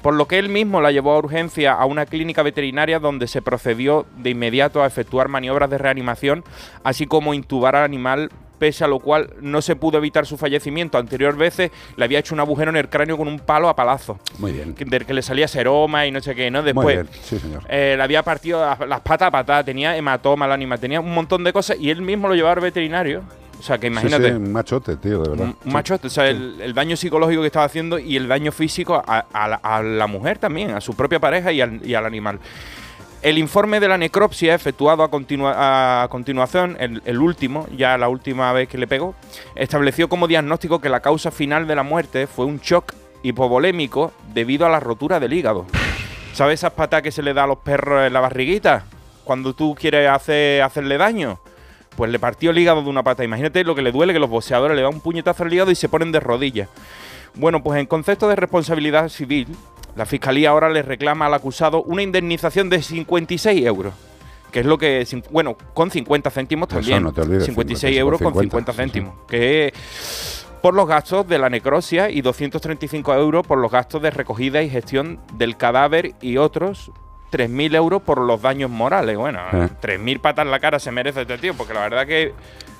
por 0.00 0.14
lo 0.14 0.28
que 0.28 0.38
él 0.38 0.48
mismo 0.48 0.80
la 0.80 0.92
llevó 0.92 1.12
a 1.12 1.18
urgencia 1.18 1.72
a 1.72 1.84
una 1.84 2.06
clínica 2.06 2.44
veterinaria 2.44 3.00
donde 3.00 3.26
se 3.26 3.42
procedió 3.42 4.06
de 4.16 4.30
inmediato 4.30 4.80
a 4.80 4.86
efectuar 4.86 5.26
maniobras 5.26 5.68
de 5.68 5.78
reanimación, 5.78 6.44
así 6.84 7.06
como 7.06 7.34
intubar 7.34 7.74
al 7.74 7.82
animal 7.82 8.30
pese 8.58 8.84
a 8.84 8.88
lo 8.88 8.98
cual 8.98 9.30
no 9.40 9.60
se 9.62 9.76
pudo 9.76 9.98
evitar 9.98 10.26
su 10.26 10.36
fallecimiento. 10.36 10.98
Anterior 10.98 11.36
veces 11.36 11.70
le 11.96 12.04
había 12.04 12.18
hecho 12.18 12.34
un 12.34 12.40
agujero 12.40 12.70
en 12.70 12.76
el 12.76 12.88
cráneo 12.88 13.16
con 13.16 13.28
un 13.28 13.38
palo 13.38 13.68
a 13.68 13.76
palazo, 13.76 14.18
Muy 14.38 14.52
bien. 14.52 14.74
del 14.74 15.06
que 15.06 15.14
le 15.14 15.22
salía 15.22 15.48
seroma 15.48 16.06
y 16.06 16.10
no 16.10 16.20
sé 16.20 16.34
qué, 16.34 16.50
¿no? 16.50 16.62
Después 16.62 16.84
Muy 16.84 16.94
bien, 16.94 17.08
sí, 17.22 17.38
señor. 17.38 17.62
eh, 17.68 17.94
le 17.96 18.02
había 18.02 18.22
partido 18.22 18.64
las, 18.86 19.00
patas 19.00 19.28
a 19.28 19.30
patada, 19.30 19.64
tenía 19.64 19.96
hematoma 19.96 20.46
el 20.46 20.52
animal, 20.52 20.78
tenía 20.80 21.00
un 21.00 21.12
montón 21.14 21.44
de 21.44 21.52
cosas 21.52 21.76
y 21.80 21.90
él 21.90 22.02
mismo 22.02 22.28
lo 22.28 22.34
llevaba 22.34 22.54
al 22.54 22.60
veterinario. 22.60 23.22
O 23.58 23.62
sea, 23.62 23.78
que 23.78 23.86
imagínate. 23.86 24.24
Sí, 24.24 24.30
sí, 24.32 24.36
un 24.36 24.52
machote, 24.52 24.96
tío, 24.96 25.22
de 25.22 25.30
verdad. 25.30 25.44
Un, 25.44 25.48
un 25.50 25.56
Sí. 25.64 25.70
machote, 25.70 26.06
o 26.08 26.10
sea, 26.10 26.28
el, 26.28 26.60
el 26.60 26.74
daño 26.74 26.94
psicológico 26.94 27.40
que 27.40 27.46
estaba 27.46 27.64
haciendo 27.64 27.98
y 27.98 28.14
el 28.16 28.28
daño 28.28 28.52
físico 28.52 28.94
a, 29.06 29.24
a 29.32 29.48
la, 29.48 29.56
a 29.56 29.82
la 29.82 30.06
mujer 30.06 30.36
también, 30.36 30.72
a 30.72 30.80
su 30.82 30.94
propia 30.94 31.18
pareja 31.20 31.50
y 31.52 31.62
al, 31.62 31.80
y 31.82 31.94
al 31.94 32.04
animal. 32.04 32.38
El 33.26 33.38
informe 33.38 33.80
de 33.80 33.88
la 33.88 33.98
necropsia 33.98 34.54
efectuado 34.54 35.02
a, 35.02 35.10
continua- 35.10 36.04
a 36.04 36.06
continuación, 36.08 36.76
el, 36.78 37.18
último, 37.18 37.66
ya 37.76 37.98
la 37.98 38.08
última 38.08 38.52
vez 38.52 38.68
que 38.68 38.78
le 38.78 38.86
pegó, 38.86 39.16
estableció 39.56 40.08
como 40.08 40.28
diagnóstico 40.28 40.80
que 40.80 40.88
la 40.88 41.00
causa 41.00 41.32
final 41.32 41.66
de 41.66 41.74
la 41.74 41.82
muerte 41.82 42.28
fue 42.28 42.44
un 42.44 42.58
shock 42.60 42.94
hipovolémico 43.24 44.12
debido 44.32 44.64
a 44.64 44.68
la 44.68 44.78
rotura 44.78 45.18
del 45.18 45.32
hígado. 45.32 45.66
¿Sabes 46.34 46.60
esas 46.60 46.74
patas 46.74 47.02
que 47.02 47.10
se 47.10 47.20
le 47.20 47.34
da 47.34 47.42
a 47.42 47.46
los 47.48 47.58
perros 47.58 48.06
en 48.06 48.12
la 48.12 48.20
barriguita? 48.20 48.84
Cuando 49.24 49.54
tú 49.54 49.74
quieres 49.74 50.08
hacer, 50.08 50.62
hacerle 50.62 50.96
daño. 50.96 51.40
Pues 51.96 52.12
le 52.12 52.20
partió 52.20 52.52
el 52.52 52.58
hígado 52.58 52.80
de 52.84 52.90
una 52.90 53.02
pata. 53.02 53.24
Imagínate 53.24 53.64
lo 53.64 53.74
que 53.74 53.82
le 53.82 53.90
duele 53.90 54.12
que 54.12 54.20
los 54.20 54.30
boxeadores 54.30 54.76
le 54.76 54.84
dan 54.84 54.94
un 54.94 55.00
puñetazo 55.00 55.42
al 55.42 55.52
hígado 55.52 55.72
y 55.72 55.74
se 55.74 55.88
ponen 55.88 56.12
de 56.12 56.20
rodillas. 56.20 56.68
Bueno, 57.34 57.60
pues 57.60 57.80
en 57.80 57.86
concepto 57.86 58.28
de 58.28 58.36
responsabilidad 58.36 59.08
civil, 59.08 59.48
la 59.96 60.06
fiscalía 60.06 60.50
ahora 60.50 60.68
le 60.68 60.82
reclama 60.82 61.26
al 61.26 61.34
acusado 61.34 61.82
una 61.82 62.02
indemnización 62.02 62.68
de 62.70 62.82
56 62.82 63.64
euros. 63.66 63.94
Que 64.52 64.60
es 64.60 64.66
lo 64.66 64.78
que. 64.78 65.06
Bueno, 65.30 65.56
con 65.74 65.90
50 65.90 66.30
céntimos 66.30 66.68
Eso 66.68 66.76
también. 66.76 67.02
no 67.02 67.12
te 67.12 67.20
olvides, 67.20 67.44
56 67.46 67.80
50, 67.96 68.00
euros 68.00 68.20
con 68.20 68.32
50, 68.32 68.42
50 68.42 68.72
sí, 68.72 68.76
sí. 68.76 68.82
céntimos. 68.82 69.14
Que 69.28 69.72
por 70.62 70.74
los 70.74 70.86
gastos 70.88 71.26
de 71.28 71.38
la 71.38 71.50
necrosia 71.50 72.10
y 72.10 72.22
235 72.22 73.14
euros 73.14 73.46
por 73.46 73.58
los 73.58 73.70
gastos 73.70 74.00
de 74.02 74.10
recogida 74.10 74.62
y 74.62 74.70
gestión 74.70 75.20
del 75.34 75.56
cadáver 75.56 76.14
y 76.20 76.38
otros 76.38 76.90
3.000 77.32 77.74
euros 77.76 78.02
por 78.02 78.20
los 78.20 78.40
daños 78.40 78.70
morales. 78.70 79.16
Bueno, 79.16 79.40
Eh. 79.52 79.68
3.000 79.82 80.20
patas 80.20 80.44
en 80.44 80.50
la 80.50 80.58
cara 80.60 80.78
se 80.78 80.90
merece 80.90 81.22
este 81.22 81.38
tío, 81.38 81.54
porque 81.54 81.74
la 81.74 81.80
verdad 81.80 82.06
que 82.06 82.32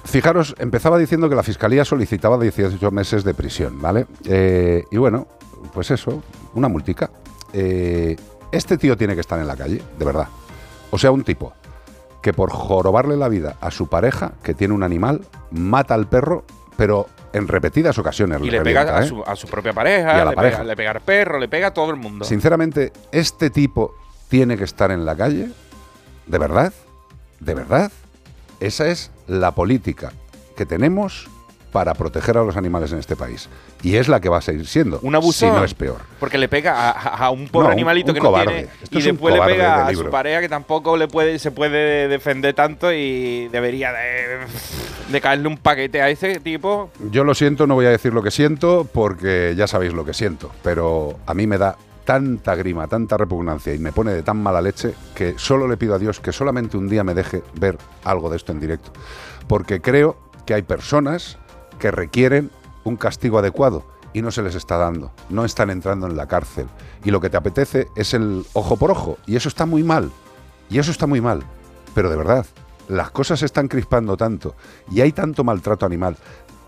Fijaros, 0.04 0.54
empezaba 0.58 0.98
diciendo 0.98 1.28
que 1.28 1.34
la 1.34 1.42
fiscalía 1.42 1.84
solicitaba 1.84 2.38
18 2.38 2.90
meses 2.92 3.24
de 3.24 3.34
prisión, 3.34 3.82
¿vale? 3.82 4.06
Eh, 4.24 4.84
y 4.92 4.96
bueno, 4.98 5.26
pues 5.74 5.90
eso, 5.90 6.22
una 6.56 6.68
multica. 6.68 7.10
Eh, 7.52 8.16
este 8.52 8.78
tío 8.78 8.96
tiene 8.96 9.14
que 9.14 9.20
estar 9.20 9.38
en 9.38 9.46
la 9.46 9.56
calle, 9.56 9.82
de 9.98 10.04
verdad. 10.04 10.28
O 10.90 10.98
sea, 10.98 11.10
un 11.10 11.24
tipo 11.24 11.52
que 12.22 12.32
por 12.32 12.50
jorobarle 12.50 13.16
la 13.16 13.28
vida 13.28 13.56
a 13.60 13.70
su 13.70 13.88
pareja, 13.88 14.32
que 14.42 14.54
tiene 14.54 14.74
un 14.74 14.82
animal, 14.82 15.20
mata 15.50 15.94
al 15.94 16.08
perro, 16.08 16.44
pero 16.76 17.06
en 17.32 17.46
repetidas 17.46 17.98
ocasiones. 17.98 18.40
y 18.42 18.50
le 18.50 18.62
pega 18.62 18.98
a 18.98 19.04
¿eh? 19.04 19.06
su, 19.06 19.22
a 19.22 19.36
su 19.36 19.46
propia 19.46 19.72
pareja, 19.72 20.16
Y 20.16 20.20
a 20.20 20.24
la 20.24 20.30
le, 20.30 20.36
pareja. 20.36 20.56
Pega, 20.58 20.68
le 20.68 20.76
pega 20.76 20.90
al 20.90 21.00
perro, 21.00 21.38
le 21.38 21.48
pega 21.48 21.66
a 21.68 21.74
todo 21.74 21.90
el 21.90 21.96
mundo. 21.96 22.24
Sinceramente, 22.24 22.92
este 23.12 23.50
tipo 23.50 23.94
tiene 24.28 24.56
que 24.56 24.64
estar 24.64 24.90
en 24.90 25.04
la 25.04 25.14
calle, 25.14 25.50
¿de 26.26 26.38
verdad? 26.38 26.72
¿De 27.38 27.54
verdad? 27.54 27.92
Esa 28.58 28.88
es 28.88 29.10
la 29.26 29.52
política 29.52 30.12
que 30.56 30.66
tenemos 30.66 31.28
para 31.76 31.92
proteger 31.92 32.38
a 32.38 32.42
los 32.42 32.56
animales 32.56 32.90
en 32.92 32.98
este 32.98 33.16
país. 33.16 33.50
Y 33.82 33.96
es 33.96 34.08
la 34.08 34.18
que 34.18 34.30
va 34.30 34.38
a 34.38 34.40
seguir 34.40 34.66
siendo, 34.66 34.98
Un 35.02 35.14
abusón. 35.14 35.50
si 35.50 35.54
no 35.54 35.62
es 35.62 35.74
peor. 35.74 35.98
Porque 36.18 36.38
le 36.38 36.48
pega 36.48 36.90
a, 36.90 37.28
un 37.28 37.48
pobre 37.48 37.66
No, 37.66 37.72
animalito 37.74 38.12
un 38.12 38.14
que 38.14 38.20
cobarde. 38.22 38.46
no 38.46 38.50
tiene. 38.52 38.68
Esto 38.82 38.98
y 38.98 39.02
después 39.02 39.34
le 39.34 39.42
pega 39.42 39.86
a 39.86 39.92
su 39.92 40.08
pareja 40.08 40.40
que 40.40 40.48
tampoco 40.48 40.96
le 40.96 41.06
puede, 41.06 41.38
se 41.38 41.50
puede 41.50 42.08
defender 42.08 42.54
tanto 42.54 42.90
y 42.94 43.48
debería 43.48 43.92
de, 43.92 44.38
de 45.12 45.20
caerle 45.20 45.48
un 45.48 45.58
paquete 45.58 46.00
a 46.00 46.08
ese 46.08 46.40
tipo. 46.40 46.88
Yo 47.10 47.24
lo 47.24 47.34
siento, 47.34 47.66
no 47.66 47.74
voy 47.74 47.84
a 47.84 47.90
decir 47.90 48.14
lo 48.14 48.22
que 48.22 48.30
siento, 48.30 48.88
porque 48.90 49.52
ya 49.54 49.66
sabéis 49.66 49.92
lo 49.92 50.06
que 50.06 50.14
siento, 50.14 50.50
pero 50.62 51.18
a 51.26 51.34
mí 51.34 51.46
me 51.46 51.58
da 51.58 51.76
tanta 52.06 52.54
grima, 52.54 52.86
tanta 52.86 53.18
repugnancia 53.18 53.74
y 53.74 53.78
me 53.78 53.92
pone 53.92 54.12
de 54.12 54.22
tan 54.22 54.42
mala 54.42 54.62
leche 54.62 54.94
que 55.14 55.34
solo 55.36 55.68
le 55.68 55.76
pido 55.76 55.94
a 55.94 55.98
Dios 55.98 56.20
que 56.20 56.32
solamente 56.32 56.78
un 56.78 56.88
día 56.88 57.04
me 57.04 57.12
deje 57.12 57.42
ver 57.60 57.76
algo 58.02 58.30
de 58.30 58.38
esto 58.38 58.52
en 58.52 58.60
directo. 58.60 58.92
Porque 59.46 59.82
creo 59.82 60.16
que 60.46 60.54
hay 60.54 60.62
personas 60.62 61.36
que 61.78 61.90
requieren 61.90 62.50
un 62.84 62.96
castigo 62.96 63.38
adecuado 63.38 63.84
y 64.12 64.22
no 64.22 64.30
se 64.30 64.42
les 64.42 64.54
está 64.54 64.76
dando. 64.76 65.12
No 65.28 65.44
están 65.44 65.70
entrando 65.70 66.06
en 66.06 66.16
la 66.16 66.26
cárcel. 66.26 66.66
Y 67.04 67.10
lo 67.10 67.20
que 67.20 67.30
te 67.30 67.36
apetece 67.36 67.88
es 67.96 68.14
el 68.14 68.46
ojo 68.54 68.76
por 68.76 68.90
ojo. 68.90 69.18
Y 69.26 69.36
eso 69.36 69.48
está 69.48 69.66
muy 69.66 69.82
mal. 69.82 70.10
Y 70.70 70.78
eso 70.78 70.90
está 70.90 71.06
muy 71.06 71.20
mal. 71.20 71.42
Pero 71.94 72.08
de 72.10 72.16
verdad, 72.16 72.46
las 72.88 73.10
cosas 73.10 73.40
se 73.40 73.46
están 73.46 73.68
crispando 73.68 74.16
tanto 74.16 74.54
y 74.90 75.00
hay 75.00 75.12
tanto 75.12 75.44
maltrato 75.44 75.86
animal 75.86 76.16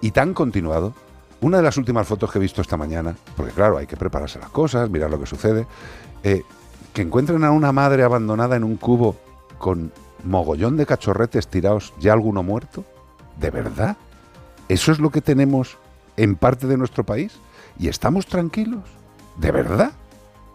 y 0.00 0.10
tan 0.10 0.34
continuado. 0.34 0.94
Una 1.40 1.58
de 1.58 1.62
las 1.62 1.76
últimas 1.76 2.06
fotos 2.06 2.32
que 2.32 2.38
he 2.38 2.42
visto 2.42 2.60
esta 2.60 2.76
mañana, 2.76 3.14
porque 3.36 3.52
claro, 3.52 3.78
hay 3.78 3.86
que 3.86 3.96
prepararse 3.96 4.40
las 4.40 4.50
cosas, 4.50 4.90
mirar 4.90 5.10
lo 5.10 5.20
que 5.20 5.26
sucede, 5.26 5.66
eh, 6.24 6.42
que 6.92 7.02
encuentren 7.02 7.44
a 7.44 7.52
una 7.52 7.70
madre 7.70 8.02
abandonada 8.02 8.56
en 8.56 8.64
un 8.64 8.76
cubo 8.76 9.16
con 9.58 9.92
mogollón 10.24 10.76
de 10.76 10.84
cachorretes 10.84 11.46
tirados, 11.46 11.94
ya 12.00 12.12
alguno 12.12 12.42
muerto. 12.42 12.84
¿De 13.38 13.50
verdad? 13.50 13.96
¿Eso 14.68 14.92
es 14.92 14.98
lo 14.98 15.10
que 15.10 15.20
tenemos 15.20 15.78
en 16.16 16.36
parte 16.36 16.66
de 16.66 16.76
nuestro 16.76 17.04
país? 17.04 17.38
¿Y 17.78 17.88
estamos 17.88 18.26
tranquilos? 18.26 18.82
¿De 19.36 19.50
verdad? 19.50 19.92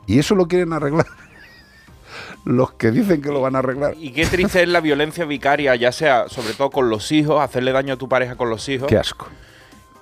¿Y 0.06 0.20
eso 0.20 0.36
lo 0.36 0.48
quieren 0.48 0.74
arreglar? 0.74 1.08
Los 2.46 2.74
que 2.74 2.92
dicen 2.92 3.22
que 3.22 3.30
lo 3.30 3.42
van 3.42 3.56
a 3.56 3.60
arreglar. 3.60 3.96
Y 3.98 4.12
qué 4.12 4.26
triste 4.26 4.62
es 4.62 4.70
la 4.70 4.82
violencia 4.82 5.26
vicaria, 5.26 5.76
ya 5.76 5.92
sea 5.92 6.28
sobre 6.28 6.54
todo 6.54 6.70
con 6.70 6.90
los 6.90 7.12
hijos, 7.12 7.42
hacerle 7.42 7.72
daño 7.72 7.94
a 7.94 7.98
tu 7.98 8.10
pareja 8.10 8.36
con 8.36 8.50
los 8.50 8.68
hijos. 8.70 8.88
Qué 8.88 8.98
asco. 8.98 9.28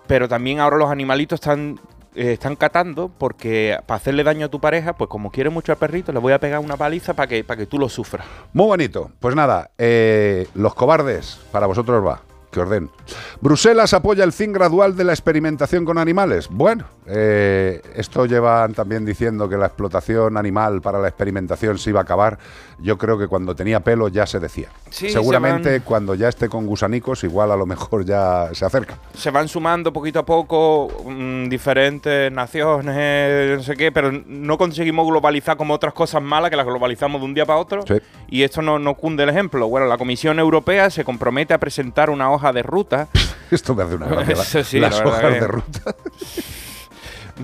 Pero 0.08 0.28
también 0.28 0.60
ahora 0.60 0.78
los 0.78 0.90
animalitos 0.90 1.40
están, 1.40 1.80
eh, 2.16 2.34
están 2.34 2.56
catando 2.56 3.10
porque 3.16 3.78
para 3.86 3.98
hacerle 3.98 4.24
daño 4.24 4.48
a 4.48 4.50
tu 4.50 4.60
pareja, 4.60 4.94
pues 4.94 5.10
como 5.10 5.32
quiere 5.32 5.52
mucho 5.52 5.72
al 5.72 5.78
perrito, 5.78 6.12
le 6.12 6.20
voy 6.20 6.34
a 6.34 6.40
pegar 6.40 6.60
una 6.60 6.76
paliza 6.76 7.14
para 7.14 7.28
que, 7.28 7.44
para 7.44 7.60
que 7.60 7.68
tú 7.68 7.78
lo 7.78 7.88
sufras. 7.88 8.26
Muy 8.52 8.66
bonito. 8.66 9.12
Pues 9.20 9.36
nada, 9.36 9.70
eh, 9.78 10.48
los 10.56 10.74
cobardes, 10.74 11.40
para 11.52 11.68
vosotros 11.68 12.06
va. 12.06 12.22
Que 12.52 12.60
orden. 12.60 12.90
Bruselas 13.40 13.94
apoya 13.94 14.23
el 14.23 14.34
fin 14.34 14.52
gradual 14.52 14.95
de 14.95 15.06
la 15.06 15.14
experimentación 15.14 15.86
con 15.86 15.98
animales. 15.98 16.48
Bueno, 16.49 16.86
eh, 17.07 17.82
esto 17.95 18.26
llevan 18.26 18.73
también 18.73 19.06
diciendo 19.06 19.49
que 19.49 19.57
la 19.57 19.65
explotación 19.68 20.38
animal 20.38 20.82
para 20.82 20.99
la 20.99 21.07
experimentación 21.07 21.78
se 21.78 21.90
iba 21.90 21.99
a 21.99 22.03
acabar. 22.03 22.38
Yo 22.80 22.98
creo 22.98 23.18
que 23.18 23.28
cuando 23.28 23.56
tenía 23.56 23.80
pelo 23.82 24.07
ya 24.07 24.26
se 24.26 24.40
decía. 24.40 24.69
Sí, 24.90 25.07
se 25.07 25.14
Seguramente 25.14 25.72
van- 25.72 25.82
cuando 25.82 26.15
ya 26.15 26.30
esté 26.30 26.49
con 26.49 26.65
gusanicos, 26.65 27.23
igual 27.23 27.52
a 27.52 27.56
lo 27.56 27.65
mejor 27.65 28.06
ya 28.06 28.49
se 28.53 28.65
acerca. 28.65 28.95
Se 29.15 29.30
van 29.32 29.48
sumando 29.48 29.91
poquito 29.94 30.19
a 30.19 30.26
poco 30.26 30.88
mm, 31.06 31.48
diferentes 31.49 32.32
naciones, 32.32 33.57
no 33.57 33.64
sé 33.64 33.76
qué, 33.76 33.91
pero 33.91 34.11
no 34.11 34.57
conseguimos 34.57 35.07
globalizar 35.07 35.57
como 35.57 35.73
otras 35.73 35.94
cosas 35.94 36.22
malas 36.22 36.49
que 36.49 36.56
las 36.56 36.65
globalizamos 36.65 37.22
de 37.22 37.26
un 37.26 37.34
día 37.34 37.45
para 37.45 37.60
otro. 37.60 37.84
Sí. 37.88 37.95
Y 38.30 38.44
esto 38.44 38.61
no, 38.61 38.80
no 38.80 38.95
cunde 38.95 39.23
el 39.23 39.30
ejemplo. 39.30 39.68
Bueno, 39.68 39.88
la 39.88 39.98
Comisión 39.98 40.40
Europea 40.40 40.90
se 40.90 41.03
compromete 41.03 41.53
a 41.53 41.60
presentar 41.60 42.10
una 42.10 42.32
hoja 42.32 42.52
de 42.53 42.64
ruta. 42.64 43.07
Esto 43.52 43.76
me 43.76 43.84
hace 43.84 43.95
una 43.95 44.07
gracia. 44.07 44.36
la- 44.36 44.44
sí, 44.64 44.80
las 44.80 44.99
la 44.99 45.06
hojas 45.06 45.22
que- 45.22 45.40
de 45.41 45.48
ruta. 45.48 45.95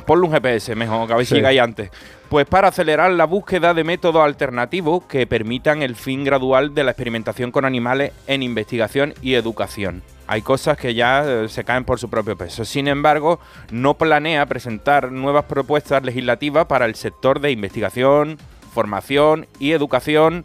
Ponle 0.01 0.27
un 0.27 0.33
GPS 0.33 0.75
mejor, 0.75 1.07
que 1.07 1.13
a 1.13 1.17
ver 1.17 1.25
si 1.25 1.29
Sí. 1.31 1.35
llegáis 1.35 1.59
antes. 1.61 1.89
Pues 2.29 2.45
para 2.45 2.67
acelerar 2.69 3.11
la 3.11 3.25
búsqueda 3.25 3.73
de 3.73 3.83
métodos 3.83 4.23
alternativos 4.23 5.03
que 5.05 5.25
permitan 5.27 5.81
el 5.81 5.95
fin 5.95 6.23
gradual 6.23 6.73
de 6.75 6.83
la 6.83 6.91
experimentación 6.91 7.51
con 7.51 7.63
animales 7.65 8.11
en 8.27 8.43
investigación 8.43 9.13
y 9.21 9.35
educación. 9.35 10.03
Hay 10.27 10.41
cosas 10.41 10.77
que 10.77 10.93
ya 10.93 11.23
eh, 11.25 11.47
se 11.47 11.63
caen 11.63 11.85
por 11.85 11.99
su 11.99 12.09
propio 12.09 12.35
peso. 12.37 12.65
Sin 12.65 12.89
embargo, 12.89 13.39
no 13.71 13.93
planea 13.93 14.45
presentar 14.45 15.09
nuevas 15.11 15.45
propuestas 15.45 16.03
legislativas 16.03 16.65
para 16.65 16.85
el 16.85 16.95
sector 16.95 17.39
de 17.39 17.51
investigación, 17.51 18.37
formación 18.73 19.47
y 19.59 19.71
educación. 19.71 20.43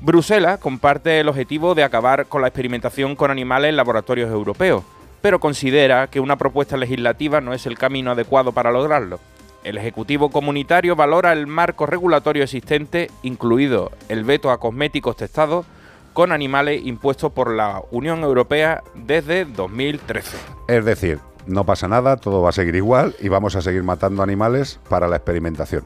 Bruselas 0.00 0.58
comparte 0.58 1.20
el 1.20 1.28
objetivo 1.28 1.74
de 1.74 1.82
acabar 1.84 2.26
con 2.26 2.40
la 2.42 2.48
experimentación 2.48 3.14
con 3.14 3.30
animales 3.30 3.68
en 3.70 3.76
laboratorios 3.76 4.30
europeos, 4.30 4.82
pero 5.24 5.40
considera 5.40 6.08
que 6.08 6.20
una 6.20 6.36
propuesta 6.36 6.76
legislativa 6.76 7.40
no 7.40 7.54
es 7.54 7.64
el 7.64 7.78
camino 7.78 8.10
adecuado 8.10 8.52
para 8.52 8.70
lograrlo. 8.70 9.20
El 9.64 9.78
Ejecutivo 9.78 10.30
Comunitario 10.30 10.96
valora 10.96 11.32
el 11.32 11.46
marco 11.46 11.86
regulatorio 11.86 12.42
existente, 12.42 13.10
incluido 13.22 13.90
el 14.10 14.24
veto 14.24 14.50
a 14.50 14.60
cosméticos 14.60 15.16
testados 15.16 15.64
con 16.12 16.30
animales 16.30 16.84
impuestos 16.84 17.32
por 17.32 17.50
la 17.50 17.80
Unión 17.90 18.22
Europea 18.22 18.82
desde 18.94 19.46
2013. 19.46 20.36
Es 20.68 20.84
decir, 20.84 21.20
no 21.46 21.64
pasa 21.64 21.88
nada, 21.88 22.18
todo 22.18 22.42
va 22.42 22.50
a 22.50 22.52
seguir 22.52 22.74
igual 22.74 23.16
y 23.18 23.28
vamos 23.30 23.56
a 23.56 23.62
seguir 23.62 23.82
matando 23.82 24.22
animales 24.22 24.78
para 24.90 25.08
la 25.08 25.16
experimentación. 25.16 25.84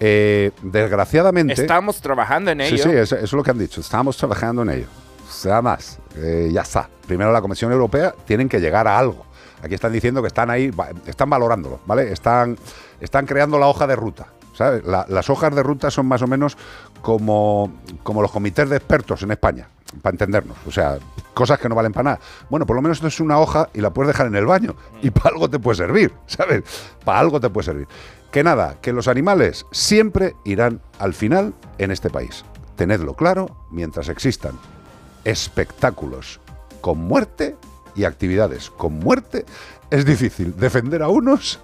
Eh, 0.00 0.50
desgraciadamente... 0.62 1.52
Estamos 1.52 2.00
trabajando 2.00 2.52
en 2.52 2.62
ello. 2.62 2.78
Sí, 2.78 2.82
sí, 2.84 2.88
eso, 2.88 3.16
eso 3.16 3.24
es 3.26 3.32
lo 3.34 3.42
que 3.42 3.50
han 3.50 3.58
dicho. 3.58 3.82
Estamos 3.82 4.16
trabajando 4.16 4.62
en 4.62 4.70
ello. 4.70 4.86
Más, 5.62 5.98
eh, 6.16 6.50
ya 6.52 6.62
está. 6.62 6.88
Primero 7.06 7.32
la 7.32 7.40
Comisión 7.40 7.72
Europea 7.72 8.14
tienen 8.26 8.48
que 8.48 8.60
llegar 8.60 8.86
a 8.88 8.98
algo. 8.98 9.24
Aquí 9.62 9.74
están 9.74 9.92
diciendo 9.92 10.20
que 10.22 10.28
están 10.28 10.50
ahí, 10.50 10.70
están 11.06 11.30
valorándolo, 11.30 11.80
¿vale? 11.86 12.12
Están, 12.12 12.56
están 13.00 13.26
creando 13.26 13.58
la 13.58 13.66
hoja 13.66 13.86
de 13.86 13.96
ruta. 13.96 14.28
¿sabes? 14.54 14.84
La- 14.84 15.06
las 15.08 15.30
hojas 15.30 15.54
de 15.54 15.62
ruta 15.62 15.88
son 15.90 16.06
más 16.06 16.20
o 16.22 16.26
menos 16.26 16.56
como, 17.00 17.72
como 18.02 18.22
los 18.22 18.30
comités 18.32 18.68
de 18.68 18.76
expertos 18.76 19.22
en 19.22 19.30
España, 19.30 19.68
para 20.02 20.14
entendernos. 20.14 20.56
O 20.66 20.72
sea, 20.72 20.98
cosas 21.32 21.60
que 21.60 21.68
no 21.68 21.76
valen 21.76 21.92
para 21.92 22.02
nada. 22.04 22.20
Bueno, 22.50 22.66
por 22.66 22.74
lo 22.74 22.82
menos 22.82 22.98
esto 22.98 23.06
es 23.06 23.20
una 23.20 23.38
hoja 23.38 23.68
y 23.72 23.80
la 23.80 23.90
puedes 23.92 24.08
dejar 24.08 24.26
en 24.26 24.34
el 24.34 24.46
baño. 24.46 24.74
Y 25.00 25.10
para 25.10 25.30
algo 25.30 25.48
te 25.48 25.58
puede 25.60 25.76
servir, 25.76 26.12
¿sabes? 26.26 26.62
Para 27.04 27.20
algo 27.20 27.38
te 27.40 27.50
puede 27.50 27.66
servir. 27.66 27.86
Que 28.32 28.42
nada, 28.42 28.76
que 28.82 28.92
los 28.92 29.06
animales 29.08 29.64
siempre 29.70 30.34
irán 30.44 30.80
al 30.98 31.14
final 31.14 31.54
en 31.78 31.92
este 31.92 32.10
país. 32.10 32.44
Tenedlo 32.76 33.14
claro 33.14 33.64
mientras 33.70 34.08
existan 34.08 34.52
espectáculos 35.28 36.40
con 36.80 36.98
muerte 36.98 37.56
y 37.94 38.04
actividades 38.04 38.70
con 38.70 38.94
muerte, 38.94 39.44
es 39.90 40.06
difícil 40.06 40.56
defender 40.56 41.02
a 41.02 41.08
unos 41.08 41.60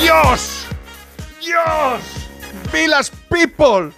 ¡Dios! 0.00 0.66
¡Dios! 1.40 2.00
¡Vilas 2.72 3.10
People! 3.28 3.92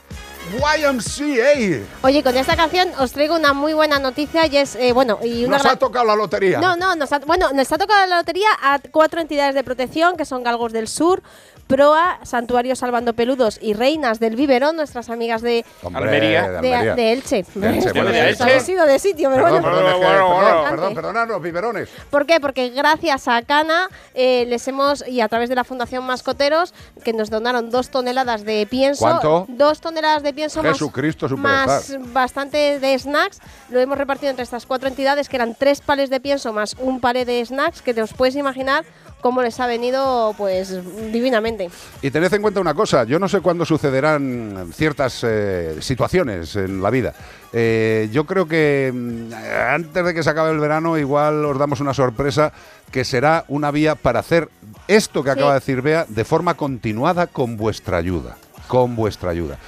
YMCA. 0.50 1.84
Oye, 2.02 2.22
con 2.22 2.34
esta 2.36 2.56
canción 2.56 2.88
os 2.98 3.12
traigo 3.12 3.36
una 3.36 3.52
muy 3.52 3.74
buena 3.74 3.98
noticia 3.98 4.46
y 4.46 4.56
es, 4.56 4.76
eh, 4.76 4.92
bueno, 4.94 5.18
y 5.22 5.44
una 5.44 5.56
Nos 5.56 5.62
gran- 5.62 5.74
ha 5.74 5.78
tocado 5.78 6.06
la 6.06 6.16
lotería. 6.16 6.58
No, 6.58 6.74
no, 6.74 6.94
nos 6.96 7.12
ha, 7.12 7.18
bueno, 7.18 7.52
nos 7.52 7.70
ha 7.70 7.76
tocado 7.76 8.06
la 8.06 8.16
lotería 8.16 8.48
a 8.62 8.78
cuatro 8.90 9.20
entidades 9.20 9.54
de 9.54 9.62
protección, 9.62 10.16
que 10.16 10.24
son 10.24 10.42
Galgos 10.42 10.72
del 10.72 10.88
Sur, 10.88 11.22
Proa, 11.68 12.18
Santuario 12.24 12.74
Salvando 12.74 13.12
Peludos 13.12 13.58
y 13.62 13.74
Reinas 13.74 14.18
del 14.18 14.34
Biberón, 14.36 14.74
nuestras 14.76 15.10
amigas 15.10 15.42
de, 15.42 15.64
Hombre, 15.82 16.02
Almería. 16.02 16.48
de 16.50 16.60
de, 16.62 16.94
de 16.94 17.12
Elche. 17.12 17.44
De 17.54 17.68
Elche, 17.68 17.92
bueno, 17.92 18.10
de 18.10 18.22
Nos 18.32 18.40
Elche. 18.40 18.52
hemos 18.54 18.68
ido 18.70 18.86
de 18.86 18.98
sitio, 18.98 19.30
pero 19.30 19.44
Perdón, 19.44 19.62
bueno. 19.62 19.76
perdón, 19.76 20.00
Bueno, 20.00 20.08
perdón, 20.18 20.40
bueno. 20.42 20.70
perdón, 20.70 20.94
perdonadnos, 20.94 21.42
biberones. 21.42 21.88
¿Por 22.10 22.24
qué? 22.26 22.40
Porque 22.40 22.70
gracias 22.70 23.28
a 23.28 23.42
Cana 23.42 23.88
eh, 24.14 24.46
les 24.48 24.66
hemos, 24.66 25.06
y 25.06 25.20
a 25.20 25.28
través 25.28 25.50
de 25.50 25.54
la 25.54 25.64
Fundación 25.64 26.04
Mascoteros, 26.04 26.72
que 27.04 27.12
nos 27.12 27.28
donaron 27.28 27.70
dos 27.70 27.90
toneladas 27.90 28.44
de 28.44 28.66
pienso. 28.66 29.04
¿Cuánto? 29.04 29.44
Dos 29.48 29.80
toneladas 29.82 30.22
de 30.22 30.32
pienso 30.32 30.62
más- 30.62 30.72
Jesucristo 30.72 31.28
más, 31.36 31.94
bastante 32.12 32.80
de 32.80 32.98
snacks. 32.98 33.40
Lo 33.68 33.78
hemos 33.78 33.98
repartido 33.98 34.30
entre 34.30 34.42
estas 34.44 34.64
cuatro 34.64 34.88
entidades, 34.88 35.28
que 35.28 35.36
eran 35.36 35.54
tres 35.54 35.82
pales 35.82 36.08
de 36.08 36.18
pienso 36.18 36.52
más 36.54 36.74
un 36.80 37.00
palé 37.00 37.26
de 37.26 37.44
snacks, 37.44 37.82
que 37.82 37.92
te 37.92 38.00
os 38.00 38.14
puedes 38.14 38.34
imaginar 38.36 38.84
cómo 39.20 39.42
les 39.42 39.58
ha 39.60 39.66
venido, 39.66 40.34
pues, 40.38 40.78
divinamente. 41.12 41.70
Y 42.02 42.10
tened 42.10 42.32
en 42.32 42.42
cuenta 42.42 42.60
una 42.60 42.74
cosa, 42.74 43.04
yo 43.04 43.18
no 43.18 43.28
sé 43.28 43.40
cuándo 43.40 43.64
sucederán 43.64 44.70
ciertas 44.72 45.20
eh, 45.26 45.76
situaciones 45.80 46.54
en 46.56 46.82
la 46.82 46.90
vida. 46.90 47.14
Eh, 47.52 48.08
yo 48.12 48.24
creo 48.24 48.46
que 48.46 48.92
mm, 48.94 49.32
antes 49.70 50.04
de 50.04 50.14
que 50.14 50.22
se 50.22 50.30
acabe 50.30 50.50
el 50.52 50.60
verano 50.60 50.98
igual 50.98 51.44
os 51.44 51.58
damos 51.58 51.80
una 51.80 51.94
sorpresa 51.94 52.52
que 52.92 53.04
será 53.04 53.44
una 53.48 53.70
vía 53.70 53.94
para 53.94 54.20
hacer 54.20 54.48
esto 54.86 55.22
que 55.22 55.30
Sí. 55.30 55.38
acaba 55.38 55.52
de 55.54 55.60
decir 55.60 55.82
Bea 55.82 56.04
de 56.08 56.24
forma 56.24 56.54
continuada 56.54 57.26
con 57.26 57.56
vuestra 57.56 57.96
ayuda. 57.98 58.36
Con 58.68 58.96
vuestra 58.96 59.30
ayuda. 59.30 59.58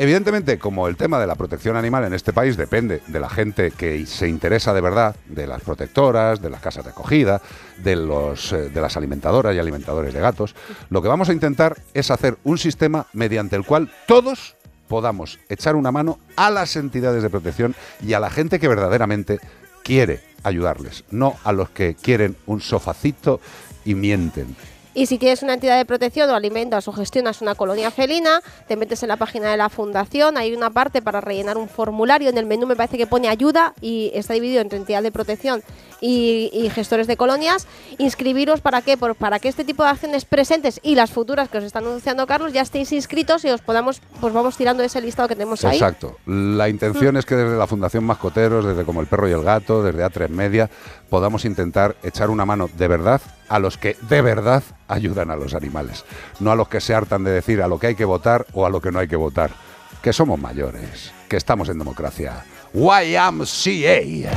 Evidentemente, 0.00 0.58
como 0.58 0.88
el 0.88 0.96
tema 0.96 1.20
de 1.20 1.26
la 1.26 1.34
protección 1.34 1.76
animal 1.76 2.04
en 2.04 2.14
este 2.14 2.32
país 2.32 2.56
depende 2.56 3.02
de 3.06 3.20
la 3.20 3.28
gente 3.28 3.70
que 3.70 4.06
se 4.06 4.28
interesa 4.28 4.72
de 4.72 4.80
verdad, 4.80 5.14
de 5.26 5.46
las 5.46 5.60
protectoras, 5.60 6.40
de 6.40 6.48
las 6.48 6.62
casas 6.62 6.86
de 6.86 6.92
acogida, 6.92 7.42
de, 7.76 7.96
los, 7.96 8.50
eh, 8.54 8.70
de 8.70 8.80
las 8.80 8.96
alimentadoras 8.96 9.54
y 9.54 9.58
alimentadores 9.58 10.14
de 10.14 10.20
gatos, 10.20 10.54
lo 10.88 11.02
que 11.02 11.08
vamos 11.08 11.28
a 11.28 11.34
intentar 11.34 11.76
es 11.92 12.10
hacer 12.10 12.38
un 12.44 12.56
sistema 12.56 13.08
mediante 13.12 13.56
el 13.56 13.66
cual 13.66 13.92
todos 14.06 14.56
podamos 14.88 15.38
echar 15.50 15.76
una 15.76 15.92
mano 15.92 16.18
a 16.34 16.48
las 16.48 16.76
entidades 16.76 17.22
de 17.22 17.28
protección 17.28 17.74
y 18.02 18.14
a 18.14 18.20
la 18.20 18.30
gente 18.30 18.58
que 18.58 18.68
verdaderamente 18.68 19.38
quiere 19.84 20.22
ayudarles, 20.44 21.04
no 21.10 21.36
a 21.44 21.52
los 21.52 21.68
que 21.68 21.94
quieren 21.94 22.38
un 22.46 22.62
sofacito 22.62 23.38
y 23.84 23.94
mienten. 23.94 24.56
Y 24.92 25.06
si 25.06 25.18
tienes 25.18 25.42
una 25.42 25.54
entidad 25.54 25.78
de 25.78 25.84
protección 25.84 26.28
o 26.30 26.34
alimentas 26.34 26.88
o 26.88 26.92
gestionas 26.92 27.40
una 27.42 27.54
colonia 27.54 27.90
felina, 27.90 28.40
te 28.66 28.76
metes 28.76 29.02
en 29.02 29.08
la 29.08 29.16
página 29.16 29.50
de 29.50 29.56
la 29.56 29.68
fundación, 29.68 30.36
hay 30.36 30.52
una 30.52 30.70
parte 30.70 31.00
para 31.00 31.20
rellenar 31.20 31.56
un 31.58 31.68
formulario, 31.68 32.28
en 32.28 32.38
el 32.38 32.46
menú 32.46 32.66
me 32.66 32.74
parece 32.74 32.98
que 32.98 33.06
pone 33.06 33.28
ayuda 33.28 33.74
y 33.80 34.10
está 34.14 34.34
dividido 34.34 34.60
entre 34.60 34.78
entidad 34.78 35.02
de 35.02 35.12
protección 35.12 35.62
y, 36.00 36.70
gestores 36.74 37.06
de 37.06 37.16
colonias. 37.16 37.66
Inscribiros 37.98 38.60
para 38.60 38.82
qué? 38.82 38.96
Por- 38.96 39.14
para 39.14 39.38
que 39.38 39.48
este 39.48 39.64
tipo 39.64 39.82
de 39.82 39.90
acciones 39.90 40.24
presentes 40.24 40.80
y 40.82 40.94
las 40.94 41.10
futuras 41.10 41.48
que 41.48 41.58
os 41.58 41.64
están 41.64 41.84
anunciando 41.84 42.26
Carlos 42.26 42.52
ya 42.52 42.62
estéis 42.62 42.92
inscritos 42.92 43.44
y 43.44 43.50
os 43.50 43.60
podamos, 43.60 44.00
pues 44.20 44.32
vamos 44.32 44.56
tirando 44.56 44.82
ese 44.82 45.00
listado 45.00 45.28
que 45.28 45.34
tenemos 45.34 45.64
ahí. 45.64 45.76
Exacto. 45.76 46.16
La 46.26 46.68
intención 46.68 47.16
es 47.16 47.26
que 47.26 47.36
desde 47.36 47.56
la 47.56 47.66
Fundación 47.66 48.04
Mascoteros, 48.04 48.64
desde 48.64 48.84
Como 48.84 49.00
el 49.00 49.06
Perro 49.06 49.28
y 49.28 49.32
el 49.32 49.42
Gato, 49.42 49.82
desde 49.82 50.04
A3 50.04 50.28
Media, 50.28 50.70
podamos 51.08 51.44
intentar 51.44 51.96
echar 52.02 52.30
una 52.30 52.46
mano 52.46 52.68
de 52.72 52.88
verdad 52.88 53.20
a 53.48 53.58
los 53.58 53.76
que 53.76 53.96
de 54.08 54.22
verdad 54.22 54.62
ayudan 54.90 55.30
a 55.30 55.36
los 55.36 55.54
animales. 55.54 56.04
No 56.40 56.50
a 56.50 56.56
los 56.56 56.68
que 56.68 56.80
se 56.80 56.94
hartan 56.94 57.24
de 57.24 57.30
decir 57.30 57.62
a 57.62 57.68
lo 57.68 57.78
que 57.78 57.88
hay 57.88 57.94
que 57.94 58.04
votar 58.04 58.46
o 58.52 58.66
a 58.66 58.70
lo 58.70 58.80
que 58.80 58.92
no 58.92 58.98
hay 58.98 59.08
que 59.08 59.16
votar. 59.16 59.50
Que 60.02 60.12
somos 60.12 60.38
mayores, 60.38 61.12
que 61.28 61.36
estamos 61.36 61.68
en 61.68 61.78
democracia. 61.78 62.44
YMCA. 62.72 64.30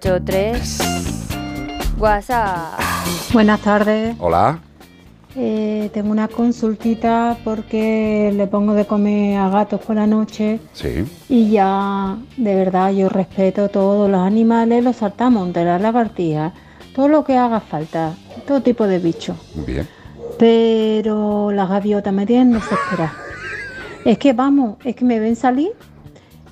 383 0.00 0.78
WhatsApp. 1.98 2.80
Buenas 3.32 3.60
tardes. 3.60 4.16
Hola. 4.18 4.58
Eh, 5.36 5.90
tengo 5.92 6.10
una 6.10 6.26
consultita 6.26 7.36
porque 7.44 8.32
le 8.34 8.46
pongo 8.46 8.72
de 8.72 8.86
comer 8.86 9.36
a 9.38 9.48
gatos 9.50 9.80
por 9.82 9.94
la 9.96 10.06
noche 10.06 10.58
Sí. 10.72 11.04
y 11.28 11.50
ya 11.50 12.16
de 12.36 12.54
verdad 12.56 12.90
yo 12.92 13.08
respeto 13.10 13.68
todos 13.68 14.10
los 14.10 14.20
animales, 14.20 14.82
los 14.82 14.96
saltamontes, 14.96 15.64
las 15.64 15.80
lagartijas, 15.80 16.52
todo 16.94 17.06
lo 17.08 17.22
que 17.22 17.36
haga 17.36 17.60
falta, 17.60 18.14
todo 18.46 18.60
tipo 18.62 18.86
de 18.88 18.98
bichos. 18.98 19.36
Bien. 19.66 19.86
Pero 20.38 21.52
las 21.52 21.68
gaviotas 21.68 22.12
me 22.12 22.24
tienen 22.26 22.52
desesperada. 22.54 23.12
Es 24.06 24.16
que 24.18 24.32
vamos, 24.32 24.78
es 24.82 24.96
que 24.96 25.04
me 25.04 25.20
ven 25.20 25.36
salir 25.36 25.72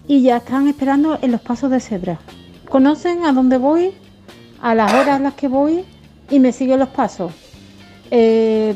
y 0.07 0.23
ya 0.23 0.37
están 0.37 0.69
esperando 0.69 1.19
en 1.23 1.33
los 1.33 1.41
pasos 1.41 1.71
de 1.71 1.81
cebra. 1.81 2.19
Conocen 2.69 3.25
a 3.25 3.33
dónde 3.33 3.57
voy, 3.59 3.93
a 4.61 4.75
las 4.75 4.93
horas 4.93 5.17
en 5.19 5.23
las 5.25 5.35
que 5.35 5.49
voy 5.49 5.85
y 6.31 6.39
me 6.41 6.53
siguen 6.53 6.79
los 6.81 6.89
pasos. 6.89 7.33
Eh, 8.11 8.75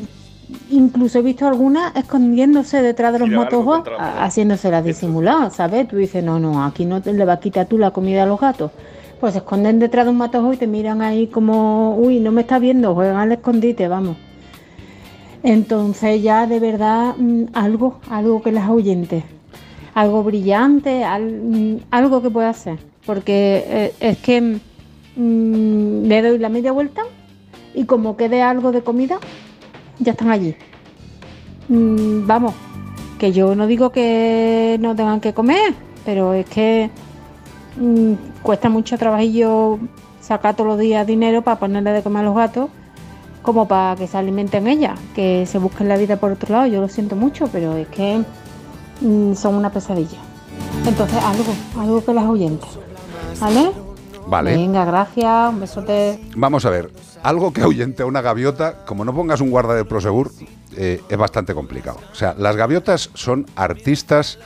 incluso 0.71 1.19
he 1.19 1.21
visto 1.21 1.47
algunas 1.47 1.95
escondiéndose 1.95 2.81
detrás 2.81 3.13
de 3.13 3.19
los 3.19 3.27
motojos, 3.43 3.79
a- 3.99 4.25
haciéndose 4.25 4.71
las 4.71 4.83
disimuladas, 4.83 5.55
¿sabes? 5.55 5.87
Tú 5.87 5.97
dices, 5.97 6.23
no, 6.23 6.39
no, 6.39 6.63
aquí 6.65 6.85
no 6.85 7.01
te 7.01 7.13
le 7.13 7.25
va 7.25 7.33
a 7.33 7.39
quitar 7.39 7.65
tú 7.67 7.77
la 7.77 7.91
comida 7.91 8.23
a 8.23 8.25
los 8.25 8.39
gatos. 8.39 8.71
Pues 9.19 9.33
se 9.33 9.39
esconden 9.39 9.79
detrás 9.79 10.05
de 10.05 10.11
un 10.11 10.17
matojo 10.17 10.51
y 10.53 10.57
te 10.57 10.67
miran 10.67 11.01
ahí 11.01 11.27
como, 11.27 11.95
uy, 11.95 12.19
no 12.19 12.31
me 12.31 12.41
está 12.41 12.59
viendo, 12.59 12.93
juegan 12.93 13.17
al 13.17 13.31
escondite, 13.31 13.87
vamos. 13.87 14.17
Entonces 15.43 16.21
ya 16.21 16.47
de 16.47 16.59
verdad 16.59 17.15
mm, 17.17 17.43
algo, 17.53 17.99
algo 18.09 18.41
que 18.41 18.51
les 18.51 18.63
ahuyente, 18.63 19.23
algo 19.93 20.23
brillante, 20.23 21.03
mm, 21.05 21.75
algo 21.91 22.21
que 22.21 22.29
pueda 22.29 22.49
hacer. 22.49 22.79
Porque 23.05 23.63
eh, 23.67 23.93
es 23.99 24.17
que 24.19 24.41
mm, 24.41 26.03
le 26.05 26.21
doy 26.21 26.37
la 26.37 26.49
media 26.49 26.71
vuelta 26.71 27.03
y 27.73 27.85
como 27.85 28.15
quede 28.15 28.41
algo 28.41 28.71
de 28.71 28.81
comida, 28.81 29.19
ya 29.99 30.13
están 30.13 30.29
allí. 30.29 30.55
Mm, 31.69 32.25
vamos, 32.25 32.53
que 33.19 33.31
yo 33.31 33.55
no 33.55 33.67
digo 33.67 33.91
que 33.91 34.77
no 34.79 34.95
tengan 34.95 35.21
que 35.21 35.33
comer, 35.33 35.73
pero 36.05 36.33
es 36.33 36.45
que 36.45 36.89
mm, 37.77 38.13
cuesta 38.41 38.69
mucho 38.69 38.97
trabajillo 38.97 39.79
sacar 40.21 40.55
todos 40.55 40.69
los 40.69 40.79
días 40.79 41.05
dinero 41.05 41.41
para 41.41 41.59
ponerle 41.59 41.91
de 41.91 42.03
comer 42.03 42.21
a 42.21 42.25
los 42.25 42.35
gatos 42.35 42.69
como 43.41 43.67
para 43.67 43.95
que 43.97 44.07
se 44.07 44.17
alimenten 44.17 44.67
ellas, 44.67 44.97
que 45.13 45.45
se 45.45 45.57
busquen 45.59 45.89
la 45.89 45.97
vida 45.97 46.15
por 46.15 46.31
otro 46.31 46.55
lado. 46.55 46.65
Yo 46.65 46.81
lo 46.81 46.87
siento 46.87 47.15
mucho, 47.15 47.47
pero 47.51 47.75
es 47.75 47.87
que 47.89 48.23
mm, 49.01 49.33
son 49.35 49.55
una 49.55 49.69
pesadilla. 49.69 50.17
Entonces, 50.87 51.17
algo, 51.23 51.53
algo 51.77 52.03
que 52.03 52.13
las 52.13 52.23
ahuyente. 52.25 52.65
¿Vale? 53.39 53.71
Vale. 54.27 54.55
Venga, 54.55 54.85
gracias, 54.85 55.49
un 55.49 55.59
besote. 55.59 56.19
Vamos 56.35 56.65
a 56.65 56.69
ver, 56.69 56.91
algo 57.23 57.51
que 57.53 57.61
ahuyente 57.61 58.03
a 58.03 58.05
una 58.05 58.21
gaviota, 58.21 58.85
como 58.85 59.03
no 59.05 59.13
pongas 59.13 59.41
un 59.41 59.49
guarda 59.49 59.75
de 59.75 59.85
Prosegur, 59.85 60.31
eh, 60.75 61.01
es 61.07 61.17
bastante 61.17 61.53
complicado. 61.53 61.99
O 62.11 62.15
sea, 62.15 62.35
las 62.37 62.55
gaviotas 62.55 63.09
son 63.13 63.45
artistas 63.55 64.39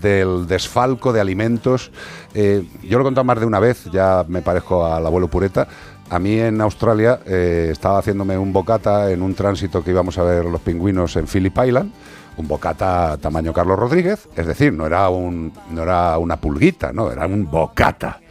del 0.00 0.46
desfalco 0.46 1.12
de 1.12 1.20
alimentos. 1.20 1.90
Eh, 2.34 2.66
yo 2.82 2.98
lo 2.98 3.02
he 3.02 3.06
contado 3.06 3.24
más 3.24 3.40
de 3.40 3.46
una 3.46 3.60
vez, 3.60 3.84
ya 3.92 4.24
me 4.28 4.42
parezco 4.42 4.86
al 4.86 5.04
abuelo 5.06 5.28
Pureta. 5.28 5.68
A 6.10 6.18
mí 6.18 6.38
en 6.38 6.60
Australia 6.60 7.20
eh, 7.26 7.68
estaba 7.72 7.98
haciéndome 7.98 8.36
un 8.36 8.52
bocata 8.52 9.10
en 9.10 9.22
un 9.22 9.34
tránsito 9.34 9.82
que 9.82 9.90
íbamos 9.90 10.18
a 10.18 10.22
ver 10.22 10.44
los 10.44 10.60
pingüinos 10.60 11.16
en 11.16 11.26
Phillip 11.26 11.56
Island. 11.64 11.92
Un 12.36 12.48
bocata 12.48 13.18
tamaño 13.18 13.52
Carlos 13.52 13.78
Rodríguez, 13.78 14.26
es 14.34 14.46
decir, 14.46 14.72
no 14.72 14.86
era, 14.86 15.10
un, 15.10 15.52
no 15.70 15.82
era 15.82 16.16
una 16.16 16.38
pulguita, 16.38 16.90
no, 16.90 17.10
era 17.10 17.26
un 17.26 17.50
bocata. 17.50 18.21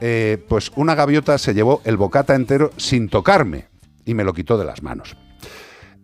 Eh, 0.00 0.38
pues 0.48 0.70
una 0.76 0.94
gaviota 0.94 1.38
se 1.38 1.54
llevó 1.54 1.82
el 1.84 1.96
bocata 1.96 2.34
entero 2.34 2.70
sin 2.76 3.08
tocarme 3.08 3.66
y 4.04 4.14
me 4.14 4.24
lo 4.24 4.32
quitó 4.32 4.56
de 4.58 4.64
las 4.64 4.82
manos. 4.82 5.16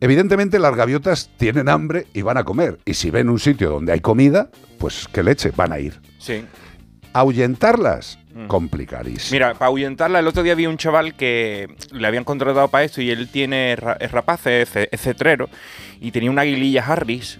Evidentemente 0.01 0.59
las 0.59 0.75
gaviotas 0.75 1.31
tienen 1.37 1.69
hambre 1.69 2.07
y 2.13 2.23
van 2.23 2.37
a 2.37 2.45
comer. 2.45 2.79
Y 2.85 2.95
si 2.95 3.11
ven 3.11 3.29
un 3.29 3.39
sitio 3.39 3.71
donde 3.71 3.93
hay 3.93 4.01
comida, 4.01 4.51
pues 4.79 5.09
qué 5.13 5.23
leche, 5.23 5.53
van 5.57 5.73
a 5.73 5.79
ir. 5.79 6.01
Sí. 6.19 6.45
Ahuyentarlas, 7.13 8.19
Mm. 8.35 8.49
complicadísimo. 8.49 9.33
Mira, 9.37 9.53
para 9.55 9.67
ahuyentarla, 9.67 10.19
el 10.19 10.27
otro 10.27 10.43
día 10.43 10.57
vi 10.57 10.67
un 10.67 10.77
chaval 10.77 11.15
que 11.15 11.69
le 11.93 12.07
habían 12.07 12.25
contratado 12.25 12.67
para 12.67 12.83
esto 12.83 13.01
y 13.01 13.11
él 13.11 13.29
tiene 13.29 13.75
es 14.01 14.11
rapaz, 14.11 14.47
es 14.49 14.71
cetrero, 15.01 15.49
y 16.01 16.11
tenía 16.11 16.33
una 16.33 16.43
aguililla 16.43 16.85
Harris. 16.85 17.39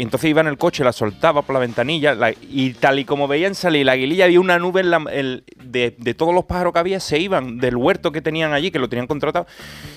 Y 0.00 0.02
entonces 0.04 0.30
iba 0.30 0.40
en 0.40 0.46
el 0.46 0.56
coche, 0.56 0.82
la 0.82 0.92
soltaba 0.94 1.42
por 1.42 1.52
la 1.52 1.60
ventanilla 1.60 2.14
la- 2.14 2.30
y 2.32 2.72
tal 2.72 2.98
y 3.00 3.04
como 3.04 3.28
veían 3.28 3.54
salir 3.54 3.84
la 3.84 3.92
aguililla, 3.92 4.24
había 4.24 4.40
una 4.40 4.58
nube 4.58 4.80
en 4.80 4.90
la- 4.90 5.04
el- 5.12 5.44
de, 5.62 5.94
de 5.98 6.14
todos 6.14 6.34
los 6.34 6.46
pájaros 6.46 6.72
que 6.72 6.78
había, 6.78 7.00
se 7.00 7.18
iban 7.18 7.58
del 7.58 7.76
huerto 7.76 8.10
que 8.10 8.22
tenían 8.22 8.54
allí, 8.54 8.70
que 8.70 8.78
lo 8.78 8.88
tenían 8.88 9.06
contratado, 9.06 9.46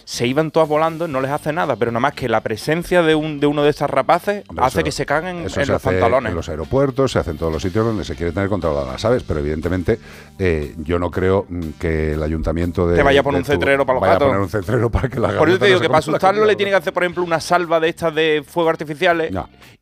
se 0.03 0.27
iban 0.27 0.51
todas 0.51 0.67
volando, 0.67 1.07
no 1.07 1.21
les 1.21 1.31
hace 1.31 1.53
nada, 1.53 1.77
pero 1.77 1.89
nada 1.91 2.01
más 2.01 2.13
que 2.15 2.27
la 2.27 2.41
presencia 2.41 3.01
de, 3.01 3.15
un, 3.15 3.39
de 3.39 3.47
uno 3.47 3.63
de 3.63 3.69
estos 3.69 3.89
rapaces 3.89 4.43
hace 4.57 4.83
que 4.83 4.91
se 4.91 5.05
caguen 5.05 5.37
en 5.43 5.49
se 5.49 5.65
los 5.65 5.81
pantalones. 5.81 6.31
en 6.31 6.35
los 6.35 6.49
aeropuertos, 6.49 7.13
se 7.13 7.19
hace 7.19 7.31
en 7.31 7.37
todos 7.37 7.53
los 7.53 7.61
sitios 7.61 7.85
donde 7.85 8.03
se 8.03 8.15
quiere 8.17 8.33
tener 8.33 8.49
controladas 8.49 8.91
las 8.91 9.05
aves, 9.05 9.23
pero 9.25 9.39
evidentemente 9.39 9.99
eh, 10.37 10.75
yo 10.79 10.99
no 10.99 11.11
creo 11.11 11.45
mm, 11.47 11.61
que 11.79 12.11
el 12.11 12.23
ayuntamiento 12.23 12.89
de... 12.89 12.97
Que 12.97 13.03
vaya 13.03 13.21
a 13.21 13.23
poner 13.23 13.39
un 13.39 13.45
cetrero 13.45 13.85
para 13.85 13.93
los 13.95 14.01
vaya 14.01 14.13
gatos. 14.15 14.25
a 14.25 14.29
poner 14.31 14.41
un 14.43 14.49
cetrero 14.49 14.89
para 14.89 15.07
que 15.07 15.19
la 15.21 15.37
Por 15.37 15.47
eso 15.47 15.59
te 15.59 15.67
digo 15.67 15.77
no 15.77 15.81
que 15.81 15.87
para 15.87 15.99
asustarlo 15.99 16.43
le 16.45 16.57
tiene 16.57 16.71
que 16.71 16.75
hacer, 16.77 16.91
por 16.91 17.03
ejemplo, 17.03 17.23
una 17.23 17.39
salva 17.39 17.79
de 17.79 17.87
estas 17.87 18.13
de 18.13 18.43
fuego 18.45 18.69
artificiales 18.69 19.31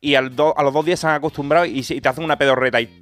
y 0.00 0.11
al 0.14 0.34
do- 0.34 0.56
a 0.56 0.62
los 0.62 0.72
dos 0.72 0.84
días 0.84 1.00
se 1.00 1.06
han 1.06 1.14
acostumbrado 1.14 1.64
y, 1.66 1.82
te 1.82 2.08
hacen 2.08 2.24
una 2.24 2.36
pedorreta 2.36 2.80
y 2.80 2.98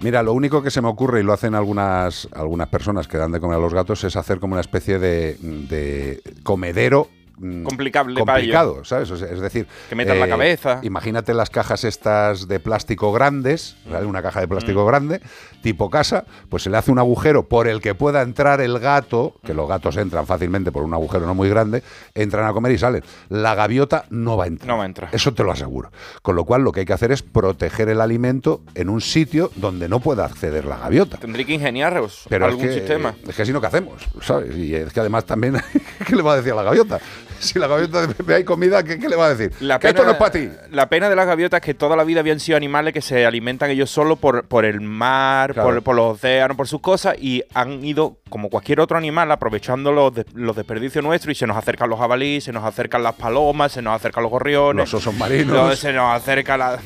Mira, 0.00 0.22
lo 0.22 0.34
único 0.34 0.62
que 0.62 0.70
se 0.70 0.82
me 0.82 0.88
ocurre, 0.88 1.20
y 1.20 1.22
lo 1.22 1.32
hacen 1.32 1.54
algunas, 1.54 2.28
algunas 2.34 2.68
personas 2.68 3.08
que 3.08 3.16
dan 3.16 3.32
de 3.32 3.40
comer 3.40 3.56
a 3.56 3.60
los 3.60 3.72
gatos, 3.72 4.04
es 4.04 4.14
hacer 4.16 4.38
como 4.40 4.52
una 4.52 4.60
especie 4.60 4.98
de, 4.98 5.36
de 5.40 6.22
comedero 6.42 7.08
mm, 7.38 7.62
Complicable 7.62 8.22
para 8.24 8.38
complicado, 8.38 8.84
¿sabes? 8.84 9.10
O 9.10 9.16
sea, 9.16 9.28
es 9.28 9.40
decir, 9.40 9.66
Que 9.88 9.94
metan 9.94 10.20
la 10.20 10.28
cabeza. 10.28 10.80
Imagínate 10.82 11.32
las 11.32 11.48
cajas 11.48 11.82
estas 11.84 12.46
de 12.46 12.60
plástico 12.60 13.10
grandes, 13.10 13.76
¿vale? 13.90 14.04
una 14.06 14.20
caja 14.22 14.40
de 14.40 14.48
plástico 14.48 14.84
Mm. 14.84 14.86
grande, 14.86 15.20
tipo 15.66 15.90
casa, 15.90 16.24
pues 16.48 16.62
se 16.62 16.70
le 16.70 16.76
hace 16.76 16.92
un 16.92 17.00
agujero 17.00 17.48
por 17.48 17.66
el 17.66 17.80
que 17.80 17.96
pueda 17.96 18.22
entrar 18.22 18.60
el 18.60 18.78
gato, 18.78 19.34
que 19.44 19.52
los 19.52 19.68
gatos 19.68 19.96
entran 19.96 20.24
fácilmente 20.24 20.70
por 20.70 20.84
un 20.84 20.94
agujero 20.94 21.26
no 21.26 21.34
muy 21.34 21.48
grande, 21.48 21.82
entran 22.14 22.46
a 22.46 22.52
comer 22.52 22.70
y 22.70 22.78
salen. 22.78 23.02
La 23.30 23.56
gaviota 23.56 24.04
no 24.10 24.36
va 24.36 24.44
a 24.44 24.46
entrar. 24.46 24.68
no 24.68 24.76
va 24.76 24.84
a 24.84 24.86
entrar. 24.86 25.10
Eso 25.12 25.34
te 25.34 25.42
lo 25.42 25.50
aseguro. 25.50 25.90
Con 26.22 26.36
lo 26.36 26.44
cual 26.44 26.62
lo 26.62 26.70
que 26.70 26.80
hay 26.80 26.86
que 26.86 26.92
hacer 26.92 27.10
es 27.10 27.22
proteger 27.22 27.88
el 27.88 28.00
alimento 28.00 28.60
en 28.76 28.88
un 28.88 29.00
sitio 29.00 29.50
donde 29.56 29.88
no 29.88 29.98
pueda 29.98 30.24
acceder 30.24 30.66
la 30.66 30.76
gaviota. 30.76 31.16
Tendría 31.16 31.44
que 31.44 31.54
ingeniaros 31.54 32.26
Pero 32.28 32.44
algún 32.44 32.64
es 32.64 32.70
que, 32.70 32.78
sistema. 32.78 33.16
Es 33.26 33.34
que 33.34 33.44
si 33.44 33.52
no, 33.52 33.60
¿qué 33.60 33.66
hacemos? 33.66 34.04
¿Sabes? 34.20 34.56
Y 34.56 34.72
es 34.72 34.92
que 34.92 35.00
además 35.00 35.24
también, 35.24 35.56
¿qué 36.06 36.14
le 36.14 36.22
va 36.22 36.34
a 36.34 36.36
decir 36.36 36.52
a 36.52 36.54
la 36.54 36.62
gaviota? 36.62 37.00
Si 37.46 37.58
la 37.58 37.66
gaviota 37.66 38.08
ve 38.24 38.34
hay 38.34 38.44
comida, 38.44 38.82
¿qué, 38.82 38.98
qué 38.98 39.08
le 39.08 39.16
va 39.16 39.26
a 39.26 39.34
decir? 39.34 39.52
La 39.60 39.78
que 39.78 39.88
esto 39.88 40.04
no 40.04 40.10
es 40.12 40.16
para 40.16 40.30
ti. 40.32 40.48
La 40.70 40.88
pena 40.88 41.08
de 41.08 41.16
las 41.16 41.26
gaviotas 41.26 41.58
es 41.60 41.64
que 41.64 41.74
toda 41.74 41.96
la 41.96 42.04
vida 42.04 42.20
habían 42.20 42.40
sido 42.40 42.56
animales 42.56 42.92
que 42.94 43.00
se 43.02 43.24
alimentan 43.26 43.70
ellos 43.70 43.90
solo 43.90 44.16
por, 44.16 44.44
por 44.46 44.64
el 44.64 44.80
mar, 44.80 45.52
Claro. 45.54 45.68
por, 45.68 45.82
por 45.82 45.96
los 45.96 46.14
océanos, 46.16 46.56
por 46.56 46.66
sus 46.68 46.80
cosas, 46.80 47.16
y 47.20 47.42
han 47.54 47.84
ido, 47.84 48.18
como 48.28 48.48
cualquier 48.50 48.80
otro 48.80 48.96
animal, 48.98 49.30
aprovechando 49.30 49.92
los, 49.92 50.14
de- 50.14 50.26
los 50.34 50.56
desperdicios 50.56 51.04
nuestros, 51.04 51.32
y 51.32 51.34
se 51.38 51.46
nos 51.46 51.56
acercan 51.56 51.88
los 51.90 51.98
jabalíes, 51.98 52.44
se 52.44 52.52
nos 52.52 52.64
acercan 52.64 53.02
las 53.02 53.14
palomas, 53.14 53.72
se 53.72 53.82
nos 53.82 53.94
acercan 53.94 54.22
los 54.22 54.30
gorriones. 54.32 54.90
Los 54.92 54.94
osos 55.02 55.14
marinos. 55.14 55.78
Se 55.78 55.92
nos 55.92 56.14
acerca 56.14 56.56
la... 56.56 56.78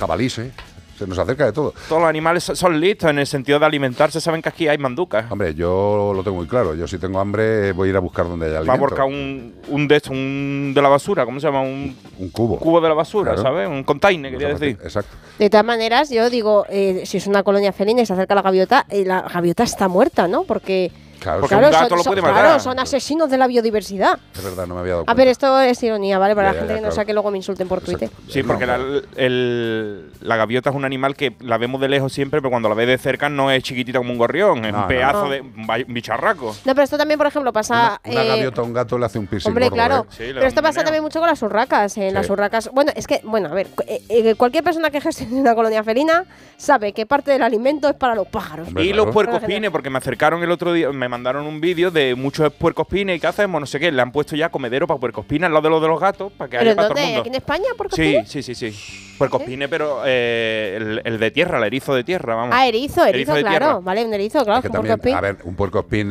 Jabalís, 0.00 0.38
¿eh? 0.38 0.52
Se 0.98 1.06
nos 1.06 1.18
acerca 1.18 1.44
de 1.46 1.52
todo. 1.52 1.72
Todos 1.88 2.00
los 2.02 2.08
animales 2.10 2.42
son- 2.44 2.80
listos 2.80 3.08
en 3.10 3.18
el 3.20 3.26
sentido 3.26 3.58
de 3.58 3.66
alimentarse, 3.66 4.20
saben 4.20 4.42
que 4.42 4.48
aquí 4.48 4.68
hay 4.68 4.78
manducas. 4.78 5.30
Hombre, 5.30 5.54
yo 5.54 6.12
lo 6.14 6.22
tengo 6.24 6.36
muy 6.36 6.46
claro. 6.46 6.74
Yo 6.74 6.86
si 6.88 6.98
tengo 6.98 7.18
hambre 7.20 7.72
voy 7.72 7.88
a 7.88 7.90
ir 7.90 7.96
a 7.96 8.00
buscar 8.00 8.26
donde 8.28 8.46
haya 8.46 8.54
Va 8.54 8.58
a 8.58 8.60
alimento. 8.62 8.80
borcar 8.80 9.04
un, 9.06 9.54
un 9.68 9.88
de 9.88 9.96
estos, 9.96 10.10
un 10.10 10.72
de 10.74 10.82
la 10.82 10.88
basura, 10.88 11.24
¿cómo 11.24 11.38
se 11.40 11.46
llama? 11.46 11.60
Un, 11.62 11.96
Un 12.18 12.28
cubo. 12.30 12.58
cubo 12.58 12.80
de 12.80 12.88
la 12.88 12.94
basura, 12.94 13.34
Claro. 13.34 13.48
¿sabes? 13.48 13.68
Un 13.68 13.84
container, 13.84 14.32
quería 14.32 14.48
decir. 14.48 14.78
Exacto. 14.82 15.16
De 15.38 15.48
todas 15.48 15.64
maneras, 15.64 16.10
yo 16.10 16.28
digo, 16.30 16.66
eh, 16.68 17.02
si 17.06 17.16
es 17.18 17.26
una 17.26 17.42
colonia 17.42 17.72
felina 17.72 18.02
y 18.02 18.06
se 18.06 18.12
acerca 18.12 18.34
la 18.34 18.42
gaviota, 18.42 18.84
eh, 18.88 19.04
la 19.04 19.22
gaviota 19.22 19.62
está 19.62 19.86
muerta, 19.88 20.26
¿no? 20.28 20.42
Porque 20.44 20.90
Claro, 21.20 21.40
Porque 21.40 21.54
sí. 21.54 21.58
un 21.58 21.68
Claro, 21.68 21.72
gato 21.76 21.88
son, 21.88 21.98
lo 21.98 22.04
son- 22.04 22.10
puede 22.12 22.22
claro, 22.22 22.36
matar. 22.48 22.60
son 22.60 22.78
asesinos 22.78 23.30
de 23.30 23.38
la 23.38 23.46
biodiversidad. 23.46 24.18
Es 24.34 24.44
verdad, 24.44 24.66
no 24.66 24.74
me 24.74 24.80
había 24.80 24.92
dado 24.92 25.02
A 25.02 25.04
cuenta. 25.06 25.20
ver, 25.20 25.28
esto 25.28 25.60
es 25.60 25.82
ironía, 25.82 26.18
¿vale? 26.18 26.34
Para 26.34 26.48
Ya, 26.48 26.52
la 26.52 26.54
ya, 26.54 26.60
gente 26.60 26.72
ya, 26.72 26.76
que 26.76 26.80
no 26.80 26.86
claro. 26.88 26.94
sea 26.94 27.04
que 27.04 27.12
luego 27.12 27.30
me 27.30 27.36
insulten 27.38 27.68
por 27.68 27.80
Twitter. 27.80 28.10
Sí, 28.28 28.42
porque 28.42 28.66
No, 28.66 28.76
la, 28.78 29.02
el- 29.16 30.10
la 30.20 30.36
gaviota 30.36 30.70
es 30.70 30.76
un 30.76 30.84
animal 30.84 31.14
que 31.16 31.34
la 31.40 31.58
vemos 31.58 31.80
de 31.80 31.88
lejos 31.88 32.12
siempre, 32.12 32.40
pero 32.40 32.50
cuando 32.50 32.68
la 32.68 32.74
ves 32.74 32.86
de 32.88 32.98
cerca 32.98 33.28
no 33.28 33.50
es 33.50 33.62
chiquitita 33.62 33.98
como 33.98 34.12
un 34.12 34.18
gorrión, 34.18 34.64
es 34.64 34.72
No, 34.72 34.78
un 34.78 34.82
no, 34.82 34.88
pedazo 34.88 35.24
no. 35.24 35.30
de 35.30 35.40
un 35.40 35.66
ba- 35.66 35.76
un 35.86 35.94
bicharraco. 35.94 36.54
No, 36.64 36.74
pero 36.74 36.82
esto 36.82 36.98
también, 36.98 37.18
por 37.18 37.26
ejemplo, 37.26 37.52
pasa. 37.52 38.00
Una 38.04 38.22
eh, 38.24 38.28
gaviota 38.28 38.60
a 38.60 38.64
un 38.64 38.72
gato 38.72 38.98
le 38.98 39.06
hace 39.06 39.18
un 39.18 39.26
piercing 39.26 39.50
Hombre, 39.50 39.66
gordo, 39.66 39.74
claro. 39.76 40.06
¿eh? 40.10 40.14
Sí, 40.16 40.22
le 40.22 40.28
Pero 40.28 40.40
da 40.42 40.46
esto 40.48 40.60
un 40.60 40.64
pasa 40.64 40.72
meneo. 40.80 40.84
también 40.84 41.02
mucho 41.02 41.18
con 41.20 41.28
las 41.28 41.42
urracas. 41.42 41.96
En 41.98 42.14
las 42.14 42.26
Sí. 42.26 42.32
urracas. 42.32 42.70
Bueno, 42.72 42.92
es 42.94 43.06
que, 43.06 43.20
bueno, 43.24 43.48
a 43.48 43.54
ver, 43.54 43.68
cu- 43.68 43.82
eh, 43.86 44.02
eh, 44.08 44.34
cualquier 44.34 44.64
persona 44.64 44.90
que 44.90 45.00
gestione 45.00 45.40
una 45.40 45.54
colonia 45.54 45.82
felina 45.82 46.24
sabe 46.56 46.92
que 46.92 47.06
parte 47.06 47.30
del 47.30 47.42
alimento 47.42 47.88
es 47.88 47.94
para 47.94 48.14
los 48.14 48.26
pájaros. 48.28 48.68
Hombre, 48.68 48.84
y 48.84 48.88
claro. 48.88 49.04
los 49.06 49.14
puercos 49.14 49.34
Para 49.34 49.42
la 49.42 49.46
gente. 49.48 49.54
pines, 49.60 49.70
porque 49.70 49.90
me 49.90 49.98
acercaron 49.98 50.42
el 50.42 50.50
otro 50.50 50.72
día, 50.72 50.90
me 50.92 51.07
mandaron 51.08 51.46
un 51.46 51.60
vídeo 51.60 51.90
de 51.90 52.14
muchos 52.14 52.52
puercos 52.52 52.86
pines 52.86 53.16
y 53.16 53.20
qué 53.20 53.26
hacemos, 53.26 53.60
no 53.60 53.66
sé 53.66 53.80
qué, 53.80 53.90
le 53.90 54.00
han 54.02 54.12
puesto 54.12 54.36
ya 54.36 54.48
comedero 54.50 54.86
para 54.86 55.00
puercos 55.00 55.24
pines 55.26 55.46
al 55.46 55.52
lado 55.52 55.64
de 55.64 55.70
los 55.70 55.82
de 55.82 55.88
los 55.88 56.00
gatos, 56.00 56.32
para 56.32 56.48
que 56.50 56.58
¿Pero 56.58 56.62
haya 56.62 56.70
en 56.72 56.76
para 56.76 56.88
todo 56.88 56.94
dónde? 56.96 57.02
el 57.02 57.08
mundo. 57.08 57.20
¿Aquí 57.20 57.28
en 57.28 57.34
España? 57.34 57.64
¿Por 57.76 57.92
Sí, 57.92 58.16
sí, 58.26 58.42
sí, 58.42 58.54
sí. 58.54 59.14
Puercos 59.18 59.42
pines, 59.42 59.68
pero 59.68 60.02
eh, 60.06 60.74
el, 60.76 61.02
el 61.04 61.18
de 61.18 61.30
tierra, 61.32 61.58
el 61.58 61.64
erizo 61.64 61.92
de 61.92 62.04
tierra, 62.04 62.36
vamos. 62.36 62.54
Ah, 62.56 62.68
erizo, 62.68 63.04
erizo, 63.04 63.34
de 63.34 63.40
claro. 63.40 63.58
tierra. 63.58 63.80
Vale, 63.80 64.04
un 64.04 64.14
erizo, 64.14 64.44
claro. 64.44 64.58
Es 64.58 64.62
que 64.62 64.68
un 64.68 64.86
también, 64.86 65.16
a 65.16 65.20
ver, 65.20 65.38
un 65.42 65.56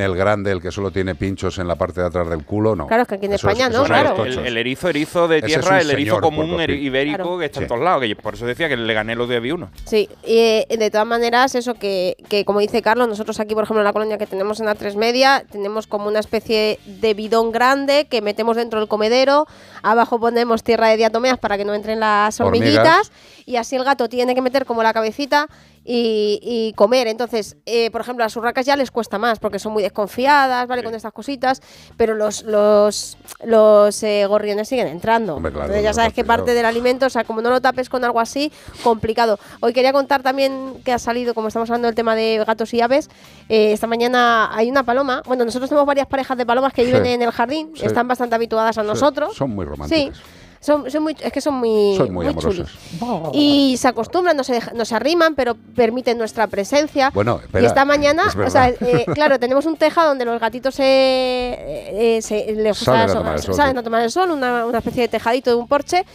el 0.02 0.16
grande, 0.16 0.52
el 0.52 0.62
que 0.62 0.72
solo 0.72 0.92
tiene 0.92 1.16
pinchos 1.16 1.58
en 1.60 1.68
la 1.70 1.76
parte 1.76 2.02
de 2.02 2.08
atrás 2.08 2.30
del 2.30 2.44
culo, 2.44 2.76
no. 2.76 2.86
Claro, 2.88 3.04
es 3.04 3.08
que 3.08 3.16
aquí 3.16 3.28
en 3.28 3.34
España 3.34 3.70
no, 3.70 3.86
claro. 3.86 4.26
El, 4.26 4.58
erizo, 4.58 4.90
erizo 4.90 5.28
de 5.30 5.38
es 5.38 5.46
tierra, 5.46 5.80
el 5.80 5.90
erizo 5.92 6.20
común 6.20 6.60
ibérico 6.70 7.18
Claro. 7.18 7.40
que 7.40 7.46
está 7.46 7.60
en 7.60 7.66
Sí. 7.66 7.70
todos 7.70 7.82
lados, 7.84 8.04
que 8.04 8.16
por 8.18 8.34
eso 8.34 8.46
decía 8.46 8.68
que 8.68 8.76
le 8.76 8.94
gané 8.94 9.16
los 9.16 9.30
de 9.30 9.54
uno. 9.54 9.70
Sí, 9.86 10.10
y 10.26 10.38
eh, 10.40 10.68
de 10.78 10.92
todas 10.92 11.08
maneras, 11.08 11.56
eso 11.56 11.76
que, 11.76 12.18
que 12.30 12.44
como 12.44 12.60
dice 12.60 12.82
Carlos, 12.82 13.08
nosotros 13.08 13.40
aquí, 13.40 13.54
por 13.54 13.64
ejemplo, 13.64 13.82
en 13.82 13.86
la 13.86 13.94
colonia 13.94 14.18
que 14.18 14.28
tenemos 14.28 14.60
en 14.60 14.66
la 14.66 14.76
3 14.76 14.87
media, 14.96 15.44
tenemos 15.52 15.88
como 15.88 16.08
una 16.08 16.20
especie 16.20 16.80
de 16.86 17.14
bidón 17.14 17.52
grande 17.52 18.08
que 18.10 18.22
metemos 18.22 18.56
dentro 18.56 18.80
del 18.80 18.88
comedero, 18.88 19.48
abajo 19.84 20.20
ponemos 20.20 20.64
tierra 20.64 20.88
de 20.88 20.98
diatomeas 20.98 21.38
para 21.38 21.58
que 21.58 21.66
no 21.66 21.74
entren 21.74 22.00
las 22.00 22.40
Hormigas. 22.40 22.70
hormiguitas, 22.70 23.12
y 23.46 23.58
así 23.58 23.76
el 23.76 23.84
gato 23.84 24.10
tiene 24.10 24.36
que 24.36 24.42
meter 24.42 24.66
como 24.66 24.84
la 24.84 24.94
cabecita 24.94 25.48
y, 25.90 26.40
y 26.42 26.74
comer. 26.74 27.08
Entonces, 27.08 27.56
eh, 27.66 27.90
por 27.92 28.02
ejemplo, 28.02 28.24
a 28.24 28.26
las 28.26 28.36
urracas 28.36 28.66
ya 28.66 28.76
les 28.76 28.92
cuesta 28.92 29.18
más 29.18 29.40
porque 29.40 29.58
son 29.58 29.72
muy 29.72 29.82
desconfiadas, 29.82 30.68
¿vale? 30.68 30.84
Con 30.84 30.94
estas 30.94 31.14
cositas, 31.14 31.62
pero 31.96 32.14
los, 32.14 32.44
los, 32.44 33.18
los 33.46 34.04
eh, 34.04 34.26
gorriones 34.28 34.68
siguen 34.68 34.88
entrando. 34.88 35.36
Hombre, 35.36 35.52
claro, 35.54 35.68
Entonces 35.68 35.84
ya 35.84 35.94
sabes 35.94 36.14
que 36.14 36.26
parte 36.26 36.54
del 36.54 36.66
alimento, 36.66 37.06
o 37.06 37.10
sea, 37.10 37.24
como 37.24 37.42
no 37.42 37.50
lo 37.50 37.62
tapes 37.62 37.88
con 37.88 38.04
algo 38.04 38.20
así, 38.20 38.52
complicado. 38.84 39.40
Hoy 39.62 39.72
quería 39.72 39.94
contar 39.94 40.22
también 40.24 40.82
que 40.84 40.92
ha 40.92 41.00
salido, 41.00 41.34
como 41.34 41.48
estamos 41.48 41.70
hablando 41.70 41.88
del 41.88 41.96
tema 41.96 42.16
de 42.16 42.44
gatos 42.46 42.74
y 42.74 42.82
aves, 42.82 43.10
eh, 43.48 43.72
esta 43.72 43.88
mañana 43.88 44.54
hay 44.54 44.70
una 44.70 44.84
paloma. 44.84 45.22
Bueno, 45.26 45.46
nosotros 45.46 45.70
tenemos 45.70 45.88
varias 45.88 46.08
parejas 46.08 46.38
de 46.38 46.46
palomas 46.46 46.74
que 46.74 46.82
Sí. 46.82 46.88
viven 46.88 47.06
en 47.06 47.22
el 47.22 47.32
jardín, 47.32 47.72
Sí. 47.76 47.86
están 47.86 48.10
bastante 48.10 48.36
habituadas 48.36 48.78
a 48.78 48.84
nosotros. 48.84 49.36
Son 49.36 49.52
muy 49.52 49.66
Sí. 49.88 50.12
Son, 50.60 50.90
son 50.90 51.04
muy, 51.04 51.16
es 51.20 51.32
que 51.32 51.42
son 51.42 51.54
muy, 51.56 51.96
Son 51.98 52.14
muy 52.14 52.26
chulis. 52.36 52.68
amorosas. 53.00 53.32
Y 53.34 53.76
se 53.78 53.88
acostumbran, 53.88 54.36
no 54.36 54.44
se, 54.44 54.54
deja- 54.54 54.72
no 54.74 54.86
se 54.86 54.96
arriman, 54.96 55.36
pero 55.36 55.56
permiten 55.76 56.18
nuestra 56.18 56.48
presencia. 56.48 57.12
Bueno, 57.14 57.40
espera, 57.44 57.64
y 57.64 57.66
esta 57.68 57.86
mañana, 57.86 58.24
es 58.28 58.36
o 58.36 58.50
sea, 58.50 58.70
eh, 58.70 59.06
claro, 59.14 59.40
tenemos 59.40 59.66
un 59.66 59.78
tejado 59.78 60.10
donde 60.10 60.26
los 60.26 60.40
gatitos 60.40 60.76
se, 60.76 60.84
eh, 60.84 62.18
eh, 62.18 62.22
se- 62.22 62.54
les 62.54 62.78
gusta 62.80 62.86
Salen 62.94 63.10
a 63.10 63.14
tomar 63.14 63.36
el 63.36 63.42
sol, 63.44 63.54
salen 63.56 63.74
sí. 63.76 63.80
a 63.80 63.84
tomar 63.84 64.02
el 64.04 64.12
sol, 64.12 64.32
una, 64.32 64.66
una 64.66 64.78
especie 64.80 65.04
de 65.04 65.08
tejadito 65.08 65.50
de 65.52 65.56
un 65.58 65.68
porche. 65.68 66.06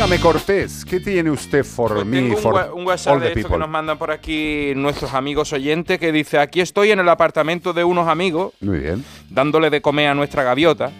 Dígame, 0.00 0.18
Cortés, 0.18 0.86
¿qué 0.86 0.98
tiene 0.98 1.30
usted 1.30 1.62
for 1.62 2.06
me, 2.06 2.20
Tengo 2.20 2.36
un, 2.36 2.42
for 2.42 2.72
un 2.72 2.86
WhatsApp 2.86 3.12
all 3.12 3.20
de 3.20 3.26
the 3.26 3.40
estos 3.40 3.52
que 3.52 3.58
nos 3.58 3.68
mandan 3.68 3.98
por 3.98 4.10
aquí 4.10 4.72
nuestros 4.74 5.12
amigos 5.12 5.52
oyentes 5.52 5.98
que 5.98 6.10
dice, 6.10 6.38
aquí 6.38 6.62
estoy 6.62 6.90
en 6.90 7.00
el 7.00 7.08
apartamento 7.10 7.74
de 7.74 7.84
unos 7.84 8.08
amigos, 8.08 8.54
Muy 8.62 8.78
bien. 8.78 9.04
dándole 9.28 9.68
de 9.68 9.82
comer 9.82 10.08
a 10.08 10.14
nuestra 10.14 10.42
gaviota. 10.42 10.90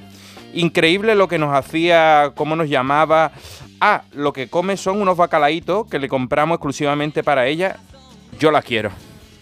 Increíble 0.52 1.14
lo 1.14 1.28
que 1.28 1.38
nos 1.38 1.54
hacía, 1.54 2.32
cómo 2.34 2.56
nos 2.56 2.68
llamaba. 2.68 3.32
Ah, 3.80 4.02
lo 4.12 4.34
que 4.34 4.48
come 4.48 4.76
son 4.76 5.00
unos 5.00 5.16
bacalaitos 5.16 5.86
que 5.86 5.98
le 5.98 6.06
compramos 6.06 6.56
exclusivamente 6.56 7.22
para 7.22 7.46
ella. 7.46 7.78
Yo 8.38 8.50
la 8.50 8.60
quiero. 8.60 8.90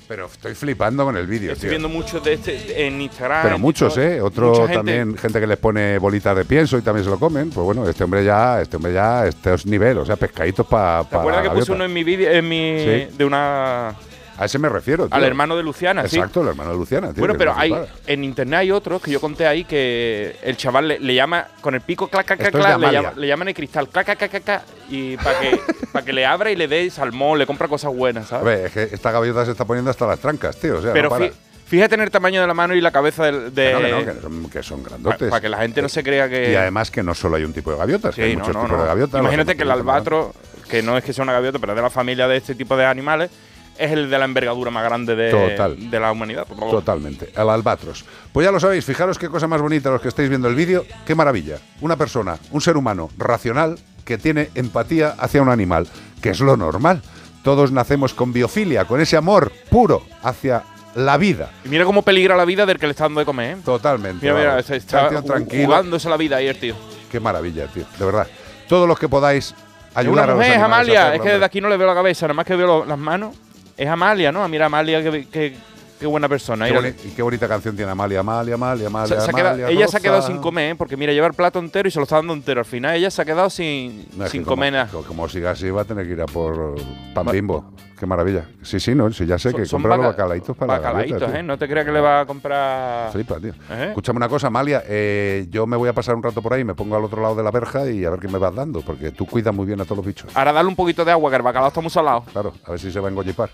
Pero 0.09 0.25
estoy 0.27 0.55
flipando 0.55 1.05
con 1.05 1.17
el 1.19 1.27
vídeo, 1.27 1.53
Estoy 1.53 1.69
tío. 1.69 1.71
viendo 1.79 1.89
muchos 1.91 2.25
de 2.25 2.33
este 2.33 2.87
en 2.87 2.99
Instagram. 3.03 3.43
Pero 3.43 3.59
muchos, 3.59 3.95
todo. 3.95 4.03
¿eh? 4.05 4.21
Otro 4.23 4.55
gente. 4.55 4.73
también, 4.75 5.17
gente 5.19 5.39
que 5.39 5.47
les 5.47 5.59
pone 5.59 5.99
bolitas 5.99 6.35
de 6.35 6.45
pienso 6.47 6.79
y 6.79 6.83
también 6.83 7.05
se 7.05 7.11
lo 7.11 7.19
comen. 7.19 7.51
Pues 7.51 7.63
bueno, 7.65 7.87
este 7.87 8.05
hombre 8.05 8.25
ya, 8.25 8.61
este 8.63 8.77
hombre 8.77 8.95
ya, 8.95 9.27
este 9.27 9.53
es 9.53 9.67
nivel, 9.67 9.99
o 9.99 10.07
sea, 10.07 10.17
pescaditos 10.17 10.67
para 10.67 11.05
¿Te 11.05 11.17
acuerdas 11.17 11.43
que 11.43 11.51
puse 11.51 11.73
uno 11.73 11.85
en 11.85 11.93
mi 11.93 12.05
vídeo, 12.05 12.31
en 12.31 12.49
mi 12.49 12.79
Sí. 12.79 13.17
de 13.19 13.25
una 13.25 13.95
A 14.39 14.45
ese 14.45 14.59
me 14.59 14.69
refiero, 14.69 15.07
tío. 15.09 15.15
al 15.17 15.25
hermano 15.25 15.57
de 15.57 15.63
Luciana, 15.63 16.07
sí? 16.07 16.17
Exacto, 16.17 16.43
el 16.43 16.49
hermano 16.49 16.71
de 16.71 16.77
Luciana, 16.77 17.09
tío. 17.13 17.21
Bueno, 17.21 17.35
pero 17.37 17.55
hay 17.57 17.75
en 18.07 18.23
internet 18.25 18.61
hay 18.61 18.71
otros 18.71 19.03
que 19.03 19.11
yo 19.11 19.21
conté 19.21 19.47
ahí 19.47 19.65
que 19.65 20.37
el 20.43 20.57
chaval 20.57 20.89
le, 20.89 20.99
le 21.01 21.15
llama 21.15 21.49
con 21.61 21.75
el 21.75 21.81
pico 21.81 22.09
clac 22.09 22.25
clac 22.27 22.39
clac, 22.39 22.53
de 22.53 22.59
le, 22.87 22.93
llama- 22.93 23.13
le 23.17 23.27
llaman 23.27 23.49
el 23.49 23.55
cristal 23.55 23.89
clac 23.89 24.07
clac 24.07 24.19
clac 24.31 24.43
clac, 24.45 24.63
y 24.89 25.17
para 25.17 25.41
que 25.41 25.61
para 25.93 26.05
que 26.05 26.13
le 26.13 26.25
abra 26.25 26.51
y 26.51 26.57
le 26.57 26.69
dé 26.69 26.89
salmón, 26.91 27.39
le 27.39 27.47
compra 27.47 27.67
cosas 27.69 27.93
buenas, 27.95 28.27
A 28.27 28.39
¿sabes? 28.41 28.45
ver, 28.45 28.67
es 28.67 28.73
que 28.89 28.95
esta 28.95 29.11
gaviota 29.11 29.45
se 29.45 29.51
está 29.51 29.65
poniendo 29.65 29.91
hasta 29.91 30.07
las 30.07 30.21
trancas, 30.21 30.57
tío. 30.59 30.79
O 30.79 30.83
sea, 30.83 30.93
pero 30.93 31.09
no 31.11 31.19
para. 31.19 31.31
fíjate 31.67 31.97
en 31.97 32.03
el 32.03 32.11
tamaño 32.13 32.41
de 32.41 32.47
la 32.47 32.55
mano 32.55 32.75
y 32.77 32.81
la 32.81 32.93
cabeza 32.93 33.25
del- 33.25 33.53
de 33.53 33.67
Que 33.67 33.73
no, 33.73 33.81
que 33.81 33.91
no, 33.91 34.15
que 34.15 34.21
son, 34.23 34.51
que 34.51 34.63
son 34.63 34.83
grandotes. 34.85 35.29
para 35.31 35.41
que 35.41 35.49
la 35.49 35.59
gente 35.59 35.83
no 35.83 35.89
se 35.89 36.05
crea 36.05 36.29
que 36.29 36.53
Y 36.53 36.55
además 36.55 36.91
que 36.93 37.03
no 37.03 37.13
solo 37.15 37.37
hay 37.37 37.45
un 37.45 37.53
tipo 37.53 37.73
de 37.73 37.79
gaviotas, 37.79 38.15
que 38.15 38.23
hay 38.23 38.37
no, 38.37 38.45
muchos 38.45 38.63
tipos 38.63 38.81
de 38.81 38.87
gaviotas. 38.87 39.21
Imagínate 39.21 39.57
que 39.57 39.63
el 39.65 39.71
albatro, 39.73 40.33
que 40.71 40.83
no 40.83 40.97
es 40.97 41.03
que 41.03 41.13
sea 41.13 41.25
una 41.25 41.33
gaviota, 41.33 41.59
pero 41.59 41.73
es 41.73 41.77
de 41.77 41.83
la 41.83 41.91
familia 41.91 42.29
de 42.29 42.37
este 42.37 42.55
tipo 42.55 42.77
de 42.77 42.87
animales, 42.87 43.31
es 43.79 43.93
el 43.93 44.11
de 44.11 44.19
la 44.19 44.25
envergadura 44.25 44.71
más 44.71 44.85
grande 44.85 45.15
de, 45.17 45.31
Total. 45.31 45.91
de 45.91 46.01
la 46.01 46.13
humanidad. 46.13 46.47
Totalmente. 46.47 47.31
El 47.35 47.49
albatros. 47.49 48.05
Pues 48.33 48.45
ya 48.45 48.51
lo 48.53 48.61
sabéis, 48.61 48.85
fijaros 48.85 49.19
qué 49.19 49.29
cosa 49.29 49.47
más 49.47 49.61
bonita 49.61 49.91
los 49.91 50.01
que 50.01 50.09
estáis 50.09 50.29
viendo 50.29 50.49
el 50.49 50.55
vídeo. 50.55 50.85
Qué 51.07 51.15
maravilla. 51.15 51.59
Una 51.81 51.97
persona, 51.97 52.37
un 52.51 52.61
ser 52.61 52.77
humano 52.77 53.11
racional 53.17 53.79
que 54.05 54.19
tiene 54.19 54.51
empatía 54.55 55.15
hacia 55.19 55.43
un 55.43 55.49
animal, 55.49 55.87
que 56.21 56.31
es 56.31 56.41
lo 56.41 56.57
normal. 56.57 57.03
Todos 57.43 57.73
nacemos 57.73 58.15
con 58.15 58.33
biofilia, 58.33 58.85
con 58.85 59.01
ese 59.01 59.17
amor 59.17 59.53
puro 59.71 60.03
hacia 60.23 60.63
la 60.95 61.17
vida. 61.17 61.51
Y 61.65 61.69
mira 61.69 61.85
cómo 61.85 62.03
peligra 62.03 62.37
la 62.37 62.45
vida 62.45 62.67
del 62.67 62.79
que 62.79 62.87
le 62.87 62.91
está 62.93 63.05
dando 63.05 63.21
de 63.21 63.27
comer, 63.27 63.59
¿eh? 63.59 63.61
Totalmente. 63.65 64.27
Mira, 64.27 64.39
mira, 64.39 64.63
se 64.63 64.77
está 64.77 65.23
tranquilo. 65.23 65.65
jugándose 65.67 66.09
la 66.09 66.17
vida 66.17 66.41
el 66.41 66.59
tío. 66.59 66.75
Qué 67.11 67.21
maravilla, 67.21 67.67
tío. 67.69 67.85
De 67.99 68.05
verdad. 68.05 68.27
Todos 68.69 68.89
los 68.89 68.99
que 68.99 69.09
podáis 69.09 69.55
ayudar 69.95 70.13
una 70.13 70.23
a 70.25 70.27
los 70.27 70.37
mujer, 70.37 70.51
es 70.51 70.57
animales 70.57 70.63
a 70.63 70.65
Amalia. 70.81 71.01
hacerlo, 71.01 71.17
Es 71.17 71.23
que 71.27 71.33
desde 71.35 71.45
aquí 71.45 71.61
no 71.61 71.69
le 71.69 71.77
veo 71.77 71.87
la 71.87 71.95
cabeza, 71.95 72.27
nada 72.27 72.35
más 72.35 72.47
que 72.47 72.57
veo 72.57 72.85
las 72.85 72.99
manos. 72.99 73.37
Es 73.79 73.89
Amalia, 73.89 74.33
¿no? 74.33 74.47
Mira, 74.49 74.67
Amalia, 74.67 75.03
qué, 75.03 75.27
qué- 75.33 75.55
qué 75.99 76.07
buena 76.07 76.29
persona. 76.29 76.67
Qué 76.67 76.75
boni- 76.75 76.95
y 77.05 77.11
qué 77.11 77.23
bonita 77.23 77.49
canción 77.49 77.77
tiene 77.77 77.91
Amalia, 77.93 78.21
Amalia, 78.21 78.55
Amalia, 78.55 78.87
Amalia. 78.87 79.21
se 79.21 79.31
ha 79.31 79.35
quedado- 79.35 79.49
Amalia, 79.55 79.69
ella 79.69 79.79
se 79.89 79.97
ha 79.97 79.99
Rosa. 79.99 80.01
quedado 80.01 80.23
sin 80.23 80.39
comer, 80.39 80.73
¿eh? 80.73 80.75
porque 80.77 80.97
mira, 80.97 81.13
lleva 81.13 81.27
el 81.27 81.35
plato 81.35 81.59
entero 81.59 81.89
y 81.89 81.91
se 81.91 81.99
lo 81.99 82.05
está 82.05 82.17
dando 82.17 82.33
entero. 82.33 82.61
Al 82.61 82.67
final 82.67 82.97
ella 82.97 83.11
se 83.11 83.23
ha 83.23 83.25
quedado 83.25 83.51
sin, 83.51 84.07
No, 84.17 84.25
es 84.25 84.31
sin 84.31 84.43
como- 84.45 84.57
comer 84.57 84.73
nada. 84.73 84.89
co- 84.91 85.03
Como, 85.03 85.29
siga 85.29 85.51
así, 85.53 85.71
va 85.71 85.83
a 85.83 85.85
tener 85.85 86.07
que 86.07 86.13
ir 86.13 86.21
a 86.21 86.27
por 86.27 86.75
pan 87.15 87.27
bimbo. 87.27 87.73
Qué 87.99 88.07
maravilla. 88.07 88.45
Sí, 88.63 88.79
sí, 88.79 88.95
no, 88.95 89.11
sí, 89.13 89.27
ya 89.27 89.41
sé 89.41 89.53
que 89.53 89.67
Son 89.67 89.79
compra 89.83 89.97
los 89.97 90.07
baca- 90.07 90.17
bacalaitos 90.23 90.57
para 90.57 90.75
la 90.75 90.79
bacalaitos, 90.79 91.13
gaviota, 91.19 91.33
¿eh? 91.33 91.41
tío. 91.41 91.49
No 91.49 91.59
te 91.59 91.67
creas 91.69 91.85
que 91.85 91.91
le 91.91 92.01
va 92.01 92.21
a 92.21 92.27
comprar. 92.27 93.11
Flipa, 93.11 93.41
tío. 93.41 93.53
¿Eh? 93.71 93.87
Escúchame 93.89 94.19
una 94.19 94.29
cosa, 94.29 94.47
Amalia. 94.47 94.85
eh, 94.87 95.47
yo 95.51 95.67
me 95.67 95.77
voy 95.77 95.89
a 95.89 95.93
pasar 95.93 96.15
un 96.15 96.23
rato 96.23 96.41
por 96.41 96.53
ahí, 96.55 96.63
me 96.63 96.75
pongo 96.77 96.95
al 96.95 97.03
otro 97.03 97.21
lado 97.21 97.35
de 97.35 97.43
la 97.43 97.51
verja 97.51 97.91
y 97.91 98.05
a 98.05 98.11
ver 98.11 98.21
qué 98.21 98.29
me 98.29 98.39
vas 98.39 98.55
dando, 98.55 98.83
porque 98.83 99.11
tú 99.11 99.27
cuidas 99.27 99.53
muy 99.53 99.67
bien 99.67 99.81
a 99.81 99.85
todos 99.85 99.97
los 99.97 100.07
bichos. 100.07 100.31
Ahora 100.37 100.53
dale 100.53 100.69
un 100.69 100.77
poquito 100.77 101.05
de 101.05 101.11
agua, 101.11 101.29
que 101.29 101.37
el 101.39 101.43
bacalao 101.43 101.69
está 101.69 101.81
muy 101.81 101.91
salado. 101.91 102.23
Claro, 102.33 102.53
a 102.65 102.71
ver 102.71 102.79
si 102.79 102.93
se 102.93 103.01
va 103.01 103.09
a 103.09 103.11
engollipar. 103.11 103.51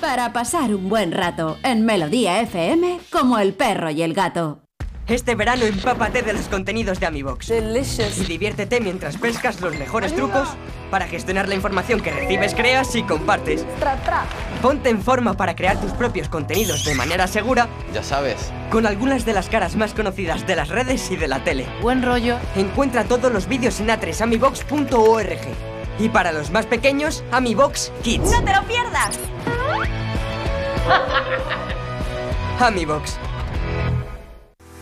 Para 0.00 0.32
pasar 0.32 0.74
un 0.74 0.88
buen 0.88 1.10
rato 1.10 1.58
en 1.64 1.84
Melodía 1.84 2.40
FM 2.40 3.00
como 3.10 3.38
el 3.38 3.52
perro 3.52 3.90
y 3.90 4.02
el 4.02 4.14
gato. 4.14 4.60
Este 5.08 5.34
verano 5.34 5.64
empápate 5.64 6.22
de 6.22 6.34
los 6.34 6.48
contenidos 6.48 7.00
de 7.00 7.06
AmiBox. 7.06 7.50
Y 7.50 8.24
diviértete 8.24 8.80
mientras 8.80 9.16
pescas 9.16 9.60
los 9.60 9.76
mejores 9.76 10.14
trucos 10.14 10.50
para 10.90 11.08
gestionar 11.08 11.48
la 11.48 11.56
información 11.56 12.00
que 12.00 12.12
recibes, 12.12 12.54
creas 12.54 12.94
y 12.94 13.02
compartes. 13.02 13.66
Ponte 14.62 14.90
en 14.90 15.02
forma 15.02 15.34
para 15.34 15.56
crear 15.56 15.80
tus 15.80 15.92
propios 15.92 16.28
contenidos 16.28 16.84
de 16.84 16.94
manera 16.94 17.26
segura. 17.26 17.68
Ya 17.92 18.02
sabes. 18.02 18.52
Con 18.70 18.86
algunas 18.86 19.24
de 19.24 19.32
las 19.32 19.48
caras 19.48 19.74
más 19.74 19.94
conocidas 19.94 20.46
de 20.46 20.56
las 20.56 20.68
redes 20.68 21.10
y 21.10 21.16
de 21.16 21.26
la 21.26 21.42
tele. 21.42 21.66
Buen 21.82 22.02
rollo. 22.02 22.36
Encuentra 22.54 23.04
todos 23.04 23.32
los 23.32 23.48
vídeos 23.48 23.80
en 23.80 23.90
atresamibox.org. 23.90 25.77
Y 25.98 26.08
para 26.08 26.32
los 26.32 26.50
más 26.50 26.66
pequeños, 26.66 27.24
AmiBox 27.32 27.92
Kids. 28.02 28.30
¡No 28.30 28.44
te 28.44 28.54
lo 28.54 28.62
pierdas! 28.64 29.18
AmiBox. 32.60 33.18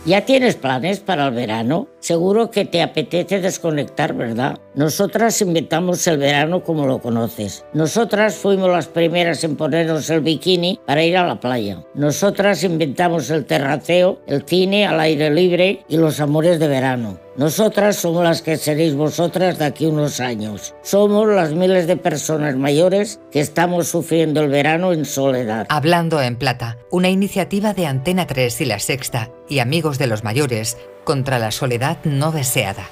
¿Ya 0.07 0.21
tienes 0.21 0.55
planes 0.55 1.01
para 1.01 1.27
el 1.27 1.33
verano? 1.33 1.89
Seguro 1.99 2.49
que 2.49 2.63
te 2.63 2.81
apetece 2.81 3.41
desconectar, 3.41 4.13
¿verdad? 4.13 4.57
Nosotras 4.73 5.41
inventamos 5.41 6.07
el 6.07 6.17
verano 6.17 6.63
como 6.63 6.87
lo 6.87 6.99
conoces. 6.99 7.65
Nosotras 7.73 8.35
fuimos 8.35 8.69
las 8.69 8.87
primeras 8.87 9.43
en 9.43 9.57
ponernos 9.57 10.09
el 10.09 10.21
bikini 10.21 10.79
para 10.85 11.03
ir 11.03 11.17
a 11.17 11.27
la 11.27 11.41
playa. 11.41 11.83
Nosotras 11.93 12.63
inventamos 12.63 13.29
el 13.31 13.43
terraceo, 13.43 14.21
el 14.27 14.45
cine 14.45 14.87
al 14.87 15.01
aire 15.01 15.29
libre 15.29 15.83
y 15.89 15.97
los 15.97 16.21
amores 16.21 16.57
de 16.57 16.69
verano. 16.69 17.19
Nosotras 17.37 17.97
somos 17.97 18.23
las 18.23 18.41
que 18.41 18.57
seréis 18.57 18.95
vosotras 18.95 19.59
de 19.59 19.65
aquí 19.65 19.85
unos 19.85 20.19
años. 20.19 20.73
Somos 20.81 21.27
las 21.27 21.53
miles 21.53 21.85
de 21.85 21.95
personas 21.95 22.55
mayores 22.55 23.19
que 23.31 23.41
estamos 23.41 23.87
sufriendo 23.87 24.41
el 24.41 24.49
verano 24.49 24.91
en 24.91 25.05
soledad. 25.05 25.67
Hablando 25.69 26.19
en 26.19 26.35
Plata, 26.35 26.77
una 26.89 27.09
iniciativa 27.09 27.75
de 27.75 27.85
Antena 27.85 28.25
3 28.25 28.61
y 28.61 28.65
La 28.65 28.79
Sexta 28.79 29.29
y 29.47 29.59
Amigos 29.59 29.99
de 29.99 30.07
los 30.07 30.23
Mayores 30.23 30.79
contra 31.03 31.37
la 31.37 31.51
soledad 31.51 31.99
no 32.05 32.31
deseada. 32.31 32.89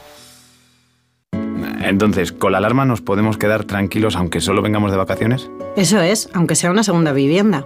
Entonces, 1.82 2.32
¿con 2.32 2.52
la 2.52 2.60
alarma 2.60 2.86
nos 2.86 3.02
podemos 3.02 3.40
quedar 3.40 3.64
tranquilos 3.64 4.16
aunque 4.16 4.42
solo 4.42 4.62
vengamos 4.62 4.92
de 4.92 4.98
vacaciones? 4.98 5.50
Eso 5.76 6.02
es, 6.02 6.30
aunque 6.34 6.54
sea 6.54 6.70
una 6.70 6.84
segunda 6.84 7.14
vivienda. 7.14 7.66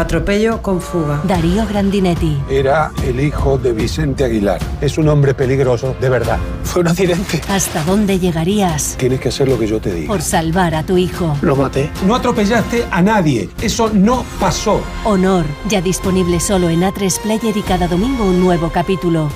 Atropello 0.00 0.62
con 0.62 0.80
fuga. 0.80 1.20
Darío 1.24 1.66
Grandinetti. 1.66 2.38
Era 2.48 2.90
el 3.04 3.20
hijo 3.20 3.58
de 3.58 3.74
Vicente 3.74 4.24
Aguilar. 4.24 4.58
Es 4.80 4.96
un 4.96 5.08
hombre 5.08 5.34
peligroso, 5.34 5.94
de 6.00 6.08
verdad. 6.08 6.38
Fue 6.64 6.80
un 6.80 6.88
accidente. 6.88 7.42
¿Hasta 7.50 7.84
dónde 7.84 8.18
llegarías 8.18 8.96
Tienes 8.98 9.20
que 9.20 9.28
hacer 9.28 9.46
lo 9.48 9.58
que 9.58 9.66
yo 9.66 9.78
te 9.78 9.92
diga. 9.92 10.08
por 10.08 10.22
salvar 10.22 10.74
a 10.74 10.84
tu 10.84 10.96
hijo? 10.96 11.36
Lo 11.42 11.54
maté. 11.54 11.90
No 12.06 12.14
atropellaste 12.14 12.86
a 12.90 13.02
nadie. 13.02 13.50
Eso 13.60 13.90
no 13.92 14.24
pasó. 14.40 14.80
Honor, 15.04 15.44
ya 15.68 15.82
disponible 15.82 16.40
solo 16.40 16.70
en 16.70 16.80
A3 16.80 17.20
Player 17.20 17.54
y 17.54 17.60
cada 17.62 17.86
domingo 17.86 18.24
un 18.24 18.40
nuevo 18.40 18.70
capítulo. 18.70 19.28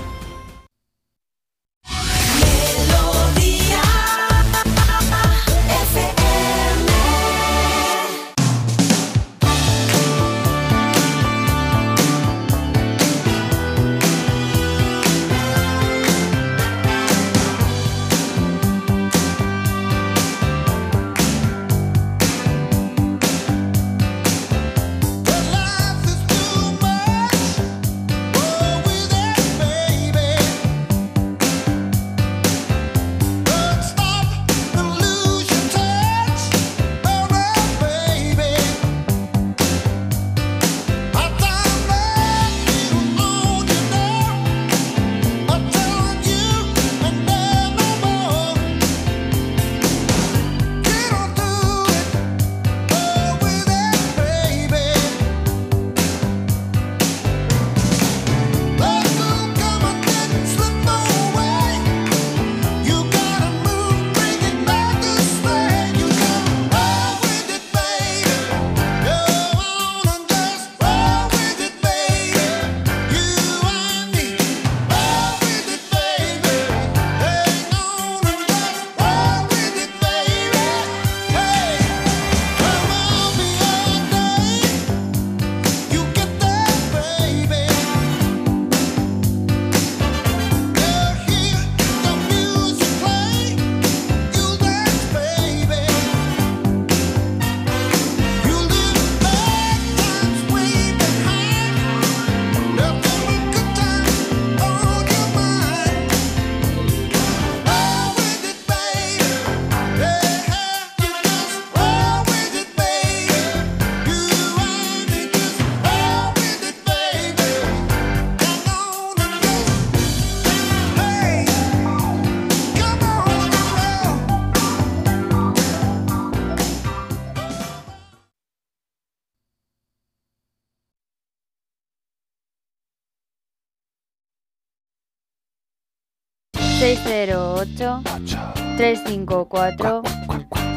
...608... 137.76 138.38
...354... 138.78 140.02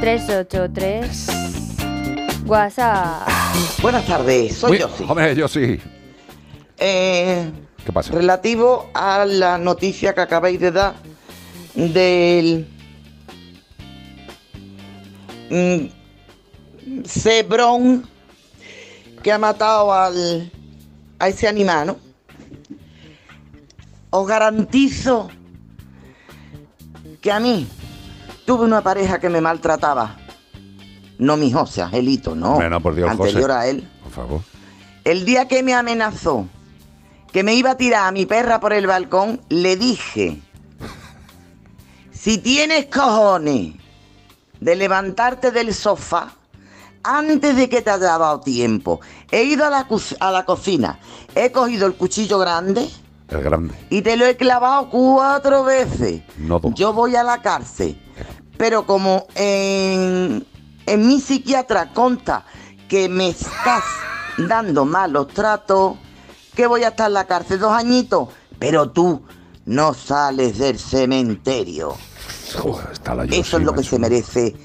...383... 0.02 2.46
WhatsApp... 2.48 3.28
Buenas 3.82 4.06
tardes, 4.06 4.58
soy 4.58 4.72
Uy, 4.72 4.80
Yossi. 4.80 5.04
Hombre, 5.08 5.36
yo 5.36 5.48
sí. 5.48 5.80
Eh, 6.78 7.52
¿Qué 7.86 7.92
pasa? 7.92 8.12
relativo 8.14 8.90
a 8.94 9.26
la 9.26 9.58
noticia 9.60 10.14
que 10.16 10.22
acabáis 10.22 10.60
de 10.60 10.72
dar 10.72 10.96
del 11.76 12.68
mm, 15.50 15.86
cebrón 17.06 18.08
que 19.22 19.32
ha 19.32 19.38
matado 19.38 19.94
al, 19.94 20.52
a 21.20 21.28
ese 21.28 21.48
animal, 21.48 21.88
¿no? 21.88 21.98
Os 24.10 24.26
garantizo 24.28 25.30
que 27.22 27.32
a 27.32 27.40
mí 27.40 27.68
tuve 28.46 28.66
una 28.66 28.82
pareja 28.82 29.20
que 29.20 29.30
me 29.30 29.42
maltrataba. 29.42 30.18
No 31.18 31.36
mi 31.36 31.52
José, 31.52 31.82
Angelito, 31.82 32.36
no. 32.36 32.54
Hombre, 32.54 32.70
no, 32.70 32.82
por 32.82 32.96
Dios, 32.96 33.10
Anterior 33.10 33.50
José. 33.50 33.54
a 33.54 33.68
él. 33.68 33.90
Por 34.04 34.12
favor. 34.12 34.42
El 35.04 35.26
día 35.26 35.48
que 35.48 35.64
me 35.64 35.74
amenazó 35.74 36.48
que 37.32 37.44
me 37.44 37.54
iba 37.54 37.72
a 37.72 37.78
tirar 37.78 38.08
a 38.08 38.12
mi 38.12 38.26
perra 38.26 38.60
por 38.60 38.74
el 38.74 38.88
balcón, 38.88 39.42
le 39.50 39.76
dije, 39.76 40.42
si 42.12 42.38
tienes 42.38 42.86
cojones 42.88 43.76
de 44.60 44.76
levantarte 44.76 45.52
del 45.52 45.74
sofá 45.74 46.34
antes 47.04 47.56
de 47.56 47.70
que 47.70 47.82
te 47.82 47.90
haya 47.90 48.18
dado 48.18 48.40
tiempo, 48.40 49.02
he 49.32 49.44
ido 49.44 49.66
a 49.66 49.70
la, 49.70 49.88
a 50.20 50.32
la 50.32 50.46
cocina, 50.46 51.00
he 51.36 51.52
cogido 51.52 51.86
el 51.86 51.94
cuchillo 51.96 52.40
grande 52.40 52.90
El 53.30 53.42
grande. 53.42 53.74
y 53.90 54.02
te 54.02 54.16
lo 54.16 54.26
he 54.26 54.38
clavado 54.38 54.90
cuatro 54.90 55.64
veces. 55.64 56.22
No 56.38 56.60
dos. 56.60 56.74
Yo 56.76 56.94
voy 56.94 57.16
a 57.16 57.24
la 57.24 57.42
cárcel. 57.42 58.02
Pero 58.58 58.86
como 58.86 59.28
en, 59.36 60.46
en 60.86 61.08
mi 61.08 61.20
psiquiatra 61.20 61.94
conta 61.94 62.46
que 62.88 63.10
me 63.10 63.30
estás 63.30 63.84
dando 64.38 64.86
malos 64.86 65.28
tratos, 65.28 65.98
que 66.56 66.66
voy 66.68 66.84
a 66.84 66.90
estar 66.90 67.08
en 67.08 67.14
la 67.14 67.26
cárcel 67.26 67.60
dos 67.60 67.74
añitos, 67.74 68.30
pero 68.58 68.90
tú 68.92 69.22
no 69.66 69.94
sales 69.94 70.58
del 70.58 70.80
cementerio. 70.80 71.96
Joder, 72.58 72.92
está 72.94 73.14
la 73.14 73.26
Eso 73.26 73.58
es 73.58 73.64
lo 73.64 73.74
que 73.74 73.84
se 73.84 74.00
merece 74.00 74.56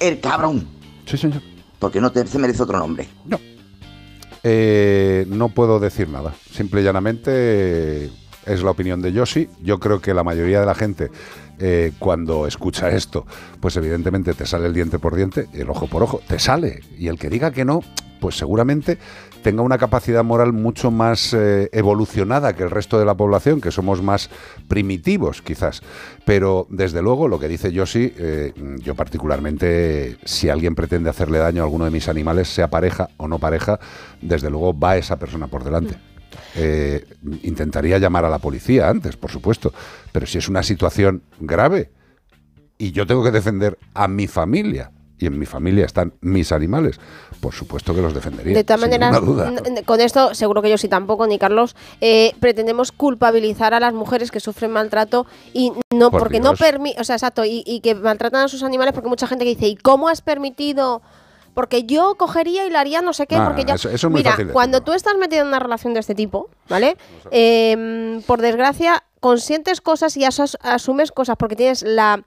el 0.00 0.20
cabrón. 0.20 0.68
Sí, 1.06 1.16
señor. 1.16 1.42
Porque 1.78 2.00
no 2.00 2.10
te, 2.12 2.26
se 2.26 2.38
merece 2.38 2.62
otro 2.62 2.78
nombre. 2.78 3.08
Eh, 4.42 5.26
no 5.28 5.50
puedo 5.50 5.80
decir 5.80 6.08
nada. 6.08 6.34
Simple 6.50 6.80
y 6.80 6.84
llanamente 6.84 7.30
eh, 7.34 8.10
es 8.46 8.62
la 8.62 8.70
opinión 8.70 9.02
de 9.02 9.12
Yoshi. 9.12 9.48
Yo 9.62 9.78
creo 9.78 10.00
que 10.00 10.14
la 10.14 10.24
mayoría 10.24 10.60
de 10.60 10.66
la 10.66 10.74
gente, 10.74 11.10
eh, 11.58 11.92
cuando 11.98 12.46
escucha 12.46 12.90
esto, 12.90 13.26
pues 13.60 13.76
evidentemente 13.76 14.34
te 14.34 14.46
sale 14.46 14.66
el 14.66 14.74
diente 14.74 14.98
por 14.98 15.14
diente, 15.14 15.48
el 15.52 15.68
ojo 15.68 15.86
por 15.86 16.02
ojo, 16.02 16.20
te 16.26 16.38
sale. 16.38 16.80
Y 16.98 17.08
el 17.08 17.18
que 17.18 17.28
diga 17.28 17.50
que 17.50 17.64
no, 17.64 17.80
pues 18.20 18.36
seguramente 18.36 18.98
tenga 19.42 19.62
una 19.62 19.78
capacidad 19.78 20.24
moral 20.24 20.52
mucho 20.52 20.90
más 20.90 21.32
eh, 21.34 21.68
evolucionada 21.72 22.54
que 22.54 22.62
el 22.62 22.70
resto 22.70 22.98
de 22.98 23.04
la 23.04 23.14
población, 23.14 23.60
que 23.60 23.70
somos 23.70 24.02
más 24.02 24.30
primitivos 24.68 25.42
quizás. 25.42 25.82
Pero 26.24 26.66
desde 26.70 27.02
luego 27.02 27.28
lo 27.28 27.38
que 27.38 27.48
dice 27.48 27.72
Yoshi, 27.72 28.12
eh, 28.16 28.52
yo 28.78 28.94
particularmente, 28.94 30.16
si 30.24 30.48
alguien 30.48 30.74
pretende 30.74 31.10
hacerle 31.10 31.38
daño 31.38 31.62
a 31.62 31.64
alguno 31.64 31.84
de 31.84 31.90
mis 31.90 32.08
animales, 32.08 32.48
sea 32.48 32.68
pareja 32.68 33.08
o 33.16 33.28
no 33.28 33.38
pareja, 33.38 33.80
desde 34.20 34.50
luego 34.50 34.78
va 34.78 34.96
esa 34.96 35.18
persona 35.18 35.46
por 35.46 35.64
delante. 35.64 35.96
Eh, 36.54 37.04
intentaría 37.42 37.98
llamar 37.98 38.24
a 38.24 38.30
la 38.30 38.38
policía 38.38 38.88
antes, 38.88 39.16
por 39.16 39.30
supuesto, 39.30 39.72
pero 40.12 40.26
si 40.26 40.38
es 40.38 40.48
una 40.48 40.62
situación 40.62 41.22
grave 41.38 41.90
y 42.78 42.92
yo 42.92 43.06
tengo 43.06 43.22
que 43.22 43.30
defender 43.30 43.78
a 43.94 44.08
mi 44.08 44.26
familia 44.26 44.90
y 45.20 45.26
en 45.26 45.38
mi 45.38 45.46
familia 45.46 45.84
están 45.84 46.14
mis 46.22 46.50
animales, 46.50 46.98
por 47.40 47.52
supuesto 47.54 47.94
que 47.94 48.00
los 48.00 48.14
defendería. 48.14 48.54
De 48.54 48.64
todas 48.64 48.80
maneras, 48.80 49.20
con 49.84 50.00
esto, 50.00 50.34
seguro 50.34 50.62
que 50.62 50.70
yo 50.70 50.78
sí 50.78 50.88
tampoco, 50.88 51.26
ni 51.26 51.38
Carlos, 51.38 51.76
eh, 52.00 52.32
pretendemos 52.40 52.90
culpabilizar 52.90 53.74
a 53.74 53.80
las 53.80 53.92
mujeres 53.92 54.30
que 54.30 54.40
sufren 54.40 54.70
maltrato 54.70 55.26
y 55.52 55.72
no, 55.94 56.10
Por 56.10 56.20
porque 56.20 56.40
no 56.40 56.50
Dios. 56.50 56.58
permiten, 56.60 57.00
o 57.00 57.04
sea, 57.04 57.16
exacto, 57.16 57.44
y, 57.44 57.62
y 57.66 57.80
que 57.80 57.94
maltratan 57.94 58.44
a 58.44 58.48
sus 58.48 58.62
animales 58.62 58.94
porque 58.94 59.08
mucha 59.10 59.26
gente 59.26 59.44
que 59.44 59.50
dice, 59.50 59.66
¿y 59.68 59.76
cómo 59.76 60.08
has 60.08 60.22
permitido? 60.22 61.02
Porque 61.52 61.82
yo 61.82 62.14
cogería 62.16 62.64
y 62.66 62.70
le 62.70 62.78
haría 62.78 63.02
no 63.02 63.12
sé 63.12 63.26
qué, 63.26 63.36
porque 63.36 63.64
ya... 63.64 63.74
eso- 63.74 63.90
eso 63.90 64.06
es 64.06 64.10
muy 64.10 64.20
Mira, 64.20 64.30
fácil 64.30 64.48
cuando 64.52 64.80
tú 64.82 64.92
estás 64.92 65.16
metido 65.18 65.42
en 65.42 65.48
una 65.48 65.58
relación 65.58 65.92
de 65.94 66.00
este 66.00 66.14
tipo, 66.14 66.48
¿vale? 66.68 66.96
Em, 67.30 68.22
por 68.22 68.40
desgracia, 68.40 69.02
consientes 69.18 69.80
cosas 69.80 70.16
y 70.16 70.24
asumes 70.24 71.12
cosas 71.12 71.36
porque 71.36 71.56
tienes 71.56 71.82
la 71.82 72.22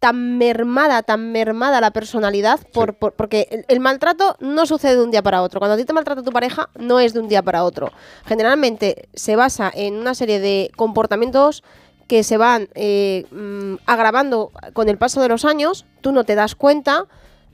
tan 0.00 0.38
mermada, 0.38 1.02
tan 1.02 1.32
mermada 1.32 1.80
la 1.80 1.90
personalidad, 1.90 2.60
por, 2.72 2.94
por- 2.94 3.14
porque 3.14 3.48
el, 3.50 3.64
el 3.68 3.80
maltrato 3.80 4.36
no 4.40 4.64
sucede 4.66 4.96
de 4.96 5.02
un 5.02 5.10
día 5.10 5.22
para 5.22 5.42
otro. 5.42 5.58
Cuando 5.60 5.74
a 5.74 5.76
ti 5.76 5.84
te 5.84 5.92
maltrata 5.92 6.22
tu 6.22 6.30
pareja, 6.32 6.68
no 6.78 7.00
es 7.00 7.14
de 7.14 7.20
un 7.20 7.28
día 7.28 7.42
para 7.42 7.64
otro. 7.64 7.90
Generalmente 8.24 9.08
se 9.14 9.34
basa 9.36 9.70
en 9.74 9.94
una 9.96 10.14
serie 10.14 10.38
de 10.38 10.70
comportamientos 10.76 11.64
que 12.06 12.22
se 12.22 12.36
van 12.38 12.68
eh, 12.74 13.26
mm, 13.32 13.74
agravando 13.86 14.52
con 14.72 14.88
el 14.88 14.98
paso 14.98 15.20
de 15.20 15.28
los 15.28 15.44
años, 15.44 15.84
tú 16.00 16.12
no 16.12 16.24
te 16.24 16.34
das 16.36 16.54
cuenta, 16.54 17.06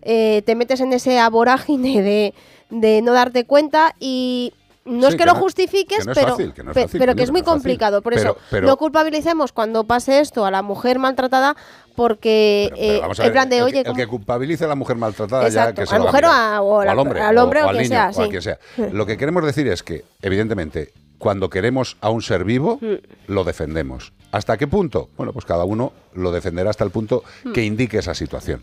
eh, 0.03 0.43
te 0.45 0.55
metes 0.55 0.81
en 0.81 0.93
ese 0.93 1.19
vorágine 1.31 2.03
de, 2.03 2.35
de 2.71 3.01
no 3.03 3.13
darte 3.15 3.47
cuenta 3.47 3.95
y 3.99 4.53
no 4.85 5.09
es 5.09 5.17
que, 5.17 5.25
lo 5.25 5.35
justifiques, 5.35 5.99
que 5.99 6.05
no 6.05 6.13
es 6.13 6.19
pero, 6.19 6.31
fácil, 6.31 6.53
que 6.53 6.63
no 6.63 6.75
fácil, 6.75 7.01
pero 7.01 7.15
que 7.15 7.23
es 7.23 7.31
muy 7.31 7.43
complicado. 7.43 8.03
Por 8.03 8.15
Pero- 8.15 8.31
eso, 8.33 8.39
pero- 8.51 8.67
no 8.67 8.77
culpabilicemos 8.77 9.53
cuando 9.53 9.85
pase 9.85 10.21
esto 10.21 10.45
a 10.45 10.51
la 10.51 10.63
mujer 10.63 10.99
maltratada 10.99 11.57
porque 11.97 12.71
eh, 12.77 13.01
ver, 13.19 13.33
plan 13.33 13.49
de, 13.49 13.59
el, 13.59 13.63
oye, 13.65 13.79
el 13.81 13.85
¿cómo- 13.87 13.97
que 13.97 14.07
culpabilice 14.07 14.65
a 14.65 14.69
la 14.69 14.75
mujer 14.75 14.97
maltratada 14.97 15.47
Exacto, 15.47 15.83
ya 15.83 15.89
que 15.89 15.95
a 15.95 15.99
la 15.99 16.05
mujer 16.05 16.25
o 16.25 16.29
mirar. 16.29 16.55
a- 16.55 16.63
o 16.63 16.85
la- 16.85 16.93
al 16.93 16.99
hombre, 16.99 17.21
al 17.21 17.39
hombre 17.39 17.63
o 17.63 17.69
al 17.69 17.77
niño, 17.77 17.89
sea, 17.89 18.11
o 18.15 18.23
a 18.23 18.29
quien 18.29 18.43
sea. 18.43 18.59
Lo 18.93 19.07
que 19.07 19.17
queremos 19.17 19.45
decir 19.45 19.69
es 19.69 19.83
que, 19.83 20.05
evidentemente, 20.23 20.93
cuando 21.19 21.49
queremos 21.49 21.97
a 22.01 22.11
un 22.11 22.21
ser 22.23 22.45
vivo, 22.45 22.79
Mm. 22.81 22.95
lo 23.33 23.45
defendemos. 23.45 24.13
¿Hasta 24.33 24.57
qué 24.57 24.67
punto? 24.67 25.09
Bueno, 25.17 25.33
pues 25.33 25.45
cada 25.45 25.65
uno 25.65 25.93
lo 26.15 26.33
defenderá 26.33 26.69
hasta 26.71 26.85
el 26.85 26.91
punto 26.91 27.23
Mm. 27.45 27.53
que 27.53 27.65
indique 27.65 27.99
esa 27.99 28.15
situación. 28.15 28.63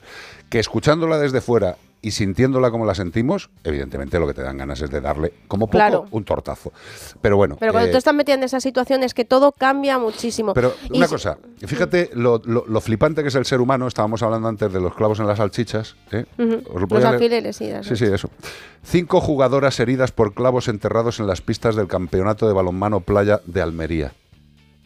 Que 0.50 0.60
escuchándola 0.60 1.18
desde 1.18 1.40
fuera 1.42 1.78
y 2.04 2.12
sintiéndola 2.12 2.72
como 2.72 2.86
la 2.86 2.96
sentimos, 2.96 3.52
evidentemente 3.64 4.20
lo 4.20 4.26
que 4.26 4.34
te 4.34 4.42
dan 4.42 4.58
ganas 4.58 4.82
es 4.82 4.90
de 4.90 5.02
darle, 5.02 5.34
como 5.48 5.68
poco, 5.68 5.78
Claro. 5.78 6.08
un 6.10 6.24
tortazo. 6.24 6.74
Pero 7.22 7.38
bueno. 7.38 7.58
Pero 7.60 7.72
cuando 7.74 7.90
eh, 7.90 7.92
tú 7.92 7.98
estás 8.00 8.16
metida 8.16 8.36
en 8.36 8.44
esa 8.44 8.60
situación 8.60 9.04
es 9.04 9.14
que 9.14 9.24
todo 9.24 9.52
cambia 9.52 10.00
muchísimo. 10.00 10.54
pero 10.56 10.74
Y 10.92 10.98
una 10.98 11.06
si- 11.08 11.14
cosa, 11.14 11.38
fíjate 11.60 12.10
lo, 12.14 12.42
lo- 12.44 12.66
lo 12.68 12.82
flipante 12.82 13.22
que 13.22 13.28
es 13.28 13.36
el 13.36 13.46
ser 13.46 13.62
humano. 13.62 13.86
Estábamos 13.88 14.24
hablando 14.24 14.48
antes 14.48 14.74
de 14.74 14.82
los 14.82 14.96
clavos 14.96 15.20
en 15.20 15.28
las 15.28 15.38
salchichas. 15.38 15.96
¿eh? 16.12 16.26
Ujú, 16.40 16.64
¿Os 16.74 16.82
lo 16.82 16.88
Los 16.90 17.06
alfileres, 17.06 17.56
sí. 17.58 17.70
las- 17.70 17.86
Sí, 17.86 17.96
sí, 17.96 18.06
eso. 18.06 18.30
Cinco 18.84 19.22
jugadoras 19.22 19.80
heridas 19.80 20.12
por 20.12 20.34
clavos 20.34 20.68
enterrados 20.70 21.20
en 21.20 21.28
las 21.28 21.42
pistas 21.42 21.76
del 21.76 21.88
campeonato 21.88 22.48
de 22.48 22.54
balonmano 22.54 23.02
playa 23.02 23.42
de 23.46 23.62
Almería. 23.62 24.14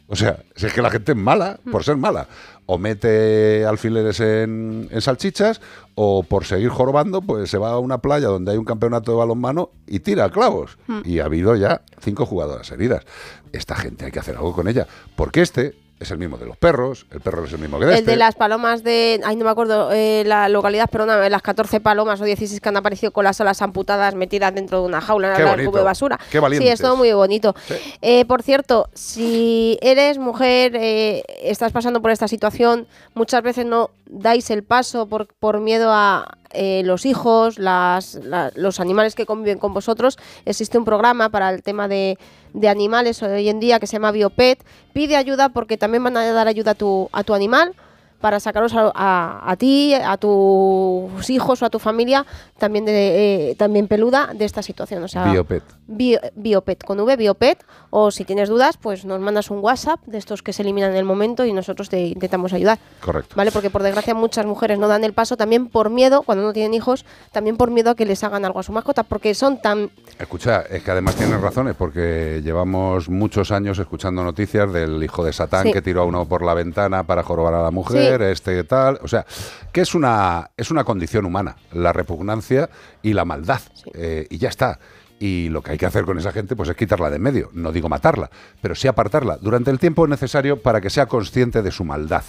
O 0.07 0.15
sea, 0.15 0.43
si 0.55 0.67
es 0.67 0.73
que 0.73 0.81
la 0.83 0.91
gente 0.91 1.13
es 1.13 1.17
mala 1.17 1.59
por 1.71 1.83
ser 1.83 1.95
mala. 1.97 2.27
O 2.67 2.77
mete 2.77 3.65
alfileres 3.65 4.19
en, 4.19 4.87
en 4.91 5.01
salchichas, 5.01 5.61
o 5.93 6.23
por 6.23 6.45
seguir 6.45 6.69
jorobando, 6.69 7.21
pues 7.21 7.49
se 7.49 7.57
va 7.57 7.71
a 7.71 7.79
una 7.79 7.99
playa 7.99 8.27
donde 8.27 8.51
hay 8.51 8.57
un 8.57 8.65
campeonato 8.65 9.11
de 9.11 9.17
balonmano 9.17 9.69
y 9.85 9.99
tira 9.99 10.29
clavos. 10.29 10.77
Mm. 10.87 11.01
Y 11.05 11.19
ha 11.19 11.25
habido 11.25 11.55
ya 11.55 11.81
cinco 11.99 12.25
jugadoras 12.25 12.71
heridas. 12.71 13.05
Esta 13.51 13.75
gente 13.75 14.05
hay 14.05 14.11
que 14.11 14.19
hacer 14.19 14.35
algo 14.35 14.53
con 14.53 14.67
ella. 14.67 14.87
Porque 15.15 15.41
este 15.41 15.84
es 15.99 16.11
el 16.11 16.17
mismo 16.17 16.37
de 16.37 16.45
los 16.45 16.57
perros, 16.57 17.05
el 17.11 17.21
perro 17.21 17.45
es 17.45 17.53
el 17.53 17.59
mismo 17.59 17.79
que 17.79 17.85
de 17.85 17.93
El 17.93 17.99
este. 17.99 18.11
de 18.11 18.17
las 18.17 18.35
palomas 18.35 18.83
de. 18.83 19.21
Ay, 19.23 19.37
no 19.37 19.45
me 19.45 19.51
acuerdo 19.51 19.91
eh, 19.93 20.23
la 20.25 20.49
localidad, 20.49 20.89
pero 20.91 21.05
no, 21.05 21.17
las 21.29 21.41
14 21.41 21.79
palomas 21.79 22.19
o 22.19 22.25
16 22.25 22.59
que 22.59 22.69
han 22.69 22.77
aparecido 22.77 23.11
con 23.11 23.23
las 23.23 23.39
alas 23.39 23.61
amputadas 23.61 24.13
metidas 24.13 24.53
dentro 24.53 24.81
de 24.81 24.87
una 24.87 24.99
jaula 24.99 25.35
en 25.35 25.59
el 25.59 25.65
cubo 25.65 25.77
de 25.77 25.83
basura. 25.83 26.19
qué 26.29 26.37
sí, 26.37 26.39
valientes. 26.39 26.73
es 26.73 26.81
todo 26.81 26.97
muy 26.97 27.11
bonito. 27.13 27.55
Eh, 28.01 28.25
por 28.25 28.43
cierto, 28.43 28.89
si 28.93 29.77
eres 29.81 30.17
mujer, 30.17 30.75
eh, 30.75 31.23
estás 31.41 31.71
pasando 31.71 32.01
por 32.01 32.11
esta 32.11 32.27
situación, 32.27 32.87
muchas 33.13 33.41
veces 33.41 33.65
no 33.65 33.91
dais 34.05 34.49
el 34.49 34.63
paso 34.63 35.07
por, 35.07 35.27
por 35.27 35.61
miedo 35.61 35.91
a 35.93 36.37
eh, 36.55 36.81
los 36.85 37.05
hijos, 37.05 37.59
las, 37.59 38.15
la- 38.23 38.51
los 38.55 38.79
animales 38.79 39.15
que 39.15 39.25
conviven 39.25 39.59
con 39.59 39.73
vosotros. 39.73 40.17
Existe 40.45 40.77
un 40.77 40.85
programa 40.85 41.29
para 41.29 41.49
el 41.49 41.61
tema 41.63 41.87
de, 41.87 42.17
de 42.53 42.69
animales 42.69 43.21
hoy 43.23 43.49
en 43.49 43.59
día 43.59 43.79
que 43.79 43.87
se 43.87 43.93
llama 43.93 44.11
Biopet. 44.11 44.63
Pide 44.93 45.15
ayuda 45.15 45.49
porque 45.49 45.77
también 45.77 46.03
van 46.03 46.17
a 46.17 46.31
dar 46.31 46.47
ayuda 46.47 46.71
a 46.71 46.75
tu, 46.75 47.09
a 47.11 47.23
tu 47.23 47.33
animal 47.33 47.73
para 48.21 48.39
sacaros 48.39 48.73
a, 48.73 48.91
a- 48.95 49.51
a 49.51 49.55
ti, 49.55 49.93
a 49.93 50.17
tus 50.17 51.29
hijos 51.29 51.61
o 51.61 51.65
a 51.65 51.69
tu 51.69 51.79
familia 51.79 52.25
también 52.57 52.85
de 52.85 53.51
eh, 53.51 53.55
también 53.55 53.87
peluda 53.87 54.31
de 54.33 54.45
esta 54.45 54.61
situación. 54.61 55.03
O 55.03 55.07
sea, 55.07 55.25
Biopet. 55.31 55.63
Bio- 55.87 56.19
Biopet 56.35 56.83
con 56.83 56.99
V, 56.99 57.15
Biopet, 57.17 57.63
o 57.89 58.09
si 58.11 58.23
tienes 58.25 58.49
dudas, 58.49 58.77
pues 58.77 59.05
nos 59.05 59.19
mandas 59.19 59.51
un 59.51 59.59
WhatsApp 59.59 59.99
de 60.05 60.17
estos 60.17 60.41
que 60.41 60.53
se 60.53 60.61
eliminan 60.63 60.91
en 60.91 60.97
el 60.97 61.05
momento 61.05 61.45
y 61.45 61.53
nosotros 61.53 61.89
te 61.89 61.99
intentamos 62.07 62.53
ayudar. 62.53 62.79
Correcto. 63.01 63.35
¿Vale? 63.35 63.51
Porque 63.51 63.69
por 63.69 63.83
desgracia 63.83 64.13
muchas 64.15 64.45
mujeres 64.45 64.79
no 64.79 64.87
dan 64.87 65.03
el 65.03 65.13
paso 65.13 65.37
también 65.37 65.67
por 65.67 65.89
miedo, 65.89 66.23
cuando 66.23 66.43
no 66.43 66.53
tienen 66.53 66.73
hijos, 66.73 67.05
también 67.31 67.57
por 67.57 67.69
miedo 67.71 67.91
a 67.91 67.95
que 67.95 68.05
les 68.05 68.23
hagan 68.23 68.45
algo 68.45 68.59
a 68.59 68.63
su 68.63 68.71
mascota, 68.71 69.03
porque 69.03 69.33
son 69.35 69.61
tan... 69.61 69.91
Escucha, 70.17 70.61
es 70.61 70.81
que 70.83 70.91
además 70.91 71.15
tienes 71.15 71.39
razones, 71.41 71.75
porque 71.77 72.41
llevamos 72.43 73.09
muchos 73.09 73.51
años 73.51 73.77
escuchando 73.79 74.23
noticias 74.23 74.71
del 74.71 75.03
hijo 75.03 75.23
de 75.23 75.33
Satán 75.33 75.63
Sí. 75.65 75.73
que 75.73 75.81
tiró 75.81 76.01
a 76.01 76.05
uno 76.05 76.25
por 76.25 76.43
la 76.43 76.53
ventana 76.53 77.03
para 77.03 77.23
jorobar 77.23 77.53
a 77.53 77.63
la 77.63 77.71
mujer, 77.71 78.01
Sí. 78.01 78.04
Este 78.21 78.63
tal. 78.63 78.99
O 79.01 79.07
sea, 79.07 79.25
que 79.71 79.81
es 79.81 79.95
una, 79.95 80.51
es 80.57 80.71
una 80.71 80.83
condición 80.83 81.25
humana, 81.25 81.55
la 81.73 81.93
repugnancia 81.93 82.69
y 83.01 83.13
la 83.13 83.25
maldad. 83.25 83.61
eh, 83.93 84.27
y 84.29 84.37
ya 84.37 84.49
está. 84.49 84.79
Y 85.17 85.47
lo 85.47 85.61
que 85.61 85.71
hay 85.71 85.77
que 85.77 85.85
hacer 85.85 86.03
con 86.03 86.17
esa 86.19 86.33
gente 86.33 86.55
pues 86.57 86.67
es 86.67 86.75
quitarla 86.75 87.09
de 87.09 87.15
en 87.15 87.21
medio. 87.21 87.49
No 87.53 87.71
digo 87.71 87.87
matarla, 87.87 88.29
pero 88.61 88.75
sí 88.75 88.87
apartarla 88.87 89.37
durante 89.37 89.71
el 89.71 89.79
tiempo 89.79 90.05
necesario 90.07 90.61
para 90.61 90.81
que 90.81 90.89
sea 90.89 91.05
consciente 91.05 91.61
de 91.61 91.71
su 91.71 91.85
maldad. 91.85 92.23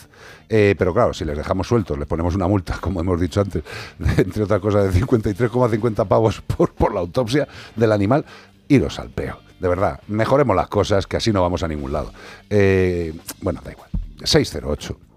Eh, 0.48 0.77
pero 0.78 0.94
claro, 0.94 1.12
si 1.12 1.24
les 1.24 1.36
dejamos 1.36 1.66
sueltos, 1.66 1.98
les 1.98 2.07
ponemos 2.07 2.35
una 2.36 2.47
multa, 2.47 2.78
como 2.81 3.01
hemos 3.01 3.20
dicho 3.20 3.40
antes, 3.40 3.65
de, 3.98 4.23
entre 4.23 4.44
otras 4.44 4.61
cosas, 4.61 4.94
de 4.94 5.01
53,50 5.01 6.07
pavos 6.07 6.40
por, 6.43 6.73
por 6.74 6.94
la 6.94 7.01
autopsia 7.01 7.48
del 7.74 7.90
animal, 7.90 8.24
iros 8.69 8.98
al 9.01 9.11
peo. 9.11 9.40
De 9.59 9.69
verdad, 9.69 10.01
mejoremos 10.07 10.55
las 10.55 10.69
cosas, 10.69 11.07
que 11.07 11.16
así 11.16 11.32
no 11.32 11.43
vamos 11.43 11.62
a 11.62 11.69
ningún 11.69 11.93
lado. 11.93 12.12
Eh, 12.51 13.15
bueno, 13.40 13.61
da 13.65 13.73
igual. 13.73 13.89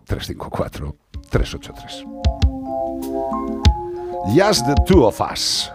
608-354-383. 0.10 2.06
Just 4.36 4.65
the 4.65 4.76
two 4.86 5.06
of 5.06 5.22
us. 5.22 5.69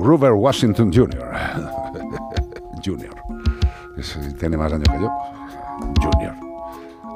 Grover 0.00 0.34
Washington 0.34 0.92
Jr. 0.92 1.24
Junior. 2.84 3.14
Tiene 4.38 4.56
más 4.56 4.72
años 4.72 4.88
que 4.88 5.00
yo. 5.00 5.10
Junior. 6.00 6.34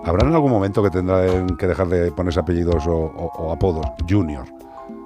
¿Habrá 0.05 0.26
en 0.26 0.34
algún 0.34 0.51
momento 0.51 0.82
que 0.82 0.90
tendrán 0.90 1.56
que 1.56 1.68
dejar 1.68 1.89
de 1.89 2.10
ponerse 2.10 2.40
apellidos 2.40 2.84
o, 2.89 3.52
apodos? 3.52 3.86
Junior. 4.09 4.44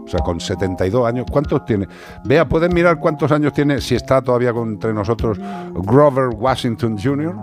O 0.05 0.09
sea, 0.09 0.21
con 0.21 0.41
72 0.41 1.07
años. 1.07 1.27
¿Cuántos 1.31 1.65
tiene? 1.67 1.87
Vea, 2.25 2.49
¿pueden 2.49 2.73
mirar 2.73 2.99
cuántos 2.99 3.31
años 3.33 3.53
tiene, 3.53 3.81
si 3.81 3.97
está 3.97 4.23
todavía 4.23 4.51
entre 4.51 4.95
nosotros, 4.95 5.39
Grover 5.75 6.29
Washington 6.29 6.97
Jr.? 6.97 7.35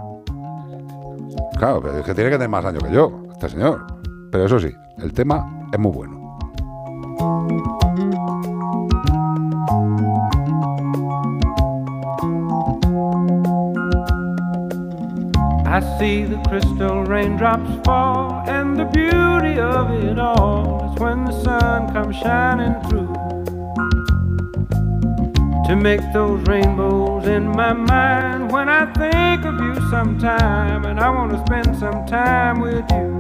Claro, 1.58 2.00
es 2.00 2.06
que 2.06 2.16
tiene 2.16 2.30
que 2.30 2.38
tener 2.38 2.50
más 2.50 2.66
años 2.66 2.84
que 2.84 2.92
yo, 2.92 3.24
este 3.34 3.50
señor. 3.50 4.03
Pero 4.34 4.46
eso 4.48 4.60
sí, 4.60 4.76
el 4.98 5.14
tema 5.14 5.48
es 5.72 5.78
muy 5.78 5.92
bueno. 5.92 6.18
I 15.68 15.80
see 16.00 16.24
the 16.24 16.42
crystal 16.50 17.04
raindrops 17.04 17.70
fall, 17.86 18.42
and 18.48 18.76
the 18.76 18.86
beauty 18.86 19.60
of 19.60 19.92
it 20.04 20.18
all 20.18 20.92
is 20.92 21.00
when 21.00 21.26
the 21.26 21.44
sun 21.44 21.94
comes 21.94 22.16
shining 22.16 22.74
through. 22.90 23.14
To 25.68 25.76
make 25.76 26.02
those 26.12 26.42
rainbows 26.48 27.28
in 27.28 27.50
my 27.50 27.74
mind 27.74 28.52
when 28.52 28.68
I 28.68 28.92
think 28.94 29.46
of 29.46 29.60
you 29.62 29.76
sometime, 29.92 30.86
and 30.86 31.00
I 31.00 31.12
want 31.12 31.34
to 31.34 31.38
spend 31.46 31.78
some 31.78 32.04
time 32.08 32.62
with 32.62 32.84
you. 32.94 33.13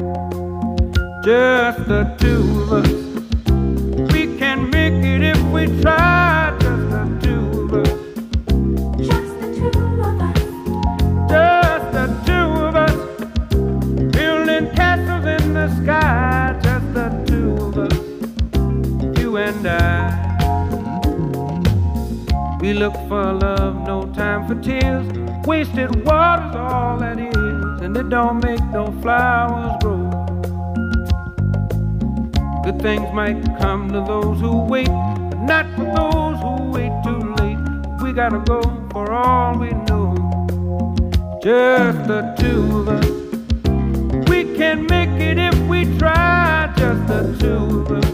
Just 1.24 1.88
the 1.88 2.04
two 2.20 2.64
of 2.64 2.74
us. 2.74 2.90
We 4.12 4.38
can 4.38 4.70
make 4.70 5.02
it 5.06 5.24
if 5.24 5.42
we 5.54 5.68
try, 5.82 6.54
just 6.60 6.90
the 6.90 7.04
two 7.24 7.46
of 7.62 7.74
us. 7.76 7.88
Just 9.08 9.40
the 9.40 9.48
two 9.56 9.72
of 10.04 10.20
us. 10.20 10.40
Just 11.32 11.88
the 11.94 12.08
two 12.26 12.48
of 12.68 12.76
us. 12.76 12.98
Building 14.12 14.68
castles 14.76 15.26
in 15.42 15.54
the 15.54 15.70
sky. 15.82 16.60
Just 16.62 16.94
the 16.94 17.08
two 17.26 17.54
of 17.68 17.78
us. 17.78 17.98
You 19.18 19.38
and 19.38 19.66
I. 19.66 19.80
We 22.60 22.74
look 22.74 22.96
for 23.08 23.32
love, 23.32 23.76
no 23.88 24.12
time 24.14 24.46
for 24.46 24.56
tears. 24.62 25.08
Wasted 25.48 26.06
water's 26.06 26.56
all 26.58 26.98
that 26.98 27.18
is, 27.18 27.82
and 27.82 27.96
it 27.96 28.10
don't 28.10 28.44
make 28.44 28.64
no 28.74 28.92
flowers 29.02 29.82
grow. 29.82 30.03
Good 32.64 32.82
things 32.82 33.12
might 33.14 33.44
come 33.60 33.92
to 33.92 34.00
those 34.00 34.40
who 34.40 34.64
wait, 34.66 34.88
but 34.88 35.40
not 35.40 35.66
for 35.76 35.84
those 35.84 36.40
who 36.40 36.72
wait 36.72 36.94
too 37.04 37.36
late. 37.36 37.58
We 38.02 38.14
gotta 38.14 38.40
go 38.40 38.62
for 38.92 39.12
all 39.12 39.58
we 39.58 39.72
know. 39.72 40.16
Just 41.44 42.08
the 42.08 42.34
two 42.40 42.80
of 42.80 42.88
us. 42.88 44.30
We 44.30 44.56
can 44.56 44.86
make 44.88 45.10
it 45.20 45.38
if 45.38 45.60
we 45.68 45.84
try. 45.98 46.74
Just 46.78 47.06
the 47.08 47.36
two 47.38 47.82
of 47.82 47.92
us. 47.92 48.13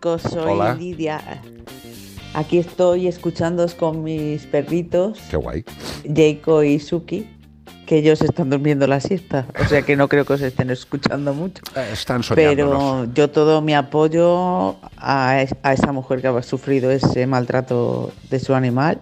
Chicos, 0.00 0.22
soy 0.22 0.52
Hola. 0.52 0.74
Lidia. 0.74 1.20
Aquí 2.32 2.56
estoy 2.58 3.06
escuchándoos 3.06 3.74
con 3.74 4.02
mis 4.02 4.46
perritos, 4.46 5.18
Qué 5.30 5.36
guay. 5.36 5.62
Jaco 6.16 6.62
y 6.62 6.78
Suki, 6.78 7.26
que 7.86 7.98
ellos 7.98 8.22
están 8.22 8.48
durmiendo 8.48 8.86
la 8.86 9.00
siesta, 9.00 9.46
o 9.60 9.64
sea 9.66 9.82
que 9.82 9.96
no 9.96 10.08
creo 10.08 10.24
que 10.24 10.32
os 10.34 10.40
estén 10.40 10.70
escuchando 10.70 11.34
mucho. 11.34 11.62
Están 11.92 12.22
soñándonos. 12.22 13.08
Pero 13.08 13.14
yo 13.14 13.30
todo 13.30 13.60
mi 13.60 13.74
apoyo 13.74 14.76
a, 14.96 15.42
es- 15.42 15.54
a 15.62 15.72
esa 15.74 15.92
mujer 15.92 16.22
que 16.22 16.28
ha 16.28 16.42
sufrido 16.42 16.90
ese 16.90 17.26
maltrato 17.26 18.10
de 18.30 18.38
su 18.40 18.54
animal 18.54 19.00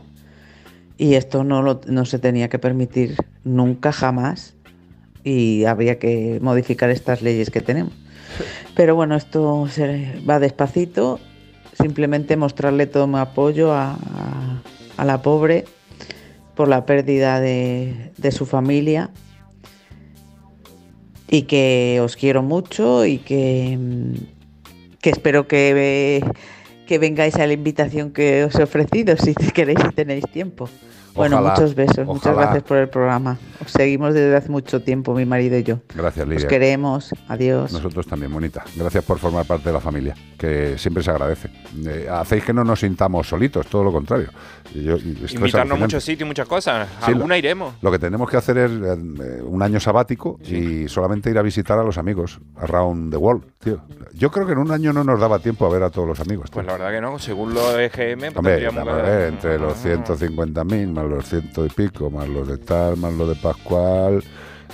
y 0.97 1.15
esto 1.15 1.45
no, 1.45 1.62
lo- 1.62 1.81
no 1.87 2.07
se 2.07 2.19
tenía 2.19 2.49
que 2.49 2.59
permitir 2.59 3.15
nunca, 3.45 3.93
jamás 3.93 4.55
y 5.23 5.65
habría 5.65 5.99
que 6.01 6.39
modificar 6.43 6.91
estas 6.91 7.23
leyes 7.23 7.51
que 7.51 7.61
tenemos. 7.61 7.93
Pero 8.74 8.94
bueno, 8.94 9.16
esto 9.16 9.66
se 9.69 10.20
va 10.28 10.39
despacito, 10.39 11.20
simplemente 11.81 12.36
mostrarle 12.36 12.86
todo 12.86 13.06
mi 13.06 13.19
apoyo 13.19 13.73
a, 13.73 13.98
la 15.05 15.23
pobre 15.23 15.65
por 16.55 16.69
la 16.69 16.85
pérdida 16.86 17.40
de, 17.40 18.12
de 18.16 18.32
su 18.32 18.47
familia 18.47 19.10
y 21.28 21.43
que 21.43 22.01
os 22.02 22.16
quiero 22.16 22.43
mucho 22.43 23.05
y 23.05 23.19
que, 23.19 23.77
mm, 23.78 24.15
que 25.01 25.10
espero 25.10 25.47
que, 25.47 26.24
que 26.86 26.98
vengáis 26.98 27.36
a 27.36 27.47
la 27.47 27.52
invitación 27.52 28.12
que 28.12 28.44
os 28.44 28.55
he 28.55 28.62
ofrecido 28.62 29.16
si 29.16 29.35
queréis 29.35 29.78
y 29.89 29.94
tenéis 29.94 30.24
tiempo. 30.32 30.69
Bueno, 31.19 31.36
Ojalá, 31.39 31.55
muchos 31.55 31.74
besos, 31.74 32.07
muchas 32.07 32.35
gracias 32.35 32.62
por 32.62 32.77
el 32.78 32.89
programa. 32.89 33.36
Os 33.65 33.70
seguimos 33.70 34.15
desde 34.15 34.35
hace 34.36 34.49
mucho 34.49 34.81
tiempo, 34.82 35.15
mi 35.15 35.27
marido 35.27 35.59
y 35.59 35.65
yo. 35.65 35.78
Gracias, 35.95 36.24
Os 36.24 36.31
Lidia. 36.32 36.49
queremos, 36.49 37.12
adiós. 37.28 37.73
Nosotros 37.73 38.07
también, 38.07 38.32
bonita. 38.32 38.65
Gracias 38.77 39.05
por 39.05 39.19
formar 39.19 39.45
parte 39.45 39.69
de 39.69 39.73
la 39.73 39.81
familia, 39.81 40.15
que 40.39 40.78
siempre 40.78 41.03
se 41.03 41.11
agradece. 41.11 41.51
Eh, 41.86 42.09
hacéis 42.11 42.45
que 42.45 42.53
no 42.53 42.65
nos 42.65 42.81
sintamos 42.81 43.28
solitos, 43.28 43.66
todo 43.66 43.85
lo 43.85 43.93
contrario. 43.93 44.28
Yo- 44.74 44.97
Invitarnos 44.99 45.77
a 45.77 45.81
muchos 45.81 46.05
sitios 46.05 46.27
y 46.27 46.28
muchas 46.28 46.47
cosas. 46.49 46.89
Sí, 47.01 47.12
Alguna 47.12 47.35
lo- 47.35 47.39
iremos. 47.39 47.74
Lo 47.82 47.90
que 47.90 47.99
tenemos 47.99 48.28
que 48.31 48.36
hacer 48.36 48.59
es 48.59 48.70
eh, 48.70 49.43
un 49.43 49.62
año 49.62 49.81
sabático 49.81 50.39
y 50.45 50.89
solamente 50.89 51.31
ir 51.31 51.39
a 51.39 51.43
visitar 51.43 51.78
a 51.78 51.82
los 51.82 51.99
amigos 51.99 52.39
around 52.57 53.11
the 53.11 53.16
world, 53.16 53.45
tío. 53.62 53.81
Yo 54.15 54.31
creo 54.31 54.47
que 54.47 54.53
en 54.53 54.59
un 54.59 54.70
año 54.70 54.93
no 54.93 55.05
nos 55.05 55.20
daba 55.20 55.39
tiempo 55.39 55.66
a 55.66 55.70
ver 55.70 55.82
a 55.82 55.90
todos 55.90 56.07
los 56.09 56.20
amigos. 56.20 56.51
tío. 56.51 56.55
Pues 56.55 56.66
la 56.66 56.73
verdad 56.73 56.90
que 56.90 57.01
no, 57.01 57.19
según 57.19 57.55
los 57.55 57.74
EGM, 57.77 58.19
pues 58.20 58.36
Hombre, 58.36 58.53
tendríamos 58.59 58.85
vamos 58.85 59.01
a 59.01 59.05
que- 59.05 59.11
ver, 59.11 59.28
entre 59.28 59.59
los 59.59 59.77
150.000 59.78 60.93
más 60.93 61.05
los 61.07 61.24
ciento 61.28 61.65
y 61.65 61.69
pico, 61.69 62.11
más 62.11 62.28
los 62.28 62.47
de 62.49 62.59
tal, 62.59 62.97
más 62.97 63.12
los 63.15 63.28
de 63.28 63.35
Pascual, 63.36 64.23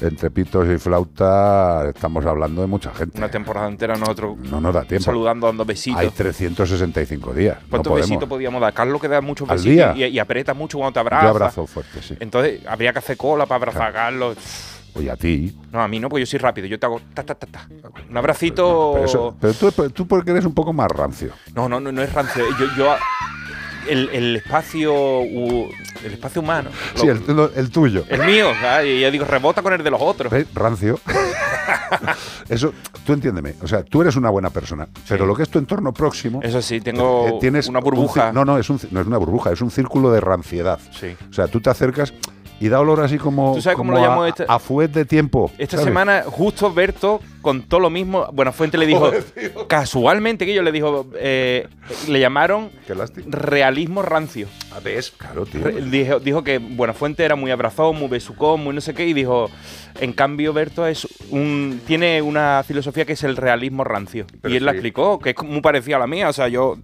entre 0.00 0.30
pitos 0.30 0.68
y 0.68 0.78
flauta, 0.78 1.88
estamos 1.88 2.24
hablando 2.26 2.60
de 2.60 2.66
mucha 2.66 2.92
gente. 2.94 3.18
Una 3.18 3.30
temporada 3.30 3.68
entera 3.68 3.96
nosotros 3.96 4.36
No 4.38 4.60
nos 4.60 4.74
da 4.74 4.82
tiempo. 4.84 5.04
saludando, 5.04 5.46
dando 5.46 5.64
besitos. 5.64 6.00
Hay 6.00 6.10
365 6.10 7.32
días. 7.32 7.58
No 7.62 7.68
¿Cuántos 7.70 7.90
podemos. 7.90 8.08
besitos 8.10 8.28
podíamos 8.28 8.60
dar? 8.60 8.72
Carlos 8.72 9.00
que 9.00 9.08
da 9.08 9.20
muchos 9.20 9.48
¿Al 9.48 9.56
besitos 9.58 9.94
día? 9.94 10.08
y, 10.08 10.12
y 10.14 10.18
aprieta 10.18 10.54
mucho 10.54 10.78
cuando 10.78 10.92
te 10.92 11.00
abraza. 11.00 11.22
Yo 11.24 11.28
abrazo 11.30 11.66
fuerte, 11.66 12.02
sí. 12.02 12.16
Entonces 12.20 12.60
habría 12.66 12.92
que 12.92 12.98
hacer 12.98 13.16
cola 13.16 13.46
para 13.46 13.56
abrazar 13.56 13.88
a 13.88 13.92
Carlos. 13.92 14.36
Oye, 14.96 15.10
a 15.10 15.16
ti. 15.16 15.52
No, 15.72 15.82
a 15.82 15.88
mí 15.88 15.98
no, 15.98 16.08
porque 16.08 16.20
yo 16.22 16.26
soy 16.26 16.38
rápido. 16.38 16.68
Yo 16.68 16.78
te 16.78 16.86
hago 16.86 17.00
ta, 17.14 17.24
ta, 17.24 17.34
ta, 17.34 17.46
ta. 17.48 17.68
Un 18.08 18.16
abracito. 18.16 18.92
Pero, 18.94 19.04
eso- 19.06 19.36
pero 19.40 19.52
tú, 19.52 19.90
tú 19.90 20.06
porque 20.06 20.30
eres 20.30 20.44
un 20.44 20.54
poco 20.54 20.72
más 20.72 20.88
rancio. 20.88 21.30
No, 21.52 21.68
no, 21.68 21.80
no, 21.80 21.90
no 21.90 22.00
es 22.00 22.12
rancio. 22.12 22.44
Yo, 22.60 22.66
yo 22.76 22.94
el, 23.88 24.08
el 24.12 24.36
espacio 24.36 24.92
el 25.24 26.12
espacio 26.12 26.42
humano. 26.42 26.70
Sí, 26.94 27.06
el, 27.08 27.22
lo- 27.28 27.52
el 27.54 27.70
tuyo. 27.70 28.04
el 28.08 28.24
mío, 28.24 28.48
¿sabes? 28.60 28.88
y 28.88 29.00
yo 29.00 29.10
digo, 29.10 29.24
rebota 29.24 29.62
con 29.62 29.72
el 29.72 29.82
de 29.82 29.90
los 29.90 30.00
otros. 30.00 30.30
¿Ves? 30.32 30.46
Rancio. 30.54 31.00
Eso, 32.48 32.72
tú 33.04 33.12
entiéndeme. 33.12 33.54
O 33.62 33.68
sea, 33.68 33.82
tú 33.82 34.02
eres 34.02 34.16
una 34.16 34.30
buena 34.30 34.50
persona, 34.50 34.86
pero 35.08 35.26
lo 35.26 35.34
que 35.34 35.42
es 35.44 35.48
tu 35.48 35.58
entorno 35.58 35.92
próximo. 35.92 36.40
Eso 36.42 36.60
sí, 36.62 36.80
tengo 36.80 37.26
eh, 37.28 37.34
tienes 37.40 37.68
una 37.68 37.78
un 37.78 37.84
burbuja. 37.84 38.32
no, 38.32 38.44
no, 38.44 38.58
es 38.58 38.68
un, 38.70 38.78
no 38.90 39.00
es 39.00 39.06
una 39.06 39.18
burbuja, 39.18 39.52
es 39.52 39.60
un 39.60 39.70
círculo 39.70 40.10
de 40.12 40.20
ranciedad. 40.20 40.78
Sí. 40.98 41.16
O 41.30 41.32
sea, 41.32 41.46
tú 41.48 41.60
te 41.60 41.70
acercas 41.70 42.12
y 42.60 42.68
da 42.68 42.80
olor 42.80 43.00
así 43.00 43.18
como, 43.18 43.54
¿Tú 43.54 43.62
sabes 43.62 43.76
cómo 43.76 43.92
lo 43.92 43.98
llamo 43.98 44.22
a, 44.24 44.28
este- 44.28 44.44
a 44.46 44.58
fuet 44.58 44.90
de 44.90 45.04
tiempo. 45.04 45.50
Esta 45.58 45.76
¿sabes? 45.76 45.86
semana, 45.86 46.24
justo 46.26 46.72
Berto 46.72 47.20
contó 47.44 47.78
lo 47.78 47.90
mismo. 47.90 48.26
Bueno, 48.32 48.52
Fuente 48.52 48.76
le 48.76 48.86
dijo, 48.86 49.12
casualmente 49.68 50.44
que 50.44 50.52
ellos 50.52 50.64
le 50.64 50.72
dijo, 50.72 51.06
eh, 51.16 51.68
le 52.08 52.18
llamaron 52.18 52.70
realismo 53.26 54.02
rancio. 54.02 54.48
A 54.74 54.80
ver, 54.80 55.04
claro, 55.16 55.46
tío. 55.46 55.62
Re- 55.62 55.80
dijo, 55.82 56.18
dijo 56.18 56.42
que 56.42 56.58
Buenafuente 56.58 57.24
era 57.24 57.36
muy 57.36 57.50
abrazón, 57.50 57.96
muy 57.98 58.08
besucón, 58.08 58.64
muy 58.64 58.74
no 58.74 58.80
sé 58.80 58.94
qué, 58.94 59.06
y 59.06 59.12
dijo, 59.12 59.50
en 60.00 60.12
cambio 60.12 60.52
Berto 60.52 60.86
es 60.86 61.06
un 61.30 61.80
tiene 61.86 62.20
una 62.22 62.62
filosofía 62.66 63.04
que 63.04 63.12
es 63.12 63.22
el 63.22 63.36
realismo 63.36 63.84
rancio. 63.84 64.26
Pero 64.40 64.52
y 64.52 64.56
él 64.56 64.64
la 64.64 64.72
explicó, 64.72 65.18
que 65.18 65.30
es 65.30 65.42
muy 65.44 65.60
parecida 65.60 65.96
a 65.96 66.00
la 66.00 66.06
mía, 66.06 66.28
o 66.28 66.32
sea, 66.32 66.48
yo 66.48 66.76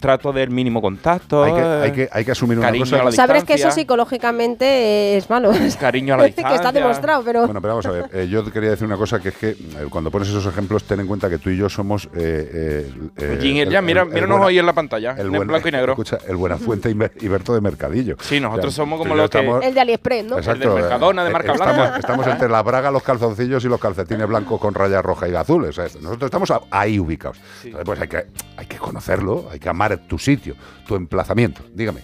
trato 0.00 0.32
del 0.32 0.50
mínimo 0.50 0.80
contacto. 0.80 1.44
Hay 1.44 1.52
que, 1.52 1.60
eh, 1.60 1.80
hay 1.84 1.92
que, 1.92 2.08
hay 2.10 2.24
que 2.24 2.30
asumir 2.32 2.58
una 2.58 2.68
cariño 2.68 2.84
cosa. 2.86 3.00
a 3.00 3.04
la 3.04 3.12
Sabrás 3.12 3.44
que 3.44 3.54
eso 3.54 3.70
psicológicamente 3.70 5.16
es 5.16 5.28
malo. 5.30 5.50
Cariño 5.78 6.14
a 6.14 6.16
la 6.16 6.22
que 6.28 6.28
está 6.30 6.50
distancia. 6.52 6.80
demostrado, 6.80 7.22
pero... 7.24 7.44
Bueno, 7.44 7.60
pero 7.60 7.74
vamos 7.74 7.86
a 7.86 7.90
ver. 7.90 8.10
eh, 8.12 8.28
yo 8.28 8.44
quería 8.50 8.70
decir 8.70 8.86
una 8.86 8.96
cosa 8.96 9.20
que 9.20 9.28
es 9.30 9.34
que 9.36 9.56
cuando 9.90 10.10
pones 10.10 10.28
esos 10.28 10.46
ejemplos, 10.46 10.84
ten 10.84 11.00
en 11.00 11.06
cuenta 11.06 11.28
que 11.28 11.38
tú 11.38 11.50
y 11.50 11.56
yo 11.56 11.68
somos. 11.68 12.06
Eh, 12.14 12.88
eh, 12.88 12.92
eh, 13.16 13.38
el 13.62 13.70
yang, 13.70 13.84
mira- 13.84 14.04
míranos 14.04 14.40
hoy 14.40 14.58
en 14.58 14.66
la 14.66 14.72
pantalla, 14.72 15.16
en 15.18 15.30
blanco 15.30 15.68
y 15.68 15.72
negro. 15.72 15.92
Escucha, 15.92 16.18
el 16.28 16.36
Buenafuente 16.36 16.90
y 17.20 17.28
Berto 17.28 17.54
de 17.54 17.60
Mercadillo. 17.60 18.16
Sí, 18.20 18.40
nosotros 18.40 18.74
somos 18.74 18.98
como 18.98 19.14
los 19.14 19.28
que- 19.30 19.38
estamos- 19.38 19.64
El 19.64 19.74
de 19.74 19.80
AliExpress, 19.80 20.24
¿no? 20.24 20.38
Exacto. 20.38 20.74
de 20.74 20.80
Mercadona, 20.82 21.22
de 21.24 21.30
eh, 21.30 21.32
marca 21.32 21.52
estamos, 21.52 21.74
blanca. 21.76 21.98
Estamos 21.98 22.26
entre 22.26 22.48
la 22.48 22.62
braga, 22.62 22.90
los 22.90 23.02
calzoncillos 23.02 23.64
y 23.64 23.68
los 23.68 23.80
calcetines 23.80 24.26
blancos 24.28 24.60
con 24.60 24.74
rayas 24.74 25.02
rojas 25.04 25.30
y 25.30 25.34
azules. 25.34 25.70
O 25.70 25.72
sea, 25.88 26.00
nosotros 26.00 26.28
estamos 26.28 26.52
ahí 26.70 26.98
ubicados. 26.98 27.38
Entonces, 27.64 27.84
pues 27.84 28.00
hay 28.00 28.08
que, 28.08 28.24
hay 28.56 28.66
que 28.66 28.76
conocerlo, 28.76 29.48
hay 29.50 29.58
que 29.58 29.68
amar 29.68 29.96
tu 30.06 30.18
sitio, 30.18 30.54
tu 30.86 30.94
emplazamiento. 30.94 31.62
Dígame. 31.74 32.00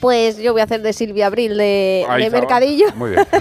Pues 0.00 0.38
yo 0.38 0.52
voy 0.52 0.60
a 0.60 0.64
hacer 0.64 0.82
de 0.82 0.92
Silvia 0.92 1.26
Abril 1.26 1.56
de, 1.56 2.06
de. 2.18 2.30
Mercadillo. 2.30 2.86
Muy 2.96 3.10
bien. 3.10 3.26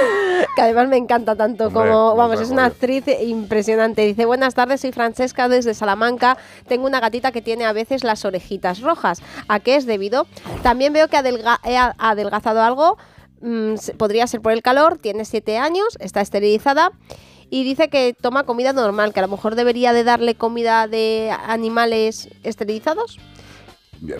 que 0.56 0.62
además 0.62 0.88
me 0.88 0.96
encanta 0.96 1.36
tanto 1.36 1.66
Hombre, 1.66 1.82
como, 1.90 2.16
vamos, 2.16 2.40
es 2.40 2.50
una 2.50 2.66
actriz 2.66 3.04
impresionante. 3.22 4.02
Dice, 4.04 4.24
buenas 4.26 4.54
tardes, 4.54 4.80
soy 4.80 4.92
Francesca 4.92 5.48
desde 5.48 5.74
Salamanca. 5.74 6.36
Tengo 6.68 6.86
una 6.86 7.00
gatita 7.00 7.32
que 7.32 7.42
tiene 7.42 7.64
a 7.64 7.72
veces 7.72 8.04
las 8.04 8.24
orejitas 8.24 8.80
rojas. 8.80 9.22
¿A 9.48 9.60
qué 9.60 9.76
es 9.76 9.86
debido? 9.86 10.26
También 10.62 10.92
veo 10.92 11.08
que 11.08 11.16
adelga- 11.16 11.60
he 11.64 11.76
adelgazado 11.76 12.62
algo. 12.62 12.98
Mm, 13.40 13.74
podría 13.96 14.26
ser 14.26 14.40
por 14.40 14.52
el 14.52 14.62
calor. 14.62 14.98
Tiene 14.98 15.24
siete 15.24 15.58
años, 15.58 15.96
está 16.00 16.20
esterilizada. 16.20 16.92
Y 17.52 17.64
dice 17.64 17.88
que 17.88 18.14
toma 18.20 18.44
comida 18.44 18.72
normal, 18.72 19.12
que 19.12 19.18
a 19.20 19.22
lo 19.22 19.28
mejor 19.28 19.56
debería 19.56 19.92
de 19.92 20.04
darle 20.04 20.36
comida 20.36 20.86
de 20.86 21.34
animales 21.46 22.28
esterilizados. 22.44 23.18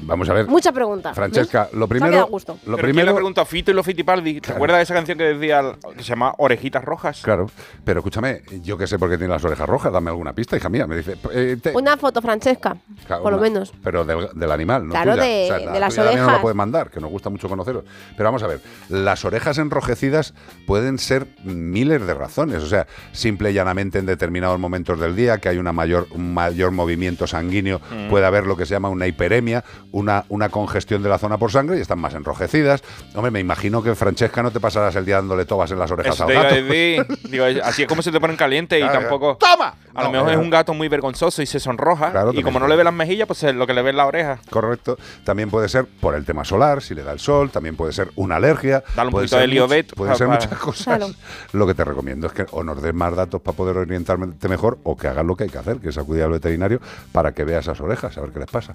Vamos 0.03 0.29
a 0.29 0.35
ver. 0.35 0.47
Mucha 0.47 0.73
pregunta. 0.73 1.15
Francesca, 1.15 1.65
¿ves? 1.65 1.73
lo 1.75 1.89
primero. 1.89 2.27
gusto. 2.27 2.53
Lo 2.53 2.59
Pero 2.59 2.77
¿quién 2.77 2.85
primero 2.87 3.07
le 3.13 3.15
preguntó 3.15 3.41
a 3.41 3.47
Fito 3.47 3.71
y 3.71 3.75
los 3.75 3.87
Fitipaldi? 3.87 4.41
¿Te 4.41 4.53
acuerdas 4.53 4.79
de 4.79 4.83
esa 4.83 4.95
canción 4.95 5.17
que 5.17 5.25
decía 5.25 5.63
que 5.97 6.03
se 6.03 6.09
llama 6.11 6.35
Orejitas 6.39 6.85
Rojas? 6.85 7.23
Claro, 7.23 7.47
pero 7.85 8.01
escúchame, 8.01 8.43
yo 8.63 8.77
que 8.77 8.87
sé 8.87 8.99
por 8.99 9.09
qué 9.09 9.17
tiene 9.17 9.33
las 9.33 9.45
orejas 9.45 9.67
rojas, 9.69 9.93
dame 9.93 10.11
alguna 10.11 10.33
pista, 10.35 10.57
hija 10.57 10.69
mía. 10.69 10.87
Me 10.87 10.97
dice, 10.97 11.17
eh, 11.33 11.57
te- 11.63 11.73
Una 11.77 11.97
foto, 11.97 12.21
Francesca, 12.21 12.77
Claro, 13.07 13.23
por 13.23 13.33
lo 13.33 13.39
menos. 13.39 13.73
Pero 13.83 14.05
del, 14.05 14.29
del 14.35 14.53
animal, 14.53 14.87
no 14.87 14.91
Claro, 14.93 15.13
tuya. 15.13 15.23
de- 15.25 15.49
la 15.65 15.73
de 15.73 15.81
las 15.81 15.95
también 15.95 16.17
no 16.17 16.23
orejas. 16.23 16.33
la 16.37 16.43
puede 16.43 16.55
mandar, 16.55 16.91
que 16.91 17.01
nos 17.01 17.11
gusta 17.11 17.31
mucho 17.31 17.49
conoceros. 17.49 17.85
Pero 18.17 18.25
vamos 18.29 18.43
a 18.43 18.47
ver, 18.49 18.61
las 18.91 19.25
orejas 19.25 19.57
enrojecidas 19.59 20.35
pueden 20.67 20.99
ser 20.99 21.27
miles 21.43 22.07
de 22.07 22.13
razones. 22.15 22.63
O 22.63 22.67
sea, 22.67 22.87
simple 23.13 23.51
y 23.51 23.55
llanamente 23.55 23.99
en 23.99 24.07
determinados 24.07 24.59
momentos 24.59 25.01
del 25.01 25.17
día, 25.17 25.39
que 25.39 25.49
hay 25.49 25.57
una 25.59 25.73
mayor, 25.73 26.07
un 26.13 26.35
mayor 26.35 26.71
movimiento 26.71 27.27
sanguíneo, 27.27 27.81
Mm. 27.91 28.09
puede 28.11 28.27
haber 28.27 28.47
lo 28.47 28.57
que 28.57 28.67
se 28.67 28.75
llama 28.75 28.89
una 28.91 29.07
hiperemia, 29.07 29.65
una, 29.93 30.25
una 30.29 30.49
congestión 30.49 31.03
de 31.03 31.09
la 31.09 31.19
zona 31.19 31.39
por 31.39 31.51
sangre 31.51 31.79
y 31.79 31.81
están 31.81 31.99
más 31.99 32.15
enrojecidas. 32.15 32.83
Hombre, 33.15 33.31
me 33.31 33.41
imagino 33.41 33.83
que 33.83 33.95
Francesca 33.95 34.43
no 34.43 34.51
te 34.51 34.61
pasarás 34.61 34.95
el 34.97 35.05
día 35.05 35.17
dándole 35.17 35.45
tobas 35.45 35.71
en 35.71 35.79
las 35.79 35.91
orejas 35.91 36.15
Eso 36.15 36.25
a 36.25 36.33
gato. 36.33 36.55
decir. 36.55 37.07
Digo, 37.31 37.45
así 37.65 37.83
es 37.83 37.89
como 37.89 38.03
se 38.03 38.13
te 38.13 38.21
ponen 38.21 38.37
caliente 38.37 38.79
y 38.79 38.83
Claro, 38.83 39.01
tampoco. 39.01 39.37
¡Toma! 39.37 39.75
A 39.95 40.05
lo 40.05 40.11
mejor 40.13 40.31
es 40.31 40.37
un 40.37 40.51
gato 40.51 40.73
muy 40.73 40.89
vergonzoso 40.89 41.43
y 41.43 41.47
se 41.47 41.59
sonroja. 41.59 42.11
Claro, 42.13 42.33
y 42.33 42.43
como 42.43 42.61
no 42.61 42.69
le 42.69 42.77
ve 42.77 42.85
las 42.85 42.95
mejillas, 42.95 43.27
pues 43.27 43.43
es 43.43 43.55
lo 43.55 43.67
que 43.67 43.75
le 43.75 43.83
ve 43.83 43.91
en 43.91 43.97
la 43.97 44.07
oreja. 44.07 44.39
Correcto. 44.49 44.97
También 45.25 45.51
puede 45.51 45.69
ser 45.69 45.87
por 46.01 46.15
el 46.15 46.25
tema 46.25 46.45
solar, 46.45 46.81
si 46.81 46.95
le 46.95 47.03
da 47.03 47.13
el 47.13 47.19
sol, 47.19 47.51
también 47.51 47.77
puede 47.77 47.93
ser 47.93 48.11
una 48.15 48.37
alergia. 48.37 48.85
Dale 48.95 49.09
un 49.09 49.13
puede 49.13 49.27
poquito 49.27 49.39
de 49.41 49.47
Liobet 49.49 49.95
Pueden 49.95 50.15
ser 50.17 50.29
muchas 50.29 50.57
cosas. 50.59 50.85
Claro. 50.85 51.09
Lo 51.53 51.67
que 51.67 51.75
te 51.75 51.85
recomiendo 51.85 52.29
es 52.29 52.33
que 52.33 52.47
o 52.53 52.63
nos 52.63 52.81
des 52.81 52.95
más 52.95 53.15
datos 53.17 53.41
para 53.41 53.57
poder 53.57 53.77
orientarte 53.79 54.49
mejor 54.49 54.79
o 54.85 54.97
que 54.97 55.09
hagas 55.09 55.27
lo 55.27 55.35
que 55.37 55.45
hay 55.45 55.51
que 55.51 55.59
hacer, 55.59 55.79
que 55.79 55.89
es 55.89 55.99
acudir 55.99 56.23
al 56.23 56.31
veterinario 56.31 56.81
para 57.13 57.33
que 57.33 57.45
vea 57.45 57.59
esas 57.59 57.81
orejas, 57.81 58.17
a 58.17 58.21
ver 58.21 58.31
qué 58.31 58.39
les 58.39 58.49
pasa. 58.51 58.75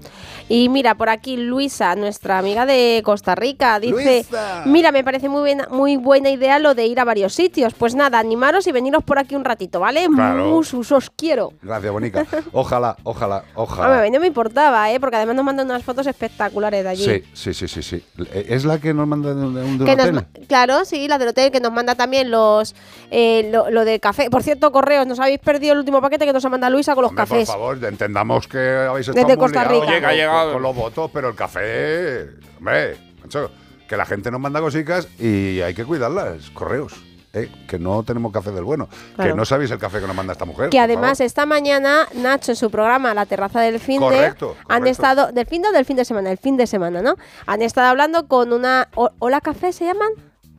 Y 0.49 0.67
mira, 0.69 0.85
por 0.94 1.10
aquí 1.10 1.38
Luisa, 1.38 1.95
nuestra 1.95 2.38
amiga 2.38 2.68
de 2.68 3.02
Costa 3.03 3.34
Rica, 3.34 3.80
dice, 3.80 4.18
Luisa. 4.30 4.62
mira, 4.68 4.91
me 4.91 5.03
parece 5.03 5.28
muy 5.30 5.40
buena, 5.41 5.68
muy 5.72 5.98
buena 5.98 6.30
idea 6.30 6.60
lo 6.60 6.76
de 6.76 6.86
ir 6.86 6.99
a 6.99 7.03
varios 7.03 7.34
sitios. 7.34 7.74
Pues 7.74 7.95
nada, 7.95 8.20
animaros 8.20 8.68
y 8.68 8.72
veniros 8.72 9.03
por 9.03 9.18
aquí 9.18 9.36
un 9.36 9.44
ratito, 9.45 9.80
¿vale? 9.80 10.06
Claro. 10.14 10.45
Musus, 10.45 10.91
os 10.91 11.10
quiero. 11.10 11.53
Gracias, 11.64 11.91
Bonica. 11.91 12.26
Ojalá, 12.52 12.95
ojalá, 13.03 13.44
ojalá. 13.56 14.07
no 14.10 14.20
me 14.20 14.28
importaba, 14.28 14.91
¿eh? 14.91 14.99
Porque 14.99 15.16
además 15.16 15.36
nos 15.38 15.45
mandan 15.45 15.66
unas 15.66 15.82
fotos 15.84 16.06
espectaculares 16.06 16.84
de 16.84 16.90
allí. 16.90 17.03
Sí, 17.06 17.24
sí, 17.34 17.53
sí, 17.53 17.68
sí, 17.68 17.82
sí. 17.82 18.03
¿Es 18.34 18.66
la 18.66 18.78
que 18.80 18.94
nos 18.94 19.07
manda 19.07 19.34
de 19.34 19.44
un, 19.44 19.78
de 19.80 19.86
Que 19.86 19.95
nos 19.95 20.06
hotel? 20.06 20.14
ma- 20.14 20.26
claro, 20.48 20.86
sí, 20.86 21.07
la 21.07 21.18
del 21.18 21.30
hotel 21.30 21.52
que 21.52 21.60
nos 21.62 21.72
manda 21.72 21.95
también 21.95 22.30
los 22.30 22.76
eh, 23.10 23.49
lo, 23.52 23.70
lo 23.72 23.86
de 23.86 23.99
café. 23.99 24.30
Por 24.30 24.44
cierto, 24.44 24.72
correos, 24.72 25.07
nos 25.07 25.20
habéis 25.20 25.40
perdido 25.40 25.74
el 25.74 25.80
último 25.80 26.02
paquete 26.02 26.26
que 26.26 26.34
nos 26.34 26.44
ha 26.44 26.49
mandado 26.49 26.74
Luisa 26.74 26.94
con 26.95 27.03
los 27.03 27.10
Hombre, 27.12 27.24
cafés. 27.24 27.48
Por 27.48 27.56
favor, 27.56 27.84
entendamos 27.86 28.48
que 28.48 28.57
habéis 28.90 29.07
estado 29.07 29.26
Desde 29.26 29.38
muy 29.38 29.44
Costa 29.45 29.64
Rica. 29.64 30.10
ha 30.10 30.14
llegado. 30.14 30.44
con, 30.45 30.53
con 30.53 30.62
los 30.64 30.74
votos, 30.76 31.10
pero 31.11 31.30
el 31.30 31.35
café, 31.35 32.30
hombre, 32.57 32.97
macho, 33.22 33.49
que 33.88 33.97
la 33.97 34.06
gente 34.06 34.30
nos 34.30 34.39
manda 34.39 34.60
cositas 34.60 35.07
y 35.19 35.61
hay 35.61 35.73
que 35.73 35.85
cuidarlas, 35.85 36.49
correos. 36.52 36.93
¿eh? 37.34 37.49
Que 37.68 37.77
no 37.77 38.03
tenemos 38.03 38.31
café 38.31 38.52
del 38.52 38.64
bueno. 38.64 38.88
Claro. 39.15 39.31
Que 39.31 39.38
no 39.38 39.45
sabéis 39.45 39.72
el 39.72 39.77
café 39.77 39.99
que 39.99 40.07
nos 40.07 40.15
manda 40.15 40.34
esta 40.34 40.45
mujer. 40.45 40.69
Que 40.69 40.80
además 40.80 41.18
favor. 41.18 41.26
esta 41.26 41.45
mañana 41.45 42.07
Nacho 42.14 42.52
en 42.52 42.56
su 42.56 42.69
programa 42.69 43.14
La 43.14 43.26
Terraza 43.26 43.61
del 43.61 43.80
Fin 43.80 43.99
de 43.99 44.06
Correcto, 44.07 44.56
han 44.68 44.88
estado 44.88 45.31
del 45.31 45.45
fin 45.45 45.61
de 45.61 45.69
o 45.69 45.72
del 45.72 45.85
fin 45.85 45.97
de 45.97 46.06
semana, 46.06 46.31
el 46.31 46.38
fin 46.38 46.57
de 46.57 46.68
semana, 46.68 47.02
¿no? 47.02 47.15
Han 47.45 47.61
estado 47.61 47.88
hablando 47.88 48.27
con 48.27 48.53
una 48.53 48.89
Hola 49.19 49.41
Café 49.41 49.73
se 49.73 49.85
llaman, 49.85 50.10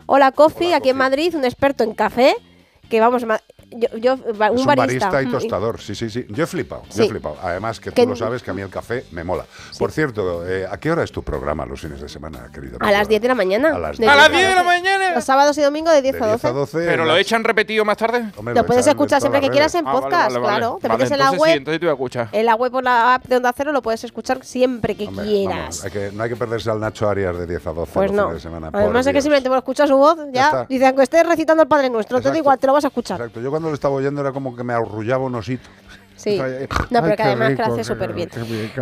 Hola 0.07 0.33
Coffee 0.33 0.75
aquí 0.75 0.91
en 0.91 0.97
Madrid, 0.97 1.35
un 1.35 1.45
experto 1.45 1.85
en 1.85 1.95
café 1.95 2.37
que 2.89 3.01
vamos 3.01 3.25
yo, 3.79 3.97
yo- 3.99 4.13
Es 4.15 4.21
un, 4.31 4.39
barista, 4.39 4.75
barista 4.75 5.23
y 5.23 5.27
Mm, 5.27 5.31
tostador, 5.31 5.81
sí, 5.81 5.95
sí, 5.95 6.11
sí. 6.11 6.27
Yo 6.29 6.45
he 6.45 6.47
flipado, 6.47 6.83
yo 6.95 7.05
he 7.05 7.09
flipado. 7.09 7.37
Además 7.43 7.81
que 7.81 7.91
tú 7.91 7.95
Que- 7.95 8.07
lo 8.07 8.17
sabes 8.17 8.43
que 8.43 8.51
a 8.51 8.55
mí 8.55 8.63
el 8.63 8.71
café 8.71 9.05
me 9.13 9.25
mola. 9.25 9.45
Por 9.79 9.91
cierto, 9.93 10.47
eh, 10.47 10.67
¿a 10.71 10.79
qué 10.79 10.91
hora 10.91 11.03
es 11.03 11.13
tu 11.13 11.23
programa 11.23 11.67
los 11.67 11.81
fines 11.81 12.01
de 12.01 12.09
semana, 12.09 12.49
querido? 12.53 12.79
A 12.81 12.91
las 12.91 13.09
10 13.09 13.21
de 13.23 13.29
la 13.29 13.35
mañana. 13.35 13.75
A 13.75 13.79
las 13.79 13.97
De 13.99 14.05
10 14.05 14.13
¡A 14.13 14.17
las 14.17 14.29
10 14.31 14.39
10 14.39 14.49
de 14.51 14.55
la 14.57 14.63
12. 14.63 14.67
mañana! 14.81 15.15
Los 15.15 15.25
sábados 15.25 15.57
y 15.59 15.63
domingos 15.63 15.93
de 15.95 16.03
10 16.03 16.15
De 16.15 16.19
a 16.25 16.27
10 16.27 16.43
12. 16.43 16.47
a 16.49 16.53
12. 16.53 16.79
¿Pero 16.87 17.05
lo 17.05 17.17
echan 17.17 17.45
repetido 17.45 17.85
más 17.85 17.97
tarde? 17.97 18.31
Hombre, 18.37 18.55
Lo 18.55 18.65
puedes 18.67 18.87
escuchar 18.87 19.21
siempre 19.21 19.41
que 19.41 19.51
quieras 19.51 19.75
en 19.75 19.87
Ah, 19.87 19.93
vale, 19.93 20.01
podcast, 20.03 20.27
vale, 20.33 20.39
vale. 20.39 20.59
claro. 20.59 20.79
Te 20.81 20.89
Vale, 20.89 20.99
metes 20.99 21.13
en 21.13 21.19
la 21.19 21.31
web. 21.33 21.51
Sí, 21.53 21.59
entonces 21.59 21.81
te 21.81 21.87
voy 21.87 21.91
a 21.91 21.95
escuchar. 21.95 22.29
En 22.33 22.47
la 22.47 22.55
web 22.55 22.75
o 22.75 22.81
la 22.83 23.15
app 23.15 23.25
de 23.27 23.37
Onda 23.37 23.53
Cero 23.57 23.73
lo 23.73 23.83
puedes 23.83 24.03
escuchar 24.05 24.45
siempre 24.45 24.95
que 24.97 25.09
Hombre, 25.09 25.25
quieras. 25.25 25.59
vamos, 25.59 25.85
hay 25.85 25.91
que- 25.91 26.11
no 26.13 26.23
hay 26.23 26.29
que 26.31 26.37
perderse 26.37 26.71
al 26.71 26.81
Nacho 26.81 27.09
Arias 27.09 27.37
de 27.39 27.47
10 27.47 27.67
a 27.67 27.73
12 27.73 27.93
Pues 27.95 28.11
los 28.11 28.17
no. 28.17 28.23
fines 28.29 28.43
de 28.43 28.49
semana. 28.49 28.71
Además 28.73 29.05
de 29.05 29.13
que 29.13 29.21
simplemente 29.23 29.49
por 29.49 29.59
escuchar 29.59 29.89
su 29.89 29.97
voz, 29.97 30.17
Ya 30.27 30.33
ya, 30.33 30.45
está. 30.47 30.65
dice, 30.69 30.87
aunque 30.87 31.03
estés 31.03 31.27
recitando 31.27 31.63
el 31.63 31.69
Padre 31.69 31.91
Nuestro, 31.91 32.21
te 32.21 32.31
da 32.31 32.37
igual, 32.39 32.59
te 32.59 32.67
lo 32.67 32.73
vas 32.73 32.85
a 32.85 32.89
escuchar. 32.89 33.21
Exacto, 33.21 33.41
yo 33.41 33.51
cuando 33.51 33.66
lo 33.69 33.75
estaba 33.75 33.95
oyendo 33.95 34.21
era 34.21 34.33
como 34.33 34.55
que 34.57 34.63
me 34.65 34.73
arrullaba 34.73 35.25
un 35.25 35.35
osito. 35.35 35.69
Sí. 36.17 36.39
No, 36.91 37.03
pero 37.03 37.17
que 37.17 37.23
además 37.23 37.51
rico, 37.51 37.63
hace 37.65 37.85
súper 37.85 38.13
bien. 38.15 38.31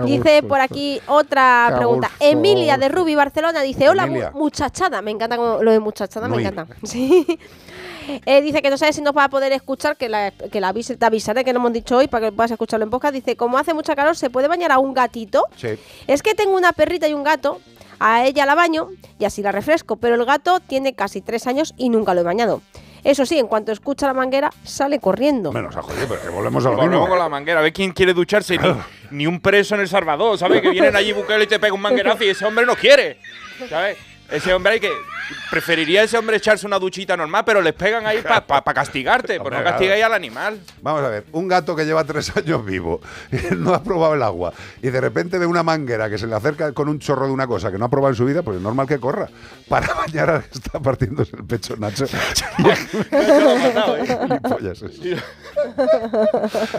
Dice 0.05 0.43
por 0.45 0.61
aquí 0.61 1.01
otra 1.09 1.73
pregunta. 1.77 2.09
gusto. 2.09 2.25
Emilia 2.25 2.77
de 2.79 2.89
Ruby, 2.89 3.15
Barcelona, 3.17 3.61
dice, 3.63 3.89
hola 3.89 4.05
Emilia. 4.05 4.31
muchachada. 4.35 5.03
Me 5.03 5.11
encanta 5.11 5.37
como 5.37 5.63
lo 5.63 5.71
de 5.73 5.81
muchachada, 5.81 6.29
me 6.29 6.41
encanta. 6.41 6.67
Sí. 6.85 7.39
Eh, 8.27 8.43
dice 8.43 8.61
que 8.61 8.69
no 8.69 8.77
sabe 8.77 8.93
si 8.93 9.01
nos 9.01 9.17
va 9.17 9.25
a 9.25 9.29
poder 9.31 9.51
escuchar, 9.53 9.97
que 9.97 10.11
la, 10.11 10.31
que 10.31 10.61
la 10.61 10.75
avise- 10.75 10.99
te 10.99 11.07
avisaré 11.07 11.43
que 11.43 11.55
no 11.55 11.59
hemos 11.61 11.73
dicho 11.73 11.97
hoy 11.97 12.07
para 12.07 12.27
que 12.27 12.33
puedas 12.37 12.51
escucharlo 12.51 12.85
en 12.85 12.91
podcast. 12.91 13.15
Dice, 13.15 13.35
como 13.35 13.57
hace 13.57 13.73
mucha 13.73 13.97
calor, 13.97 14.15
¿se 14.15 14.29
puede 14.29 14.47
bañar 14.47 14.73
a 14.73 14.79
un 14.79 14.93
gatito? 14.93 15.47
Sí. 15.57 15.69
Es 16.07 16.23
que 16.23 16.35
tengo 16.35 16.55
una 16.55 16.73
perrita 16.73 17.09
y 17.09 17.15
un 17.15 17.25
gato, 17.25 17.61
a 17.99 18.27
ella 18.27 18.45
la 18.45 18.55
baño 18.55 18.89
y 19.19 19.25
así 19.25 19.41
la 19.41 19.53
refresco, 19.53 19.97
pero 19.97 20.17
el 20.17 20.25
gato 20.27 20.61
tiene 20.61 20.93
casi 20.93 21.23
tres 21.23 21.47
años 21.47 21.73
y 21.79 21.89
nunca 21.89 22.13
lo 22.13 22.21
he 22.21 22.25
bañado. 22.25 22.61
Eso 23.05 23.27
sí, 23.27 23.39
en 23.39 23.47
cuanto 23.47 23.71
escucha 23.71 24.07
la 24.07 24.15
manguera, 24.15 24.51
sale 24.65 24.99
corriendo. 24.99 25.53
Menos 25.53 25.77
a 25.77 25.83
joder, 25.83 26.09
pero 26.09 26.23
que 26.23 26.29
volvemos 26.31 26.65
a 26.65 26.71
lo 26.71 26.77
Volvemos 26.77 27.01
mismo. 27.01 27.09
con 27.09 27.19
la 27.19 27.29
manguera. 27.29 27.61
A 27.61 27.63
ver 27.63 27.73
quién 27.73 27.93
quiere 27.93 28.15
ducharse. 28.15 28.57
Ni, 28.59 28.75
ni 29.11 29.27
un 29.27 29.41
preso 29.41 29.75
en 29.75 29.83
El 29.83 29.89
Salvador, 29.89 30.39
¿sabes? 30.39 30.63
Que 30.63 30.71
vienen 30.71 30.97
allí 30.97 31.13
Bukele 31.13 31.45
y 31.45 31.47
te 31.47 31.59
pega 31.59 31.75
un 31.75 31.83
manguerazo 31.83 32.25
y 32.25 32.29
ese 32.31 32.45
hombre 32.47 32.65
no 32.67 32.75
quiere. 32.75 33.19
¿Sabes? 33.69 33.99
Ese 34.35 34.53
hombre 34.53 34.73
hay 34.73 34.81
que. 34.81 34.91
Preferiría 35.51 36.03
ese 36.03 36.19
hombre 36.19 36.37
echarse 36.37 36.67
una 36.67 36.79
duchita 36.79 37.17
normal, 37.17 37.45
pero 37.47 37.63
les 37.63 37.73
pegan 37.73 38.05
ahí 38.07 38.21
para 38.21 38.75
castigarte. 38.75 39.39
Por 39.39 39.53
no 39.53 39.59
Hombre, 39.59 39.71
castigáis 39.71 40.01
claro. 40.01 40.13
al 40.15 40.17
animal. 40.17 40.61
Vamos 40.83 41.03
a 41.03 41.09
ver, 41.09 41.25
un 41.33 41.49
gato 41.49 41.75
que 41.75 41.85
lleva 41.85 42.05
tres 42.05 42.37
años 42.37 42.65
vivo, 42.65 43.01
y 43.31 43.55
no 43.57 43.73
ha 43.73 43.83
probado 43.83 44.15
el 44.15 44.23
agua, 44.23 44.53
y 44.83 44.91
de 44.91 45.01
repente 45.01 45.39
ve 45.39 45.47
una 45.47 45.63
manguera 45.63 46.11
que 46.11 46.19
se 46.19 46.27
le 46.27 46.35
acerca 46.35 46.73
con 46.73 46.89
un 46.89 46.99
chorro 46.99 47.27
de 47.27 47.33
una 47.33 47.47
cosa 47.47 47.71
que 47.71 47.79
no 47.79 47.85
ha 47.85 47.89
probado 47.89 48.11
en 48.13 48.17
su 48.17 48.25
vida, 48.25 48.43
pues 48.43 48.57
es 48.57 48.63
normal 48.63 48.87
que 48.87 48.99
corra. 48.99 49.29
Para 49.69 49.95
bañar 49.95 50.45
está 50.53 50.81
partiéndose 50.81 51.37
el 51.37 51.45
pecho, 51.45 51.77
Nacho. 51.77 52.05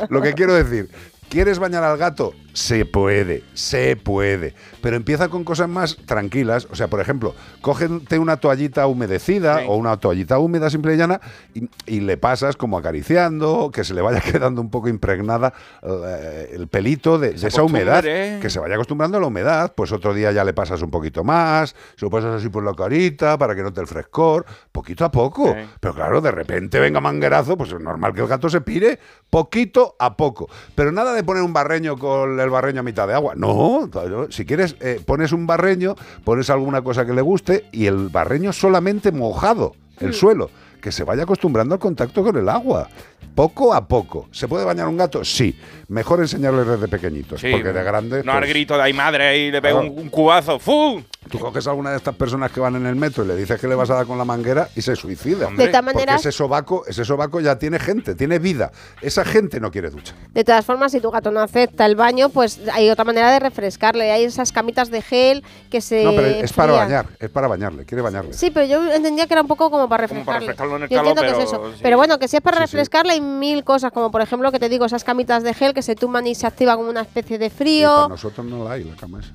Lo 0.10 0.22
que 0.22 0.34
quiero 0.34 0.54
decir, 0.54 0.90
¿quieres 1.30 1.60
bañar 1.60 1.84
al 1.84 1.98
gato? 1.98 2.34
Se 2.54 2.86
puede, 2.86 3.44
se 3.54 3.98
puede. 3.98 4.54
Pero 4.82 4.96
empieza 4.96 5.28
con 5.28 5.44
cosas 5.44 5.68
más 5.68 5.98
tranquilas. 6.06 6.70
O 6.72 6.76
sea, 6.76 6.88
por 6.88 7.02
ejemplo, 7.02 7.36
cógete 7.60 8.18
una 8.18 8.38
toallita 8.38 8.88
humedecida 8.88 9.64
o 9.68 9.76
una 9.76 9.98
toallita 9.98 10.40
húmeda 10.40 10.70
simple 10.70 10.94
y 10.94 10.98
llana 10.98 11.20
y, 11.54 11.70
y 11.86 12.00
le 12.00 12.16
pasas 12.16 12.56
como 12.56 12.78
acariciando, 12.78 13.72
que 13.74 13.84
se 13.84 13.94
le 13.94 14.02
vaya 14.02 14.22
quedando 14.32 14.62
un 14.62 14.70
poco 14.70 14.88
impregnada 14.88 15.54
eh, 15.84 16.52
el 16.54 16.70
pelito 16.70 17.20
de, 17.20 17.34
de 17.34 17.48
esa 17.48 17.62
humedad. 17.62 17.98
acostumbre. 17.98 18.40
Que 18.42 18.50
se 18.50 18.60
vaya 18.60 18.76
acostumbrando 18.76 19.18
a 19.18 19.22
la 19.22 19.28
humedad. 19.28 19.74
Pues 19.76 19.92
otro 19.92 20.14
día 20.14 20.32
ya 20.32 20.46
le 20.46 20.54
pasas 20.54 20.82
un 20.82 20.92
poquito 20.92 21.26
más, 21.26 21.76
se 21.98 22.06
lo 22.06 22.10
pasas 22.10 22.36
así 22.36 22.48
por 22.48 22.64
la 22.64 22.74
carita 22.74 23.38
para 23.38 23.54
que 23.54 23.64
note 23.64 23.82
el 23.82 23.88
frescor, 23.88 24.46
poquito 24.72 25.04
a 25.04 25.12
poco. 25.12 25.48
Sí. 25.54 25.68
Pero 25.82 25.94
claro, 25.94 26.22
de 26.22 26.32
repente 26.32 26.80
venga 26.80 27.02
manguerazo, 27.02 27.58
pues 27.58 27.74
es 27.74 27.82
normal 27.82 28.14
que 28.14 28.22
el 28.22 28.28
gato 28.28 28.50
se 28.50 28.62
pire 28.62 28.98
poquito 29.30 29.98
a 30.00 30.16
poco. 30.16 30.48
Pero 30.74 30.94
nada 30.94 31.14
de 31.16 31.24
poner 31.24 31.44
un 31.44 31.54
barreño 31.54 31.98
con 31.98 32.40
el 32.40 32.50
barreño 32.50 32.82
a 32.82 32.84
mitad 32.84 33.08
de 33.08 33.14
agua. 33.14 33.34
No, 33.36 33.90
si 34.30 34.46
quieres, 34.46 34.76
eh, 34.80 35.02
pones 35.06 35.32
un 35.32 35.48
barreño, 35.48 35.96
pones 36.24 36.50
alguna 36.50 36.82
cosa 36.82 37.06
que 37.06 37.14
le 37.14 37.22
guste 37.22 37.66
y 37.72 37.86
el 37.88 38.10
barreño 38.10 38.54
solamente 38.54 39.12
mojado, 39.12 39.74
el 40.00 40.14
suelo. 40.14 40.50
Que 40.82 40.92
se 40.92 41.04
vaya 41.04 41.24
acostumbrando 41.24 41.74
al 41.74 41.80
contacto 41.80 42.24
con 42.24 42.38
el 42.38 42.48
agua. 42.48 42.88
Poco 43.34 43.74
a 43.74 43.88
poco. 43.88 44.28
¿Se 44.32 44.48
puede 44.48 44.64
bañar 44.66 44.88
un 44.88 44.98
gato? 44.98 45.24
Sí. 45.26 45.58
Mejor 45.88 46.20
enseñarles 46.22 46.66
desde 46.68 46.88
pequeñitos, 46.88 47.42
Sí, 47.42 47.52
porque 47.52 47.72
de 47.74 47.84
grande... 47.84 48.24
No 48.24 48.32
al 48.34 48.40
pues, 48.40 48.50
grito 48.50 48.76
de 48.78 48.84
ahí 48.84 48.94
madre 48.94 49.38
y 49.38 49.52
le 49.52 49.62
Claro. 49.62 49.80
un, 49.82 49.88
un 50.00 50.10
cubazo. 50.10 50.58
¡Fu! 50.60 51.04
Tú 51.30 51.40
coges 51.40 51.66
a 51.66 51.72
alguna 51.72 51.90
de 51.92 51.98
estas 51.98 52.16
personas 52.16 52.52
que 52.52 52.60
van 52.60 52.76
en 52.76 52.86
el 52.86 52.96
metro 52.96 53.24
y 53.24 53.28
le 53.28 53.36
dices 53.36 53.60
que 53.60 53.68
le 53.68 53.74
vas 53.74 53.90
a 53.90 53.96
dar 53.96 54.06
con 54.06 54.18
la 54.18 54.26
manguera 54.26 54.70
y 54.76 54.82
se 54.82 54.96
suicida. 54.96 55.48
De 55.50 55.56
todas 55.68 55.72
Porque 55.72 55.82
maneras- 55.82 56.22
ese 56.22 56.32
sobaco, 56.32 56.86
ese 56.88 57.04
sobaco 57.04 57.40
ya 57.40 57.58
tiene 57.58 57.80
gente, 57.80 58.14
tiene 58.14 58.38
vida. 58.38 58.72
Esa 59.02 59.26
gente 59.26 59.60
no 59.60 59.72
quiere 59.72 59.90
ducha. 59.90 60.14
De 60.34 60.44
todas 60.44 60.64
formas, 60.66 60.92
si 60.92 61.00
tu 61.02 61.10
gato 61.10 61.32
no 61.32 61.40
acepta 61.42 61.86
el 61.88 61.96
baño, 61.96 62.30
pues 62.30 62.60
hay 62.72 62.90
otra 62.92 63.06
manera 63.06 63.32
de 63.32 63.40
refrescarle. 63.40 64.12
Hay 64.12 64.24
esas 64.26 64.52
camitas 64.52 64.92
de 64.92 65.02
gel 65.02 65.44
que 65.72 65.82
se. 65.82 66.04
no, 66.04 66.12
pero 66.16 66.28
es 66.28 66.54
para 66.54 66.74
bañar, 66.74 67.08
es 67.20 67.30
para 67.32 67.48
bañarle, 67.48 67.86
quiere 67.86 68.02
bañarle. 68.04 68.34
Sí, 68.34 68.52
pero 68.52 68.66
yo 68.68 68.94
entendía 68.94 69.26
que 69.26 69.34
era 69.34 69.42
un 69.42 69.48
poco 69.48 69.72
como 69.72 69.90
para 69.90 70.02
refrescarle. 70.02 70.26
para 70.26 70.40
refrescarlo 70.42 70.76
en 70.78 70.84
el 70.84 70.90
Yo 70.90 70.98
calor, 70.98 71.10
entiendo 71.12 71.22
que 71.38 71.44
es 71.44 71.50
pero 71.50 71.66
eso. 71.66 71.74
sí. 71.76 71.80
Pero 71.82 71.98
bueno, 71.98 72.20
que 72.20 72.28
si 72.28 72.36
es 72.38 72.42
para 72.44 72.58
sí. 72.58 72.62
refrescarle 72.62 73.15
hay 73.16 73.22
mil 73.22 73.64
cosas, 73.64 73.92
como 73.92 74.12
por 74.12 74.22
ejemplo 74.22 74.52
que 74.52 74.60
te 74.60 74.70
digo, 74.70 74.86
esas 74.86 75.04
camitas 75.04 75.44
de 75.44 75.54
gel 75.54 75.74
que 75.74 75.82
se 75.82 75.96
tumban 75.96 76.28
y 76.28 76.36
se 76.36 76.46
activa 76.48 76.76
como 76.76 76.90
una 76.90 77.02
especie 77.02 77.38
de 77.38 77.46
Y 77.48 77.50
para 77.50 77.58
frío. 77.58 78.10
nosotros 78.10 78.46
no 78.46 78.64
la 78.64 78.72
hay, 78.74 78.84
la 78.84 78.96
cama 78.96 79.20
esa. 79.20 79.34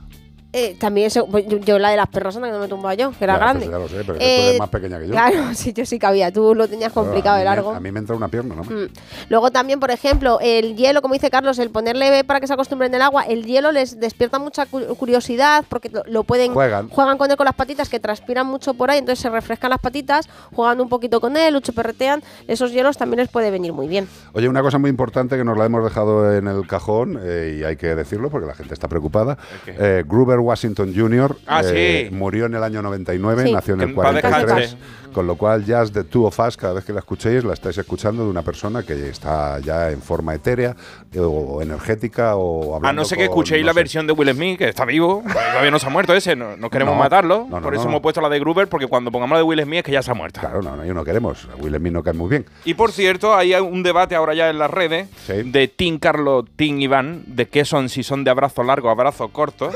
Eh, 0.53 0.77
también 0.79 1.07
eso, 1.07 1.27
pues, 1.27 1.47
yo, 1.47 1.59
yo 1.59 1.79
la 1.79 1.91
de 1.91 1.97
las 1.97 2.09
perras 2.09 2.35
anda 2.37 2.49
que 2.49 2.53
no 2.55 2.61
me 2.61 2.69
tumba 2.69 2.93
yo, 2.95 3.13
que 3.13 3.25
era 3.25 3.35
Ya, 3.35 3.39
grande. 3.39 3.67
pues 3.67 3.71
ya 3.71 3.79
lo 3.79 3.89
sé, 3.89 3.97
pero 4.05 4.19
tú 4.19 4.25
Eh, 4.25 4.47
eres 4.49 4.59
más 4.59 4.69
pequeña 4.69 4.99
que 4.99 5.07
yo. 5.07 5.13
Claro, 5.13 5.37
sí, 5.55 5.73
yo 5.73 5.87
sí 5.87 5.99
cabía. 5.99 6.31
Tú 6.33 6.55
lo 6.55 6.69
tenías 6.69 6.93
complicado 6.93 7.37
de 7.37 7.43
me- 7.43 7.45
largo. 7.45 7.71
a 7.73 7.81
mí 7.81 7.91
me 7.93 8.01
entra 8.01 8.15
una 8.17 8.29
pierna, 8.29 8.55
¿no? 8.57 8.65
Mm. 8.65 8.89
Luego 9.29 9.51
también, 9.51 9.81
por 9.81 9.91
ejemplo, 9.91 10.39
el 10.43 10.77
hielo, 10.77 11.01
como 11.03 11.15
dice 11.15 11.31
Carlos, 11.31 11.59
el 11.59 11.71
ponerle 11.71 12.25
para 12.25 12.41
que 12.41 12.47
se 12.47 12.53
acostumbren 12.53 12.93
el 12.95 13.01
agua, 13.03 13.23
el 13.23 13.47
hielo 13.47 13.73
les 13.73 13.99
despierta 13.99 14.39
mucha 14.39 14.67
cu- 14.67 14.95
curiosidad 14.97 15.65
porque 15.69 15.89
lo, 15.89 16.03
lo 16.07 16.25
pueden 16.25 16.53
Juegan. 16.53 16.89
con 16.89 17.31
él 17.31 17.37
con 17.37 17.45
las 17.45 17.55
patitas 17.55 17.89
que 17.89 18.01
transpiran 18.01 18.47
mucho 18.47 18.75
por 18.75 18.91
ahí, 18.91 18.99
entonces 18.99 19.23
se 19.23 19.31
refrescan 19.31 19.71
las 19.71 19.81
patitas, 19.81 20.29
jugando 20.53 20.83
un 20.83 20.89
poquito 20.91 21.21
con 21.21 21.37
él, 21.37 21.57
perretean, 21.73 22.23
esos 22.49 22.73
hielos 22.73 22.97
también 22.99 23.21
les 23.21 23.29
puede 23.29 23.51
venir 23.51 23.73
muy 23.73 23.87
bien. 23.89 24.09
Oye, 24.33 24.49
una 24.49 24.63
cosa 24.63 24.79
muy 24.79 24.91
importante 24.91 25.37
que 25.37 25.45
nos 25.45 25.57
la 25.57 25.67
hemos 25.67 25.85
dejado 25.85 26.35
en 26.35 26.49
el 26.49 26.67
cajón 26.67 27.19
eh, 27.23 27.59
y 27.61 27.65
hay 27.65 27.77
que 27.77 27.95
decirlo 27.95 28.29
porque 28.31 28.47
la 28.47 28.55
gente 28.55 28.75
está 28.75 28.89
preocupada. 28.89 29.39
Eh, 29.67 30.05
Gruber 30.07 30.40
Washington 30.41 30.93
Jr. 30.97 31.37
Ah, 31.47 31.63
eh, 31.65 32.09
sí. 32.11 32.15
murió 32.15 32.47
en 32.47 32.55
el 32.55 32.63
año 32.63 32.83
99, 32.83 33.45
Sí. 33.47 33.53
nació 33.53 33.75
en 33.75 33.81
el 33.83 33.89
en 33.91 33.95
paz 33.95 34.05
43. 34.11 34.47
descanse. 34.57 34.77
Con 35.11 35.27
lo 35.27 35.35
cual, 35.35 35.65
Jazz 35.65 35.93
de 35.93 36.05
Two 36.05 36.25
of 36.25 36.39
Us, 36.39 36.57
cada 36.57 36.73
vez 36.75 36.85
que 36.85 36.93
la 36.93 37.01
escuchéis, 37.01 37.43
la 37.43 37.53
estáis 37.55 37.77
escuchando 37.77 38.23
de 38.23 38.31
una 38.31 38.43
persona 38.43 38.85
que 38.85 39.09
está 39.09 39.59
ya 39.59 39.91
en 39.91 40.01
forma 40.01 40.37
etérea 40.37 40.77
eh, 41.13 41.19
o 41.19 41.61
energética 41.61 42.37
o 42.37 42.77
hablando 42.77 42.89
A 42.89 42.93
no 42.93 43.05
ser 43.05 43.19
que 43.19 43.25
escuchéis 43.25 43.63
no 43.63 43.67
la 43.67 43.73
sé. 43.73 43.81
versión 43.81 44.07
de 44.07 44.13
Will 44.13 44.33
Smith, 44.33 44.59
que 44.59 44.69
está 44.69 44.85
vivo, 44.85 45.25
todavía 45.27 45.73
no 45.73 45.81
se 45.81 45.87
ha 45.87 45.91
muerto 45.91 46.15
ese, 46.15 46.37
no, 46.37 46.57
no 46.57 46.71
queremos 46.71 46.95
No, 46.95 47.01
matarlo. 47.01 47.45
no, 47.51 47.57
no, 47.59 47.61
por 47.63 47.75
eso 47.75 47.85
no. 47.85 47.91
hemos 47.91 48.03
puesto 48.03 48.21
la 48.21 48.29
de 48.29 48.39
Gruber, 48.39 48.69
porque 48.69 48.87
cuando 48.87 49.11
pongamos 49.11 49.35
la 49.35 49.39
de 49.39 49.43
Will 49.43 49.61
Smith 49.65 49.79
es 49.79 49.85
que 49.85 49.91
ya 49.93 50.03
se 50.03 50.13
ha 50.13 50.15
muerto. 50.15 50.39
Claro, 50.39 50.63
no, 50.63 50.77
no, 50.77 50.85
yo 50.85 50.95
no 50.95 51.03
queremos. 51.05 51.49
Will 51.59 51.75
Smith 51.75 51.93
no 51.93 52.05
cae 52.05 52.13
muy 52.13 52.29
bien. 52.31 52.47
Y 52.65 52.75
por 52.75 52.93
cierto, 52.93 53.35
hay 53.35 53.53
un 53.55 53.83
debate 53.83 54.15
ahora 54.15 54.35
ya 54.35 54.49
en 54.49 54.61
las 54.61 54.71
redes 54.71 55.09
Sí. 55.27 55.43
de 55.45 55.67
Team 55.67 55.99
Carlos, 55.99 56.45
Team 56.55 56.81
Iván, 56.81 57.23
de 57.27 57.49
qué 57.49 57.65
son, 57.65 57.89
si 57.89 58.05
son 58.05 58.23
de 58.23 58.31
abrazo 58.31 58.63
largo 58.63 58.87
o 58.87 58.93
abrazo 58.93 59.27
corto. 59.31 59.73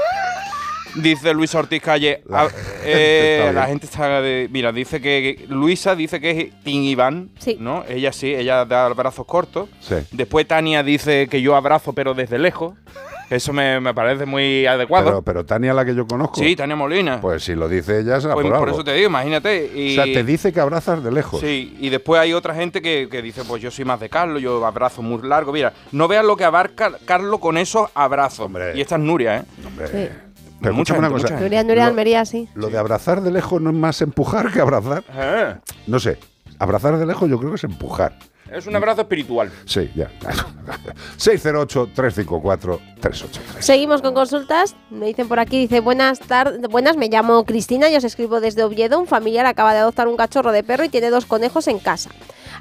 Dice 0.97 1.35
Luis 1.35 1.55
Ortiz 1.55 1.83
Calle. 1.83 2.23
La 2.29 2.43
a- 2.43 2.49
gente 2.51 2.63
eh, 2.85 3.39
está 3.41 3.53
la 3.53 3.67
gente 3.67 3.87
está 3.87 4.21
de. 4.21 4.49
Mira, 4.51 4.73
dice 4.73 5.01
que. 5.01 5.45
Luisa 5.49 5.95
dice 5.97 6.21
que 6.21 6.31
es 6.31 6.63
Team 6.63 6.83
Iván. 6.85 7.31
Sí. 7.39 7.57
¿No? 7.61 7.85
Ella 7.89 8.13
sí, 8.13 8.35
ella 8.35 8.65
da 8.65 8.87
abrazos 8.87 9.27
cortos. 9.27 9.69
Sí. 9.81 9.97
Después 10.13 10.47
Tania 10.47 10.83
dice 10.83 11.29
que 11.29 11.41
yo 11.43 11.57
abrazo, 11.57 11.93
pero 11.93 12.15
desde 12.15 12.39
lejos. 12.39 12.75
Eso 13.31 13.55
me, 13.55 13.81
me 13.81 13.95
parece 13.95 14.27
muy 14.27 14.67
adecuado. 14.67 15.07
Pero, 15.07 15.23
pero 15.23 15.47
Tania, 15.47 15.73
la 15.73 15.85
que 15.85 15.95
yo 15.95 16.07
conozco. 16.07 16.37
sí, 16.41 16.55
Tania 16.55 16.77
Molina. 16.77 17.21
Pues 17.23 17.43
si 17.43 17.55
lo 17.55 17.69
dice 17.71 18.01
ella, 18.01 18.21
será 18.21 18.35
Pues 18.35 18.45
por, 18.45 18.53
por 18.59 18.69
algo. 18.69 18.77
eso 18.77 18.85
te 18.85 18.93
digo, 18.93 19.09
imagínate. 19.09 19.71
Y, 19.75 19.93
O 19.99 20.05
sea, 20.05 20.05
te 20.05 20.23
dice 20.23 20.53
que 20.53 20.61
abrazas 20.61 21.03
de 21.03 21.11
lejos. 21.11 21.41
Sí, 21.41 21.75
y 21.81 21.89
después 21.89 22.21
hay 22.21 22.35
otra 22.35 22.55
gente 22.55 22.83
que, 22.83 23.09
que 23.11 23.23
dice, 23.23 23.43
pues 23.45 23.63
yo 23.63 23.71
soy 23.71 23.87
más 23.87 23.99
de 23.99 24.11
Carlos, 24.11 24.43
yo 24.43 24.65
abrazo 24.67 25.01
muy 25.01 25.27
largo. 25.27 25.53
Mira, 25.53 25.73
no 25.91 26.07
veas 26.07 26.25
lo 26.25 26.37
que 26.37 26.45
abarca 26.45 26.93
Carlos 27.07 27.41
con 27.41 27.57
esos 27.57 27.89
abrazos. 27.95 28.45
Hombre. 28.47 28.73
Y 28.77 28.83
esta 28.83 28.97
es 28.97 29.01
Nuria, 29.01 29.39
¿eh? 29.39 29.43
Hombre, 29.67 29.89
Sí. 29.89 30.09
Pero 30.61 30.75
Mucha 30.75 30.95
una 30.95 31.09
cosa. 31.11 31.29
mucha 31.29 31.41
Nuria, 31.41 31.63
Nuria 31.63 31.85
Lo- 31.85 31.89
Almería, 31.91 32.25
sí. 32.25 32.49
Lo 32.55 32.69
de 32.69 32.79
abrazar 32.79 33.21
de 33.21 33.31
lejos 33.31 33.61
no 33.61 33.71
es 33.71 33.77
más 33.77 34.01
empujar 34.03 34.51
que 34.53 34.61
abrazar. 34.61 35.05
Eh, 35.15 35.55
No 35.87 36.01
sé. 36.01 36.19
Abrazar 36.59 36.97
de 36.99 37.07
lejos 37.07 37.29
yo 37.29 37.39
creo 37.39 37.51
que 37.51 37.57
es 37.57 37.65
empujar. 37.65 38.17
Es 38.51 38.67
un 38.67 38.77
abrazo 38.77 39.01
espiritual. 39.03 39.51
Sí, 39.65 39.91
ya. 39.97 40.11
608-354-383. 41.19 43.61
Seguimos 43.61 44.03
con 44.03 44.15
consultas. 44.15 44.75
Me 44.91 45.07
dicen 45.07 45.29
por 45.29 45.39
aquí, 45.41 45.59
dice, 45.59 45.81
buenas 45.81 46.21
tardes, 46.21 46.61
buenas, 46.69 46.97
me 46.97 47.09
llamo 47.09 47.45
Cristina 47.45 47.89
y 47.91 47.97
os 47.97 48.05
escribo 48.05 48.41
desde 48.41 48.63
Oviedo. 48.65 48.99
Un 48.99 49.07
familiar 49.07 49.47
acaba 49.47 49.73
de 49.73 49.81
adoptar 49.81 50.09
un 50.09 50.17
cachorro 50.17 50.53
de 50.53 50.63
perro 50.63 50.85
y 50.85 50.89
tiene 50.89 51.11
dos 51.11 51.27
conejos 51.27 51.69
en 51.69 51.79
casa. 51.79 52.11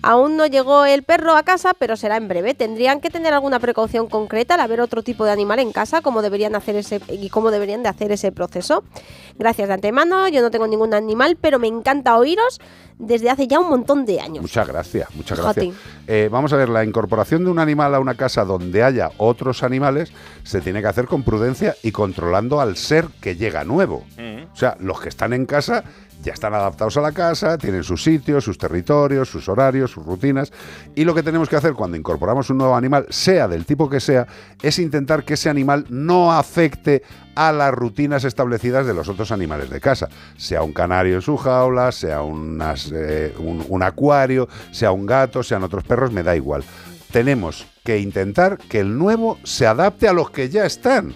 Aún 0.04 0.36
no 0.36 0.46
llegó 0.46 0.84
el 0.84 1.04
perro 1.04 1.36
a 1.36 1.44
casa, 1.44 1.72
pero 1.80 1.96
será 1.96 2.18
en 2.18 2.28
breve. 2.28 2.54
¿Tendrían 2.54 3.00
que 3.00 3.10
tener 3.10 3.34
alguna 3.34 3.60
precaución 3.60 4.08
concreta 4.08 4.56
al 4.56 4.60
haber 4.60 4.82
otro 4.82 5.02
tipo 5.02 5.24
de 5.24 5.32
animal 5.32 5.60
en 5.60 5.72
casa? 5.72 6.02
¿Cómo 6.02 6.22
deberían 6.22 6.56
hacer 6.56 6.76
ese 6.76 7.00
y 7.10 7.30
cómo 7.30 7.52
deberían 7.52 7.84
de 7.84 7.90
hacer 7.90 8.12
ese 8.12 8.34
proceso? 8.34 8.84
Gracias 9.40 9.70
de 9.70 9.74
antemano. 9.74 10.28
Yo 10.28 10.42
no 10.42 10.52
tengo 10.52 10.68
ningún 10.68 10.94
animal, 10.94 11.38
pero 11.40 11.58
me 11.58 11.68
encanta 11.68 12.18
oíros 12.18 12.60
desde 13.00 13.30
hace 13.30 13.48
ya 13.48 13.60
un 13.60 13.70
montón 13.70 14.06
de 14.06 14.20
años. 14.20 14.42
Muchas 14.42 14.68
gracias, 14.68 15.08
muchas 15.16 15.40
gracias. 15.40 15.76
Eh, 16.08 16.30
vamos 16.30 16.52
a 16.54 16.58
ver, 16.58 16.70
la 16.70 16.84
incorporación 16.84 17.46
de 17.46 17.52
un 17.52 17.60
animal 17.60 17.96
a 17.96 18.00
una 18.00 18.16
casa 18.16 18.44
donde 18.44 18.84
haya 18.84 19.12
otros 19.18 19.64
animales 19.64 20.12
se 20.44 20.62
tiene 20.62 20.82
que 20.82 20.88
hacer 20.88 21.06
con 21.06 21.24
prudencia 21.24 21.76
y 21.82 21.92
controlando 21.92 22.60
al 22.60 22.76
ser 22.76 23.08
que 23.22 23.36
llega 23.36 23.64
nuevo. 23.64 24.04
O 24.54 24.56
sea, 24.56 24.78
los 24.80 25.00
que 25.00 25.10
están 25.10 25.34
en 25.34 25.46
casa 25.46 25.84
ya 26.24 26.34
están 26.34 26.54
adaptados 26.54 26.96
a 26.98 27.02
la 27.02 27.12
casa, 27.12 27.58
tienen 27.58 27.84
sus 27.84 28.02
sitios, 28.02 28.46
sus 28.46 28.58
territorios, 28.58 29.30
sus 29.30 29.48
horarios, 29.50 29.92
sus 29.92 30.06
rutinas. 30.06 30.52
Y 30.96 31.04
lo 31.04 31.14
que 31.14 31.22
tenemos 31.22 31.50
que 31.50 31.58
hacer 31.58 31.74
cuando 31.74 31.98
incorporamos 31.98 32.50
un 32.50 32.58
nuevo 32.58 32.76
animal, 32.76 33.06
sea 33.10 33.48
del 33.48 33.66
tipo 33.66 33.90
que 33.90 34.00
sea, 34.00 34.26
es 34.62 34.80
intentar 34.80 35.26
que 35.26 35.34
ese 35.34 35.50
animal 35.50 35.86
no 35.90 36.32
afecte 36.32 37.04
a 37.36 37.52
las 37.52 37.74
rutinas 37.74 38.24
establecidas 38.24 38.88
de 38.88 38.94
los 38.94 39.10
otros 39.10 39.32
animales 39.32 39.70
de 39.70 39.82
casa. 39.82 40.08
Sea 40.38 40.64
un 40.64 40.72
canario 40.72 41.16
en 41.16 41.22
su 41.22 41.36
jaula, 41.36 41.92
sea 41.92 42.22
eh, 42.22 43.36
un, 43.38 43.66
un 43.68 43.84
acuario, 43.84 44.48
sea 44.72 44.92
un 44.92 45.06
gato, 45.06 45.44
sean 45.44 45.64
otros 45.64 45.84
perros, 45.84 46.12
me 46.12 46.24
da 46.24 46.36
igual. 46.36 46.64
Tenemos 47.12 47.68
que 47.84 48.00
intentar 48.00 48.58
que 48.58 48.80
el 48.80 48.98
nuevo 48.98 49.38
se 49.44 49.68
adapte 49.68 50.08
a 50.08 50.14
los 50.14 50.32
que 50.32 50.50
ya 50.50 50.66
están 50.66 51.14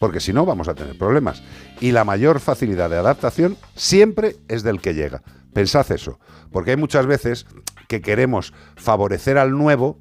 porque 0.00 0.18
si 0.18 0.32
no 0.32 0.46
vamos 0.46 0.66
a 0.66 0.74
tener 0.74 0.96
problemas. 0.96 1.42
Y 1.80 1.92
la 1.92 2.04
mayor 2.04 2.40
facilidad 2.40 2.90
de 2.90 2.98
adaptación 2.98 3.56
siempre 3.74 4.36
es 4.48 4.62
del 4.62 4.80
que 4.80 4.94
llega. 4.94 5.22
Pensad 5.52 5.90
eso, 5.92 6.20
porque 6.52 6.72
hay 6.72 6.76
muchas 6.76 7.06
veces 7.06 7.46
que 7.88 8.00
queremos 8.00 8.52
favorecer 8.76 9.38
al 9.38 9.52
nuevo 9.52 9.98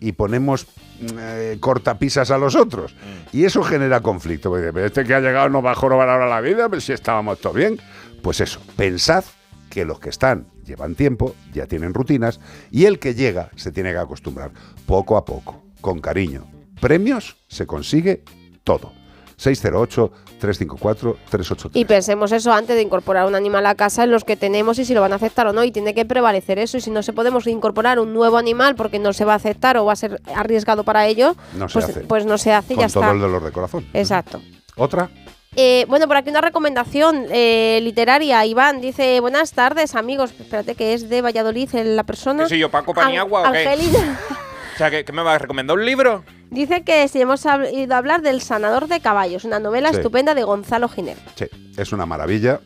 y 0.00 0.12
ponemos 0.12 0.66
mm, 1.00 1.06
eh, 1.18 1.56
cortapisas 1.60 2.30
a 2.30 2.38
los 2.38 2.54
otros. 2.56 2.94
Y 3.32 3.44
eso 3.44 3.62
genera 3.62 4.00
conflicto. 4.00 4.50
porque, 4.50 4.72
"Pero 4.72 4.86
Este 4.86 5.04
que 5.04 5.14
ha 5.14 5.20
llegado 5.20 5.48
nos 5.48 5.64
va 5.64 5.72
a 5.72 5.74
jorobar 5.74 6.08
ahora 6.08 6.28
la 6.28 6.40
vida, 6.40 6.68
pero 6.68 6.80
si 6.80 6.92
estábamos 6.92 7.38
todo 7.38 7.52
bien. 7.52 7.78
Pues 8.22 8.40
eso, 8.40 8.60
pensad 8.76 9.24
que 9.70 9.84
los 9.84 10.00
que 10.00 10.10
están 10.10 10.48
llevan 10.64 10.94
tiempo, 10.94 11.34
ya 11.52 11.66
tienen 11.66 11.94
rutinas, 11.94 12.40
y 12.70 12.84
el 12.84 12.98
que 12.98 13.14
llega 13.14 13.50
se 13.56 13.72
tiene 13.72 13.92
que 13.92 13.98
acostumbrar 13.98 14.50
poco 14.86 15.16
a 15.16 15.24
poco, 15.24 15.64
con 15.80 16.00
cariño. 16.00 16.46
Premios 16.80 17.36
se 17.48 17.66
consigue 17.66 18.24
todo. 18.64 18.92
608-354-383. 19.40 21.70
Y 21.74 21.84
pensemos 21.84 22.32
eso 22.32 22.52
antes 22.52 22.76
de 22.76 22.82
incorporar 22.82 23.26
un 23.26 23.34
animal 23.34 23.66
a 23.66 23.74
casa 23.74 24.04
en 24.04 24.10
los 24.10 24.24
que 24.24 24.36
tenemos 24.36 24.78
y 24.78 24.84
si 24.84 24.94
lo 24.94 25.00
van 25.00 25.12
a 25.12 25.16
aceptar 25.16 25.46
o 25.46 25.52
no. 25.52 25.64
Y 25.64 25.72
tiene 25.72 25.94
que 25.94 26.04
prevalecer 26.04 26.58
eso. 26.58 26.76
Y 26.76 26.80
si 26.80 26.90
no 26.90 27.02
se 27.02 27.12
podemos 27.12 27.46
incorporar 27.46 27.98
un 27.98 28.12
nuevo 28.12 28.36
animal 28.38 28.74
porque 28.74 28.98
no 28.98 29.12
se 29.12 29.24
va 29.24 29.34
a 29.34 29.36
aceptar 29.36 29.76
o 29.76 29.84
va 29.84 29.92
a 29.92 29.96
ser 29.96 30.20
arriesgado 30.34 30.84
para 30.84 31.06
ello, 31.06 31.34
No 31.54 31.68
se 31.68 31.72
pues, 31.74 31.84
hace. 31.86 32.00
pues 32.00 32.26
no 32.26 32.38
se 32.38 32.52
hace 32.52 32.74
y 32.74 32.76
Con 32.76 32.86
ya 32.86 32.92
todo 32.92 33.02
está. 33.04 33.14
el 33.14 33.20
dolor 33.20 33.44
de 33.44 33.52
corazón. 33.52 33.86
Exacto. 33.92 34.40
¿Otra? 34.76 35.10
Eh, 35.56 35.84
bueno, 35.88 36.06
por 36.06 36.16
aquí 36.16 36.30
una 36.30 36.40
recomendación 36.40 37.26
eh, 37.30 37.80
literaria. 37.82 38.44
Iván 38.46 38.80
dice, 38.80 39.18
buenas 39.20 39.52
tardes 39.52 39.96
amigos. 39.96 40.32
Espérate 40.38 40.74
que 40.76 40.94
es 40.94 41.08
de 41.08 41.22
Valladolid 41.22 41.70
la 41.74 42.04
persona. 42.04 42.44
¿Qué 42.44 42.50
soy 42.50 42.58
yo, 42.60 42.70
Paco 42.70 42.92
An- 42.92 43.06
Paniagua 43.06 43.48
o 43.48 43.52
qué? 43.52 43.66
Angelina. 43.68 44.20
O 44.72 44.78
sea, 44.80 44.90
¿qué, 44.90 45.04
qué 45.04 45.12
me 45.12 45.22
va 45.22 45.34
a 45.34 45.38
recomendar 45.38 45.76
un 45.76 45.84
libro? 45.84 46.24
Dice 46.50 46.82
que 46.82 47.06
si 47.08 47.20
hemos 47.20 47.46
hab- 47.46 47.72
oído 47.72 47.94
hablar 47.94 48.22
del 48.22 48.40
Sanador 48.40 48.88
de 48.88 49.00
Caballos, 49.00 49.44
una 49.44 49.58
novela 49.60 49.90
Sí. 49.90 49.96
estupenda 49.96 50.34
de 50.34 50.42
Gonzalo 50.42 50.88
Giner. 50.88 51.16
Sí, 51.36 51.46
es 51.76 51.92
una 51.92 52.06
maravilla. 52.06 52.60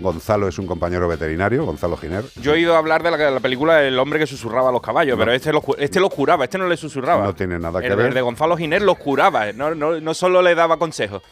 Gonzalo 0.00 0.48
es 0.48 0.58
un 0.58 0.66
compañero 0.66 1.06
veterinario, 1.06 1.64
Gonzalo 1.64 1.96
Giner. 1.96 2.24
Yo 2.40 2.50
he 2.52 2.54
oído 2.54 2.76
hablar 2.76 3.02
de 3.04 3.12
la, 3.12 3.30
la 3.30 3.40
película 3.40 3.80
El 3.82 3.96
hombre 3.98 4.18
que 4.18 4.26
susurraba 4.26 4.68
a 4.70 4.72
los 4.72 4.82
caballos, 4.82 5.16
pero 5.18 5.32
este 5.32 5.52
los, 5.52 5.62
cu- 5.62 5.76
este 5.78 6.00
los 6.00 6.10
curaba, 6.12 6.44
este 6.44 6.58
no 6.58 6.66
le 6.68 6.76
susurraba. 6.76 7.24
No 7.24 7.34
tiene 7.34 7.58
nada 7.60 7.80
que 7.80 7.86
el, 7.88 7.96
ver. 7.96 8.06
el 8.06 8.14
de 8.14 8.20
Gonzalo 8.20 8.56
Giner 8.56 8.82
los 8.82 8.98
curaba, 8.98 9.52
no, 9.52 9.74
no, 9.74 10.00
no 10.00 10.14
solo 10.14 10.42
le 10.42 10.54
daba 10.56 10.78
consejos. 10.78 11.22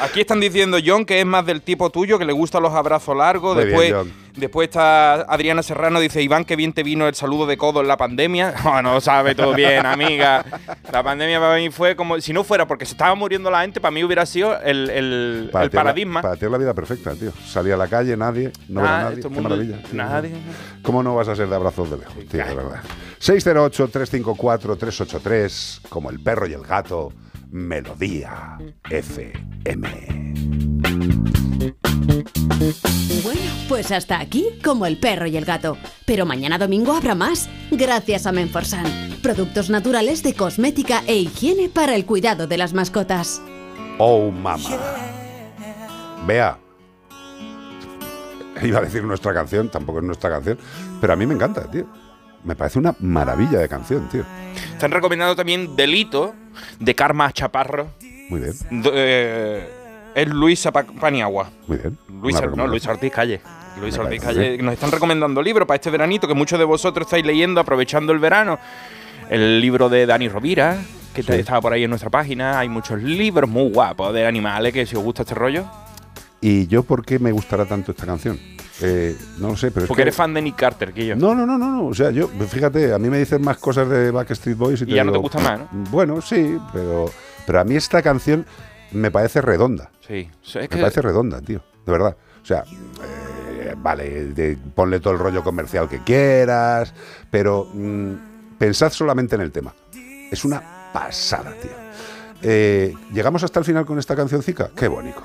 Aquí 0.00 0.20
están 0.20 0.40
diciendo 0.40 0.78
John 0.84 1.04
que 1.04 1.20
es 1.20 1.26
más 1.26 1.44
del 1.46 1.62
tipo 1.62 1.90
tuyo, 1.90 2.18
que 2.18 2.24
le 2.24 2.32
gustan 2.32 2.62
los 2.62 2.72
abrazos 2.74 3.16
largos. 3.16 3.56
Muy 3.56 3.64
después, 3.64 3.92
bien, 3.92 4.12
después 4.36 4.68
está 4.68 5.14
Adriana 5.22 5.62
Serrano, 5.62 5.98
dice 5.98 6.22
Iván, 6.22 6.44
que 6.44 6.56
bien 6.56 6.72
te 6.72 6.82
vino 6.82 7.08
el 7.08 7.14
saludo 7.14 7.46
de 7.46 7.56
codo 7.56 7.80
en 7.80 7.88
la 7.88 7.96
pandemia. 7.96 8.54
No, 8.64 8.82
no 8.94 9.00
sabe 9.00 9.34
todo 9.34 9.54
bien, 9.54 9.86
amiga. 9.86 10.44
La 10.92 11.02
pandemia 11.02 11.40
para 11.40 11.56
mí 11.56 11.70
fue 11.70 11.96
como, 11.96 12.20
si 12.20 12.32
no 12.32 12.44
fuera 12.44 12.66
porque 12.68 12.84
se 12.86 12.92
estaba 12.92 13.14
muriendo 13.14 13.50
la 13.50 13.62
gente, 13.62 13.80
para 13.80 13.90
mí 13.90 14.04
hubiera 14.04 14.26
sido 14.26 14.58
el, 14.60 14.90
el- 14.90 15.48
Para 15.52 15.64
el 15.64 15.70
la- 15.72 15.80
paradigma. 15.82 16.22
para 16.22 16.36
ti 16.36 16.44
es 16.44 16.50
la 16.50 16.58
vida 16.58 16.74
perfecta, 16.74 17.14
tío. 17.14 17.32
Salí 17.46 17.70
a 17.70 17.76
la 17.76 17.88
calle, 17.88 18.16
nadie, 18.16 18.52
no 18.68 18.80
Ah, 18.84 19.02
nadie. 19.04 19.22
Qué 19.22 19.28
mundo- 19.28 19.48
maravilla. 19.50 19.80
nadie. 19.92 20.32
¿Cómo 20.82 21.02
no 21.02 21.14
vas 21.16 21.28
a 21.28 21.36
ser 21.36 21.48
de 21.48 21.56
abrazos 21.56 21.90
de 21.90 21.98
lejos, 21.98 22.14
tío? 22.30 22.44
De 22.44 22.54
verdad. 22.54 22.80
608-354-383, 23.20 25.80
como 25.88 26.10
el 26.10 26.20
perro 26.20 26.46
y 26.46 26.52
el 26.52 26.62
gato, 26.62 27.12
Melodía 27.50 28.58
FM. 28.90 30.34
Bueno, 33.22 33.40
pues 33.68 33.90
hasta 33.92 34.20
aquí 34.20 34.46
como 34.64 34.86
el 34.86 34.98
perro 34.98 35.26
y 35.26 35.36
el 35.36 35.44
gato. 35.44 35.76
Pero 36.06 36.26
mañana 36.26 36.58
domingo 36.58 36.92
habrá 36.92 37.14
más, 37.14 37.48
gracias 37.70 38.26
a 38.26 38.32
Menforsan. 38.32 38.86
Productos 39.22 39.70
naturales 39.70 40.22
de 40.22 40.34
cosmética 40.34 41.02
e 41.06 41.16
higiene 41.16 41.68
para 41.68 41.94
el 41.94 42.04
cuidado 42.04 42.46
de 42.46 42.58
las 42.58 42.72
mascotas. 42.74 43.42
Oh, 43.98 44.30
mamá. 44.30 44.70
Vea. 46.26 46.58
Iba 48.62 48.78
a 48.78 48.82
decir 48.82 49.04
nuestra 49.04 49.32
canción, 49.32 49.68
tampoco 49.68 50.00
es 50.00 50.04
nuestra 50.04 50.30
canción, 50.30 50.58
pero 51.00 51.12
a 51.12 51.16
mí 51.16 51.26
me 51.26 51.34
encanta, 51.34 51.70
tío. 51.70 51.86
Me 52.44 52.54
parece 52.54 52.78
una 52.78 52.94
maravilla 53.00 53.58
de 53.58 53.68
canción, 53.68 54.08
tío. 54.08 54.24
Están 54.72 54.90
recomendando 54.90 55.34
también 55.34 55.74
Delito, 55.76 56.34
de 56.78 56.94
Karma 56.94 57.32
Chaparro. 57.32 57.88
Muy 58.28 58.40
bien, 58.40 58.54
eh, 58.92 59.68
es 60.14 60.28
Luisa 60.28 60.70
Pa- 60.72 60.84
Paniagua. 60.84 61.50
muy 61.66 61.78
bien. 61.78 61.98
Luis, 62.22 62.36
Una 62.36 62.38
Or- 62.38 62.56
no, 62.56 62.64
recomendación. 62.64 62.70
Luis 62.70 62.86
Ortiz 62.86 63.12
Calle. 63.12 63.40
Luis 63.80 63.96
Me 63.96 64.04
Ortiz 64.04 64.20
Calle. 64.22 64.50
bien. 64.50 64.64
Nos 64.64 64.74
están 64.74 64.90
recomendando 64.90 65.40
libros 65.42 65.66
para 65.66 65.76
este 65.76 65.90
veranito 65.90 66.26
que 66.28 66.34
muchos 66.34 66.58
de 66.58 66.64
vosotros 66.64 67.06
estáis 67.06 67.24
leyendo, 67.24 67.60
aprovechando 67.60 68.12
el 68.12 68.18
verano. 68.18 68.58
El 69.30 69.60
libro 69.60 69.88
de 69.88 70.04
Dani 70.06 70.28
Rovira, 70.28 70.78
que 71.14 71.22
Sí. 71.22 71.32
estaba 71.32 71.60
por 71.60 71.72
ahí 71.72 71.84
en 71.84 71.90
nuestra 71.90 72.10
página. 72.10 72.58
Hay 72.58 72.68
muchos 72.68 73.00
libros 73.02 73.48
muy 73.48 73.70
guapos 73.70 74.12
de 74.14 74.26
animales, 74.26 74.72
que 74.72 74.84
si 74.86 74.96
os 74.96 75.02
gusta 75.02 75.22
este 75.22 75.34
rollo. 75.34 75.64
¿Y 76.40 76.66
yo 76.66 76.82
por 76.82 77.04
qué 77.04 77.18
me 77.18 77.30
gustará 77.32 77.64
tanto 77.66 77.92
esta 77.92 78.06
canción? 78.06 78.38
Eh, 78.80 79.16
no 79.38 79.48
lo 79.48 79.56
sé, 79.56 79.70
pero 79.70 79.84
es 79.84 79.88
Porque 79.88 79.98
que- 80.00 80.02
eres 80.02 80.16
fan 80.16 80.32
de 80.34 80.42
Nick 80.42 80.56
Carter, 80.56 80.92
que 80.92 81.06
yo. 81.06 81.16
No, 81.16 81.34
no, 81.34 81.44
no, 81.46 81.58
no, 81.58 81.68
no. 81.70 81.86
O 81.86 81.94
sea, 81.94 82.10
yo, 82.10 82.28
fíjate, 82.28 82.92
a 82.92 82.98
mí 82.98 83.08
me 83.10 83.18
dicen 83.18 83.42
más 83.42 83.58
cosas 83.58 83.88
de 83.88 84.10
Backstreet 84.10 84.56
Boys 84.56 84.82
y, 84.82 84.90
Y 84.90 84.94
ya 84.94 85.04
no 85.04 85.12
te 85.12 85.18
gusta 85.18 85.38
más, 85.40 85.58
¿no? 85.60 85.66
Bueno, 85.90 86.20
sí, 86.20 86.58
pero, 86.72 87.10
pero 87.46 87.60
a 87.60 87.64
mí 87.64 87.74
esta 87.76 88.02
canción 88.02 88.46
me 88.92 89.10
parece 89.10 89.40
redonda. 89.40 89.90
Sí, 90.06 90.30
o 90.42 90.44
sea, 90.46 90.62
es 90.62 90.70
Me 90.70 90.76
que- 90.76 90.80
parece 90.82 91.02
redonda, 91.02 91.40
tío, 91.40 91.62
de 91.84 91.92
verdad. 91.92 92.16
O 92.42 92.46
sea, 92.46 92.62
eh, 92.62 93.74
vale, 93.76 94.26
de- 94.26 94.56
ponle 94.74 95.00
todo 95.00 95.12
el 95.12 95.18
rollo 95.18 95.42
comercial 95.42 95.88
que 95.88 95.98
quieras, 96.04 96.94
pero 97.30 97.68
mm, 97.74 98.12
pensad 98.58 98.90
solamente 98.92 99.34
en 99.34 99.40
el 99.42 99.52
tema. 99.52 99.74
Es 100.30 100.44
una 100.44 100.62
pasada, 100.92 101.52
tío. 101.60 101.70
Eh, 102.42 102.94
Llegamos 103.12 103.42
hasta 103.42 103.58
el 103.58 103.64
final 103.64 103.84
con 103.86 103.98
esta 103.98 104.14
cancioncica. 104.14 104.70
Qué 104.76 104.88
bonito. 104.88 105.22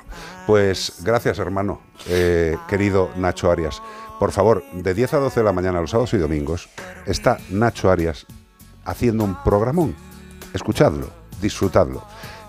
Pues 0.48 0.94
gracias, 1.03 1.40
hermano, 1.40 1.81
eh, 2.07 2.57
querido 2.68 3.10
Nacho 3.18 3.52
Arias. 3.52 3.81
Por 4.19 4.31
favor, 4.31 4.64
de 4.73 4.94
10 4.94 5.14
a 5.15 5.18
12 5.18 5.40
de 5.40 5.44
la 5.44 5.53
mañana, 5.53 5.81
los 5.81 5.91
sábados 5.91 6.14
y 6.14 6.18
domingos, 6.18 6.69
está 7.06 7.38
Nacho 7.49 7.91
Arias 7.91 8.26
haciendo 8.85 9.23
un 9.23 9.35
programón. 9.44 9.95
Escuchadlo, 10.53 11.07
disfrutadlo. 11.41 12.03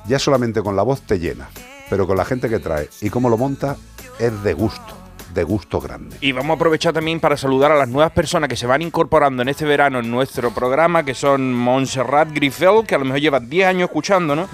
Ya 0.07 0.19
solamente 0.19 0.63
con 0.63 0.77
la 0.77 0.83
voz 0.83 1.03
te 1.03 1.19
llena, 1.19 1.49
pero 1.91 2.07
con 2.07 2.17
la 2.17 2.25
gente 2.25 2.49
que 2.49 2.59
trae 2.59 2.89
y 3.01 3.11
cómo 3.11 3.29
lo 3.29 3.39
monta 3.39 3.77
es 4.19 4.43
de 4.43 4.53
gusto, 4.53 4.95
de 5.35 5.43
gusto 5.45 5.81
grande. 5.81 6.17
Y 6.21 6.33
vamos 6.33 6.51
a 6.51 6.55
aprovechar 6.55 6.93
también 6.93 7.21
para 7.21 7.37
saludar 7.37 7.73
a 7.73 7.77
las 7.77 7.89
nuevas 7.89 8.13
personas 8.13 8.49
que 8.49 8.57
se 8.57 8.67
van 8.67 8.83
incorporando 8.83 9.43
en 9.43 9.49
este 9.49 9.65
verano 9.65 9.99
en 9.99 10.11
nuestro 10.11 10.51
programa, 10.53 11.05
que 11.05 11.15
son 11.15 11.53
Montserrat 11.53 12.31
Grifel, 12.33 12.85
que 12.87 12.95
a 12.95 12.99
lo 12.99 13.05
mejor 13.05 13.21
lleva 13.21 13.41
10 13.41 13.67
años 13.69 13.89
escuchando, 13.89 14.35
¿no? 14.37 14.49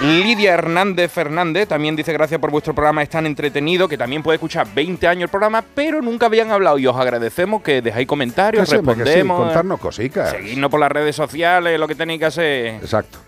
Lidia 0.00 0.54
Hernández 0.54 1.10
Fernández 1.10 1.68
también 1.68 1.96
dice 1.96 2.12
gracias 2.12 2.40
por 2.40 2.50
vuestro 2.50 2.74
programa, 2.74 3.02
es 3.02 3.08
tan 3.08 3.24
entretenido, 3.26 3.88
que 3.88 3.96
también 3.96 4.22
puede 4.22 4.36
escuchar 4.36 4.66
20 4.74 5.06
años 5.08 5.22
el 5.22 5.28
programa, 5.28 5.64
pero 5.74 6.02
nunca 6.02 6.26
habían 6.26 6.50
hablado 6.50 6.78
y 6.78 6.86
os 6.86 6.96
agradecemos 6.96 7.62
que 7.62 7.80
dejáis 7.80 8.06
comentarios, 8.06 8.68
Que 8.68 8.76
sí, 8.76 8.76
respondemos, 8.76 9.40
contarnos 9.40 9.80
cositas. 9.80 10.30
seguidnos 10.30 10.70
por 10.70 10.80
las 10.80 10.92
redes 10.92 11.16
sociales, 11.16 11.78
lo 11.80 11.88
que 11.88 11.94
tenéis 11.94 12.18
que 12.20 12.26
hacer. 12.26 12.66
Exacto. 12.76 13.18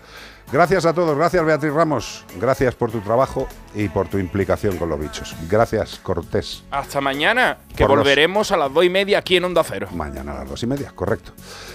Gracias 0.51 0.83
a 0.87 0.93
todos, 0.93 1.15
gracias 1.15 1.45
Beatriz 1.45 1.71
Ramos, 1.71 2.25
gracias 2.39 2.73
por 2.73 2.91
tu 2.91 3.01
trabajo 3.01 3.47
y 3.75 3.87
por 3.87 4.07
tu 4.07 4.17
implicación 4.17 4.77
con 4.77 4.89
los 4.89 4.99
bichos. 4.99 5.35
Gracias 5.47 5.99
Cortés. 6.01 6.63
Hasta 6.71 6.99
mañana, 7.01 7.59
que 7.75 7.83
Por 7.85 7.91
los- 7.91 7.99
volveremos 7.99 8.51
a 8.51 8.57
las 8.57 8.73
2 8.73 8.85
y 8.85 8.89
media 8.89 9.19
aquí 9.19 9.35
en 9.35 9.43
Onda 9.45 9.63
Cero. 9.63 9.89
Mañana 9.93 10.31
a 10.31 10.35
las 10.39 10.49
dos 10.49 10.63
y 10.63 10.67
media, 10.67 10.91
correcto. 10.95 11.33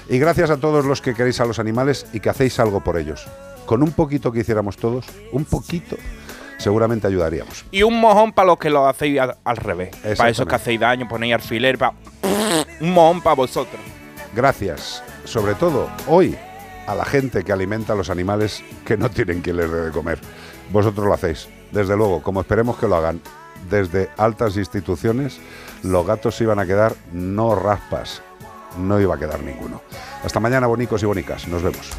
Y 0.08 0.18
gracias 0.18 0.50
a 0.50 0.56
todos 0.56 0.84
los 0.84 1.00
que 1.00 1.14
queréis 1.14 1.40
a 1.40 1.44
los 1.44 1.60
animales 1.60 2.06
y 2.12 2.18
que 2.18 2.30
hacéis 2.30 2.58
algo 2.58 2.82
por 2.82 2.98
ellos. 2.98 3.24
Con 3.64 3.80
un 3.82 3.92
poquito 3.92 4.32
que 4.32 4.40
hiciéramos 4.40 4.76
todos, 4.76 5.06
un 5.30 5.44
poquito, 5.44 5.96
seguramente 6.58 7.06
ayudaríamos. 7.06 7.64
Y 7.70 7.84
un 7.84 8.00
mojón 8.00 8.32
para 8.32 8.46
los 8.46 8.58
que 8.58 8.70
lo 8.70 8.88
hacéis 8.88 9.20
al, 9.20 9.36
al 9.44 9.56
revés. 9.56 9.94
Para 10.18 10.30
esos 10.30 10.46
que 10.48 10.54
hacéis 10.56 10.80
daño, 10.80 11.06
ponéis 11.08 11.34
alfiler, 11.34 11.78
pa- 11.78 11.94
un 12.80 12.90
mojón 12.92 13.22
para 13.22 13.36
vosotros. 13.36 13.80
Gracias, 14.34 15.00
sobre 15.24 15.54
todo 15.54 15.88
hoy, 16.08 16.36
a 16.86 16.94
la 16.94 17.04
gente 17.04 17.44
que 17.44 17.52
alimenta 17.52 17.92
a 17.92 17.96
los 17.96 18.10
animales 18.10 18.62
que 18.84 18.96
no 18.96 19.10
tienen 19.10 19.40
quien 19.40 19.56
les 19.56 19.70
dé 19.70 19.80
de 19.86 19.90
comer. 19.90 20.18
Vosotros 20.70 21.06
lo 21.06 21.14
hacéis. 21.14 21.48
Desde 21.72 21.96
luego, 21.96 22.22
como 22.22 22.40
esperemos 22.40 22.76
que 22.78 22.88
lo 22.88 22.96
hagan 22.96 23.20
desde 23.70 24.10
altas 24.16 24.56
instituciones, 24.56 25.40
los 25.82 26.06
gatos 26.06 26.40
iban 26.40 26.58
a 26.58 26.66
quedar 26.66 26.94
no 27.12 27.54
raspas. 27.54 28.22
No 28.78 29.00
iba 29.00 29.14
a 29.14 29.18
quedar 29.18 29.40
ninguno. 29.40 29.82
Hasta 30.24 30.40
mañana, 30.40 30.66
bonicos 30.66 31.02
y 31.02 31.06
bonicas. 31.06 31.46
Nos 31.48 31.62
vemos. 31.62 31.90